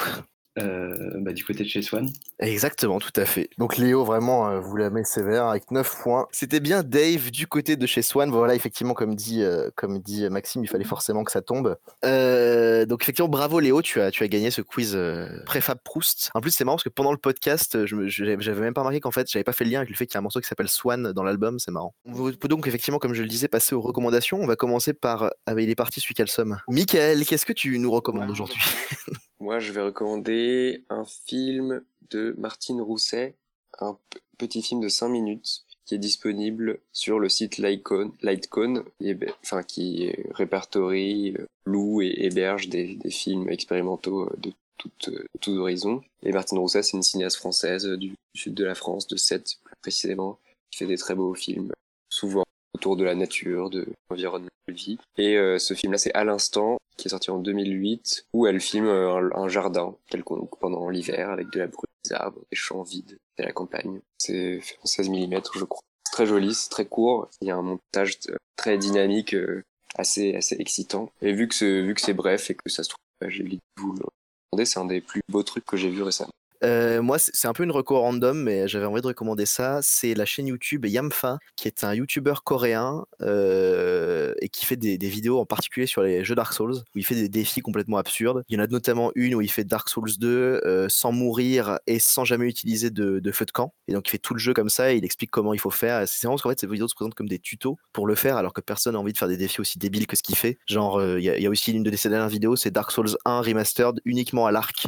Euh, 0.59 0.93
bah, 1.21 1.33
Du 1.33 1.45
côté 1.45 1.65
de 1.65 1.69
chez 1.69 1.83
Swan. 1.83 2.09
Exactement, 2.39 2.99
tout 2.99 3.13
à 3.17 3.25
fait. 3.25 3.49
Donc 3.59 3.77
Léo, 3.77 4.05
vraiment, 4.05 4.49
euh, 4.49 4.61
vous 4.61 4.77
la 4.77 4.91
met 4.91 5.05
sévère 5.05 5.47
avec 5.47 5.71
9 5.71 6.03
points. 6.03 6.27
C'était 6.33 6.61
bien 6.61 6.83
Dave 6.83 7.31
du 7.31 7.47
côté 7.47 7.77
de 7.77 7.87
chez 7.87 8.03
Swan. 8.03 8.31
Voilà, 8.31 8.55
effectivement, 8.55 8.95
comme 8.95 9.15
dit, 9.15 9.43
euh, 9.43 9.71
comme 9.77 9.99
dit 10.01 10.29
Maxime, 10.31 10.63
il 10.65 10.69
fallait 10.69 10.85
forcément 10.85 11.25
que 11.25 11.33
ça 11.33 11.43
tombe. 11.43 11.77
Euh, 12.05 12.87
donc 12.87 13.03
effectivement, 13.03 13.29
bravo 13.29 13.61
Léo, 13.61 13.83
tu 13.83 14.01
as, 14.01 14.11
tu 14.11 14.23
as 14.23 14.29
gagné 14.29 14.51
ce 14.51 14.63
quiz 14.63 14.93
euh, 14.95 15.27
préfab 15.47 15.79
Proust. 15.85 16.31
En 16.35 16.41
plus, 16.41 16.51
c'est 16.51 16.65
marrant 16.65 16.77
parce 16.77 16.85
que 16.85 16.89
pendant 16.89 17.13
le 17.13 17.19
podcast, 17.19 17.85
je 17.87 18.09
je- 18.09 18.37
j'avais 18.41 18.61
même 18.61 18.75
pas 18.75 18.81
remarqué 18.83 19.01
qu'en 19.01 19.11
fait, 19.11 19.27
j'avais 19.31 19.45
pas 19.45 19.53
fait 19.53 19.65
le 19.65 19.71
lien 19.71 19.79
avec 19.81 19.91
le 19.91 19.97
fait 19.97 20.07
qu'il 20.07 20.15
y 20.15 20.19
a 20.19 20.21
un 20.21 20.23
morceau 20.23 20.41
qui 20.41 20.49
s'appelle 20.49 20.69
Swan 20.69 21.13
dans 21.13 21.23
l'album. 21.23 21.59
C'est 21.59 21.71
marrant. 21.71 21.95
On 22.07 22.31
peut 22.33 22.49
donc 22.49 22.67
effectivement, 22.67 22.99
comme 22.99 23.15
je 23.15 23.23
le 23.23 23.29
disais, 23.29 23.49
passer 23.49 23.75
aux 23.75 23.81
recommandations. 23.81 24.39
On 24.41 24.47
va 24.47 24.57
commencer 24.57 24.93
par, 24.93 25.31
ah, 25.47 25.55
il 25.59 25.71
est 25.71 25.75
parti 25.75 26.01
celui 26.01 26.15
qui 26.15 26.23
a 26.23 26.25
le 26.25 26.31
somme. 26.31 26.59
Michael, 26.69 27.25
qu'est-ce 27.25 27.47
que 27.47 27.53
tu 27.53 27.79
nous 27.79 27.91
recommandes 27.91 28.31
aujourd'hui? 28.31 28.59
Moi, 29.45 29.59
je 29.59 29.73
vais 29.73 29.83
recommander 29.83 30.87
un 30.89 31.05
film 31.05 31.83
de 32.11 32.35
Martine 32.39 32.81
Rousset, 32.81 33.37
un 33.79 33.99
petit 34.39 34.62
film 34.62 34.81
de 34.81 34.89
5 34.89 35.11
minutes 35.11 35.66
qui 35.85 35.95
est 35.95 35.99
disponible 35.99 36.81
sur 36.93 37.19
le 37.19 37.29
site 37.29 37.59
Lightcone, 37.59 38.12
Lightcone 38.23 38.85
et, 39.01 39.15
enfin, 39.43 39.62
qui 39.62 40.11
répertorie, 40.31 41.35
euh, 41.39 41.45
loue 41.66 42.01
et 42.01 42.15
héberge 42.21 42.71
des, 42.71 42.99
films 43.11 43.51
expérimentaux 43.51 44.23
euh, 44.23 44.35
de 44.39 44.53
toutes 44.79 45.11
euh, 45.11 45.27
tous 45.43 45.59
horizons. 45.59 46.01
Et 46.23 46.33
Martine 46.33 46.57
Rousset, 46.57 46.83
c'est 46.83 46.97
une 46.97 47.03
cinéaste 47.03 47.37
française 47.37 47.87
du 47.87 48.15
sud 48.35 48.55
de 48.55 48.65
la 48.65 48.75
France, 48.75 49.07
de 49.09 49.19
Sète 49.19 49.57
plus 49.62 49.77
précisément, 49.83 50.39
qui 50.71 50.79
fait 50.79 50.87
des 50.87 50.97
très 50.97 51.15
beaux 51.15 51.35
films, 51.35 51.71
souvent 52.09 52.44
autour 52.75 52.97
de 52.97 53.05
la 53.05 53.15
nature, 53.15 53.71
de 53.71 53.87
l'environnement 54.11 54.49
de 54.69 54.73
vie. 54.73 54.99
Et 55.17 55.37
euh, 55.37 55.59
ce 55.59 55.75
film-là, 55.75 55.99
c'est 55.99 56.15
À 56.15 56.25
l'instant, 56.25 56.79
qui 56.97 57.09
est 57.09 57.11
sorti 57.11 57.31
en 57.31 57.39
2008, 57.39 58.27
où 58.33 58.47
elle 58.47 58.61
filme 58.61 58.87
euh, 58.87 59.31
un, 59.35 59.49
jardin 59.49 59.97
quelconque 60.09 60.59
pendant 60.59 60.89
l'hiver, 60.89 61.31
avec 61.31 61.51
de 61.51 61.61
la 61.61 61.67
brume, 61.67 61.85
des 62.05 62.13
arbres, 62.13 62.41
des 62.51 62.57
champs 62.57 62.83
vides, 62.83 63.19
et 63.39 63.43
la 63.43 63.53
campagne. 63.53 64.01
C'est 64.19 64.61
fait 64.61 64.77
en 64.83 64.87
16 64.87 65.11
mm, 65.11 65.41
je 65.55 65.65
crois. 65.65 65.83
C'est 66.07 66.13
très 66.13 66.27
joli, 66.27 66.55
c'est 66.55 66.71
très 66.71 66.87
court. 66.87 67.29
Il 67.41 67.49
y 67.49 67.51
a 67.51 67.57
un 67.57 67.63
montage 67.63 68.19
euh, 68.29 68.37
très 68.57 68.79
dynamique, 68.79 69.35
euh, 69.35 69.63
assez 69.97 70.35
assez 70.35 70.57
excitant. 70.59 71.11
Et 71.23 71.33
vu 71.33 71.49
que 71.49 71.55
c'est 71.55 71.83
vu 71.83 71.95
que 71.95 72.13
bref 72.13 72.51
et 72.51 72.55
que 72.55 72.69
ça 72.71 72.83
se 72.83 72.91
trouve, 72.91 73.01
bah, 73.21 73.29
j'ai 73.29 73.43
envie 73.43 73.57
de 73.57 73.83
vous 73.83 73.93
le 73.93 74.05
recommander, 74.05 74.65
c'est 74.65 74.79
un 74.79 74.85
des 74.85 75.01
plus 75.01 75.23
beaux 75.29 75.43
trucs 75.43 75.65
que 75.65 75.77
j'ai 75.77 75.91
vu 75.91 76.03
récemment. 76.03 76.31
Euh, 76.65 77.03
moi, 77.03 77.19
c'est 77.19 77.47
un 77.47 77.53
peu 77.53 77.62
une 77.62 77.70
reco 77.70 78.01
random, 78.01 78.43
mais 78.43 78.66
j'avais 78.69 78.86
envie 78.86 79.03
de 79.03 79.07
recommander 79.07 79.45
ça. 79.45 79.81
C'est 79.82 80.15
la 80.15 80.24
chaîne 80.24 80.47
YouTube 80.47 80.86
Yamfa, 80.86 81.39
qui 81.57 81.69
est 81.69 81.85
un 81.85 81.95
YouTuber 81.95 82.35
coréen 82.43 83.05
euh, 83.20 84.32
et 84.41 84.49
qui 84.49 84.65
fait 84.65 84.77
des, 84.77 84.97
vidéos 84.97 85.39
en 85.39 85.45
particulier 85.45 85.86
sur 85.86 86.03
les 86.03 86.24
jeux 86.24 86.35
Dark 86.35 86.53
Souls, 86.55 86.77
où 86.77 86.99
il 86.99 87.05
fait 87.05 87.15
des 87.15 87.28
défis 87.28 87.61
complètement 87.61 87.99
absurdes. 87.99 88.45
Il 88.49 88.57
y 88.57 88.61
en 88.61 88.65
a 88.65 88.66
notamment 88.66 89.12
une 89.15 89.35
où 89.35 89.43
il 89.43 89.51
fait 89.51 89.65
Dark 89.65 89.89
Souls 89.91 90.12
2 90.19 90.62
euh, 90.65 90.86
sans 90.89 91.12
mourir 91.12 91.78
et 91.86 91.99
sans 91.99 92.24
jamais 92.24 92.47
utiliser 92.47 92.91
de, 92.91 93.20
feu 93.32 93.45
de 93.45 93.51
camp. 93.51 93.74
Et 93.86 93.93
donc, 93.93 94.09
il 94.09 94.11
fait 94.11 94.19
tout 94.19 94.32
le 94.32 94.41
jeu 94.41 94.55
comme 94.55 94.70
ça 94.70 94.93
et 94.93 94.97
il 94.97 95.05
explique 95.05 95.31
comment 95.31 95.53
il 95.53 95.61
faut 95.61 95.70
faire. 95.70 96.09
C'est 96.09 96.27
vraiment 96.27 96.36
parce 96.36 96.43
qu'en 96.43 96.49
fait, 96.51 96.61
ces 96.61 96.66
vidéos 96.66 96.89
se 96.89 96.95
présentent 96.95 97.15
comme 97.15 97.28
des 97.28 97.39
tutos 97.39 97.77
pour 97.93 98.07
le 98.07 98.15
faire, 98.15 98.39
alors 98.39 98.55
que 98.55 98.62
personne 98.62 98.95
n'a 98.95 99.01
envie 99.01 99.12
de 99.12 99.19
faire 99.19 99.28
des 99.28 99.36
défis 99.36 99.61
aussi 99.61 99.78
débiles 99.78 100.07
que 100.07 100.16
ce 100.16 100.23
qu'il 100.23 100.36
fait. 100.36 100.59
Genre, 100.66 101.03
il 101.05 101.20
y, 101.20 101.43
y 101.43 101.47
a 101.47 101.51
aussi 101.51 101.73
une 101.73 101.82
de 101.82 101.95
ses 101.95 102.09
dernières 102.09 102.28
vidéos, 102.28 102.57
c'est 102.57 102.70
Dark 102.70 102.91
Souls 102.91 103.16
1 103.27 103.43
Remastered 103.43 104.01
uniquement 104.05 104.47
à 104.47 104.53
l'arc 104.53 104.86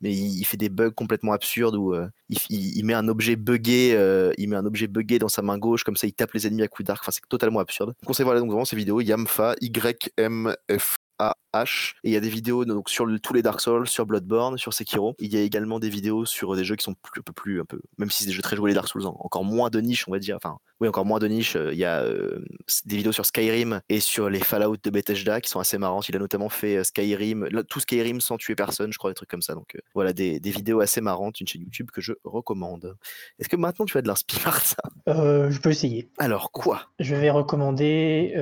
mais 0.00 0.14
il, 0.14 0.44
fait 0.44 0.56
des 0.56 0.68
bugs 0.68 0.90
complètement 0.90 1.32
absurdes 1.32 1.76
où 1.76 1.94
euh, 1.94 2.08
il, 2.28 2.84
met 2.84 2.94
un 2.94 3.08
objet 3.08 3.36
buggé, 3.36 3.94
euh, 3.94 4.32
il 4.38 4.48
met 4.48 4.56
un 4.56 4.64
objet 4.64 4.86
buggé 4.86 5.18
dans 5.18 5.28
sa 5.28 5.42
main 5.42 5.58
gauche, 5.58 5.84
comme 5.84 5.96
ça 5.96 6.06
il 6.06 6.12
tape 6.12 6.32
les 6.32 6.46
ennemis 6.46 6.62
à 6.62 6.68
coups 6.68 6.86
d'arc. 6.86 7.02
Enfin, 7.02 7.12
c'est 7.12 7.26
totalement 7.28 7.60
absurde. 7.60 7.94
Je 8.00 8.06
conseille 8.06 8.24
voilà 8.24 8.40
donc 8.40 8.50
vraiment 8.50 8.64
ces 8.64 8.76
vidéos 8.76 9.00
Yamfa 9.00 9.54
Y 9.60 10.10
M 10.16 10.54
F 10.70 10.96
A 11.18 11.36
H 11.64 11.94
et 12.04 12.08
il 12.10 12.12
y 12.12 12.16
a 12.16 12.20
des 12.20 12.28
vidéos 12.28 12.64
donc 12.64 12.88
sur 12.90 13.06
le- 13.06 13.18
tous 13.18 13.32
les 13.34 13.42
Dark 13.42 13.60
Souls, 13.60 13.86
sur 13.88 14.06
Bloodborne, 14.06 14.58
sur 14.58 14.72
Sekiro. 14.72 15.14
Il 15.18 15.32
y 15.32 15.36
a 15.36 15.42
également 15.42 15.78
des 15.78 15.88
vidéos 15.88 16.24
sur 16.24 16.54
des 16.56 16.64
jeux 16.64 16.76
qui 16.76 16.84
sont 16.84 16.94
plus, 16.94 17.20
un 17.20 17.22
peu 17.22 17.32
plus 17.32 17.60
un 17.60 17.64
peu 17.64 17.80
même 17.98 18.10
si 18.10 18.22
c'est 18.22 18.28
des 18.28 18.34
jeux 18.34 18.42
très 18.42 18.56
joués 18.56 18.70
les 18.70 18.74
Dark 18.74 18.88
Souls, 18.88 19.06
en- 19.06 19.16
encore 19.20 19.44
moins 19.44 19.70
de 19.70 19.80
niche, 19.80 20.06
on 20.08 20.12
va 20.12 20.18
dire. 20.18 20.36
Enfin, 20.36 20.58
oui, 20.80 20.88
encore 20.88 21.04
moins 21.04 21.18
de 21.18 21.26
niche. 21.28 21.56
Euh, 21.56 21.72
Il 21.72 21.78
y 21.78 21.84
a 21.84 22.00
euh, 22.02 22.44
des 22.86 22.96
vidéos 22.96 23.12
sur 23.12 23.26
Skyrim 23.26 23.80
et 23.88 24.00
sur 24.00 24.30
les 24.30 24.40
Fallout 24.40 24.76
de 24.82 24.90
Bethesda 24.90 25.40
qui 25.40 25.50
sont 25.50 25.60
assez 25.60 25.76
marrantes. 25.78 26.08
Il 26.08 26.16
a 26.16 26.18
notamment 26.18 26.48
fait 26.48 26.76
euh, 26.76 26.84
Skyrim, 26.84 27.48
tout 27.68 27.80
Skyrim 27.80 28.20
sans 28.20 28.36
tuer 28.36 28.54
personne, 28.54 28.92
je 28.92 28.98
crois, 28.98 29.10
des 29.10 29.14
trucs 29.14 29.28
comme 29.30 29.42
ça. 29.42 29.54
Donc 29.54 29.74
euh, 29.74 29.80
voilà, 29.94 30.12
des, 30.12 30.38
des 30.40 30.50
vidéos 30.50 30.80
assez 30.80 31.00
marrantes, 31.00 31.40
une 31.40 31.46
chaîne 31.48 31.62
YouTube 31.62 31.90
que 31.92 32.00
je 32.00 32.12
recommande. 32.24 32.96
Est-ce 33.38 33.48
que 33.48 33.56
maintenant 33.56 33.84
tu 33.86 33.98
as 33.98 34.02
de 34.02 34.08
l'inspi, 34.08 34.36
Martha 34.44 34.76
Euh, 35.08 35.50
je 35.50 35.60
peux 35.60 35.70
essayer. 35.70 36.08
Alors 36.18 36.52
quoi? 36.52 36.82
Je 37.00 37.14
vais 37.14 37.30
recommander 37.30 38.32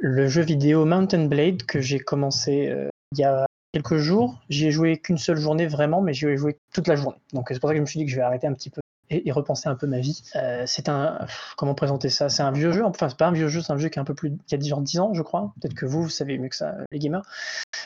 le 0.00 0.28
jeu 0.28 0.42
vidéo 0.42 0.84
Mountain 0.84 1.26
Blade 1.26 1.64
que 1.64 1.80
j'ai 1.80 1.98
commencé 1.98 2.57
euh, 2.66 2.88
il 3.12 3.20
y 3.20 3.24
a 3.24 3.46
quelques 3.72 3.98
jours. 3.98 4.40
J'y 4.48 4.66
ai 4.66 4.70
joué 4.70 4.98
qu'une 4.98 5.18
seule 5.18 5.36
journée 5.36 5.66
vraiment, 5.66 6.00
mais 6.00 6.12
j'y 6.12 6.26
ai 6.26 6.36
joué 6.36 6.58
toute 6.74 6.88
la 6.88 6.96
journée. 6.96 7.18
Donc 7.32 7.48
c'est 7.50 7.60
pour 7.60 7.68
ça 7.68 7.74
que 7.74 7.78
je 7.78 7.82
me 7.82 7.86
suis 7.86 7.98
dit 7.98 8.06
que 8.06 8.10
je 8.10 8.16
vais 8.16 8.22
arrêter 8.22 8.46
un 8.46 8.54
petit 8.54 8.70
peu 8.70 8.80
et, 9.10 9.30
repenser 9.32 9.68
un 9.68 9.74
peu 9.74 9.86
ma 9.86 10.00
vie. 10.00 10.22
Euh, 10.36 10.64
c'est 10.66 10.88
un 10.88 11.26
comment 11.56 11.74
présenter 11.74 12.08
ça? 12.08 12.28
C'est 12.28 12.42
un 12.42 12.52
vieux 12.52 12.72
jeu. 12.72 12.84
Enfin 12.84 13.08
c'est 13.08 13.18
pas 13.18 13.28
un 13.28 13.32
vieux 13.32 13.48
jeu, 13.48 13.60
c'est 13.60 13.72
un 13.72 13.78
jeu 13.78 13.88
qui 13.88 13.98
a 13.98 14.02
un 14.02 14.04
peu 14.04 14.14
plus 14.14 14.36
qui 14.46 14.54
a 14.54 14.60
genre 14.60 14.80
10 14.80 15.00
ans, 15.00 15.14
je 15.14 15.22
crois. 15.22 15.52
Peut-être 15.60 15.74
que 15.74 15.86
vous, 15.86 16.02
vous 16.02 16.08
savez 16.08 16.38
mieux 16.38 16.48
que 16.48 16.56
ça, 16.56 16.74
les 16.90 16.98
gamers. 16.98 17.22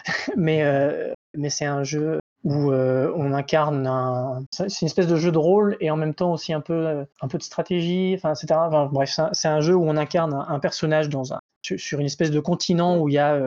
mais 0.37 0.63
euh, 0.63 1.13
mais 1.37 1.51
c'est 1.51 1.65
un 1.65 1.85
jeu 1.85 2.21
où 2.45 2.73
on 2.73 3.33
incarne 3.35 3.87
un 3.87 4.45
c'est 4.51 4.81
une 4.81 4.87
espèce 4.87 5.07
de 5.07 5.15
jeu 5.15 5.31
de 5.31 5.39
rôle 5.39 5.77
et 5.79 5.93
en 5.93 5.97
même 5.97 6.13
temps 6.13 6.33
aussi 6.33 6.53
un 6.53 6.61
peu 6.61 7.07
un 7.21 7.29
peu 7.29 7.39
de 7.39 7.43
stratégie 7.45 8.15
enfin 8.17 8.35
etc 8.35 8.59
bref 8.91 9.21
c'est 9.33 9.47
un, 9.47 9.61
jeu 9.61 9.77
où 9.77 9.85
on 9.85 9.97
incarne 9.97 10.35
un, 10.35 10.59
personnage 10.59 11.09
dans 11.09 11.33
un 11.35 11.39
sur, 11.63 12.01
une 12.01 12.07
espèce 12.07 12.33
de 12.33 12.41
continent 12.41 12.99
où 12.99 13.09
il 13.09 13.15
y 13.15 13.19
a 13.19 13.41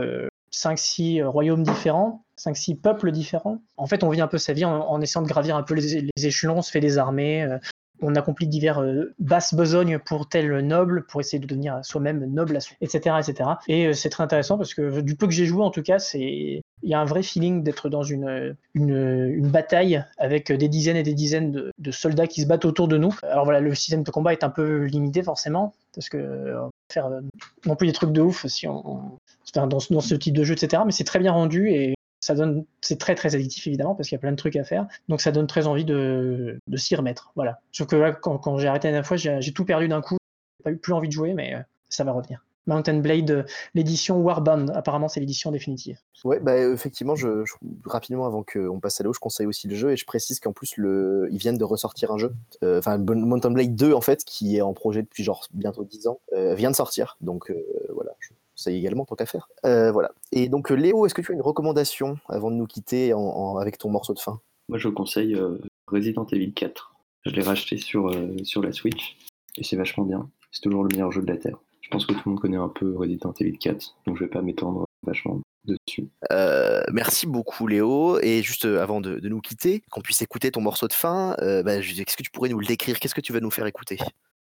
5-6 0.56 1.23
royaumes 1.23 1.64
différents 1.64 2.26
5-6 2.38 2.80
peuples 2.80 3.11
différents. 3.11 3.60
En 3.77 3.88
fait 3.88 4.03
on 4.03 4.10
vit 4.10 4.22
un 4.22 4.27
peu 4.27 4.38
sa 4.38 4.53
vie 4.53 4.65
en, 4.65 4.82
en 4.82 5.02
essayant 5.02 5.22
de 5.22 5.27
gravir 5.27 5.56
un 5.56 5.64
peu 5.64 5.73
les, 5.73 6.02
les 6.02 6.27
échelons 6.27 6.57
on 6.57 6.61
se 6.61 6.72
fait 6.72 6.80
des 6.80 6.98
armées 6.98 7.44
euh, 7.44 7.57
on 8.02 8.16
accomplit 8.16 8.48
divers 8.48 8.80
euh, 8.80 9.14
basses 9.20 9.54
besognes 9.54 10.00
pour 10.00 10.28
tel 10.28 10.60
noble, 10.60 11.06
pour 11.06 11.22
essayer 11.22 11.40
de 11.40 11.48
devenir 11.48 11.80
soi-même 11.84 12.26
noble, 12.26 12.58
etc., 12.82 13.16
etc. 13.20 13.50
Et 13.68 13.88
euh, 13.88 13.94
c'est 13.94 14.10
très 14.10 14.24
intéressant 14.24 14.58
parce 14.58 14.74
que 14.74 15.02
du 15.02 15.16
peu 15.16 15.28
que 15.28 15.34
j'ai 15.34 15.46
joué, 15.46 15.64
en 15.64 15.72
tout 15.72 15.82
cas, 15.82 15.98
il 16.14 16.62
y 16.84 16.94
a 16.94 17.00
un 17.00 17.06
vrai 17.06 17.24
feeling 17.24 17.64
d'être 17.64 17.90
dans 17.90 18.04
une, 18.04 18.56
une, 18.74 19.48
bataille 19.48 20.04
avec 20.18 20.52
des 20.52 20.68
dizaines 20.68 20.98
et 20.98 21.04
des 21.04 21.14
dizaines 21.14 21.72
de, 21.78 21.92
soldats 21.92 22.28
qui 22.28 22.42
se 22.42 22.48
battent 22.48 22.66
autour 22.66 22.88
de 22.88 22.98
nous. 22.98 23.16
Alors 23.24 23.46
voilà, 23.46 23.60
le 23.60 23.74
système 23.74 24.04
de 24.04 24.12
combat 24.12 24.34
est 24.34 24.44
un 24.44 24.50
peu 24.50 24.86
limité 24.86 25.24
forcément 25.24 25.74
parce 25.94 26.10
que 26.10 26.18
euh, 26.18 26.68
faire 26.92 27.08
euh, 27.08 27.22
non 27.66 27.76
plus 27.76 27.88
des 27.88 27.94
trucs 27.94 28.12
de 28.12 28.22
ouf 28.22 28.46
si 28.48 28.68
on, 28.68 28.88
on- 28.88 29.18
dans, 29.54 29.68
dans 29.68 30.02
ce 30.02 30.16
type 30.16 30.36
de 30.36 30.44
jeu, 30.44 30.54
etc. 30.54 30.84
Mais 30.86 30.92
c'est 30.92 31.06
très 31.06 31.20
bien 31.20 31.32
rendu 31.32 31.70
et 31.70 31.95
ça 32.26 32.34
donne, 32.34 32.65
c'est 32.81 32.97
très 32.97 33.14
très 33.14 33.35
addictif 33.35 33.68
évidemment 33.68 33.93
parce 33.93 34.10
qu'il 34.10 34.15
y 34.15 34.18
a 34.18 34.19
plein 34.19 34.31
de 34.31 34.35
trucs 34.35 34.56
à 34.56 34.64
faire. 34.64 34.88
Donc 35.10 35.22
ça 35.22 35.31
donne 35.31 35.45
très 35.45 35.68
envie 35.68 35.85
de, 35.85 36.57
s'y 36.76 36.95
remettre. 36.95 37.31
Voilà. 37.35 37.60
Sauf 37.72 37.88
que 37.88 37.95
là, 37.95 38.14
quand, 38.14 38.57
j'ai 38.57 38.68
arrêté 38.68 38.88
la 38.88 38.93
dernière 38.93 39.07
fois, 39.07 39.15
j'ai 39.15 39.53
tout 39.53 39.64
perdu 39.64 39.88
d'un 39.88 40.02
coup. 40.02 40.18
J'ai 40.57 40.64
pas 40.64 40.72
eu 40.72 40.77
plus 40.77 40.93
envie 40.93 41.07
de 41.07 41.14
jouer, 41.14 41.35
mais 41.35 41.53
euh, 41.53 41.60
ça 41.88 42.03
va 42.03 42.14
revenir. 42.14 42.43
Mountain 42.65 42.97
Blade, 42.97 43.30
euh, 43.30 43.43
l'édition 43.76 44.19
Warband. 44.22 44.69
Apparemment, 44.69 45.07
c'est 45.07 45.19
l'édition 45.19 45.52
définitive. 45.52 45.99
Ouais, 46.23 46.39
bah 46.39 46.57
effectivement, 46.57 47.15
je, 47.15 47.43
rapidement 47.85 48.26
avant 48.26 48.43
qu'on 48.43 48.80
passe 48.80 48.99
à 48.99 49.03
l'eau, 49.03 49.14
je 49.14 49.19
conseille 49.19 49.45
aussi 49.45 49.68
le 49.68 49.76
jeu 49.76 49.91
et 49.91 49.95
je 49.95 50.06
précise 50.07 50.39
qu'en 50.39 50.52
plus 50.52 50.77
le, 50.77 51.27
ils 51.30 51.38
viennent 51.38 51.60
de 51.60 51.64
ressortir 51.64 52.10
un 52.10 52.18
jeu, 52.18 52.34
Euh, 52.64 52.80
enfin 52.80 52.97
Mountain 52.97 53.52
Blade 53.52 53.76
2 53.76 53.93
en 53.93 54.02
fait, 54.02 54.26
qui 54.26 54.57
est 54.57 54.61
en 54.61 54.73
projet 54.73 55.03
depuis 55.03 55.23
genre 55.23 55.45
bientôt 55.53 55.84
10 55.84 56.07
ans, 56.07 56.19
vient 56.31 56.72
de 56.72 56.76
sortir. 56.76 57.18
Donc 57.22 57.53
voilà, 57.93 58.14
conseille 58.56 58.77
également 58.77 59.06
tant 59.06 59.15
qu'à 59.15 59.26
faire. 59.26 59.48
Euh, 59.65 59.91
voilà. 59.91 60.11
Et 60.32 60.48
donc 60.49 60.72
euh, 60.72 60.76
Léo, 60.76 61.06
est-ce 61.06 61.14
que 61.14 61.22
tu 61.22 61.32
as 61.32 61.36
une 61.36 61.41
recommandation 61.41 62.18
avant 62.30 62.52
de 62.52 62.56
nous 62.56 62.68
quitter 62.68 63.14
en- 63.14 63.19
en- 63.19 63.57
avec 63.57 63.77
ton 63.77 63.90
morceau 63.90 64.14
de 64.14 64.19
fin? 64.19 64.40
Moi, 64.69 64.77
je 64.80 64.88
conseille 64.90 65.36
euh, 65.36 65.57
Resident 65.88 66.26
Evil 66.32 66.53
4. 66.53 66.94
Je 67.26 67.32
l'ai 67.32 67.41
racheté 67.41 67.77
sur, 67.77 68.07
euh, 68.10 68.36
sur 68.44 68.61
la 68.64 68.72
Switch 68.72 69.18
et 69.57 69.64
c'est 69.64 69.76
vachement 69.76 70.03
bien. 70.06 70.30
C'est 70.52 70.61
toujours 70.61 70.84
le 70.84 70.90
meilleur 70.91 71.11
jeu 71.11 71.22
de 71.22 71.27
la 71.32 71.38
Terre. 71.38 71.57
Je 71.82 71.90
pense 71.90 72.06
que 72.06 72.14
tout 72.14 72.22
le 72.26 72.32
monde 72.32 72.40
connaît 72.41 72.57
un 72.57 72.69
peu 72.69 72.95
Resident 72.98 73.34
Evil 73.40 73.57
4, 73.60 73.95
donc 74.07 74.18
je 74.18 74.23
vais 74.23 74.30
pas 74.30 74.41
m'étendre 74.41 74.86
vachement 75.06 75.40
dessus. 75.65 76.07
Euh, 76.32 76.82
merci 76.91 77.27
beaucoup 77.27 77.68
Léo. 77.68 78.19
Et 78.22 78.41
juste 78.41 78.65
avant 78.65 79.02
de, 79.02 79.19
de 79.19 79.30
nous 79.30 79.40
quitter, 79.41 79.84
qu'on 79.91 80.02
puisse 80.02 80.22
écouter 80.22 80.49
ton 80.52 80.61
morceau 80.61 80.88
de 80.88 80.94
fin, 80.94 81.36
euh, 81.41 81.61
bah, 81.61 81.76
est-ce 81.76 82.15
que 82.18 82.23
tu 82.23 82.32
pourrais 82.32 82.49
nous 82.49 82.60
le 82.60 82.65
décrire? 82.65 82.99
Qu'est-ce 82.99 83.14
que 83.15 83.22
tu 83.22 83.34
vas 83.34 83.40
nous 83.40 83.52
faire 83.52 83.68
écouter? 83.68 83.98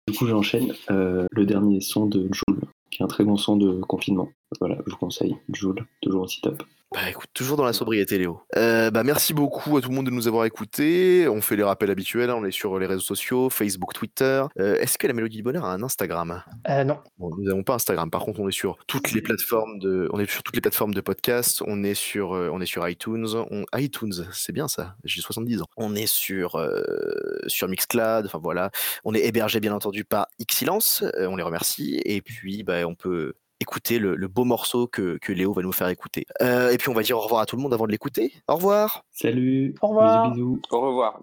Du 0.07 0.17
coup, 0.17 0.27
j'enchaîne 0.27 0.73
euh, 0.91 1.25
le 1.31 1.45
dernier 1.45 1.79
son 1.81 2.05
de 2.05 2.29
Joule, 2.31 2.61
qui 2.93 3.01
est 3.01 3.05
un 3.05 3.07
très 3.07 3.23
bon 3.23 3.37
son 3.37 3.57
de 3.57 3.81
confinement. 3.81 4.29
Voilà, 4.59 4.77
je 4.85 4.91
vous 4.91 4.97
conseille. 4.97 5.35
Joule, 5.49 5.85
toujours 6.01 6.23
aussi 6.23 6.41
top. 6.41 6.63
Bah 6.93 7.09
écoute, 7.09 7.29
toujours 7.33 7.57
dans 7.57 7.65
la 7.65 7.73
sobriété, 7.73 8.19
Léo. 8.19 8.41
Euh, 8.55 8.91
bah 8.91 9.03
merci 9.03 9.33
beaucoup 9.33 9.77
à 9.77 9.81
tout 9.81 9.89
le 9.89 9.95
monde 9.95 10.05
de 10.05 10.11
nous 10.11 10.27
avoir 10.27 10.45
écoutés. 10.45 11.27
On 11.27 11.41
fait 11.41 11.55
les 11.55 11.63
rappels 11.63 11.89
habituels, 11.89 12.29
hein, 12.29 12.35
on 12.37 12.45
est 12.45 12.51
sur 12.51 12.77
les 12.77 12.85
réseaux 12.85 13.01
sociaux, 13.01 13.49
Facebook, 13.49 13.93
Twitter. 13.93 14.43
Euh, 14.59 14.75
Est-ce 14.75 14.99
que 14.99 15.07
la 15.07 15.13
Mélodie 15.13 15.37
du 15.37 15.43
Bonheur 15.43 15.65
a 15.65 15.73
un 15.73 15.81
Instagram? 15.81 16.43
Euh, 16.69 16.83
non. 16.83 16.99
Bon, 17.17 17.31
nous 17.35 17.45
n'avons 17.45 17.63
pas 17.63 17.73
Instagram. 17.73 18.11
Par 18.11 18.21
contre, 18.21 18.41
on 18.41 18.47
est 18.47 18.51
sur 18.51 18.77
toutes 18.85 19.11
les 19.11 19.23
plateformes 19.23 19.79
de, 19.79 20.07
on 20.13 20.19
est 20.19 20.29
sur 20.29 20.43
toutes 20.43 20.55
les 20.55 20.61
plateformes 20.61 20.93
de 20.93 21.01
podcast. 21.01 21.63
On 21.65 21.83
est 21.83 21.95
sur, 21.95 22.33
euh, 22.35 22.51
on 22.53 22.61
est 22.61 22.67
sur 22.67 22.87
iTunes. 22.87 23.25
On, 23.49 23.65
iTunes, 23.75 24.27
c'est 24.31 24.53
bien 24.53 24.67
ça. 24.67 24.95
J'ai 25.03 25.21
70 25.21 25.63
ans. 25.63 25.67
On 25.77 25.95
est 25.95 26.05
sur, 26.05 26.57
euh, 26.57 26.83
sur 27.47 27.67
Mixcloud. 27.67 28.27
Enfin 28.27 28.37
voilà. 28.37 28.69
On 29.03 29.15
est 29.15 29.25
hébergé 29.25 29.59
bien 29.59 29.73
entendu 29.73 30.05
par 30.05 30.27
Xilence. 30.47 31.03
Euh, 31.17 31.25
on 31.25 31.37
les 31.37 31.43
remercie. 31.43 31.99
Et 32.05 32.21
puis, 32.21 32.61
bah, 32.61 32.85
on 32.85 32.93
peut 32.93 33.33
écouter 33.63 33.97
le, 33.97 34.15
le 34.15 34.27
beau 34.27 34.43
morceau 34.45 34.85
que, 34.87 35.17
que 35.19 35.31
Léo 35.33 35.53
va 35.53 35.61
nous 35.63 35.71
faire 35.71 35.87
écouter. 35.87 36.25
Euh, 36.41 36.69
et 36.69 36.77
puis, 36.77 36.89
on 36.89 36.93
va 36.93 37.01
dire 37.01 37.17
au 37.17 37.21
revoir 37.21 37.41
à 37.41 37.45
tout 37.45 37.55
le 37.55 37.63
monde 37.63 37.73
avant 37.73 37.87
de 37.87 37.91
l'écouter. 37.91 38.31
Au 38.47 38.55
revoir. 38.55 39.03
Salut. 39.11 39.73
Au 39.81 39.87
revoir. 39.87 40.31
Bisous, 40.31 40.55
bisous. 40.55 40.61
Au 40.71 40.81
revoir. 40.81 41.19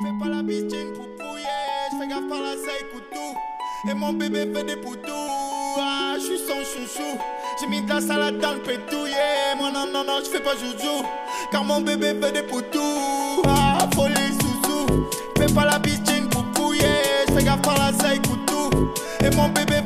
Fais 0.00 0.12
pas 0.20 0.28
la 0.28 0.42
bitchine 0.42 0.92
pour 0.94 1.06
pouiller, 1.16 1.90
je 1.90 1.96
fais 1.98 2.06
gaffe 2.06 2.28
par 2.28 2.40
la 2.40 2.52
seille 2.52 2.86
couteau. 2.92 3.34
Et 3.90 3.94
mon 3.94 4.12
bébé 4.12 4.48
fait 4.54 4.62
des 4.62 4.76
poutous, 4.76 5.10
ah, 5.76 6.14
je 6.14 6.20
suis 6.20 6.38
son 6.38 6.54
chouchou. 6.54 7.18
J'ai 7.60 7.66
mis 7.66 7.82
de 7.82 7.88
la 7.88 8.00
salade 8.00 8.38
dans 8.38 8.52
le 8.52 8.60
pétouillé, 8.60 9.56
moi 9.58 9.72
non, 9.72 9.86
non, 9.92 10.04
non, 10.04 10.20
je 10.24 10.30
fais 10.30 10.40
pas 10.40 10.54
joujou. 10.54 11.04
Car 11.50 11.64
mon 11.64 11.80
bébé 11.80 12.14
fait 12.20 12.30
des 12.30 12.44
poutous, 12.44 13.42
ah, 13.48 13.88
folie 13.92 14.14
sous-sous. 14.40 15.08
Fais 15.36 15.52
pas 15.52 15.64
la 15.64 15.80
bitchine 15.80 16.28
pour 16.30 16.44
pouiller, 16.54 17.02
je 17.26 17.32
fais 17.32 17.42
gaffe 17.42 17.62
par 17.62 17.76
la 17.76 17.92
seille 17.98 18.20
couteau. 18.20 18.70
Et 19.24 19.34
mon 19.34 19.48
bébé 19.48 19.82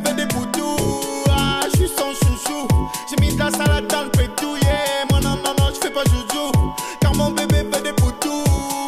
J'ai 3.09 3.17
mis 3.25 3.35
de 3.35 3.39
la 3.39 3.51
salade 3.51 3.87
dans 3.89 4.05
le 4.05 4.11
pétouillé, 4.11 4.79
moi 5.11 5.21
non, 5.21 5.37
non, 5.37 5.53
je 5.75 5.81
fais 5.81 5.93
pas 5.93 6.05
joujou. 6.05 6.53
Car 7.01 7.15
mon 7.15 7.31
bébé 7.31 7.67
fait 7.73 7.83
des 7.83 7.93
poutous. 7.93 8.45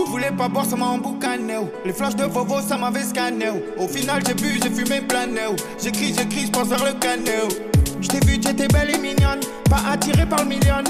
Voulez 0.09 0.31
pas 0.31 0.49
boire, 0.49 0.65
ça 0.65 0.77
m'a 0.77 0.87
emboucané. 0.87 1.57
Les 1.85 1.93
flashs 1.93 2.17
de 2.17 2.25
Vovo, 2.25 2.61
ça 2.61 2.77
m'avait 2.77 3.03
scanné. 3.03 3.47
Au 3.79 3.89
final, 3.89 4.23
j'ai 4.27 4.35
bu, 4.35 4.61
j'ai 4.63 4.71
fumé 4.71 5.01
plané. 5.01 5.41
J'écris, 5.83 6.15
j'écris, 6.17 6.47
je 6.47 6.51
pense 6.51 6.69
vers 6.69 6.85
le 6.85 6.93
canot. 6.93 7.49
Je 8.01 8.09
t'ai 8.09 8.21
vu, 8.25 8.39
tu 8.39 8.49
étais 8.49 8.69
belle 8.69 8.95
et 8.95 8.99
mignonne. 8.99 9.41
Pas 9.69 9.81
attirée 9.91 10.27
par 10.27 10.41
le 10.41 10.47
million. 10.47 10.85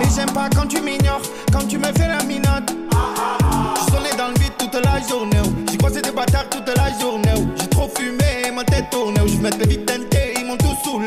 Et 0.00 0.08
j'aime 0.14 0.30
pas 0.32 0.48
quand 0.54 0.66
tu 0.66 0.80
m'ignores, 0.80 1.22
quand 1.52 1.66
tu 1.68 1.78
me 1.78 1.86
fais 1.86 2.08
la 2.08 2.22
minote. 2.24 2.74
Je 3.76 3.92
sonnais 3.92 4.16
dans 4.18 4.28
le 4.28 4.38
vide 4.40 4.52
toute 4.58 4.74
la 4.74 5.00
journée. 5.08 5.38
J'ai 5.70 5.78
croisé 5.78 6.02
des 6.02 6.10
bâtards 6.10 6.48
toute 6.50 6.68
la 6.76 6.98
journée. 6.98 7.52
J'ai 7.58 7.68
trop 7.68 7.88
fumé, 7.96 8.50
ma 8.54 8.64
tête 8.64 8.90
tournée. 8.90 9.20
oh. 9.22 9.28
Je 9.28 9.38
mets 9.38 9.50
les 9.50 9.84
teintés, 9.84 10.34
ils 10.38 10.44
m'ont 10.44 10.56
tous 10.56 10.76
saoulé. 10.84 11.06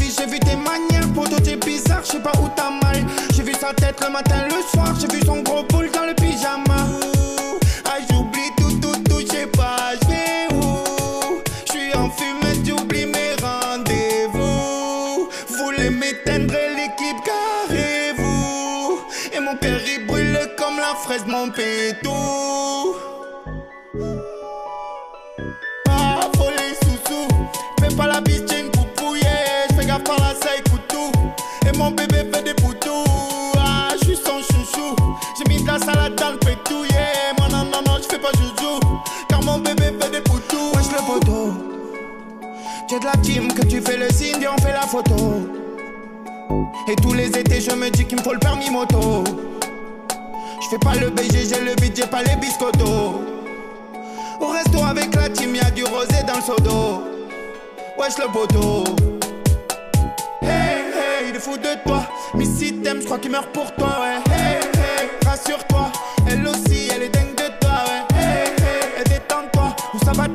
J'ai 0.00 0.26
vu 0.26 0.38
tes 0.40 0.56
manières. 0.56 1.08
Poto, 1.14 1.38
t'es 1.40 1.56
bizarre, 1.56 2.02
je 2.04 2.12
sais 2.12 2.20
pas 2.20 2.32
où 2.40 2.48
t'as 2.54 2.70
mal. 2.70 3.04
J'ai 3.34 3.42
vu 3.42 3.52
sa 3.60 3.72
tête 3.74 4.00
le 4.00 4.10
matin, 4.10 4.46
le 4.46 4.62
soir. 4.70 4.94
J'ai 5.00 5.08
vu 5.08 5.20
son 5.24 5.42
gros 5.42 5.62
boule 5.64 5.90
dans 5.92 6.06
le 6.06 6.14
pyjama. 6.14 6.86
Ah, 7.84 7.98
j'oublie 8.10 8.50
tout, 8.56 8.78
tout, 8.80 9.02
tout, 9.02 9.20
je 9.20 9.26
sais 9.26 9.46
pas, 9.46 9.94
je 10.02 10.54
où. 10.54 11.40
Je 11.66 11.72
suis 11.72 11.94
en 11.94 12.10
fumée, 12.10 12.62
j'oublie 12.64 13.06
mes 13.06 13.34
rendez-vous. 13.42 15.28
Voulez 15.58 15.90
m'éteindre 15.90 16.54
l'équipe, 16.76 17.20
carrez-vous. 17.24 19.00
Et 19.34 19.40
mon 19.40 19.56
père 19.56 19.80
il 19.86 20.06
brûle 20.06 20.38
comme 20.56 20.76
la 20.76 20.94
fraise, 20.94 21.24
mon 21.26 21.50
pétou. 21.50 22.10
Ah, 25.88 26.20
folie 26.36 26.74
sous-sous. 26.82 27.28
Fais 27.80 27.94
pas 27.96 28.06
la 28.06 28.20
bitch, 28.20 28.41
que 43.20 43.66
tu 43.66 43.80
fais 43.80 43.96
le 43.96 44.08
signe 44.10 44.42
et 44.42 44.48
on 44.48 44.56
fait 44.58 44.72
la 44.72 44.82
photo. 44.82 45.14
Et 46.88 46.96
tous 46.96 47.12
les 47.12 47.28
étés, 47.28 47.60
je 47.60 47.74
me 47.74 47.90
dis 47.90 48.04
qu'il 48.04 48.18
me 48.18 48.22
faut 48.22 48.32
le 48.32 48.38
permis 48.38 48.70
moto. 48.70 49.24
Je 50.60 50.68
fais 50.68 50.78
pas 50.78 50.94
le 50.94 51.10
BG, 51.10 51.48
j'ai 51.48 51.60
le 51.60 51.74
beat, 51.76 51.96
j'ai 51.96 52.06
pas 52.06 52.22
les 52.22 52.36
biscottos. 52.36 53.20
Au 54.40 54.46
resto 54.46 54.82
avec 54.82 55.14
la 55.14 55.28
team, 55.28 55.54
y'a 55.54 55.70
du 55.70 55.84
rosé 55.84 56.22
dans 56.26 56.34
le 56.34 56.62
d'eau. 56.62 57.02
Wesh 57.98 58.18
le 58.18 58.32
poteau. 58.32 58.84
Hey, 60.42 60.48
hey, 60.48 61.28
il 61.28 61.36
est 61.36 61.40
fou 61.40 61.56
de 61.56 61.82
toi. 61.84 62.02
Mais 62.34 62.44
si 62.44 62.74
t'aimes, 62.78 63.00
je 63.00 63.06
crois 63.06 63.18
qu'il 63.18 63.30
meurt 63.30 63.48
pour 63.52 63.72
toi, 63.74 64.00
ouais. 64.00 64.34
Hey, 64.34 64.56
hey, 64.74 65.08
rassure-toi. 65.26 65.92
Elle 66.28 66.46
aussi, 66.46 66.88
elle 66.94 67.02
est 67.02 67.10
dingue 67.10 67.34
de 67.34 67.52
toi, 67.60 67.84
ouais. 67.86 68.18
Hey, 68.18 68.48
hey, 68.98 69.04
détends-toi. 69.04 69.76
Ou 69.94 69.98
ça 70.04 70.12
va 70.12 70.28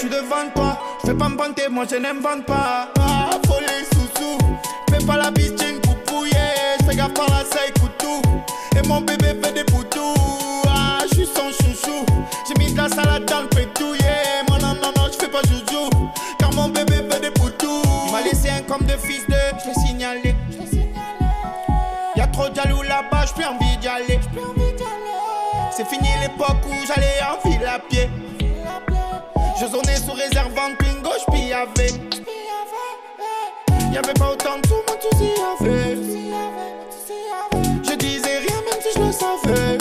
je 0.00 0.06
suis 0.06 0.16
devant 0.16 0.48
toi. 0.54 0.78
Je 1.02 1.08
fais 1.08 1.14
pas 1.14 1.28
me 1.28 1.36
vanter, 1.36 1.68
moi 1.68 1.84
je 1.90 1.96
n'invente 1.96 2.46
pas. 2.46 2.88
Ah, 2.98 3.30
folie 3.46 3.66
sous-sous. 3.92 4.38
Fais 4.90 5.04
pas 5.04 5.16
la 5.16 5.30
bitch, 5.30 5.60
j'ai 5.60 5.70
une 5.70 5.80
poupouille. 5.80 6.30
Fais 6.86 6.96
gaffe 6.96 7.12
par 7.12 7.26
la 7.28 7.42
écoute 7.66 7.92
tout. 7.98 8.22
Et 8.78 8.86
mon 8.88 9.00
bébé 9.00 9.38
fait 9.42 9.52
des 9.52 9.64
poutous. 9.64 10.14
Ah, 10.68 11.00
je 11.10 11.16
suis 11.16 11.26
son 11.26 11.50
chouchou. 11.50 12.06
J'ai 12.48 12.54
mis 12.62 12.72
de 12.72 12.78
la 12.78 12.88
salade 12.88 13.26
dans 13.26 13.42
le 13.42 13.48
pétou, 13.48 13.94
yeah. 13.94 14.42
Moi, 14.48 14.58
non, 14.58 14.74
non, 14.74 14.92
non, 14.96 15.06
je 15.12 15.18
fais 15.18 15.28
pas 15.28 15.42
joujou. 15.42 15.90
Car 16.38 16.52
mon 16.54 16.68
bébé 16.68 17.04
fait 17.10 17.20
des 17.20 17.30
poutous. 17.30 17.82
Il 18.06 18.12
m'a 18.12 18.22
laissé 18.22 18.48
un 18.48 18.62
comme 18.62 18.86
de 18.86 18.96
fils 18.96 19.26
de. 19.28 19.34
Je 19.62 19.68
l'ai 19.68 19.86
signalé. 19.86 20.34
Y'a 22.16 22.26
trop 22.28 22.48
de 22.48 22.54
jaloux 22.54 22.82
là-bas, 22.82 23.26
j'ai 23.26 23.34
plus 23.34 23.44
envie 23.44 23.76
d'y 23.78 23.88
aller. 23.88 24.20
C'est 25.70 25.88
fini 25.88 26.09
Y'avait 33.92 34.14
pas 34.14 34.30
autant 34.32 34.58
de 34.60 34.66
sous, 34.66 34.74
moi 34.74 34.96
tu 35.00 35.24
y 35.24 35.66
avais. 35.66 35.96
Je 37.82 37.94
disais 37.96 38.38
rien 38.38 38.60
même 38.62 38.80
si 38.80 38.90
je 38.94 39.00
le 39.04 39.12
savais. 39.12 39.78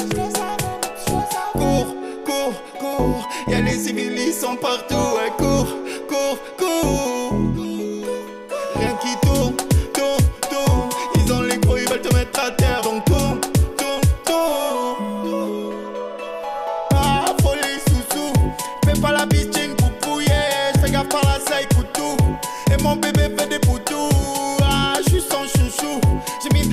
Cours, 1.54 1.96
cours, 2.26 2.54
cours. 2.80 3.30
Y'a 3.48 3.62
les 3.62 3.78
civils, 3.78 4.18
ils 4.18 4.34
sont 4.34 4.56
partout. 4.56 4.96
Cours, 5.38 5.38
cours. 5.38 5.89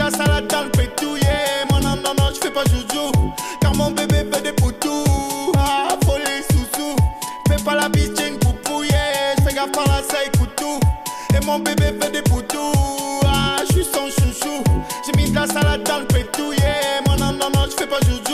La 0.07 0.17
salade 0.17 0.47
dans 0.47 0.63
le 0.63 0.71
pétou, 0.71 1.17
yeah. 1.17 1.67
Moi, 1.71 1.81
non, 1.81 1.97
non, 1.97 2.29
je 2.33 2.41
fais 2.41 2.51
pas 2.51 2.63
joujou. 2.65 3.11
Car 3.61 3.75
mon 3.75 3.91
bébé 3.91 4.25
fait 4.33 4.43
des 4.43 4.53
poutous. 4.53 5.53
Ah, 5.59 5.89
folie 6.05 6.43
sous-sous. 6.51 6.97
Fais 7.49 7.63
pas 7.65 7.75
la 7.75 7.89
bitch, 7.89 8.13
j'ai 8.17 8.29
une 8.29 8.39
poupouille. 8.39 8.89
Fais 9.45 9.55
gaffe 9.55 9.73
par 9.73 9.87
la 9.89 10.01
écoute 10.25 10.55
tout. 10.57 10.81
Et 11.35 11.45
mon 11.45 11.59
bébé 11.59 11.93
fait 12.01 12.11
des 12.11 12.23
poutous. 12.23 13.21
Ah, 13.27 13.57
je 13.69 13.75
suis 13.75 13.85
son 13.85 14.07
chouchou. 14.09 14.63
J'ai 15.05 15.21
mis 15.21 15.31
de 15.31 15.35
la 15.35 15.47
salade 15.47 15.83
dans 15.83 15.99
le 15.99 16.07
pétou, 16.07 16.53
yeah. 16.53 17.03
Moi, 17.07 17.17
non, 17.17 17.33
non, 17.33 17.51
non, 17.53 17.67
je 17.69 17.77
fais 17.77 17.87
pas 17.87 17.99
joujou. 18.07 18.26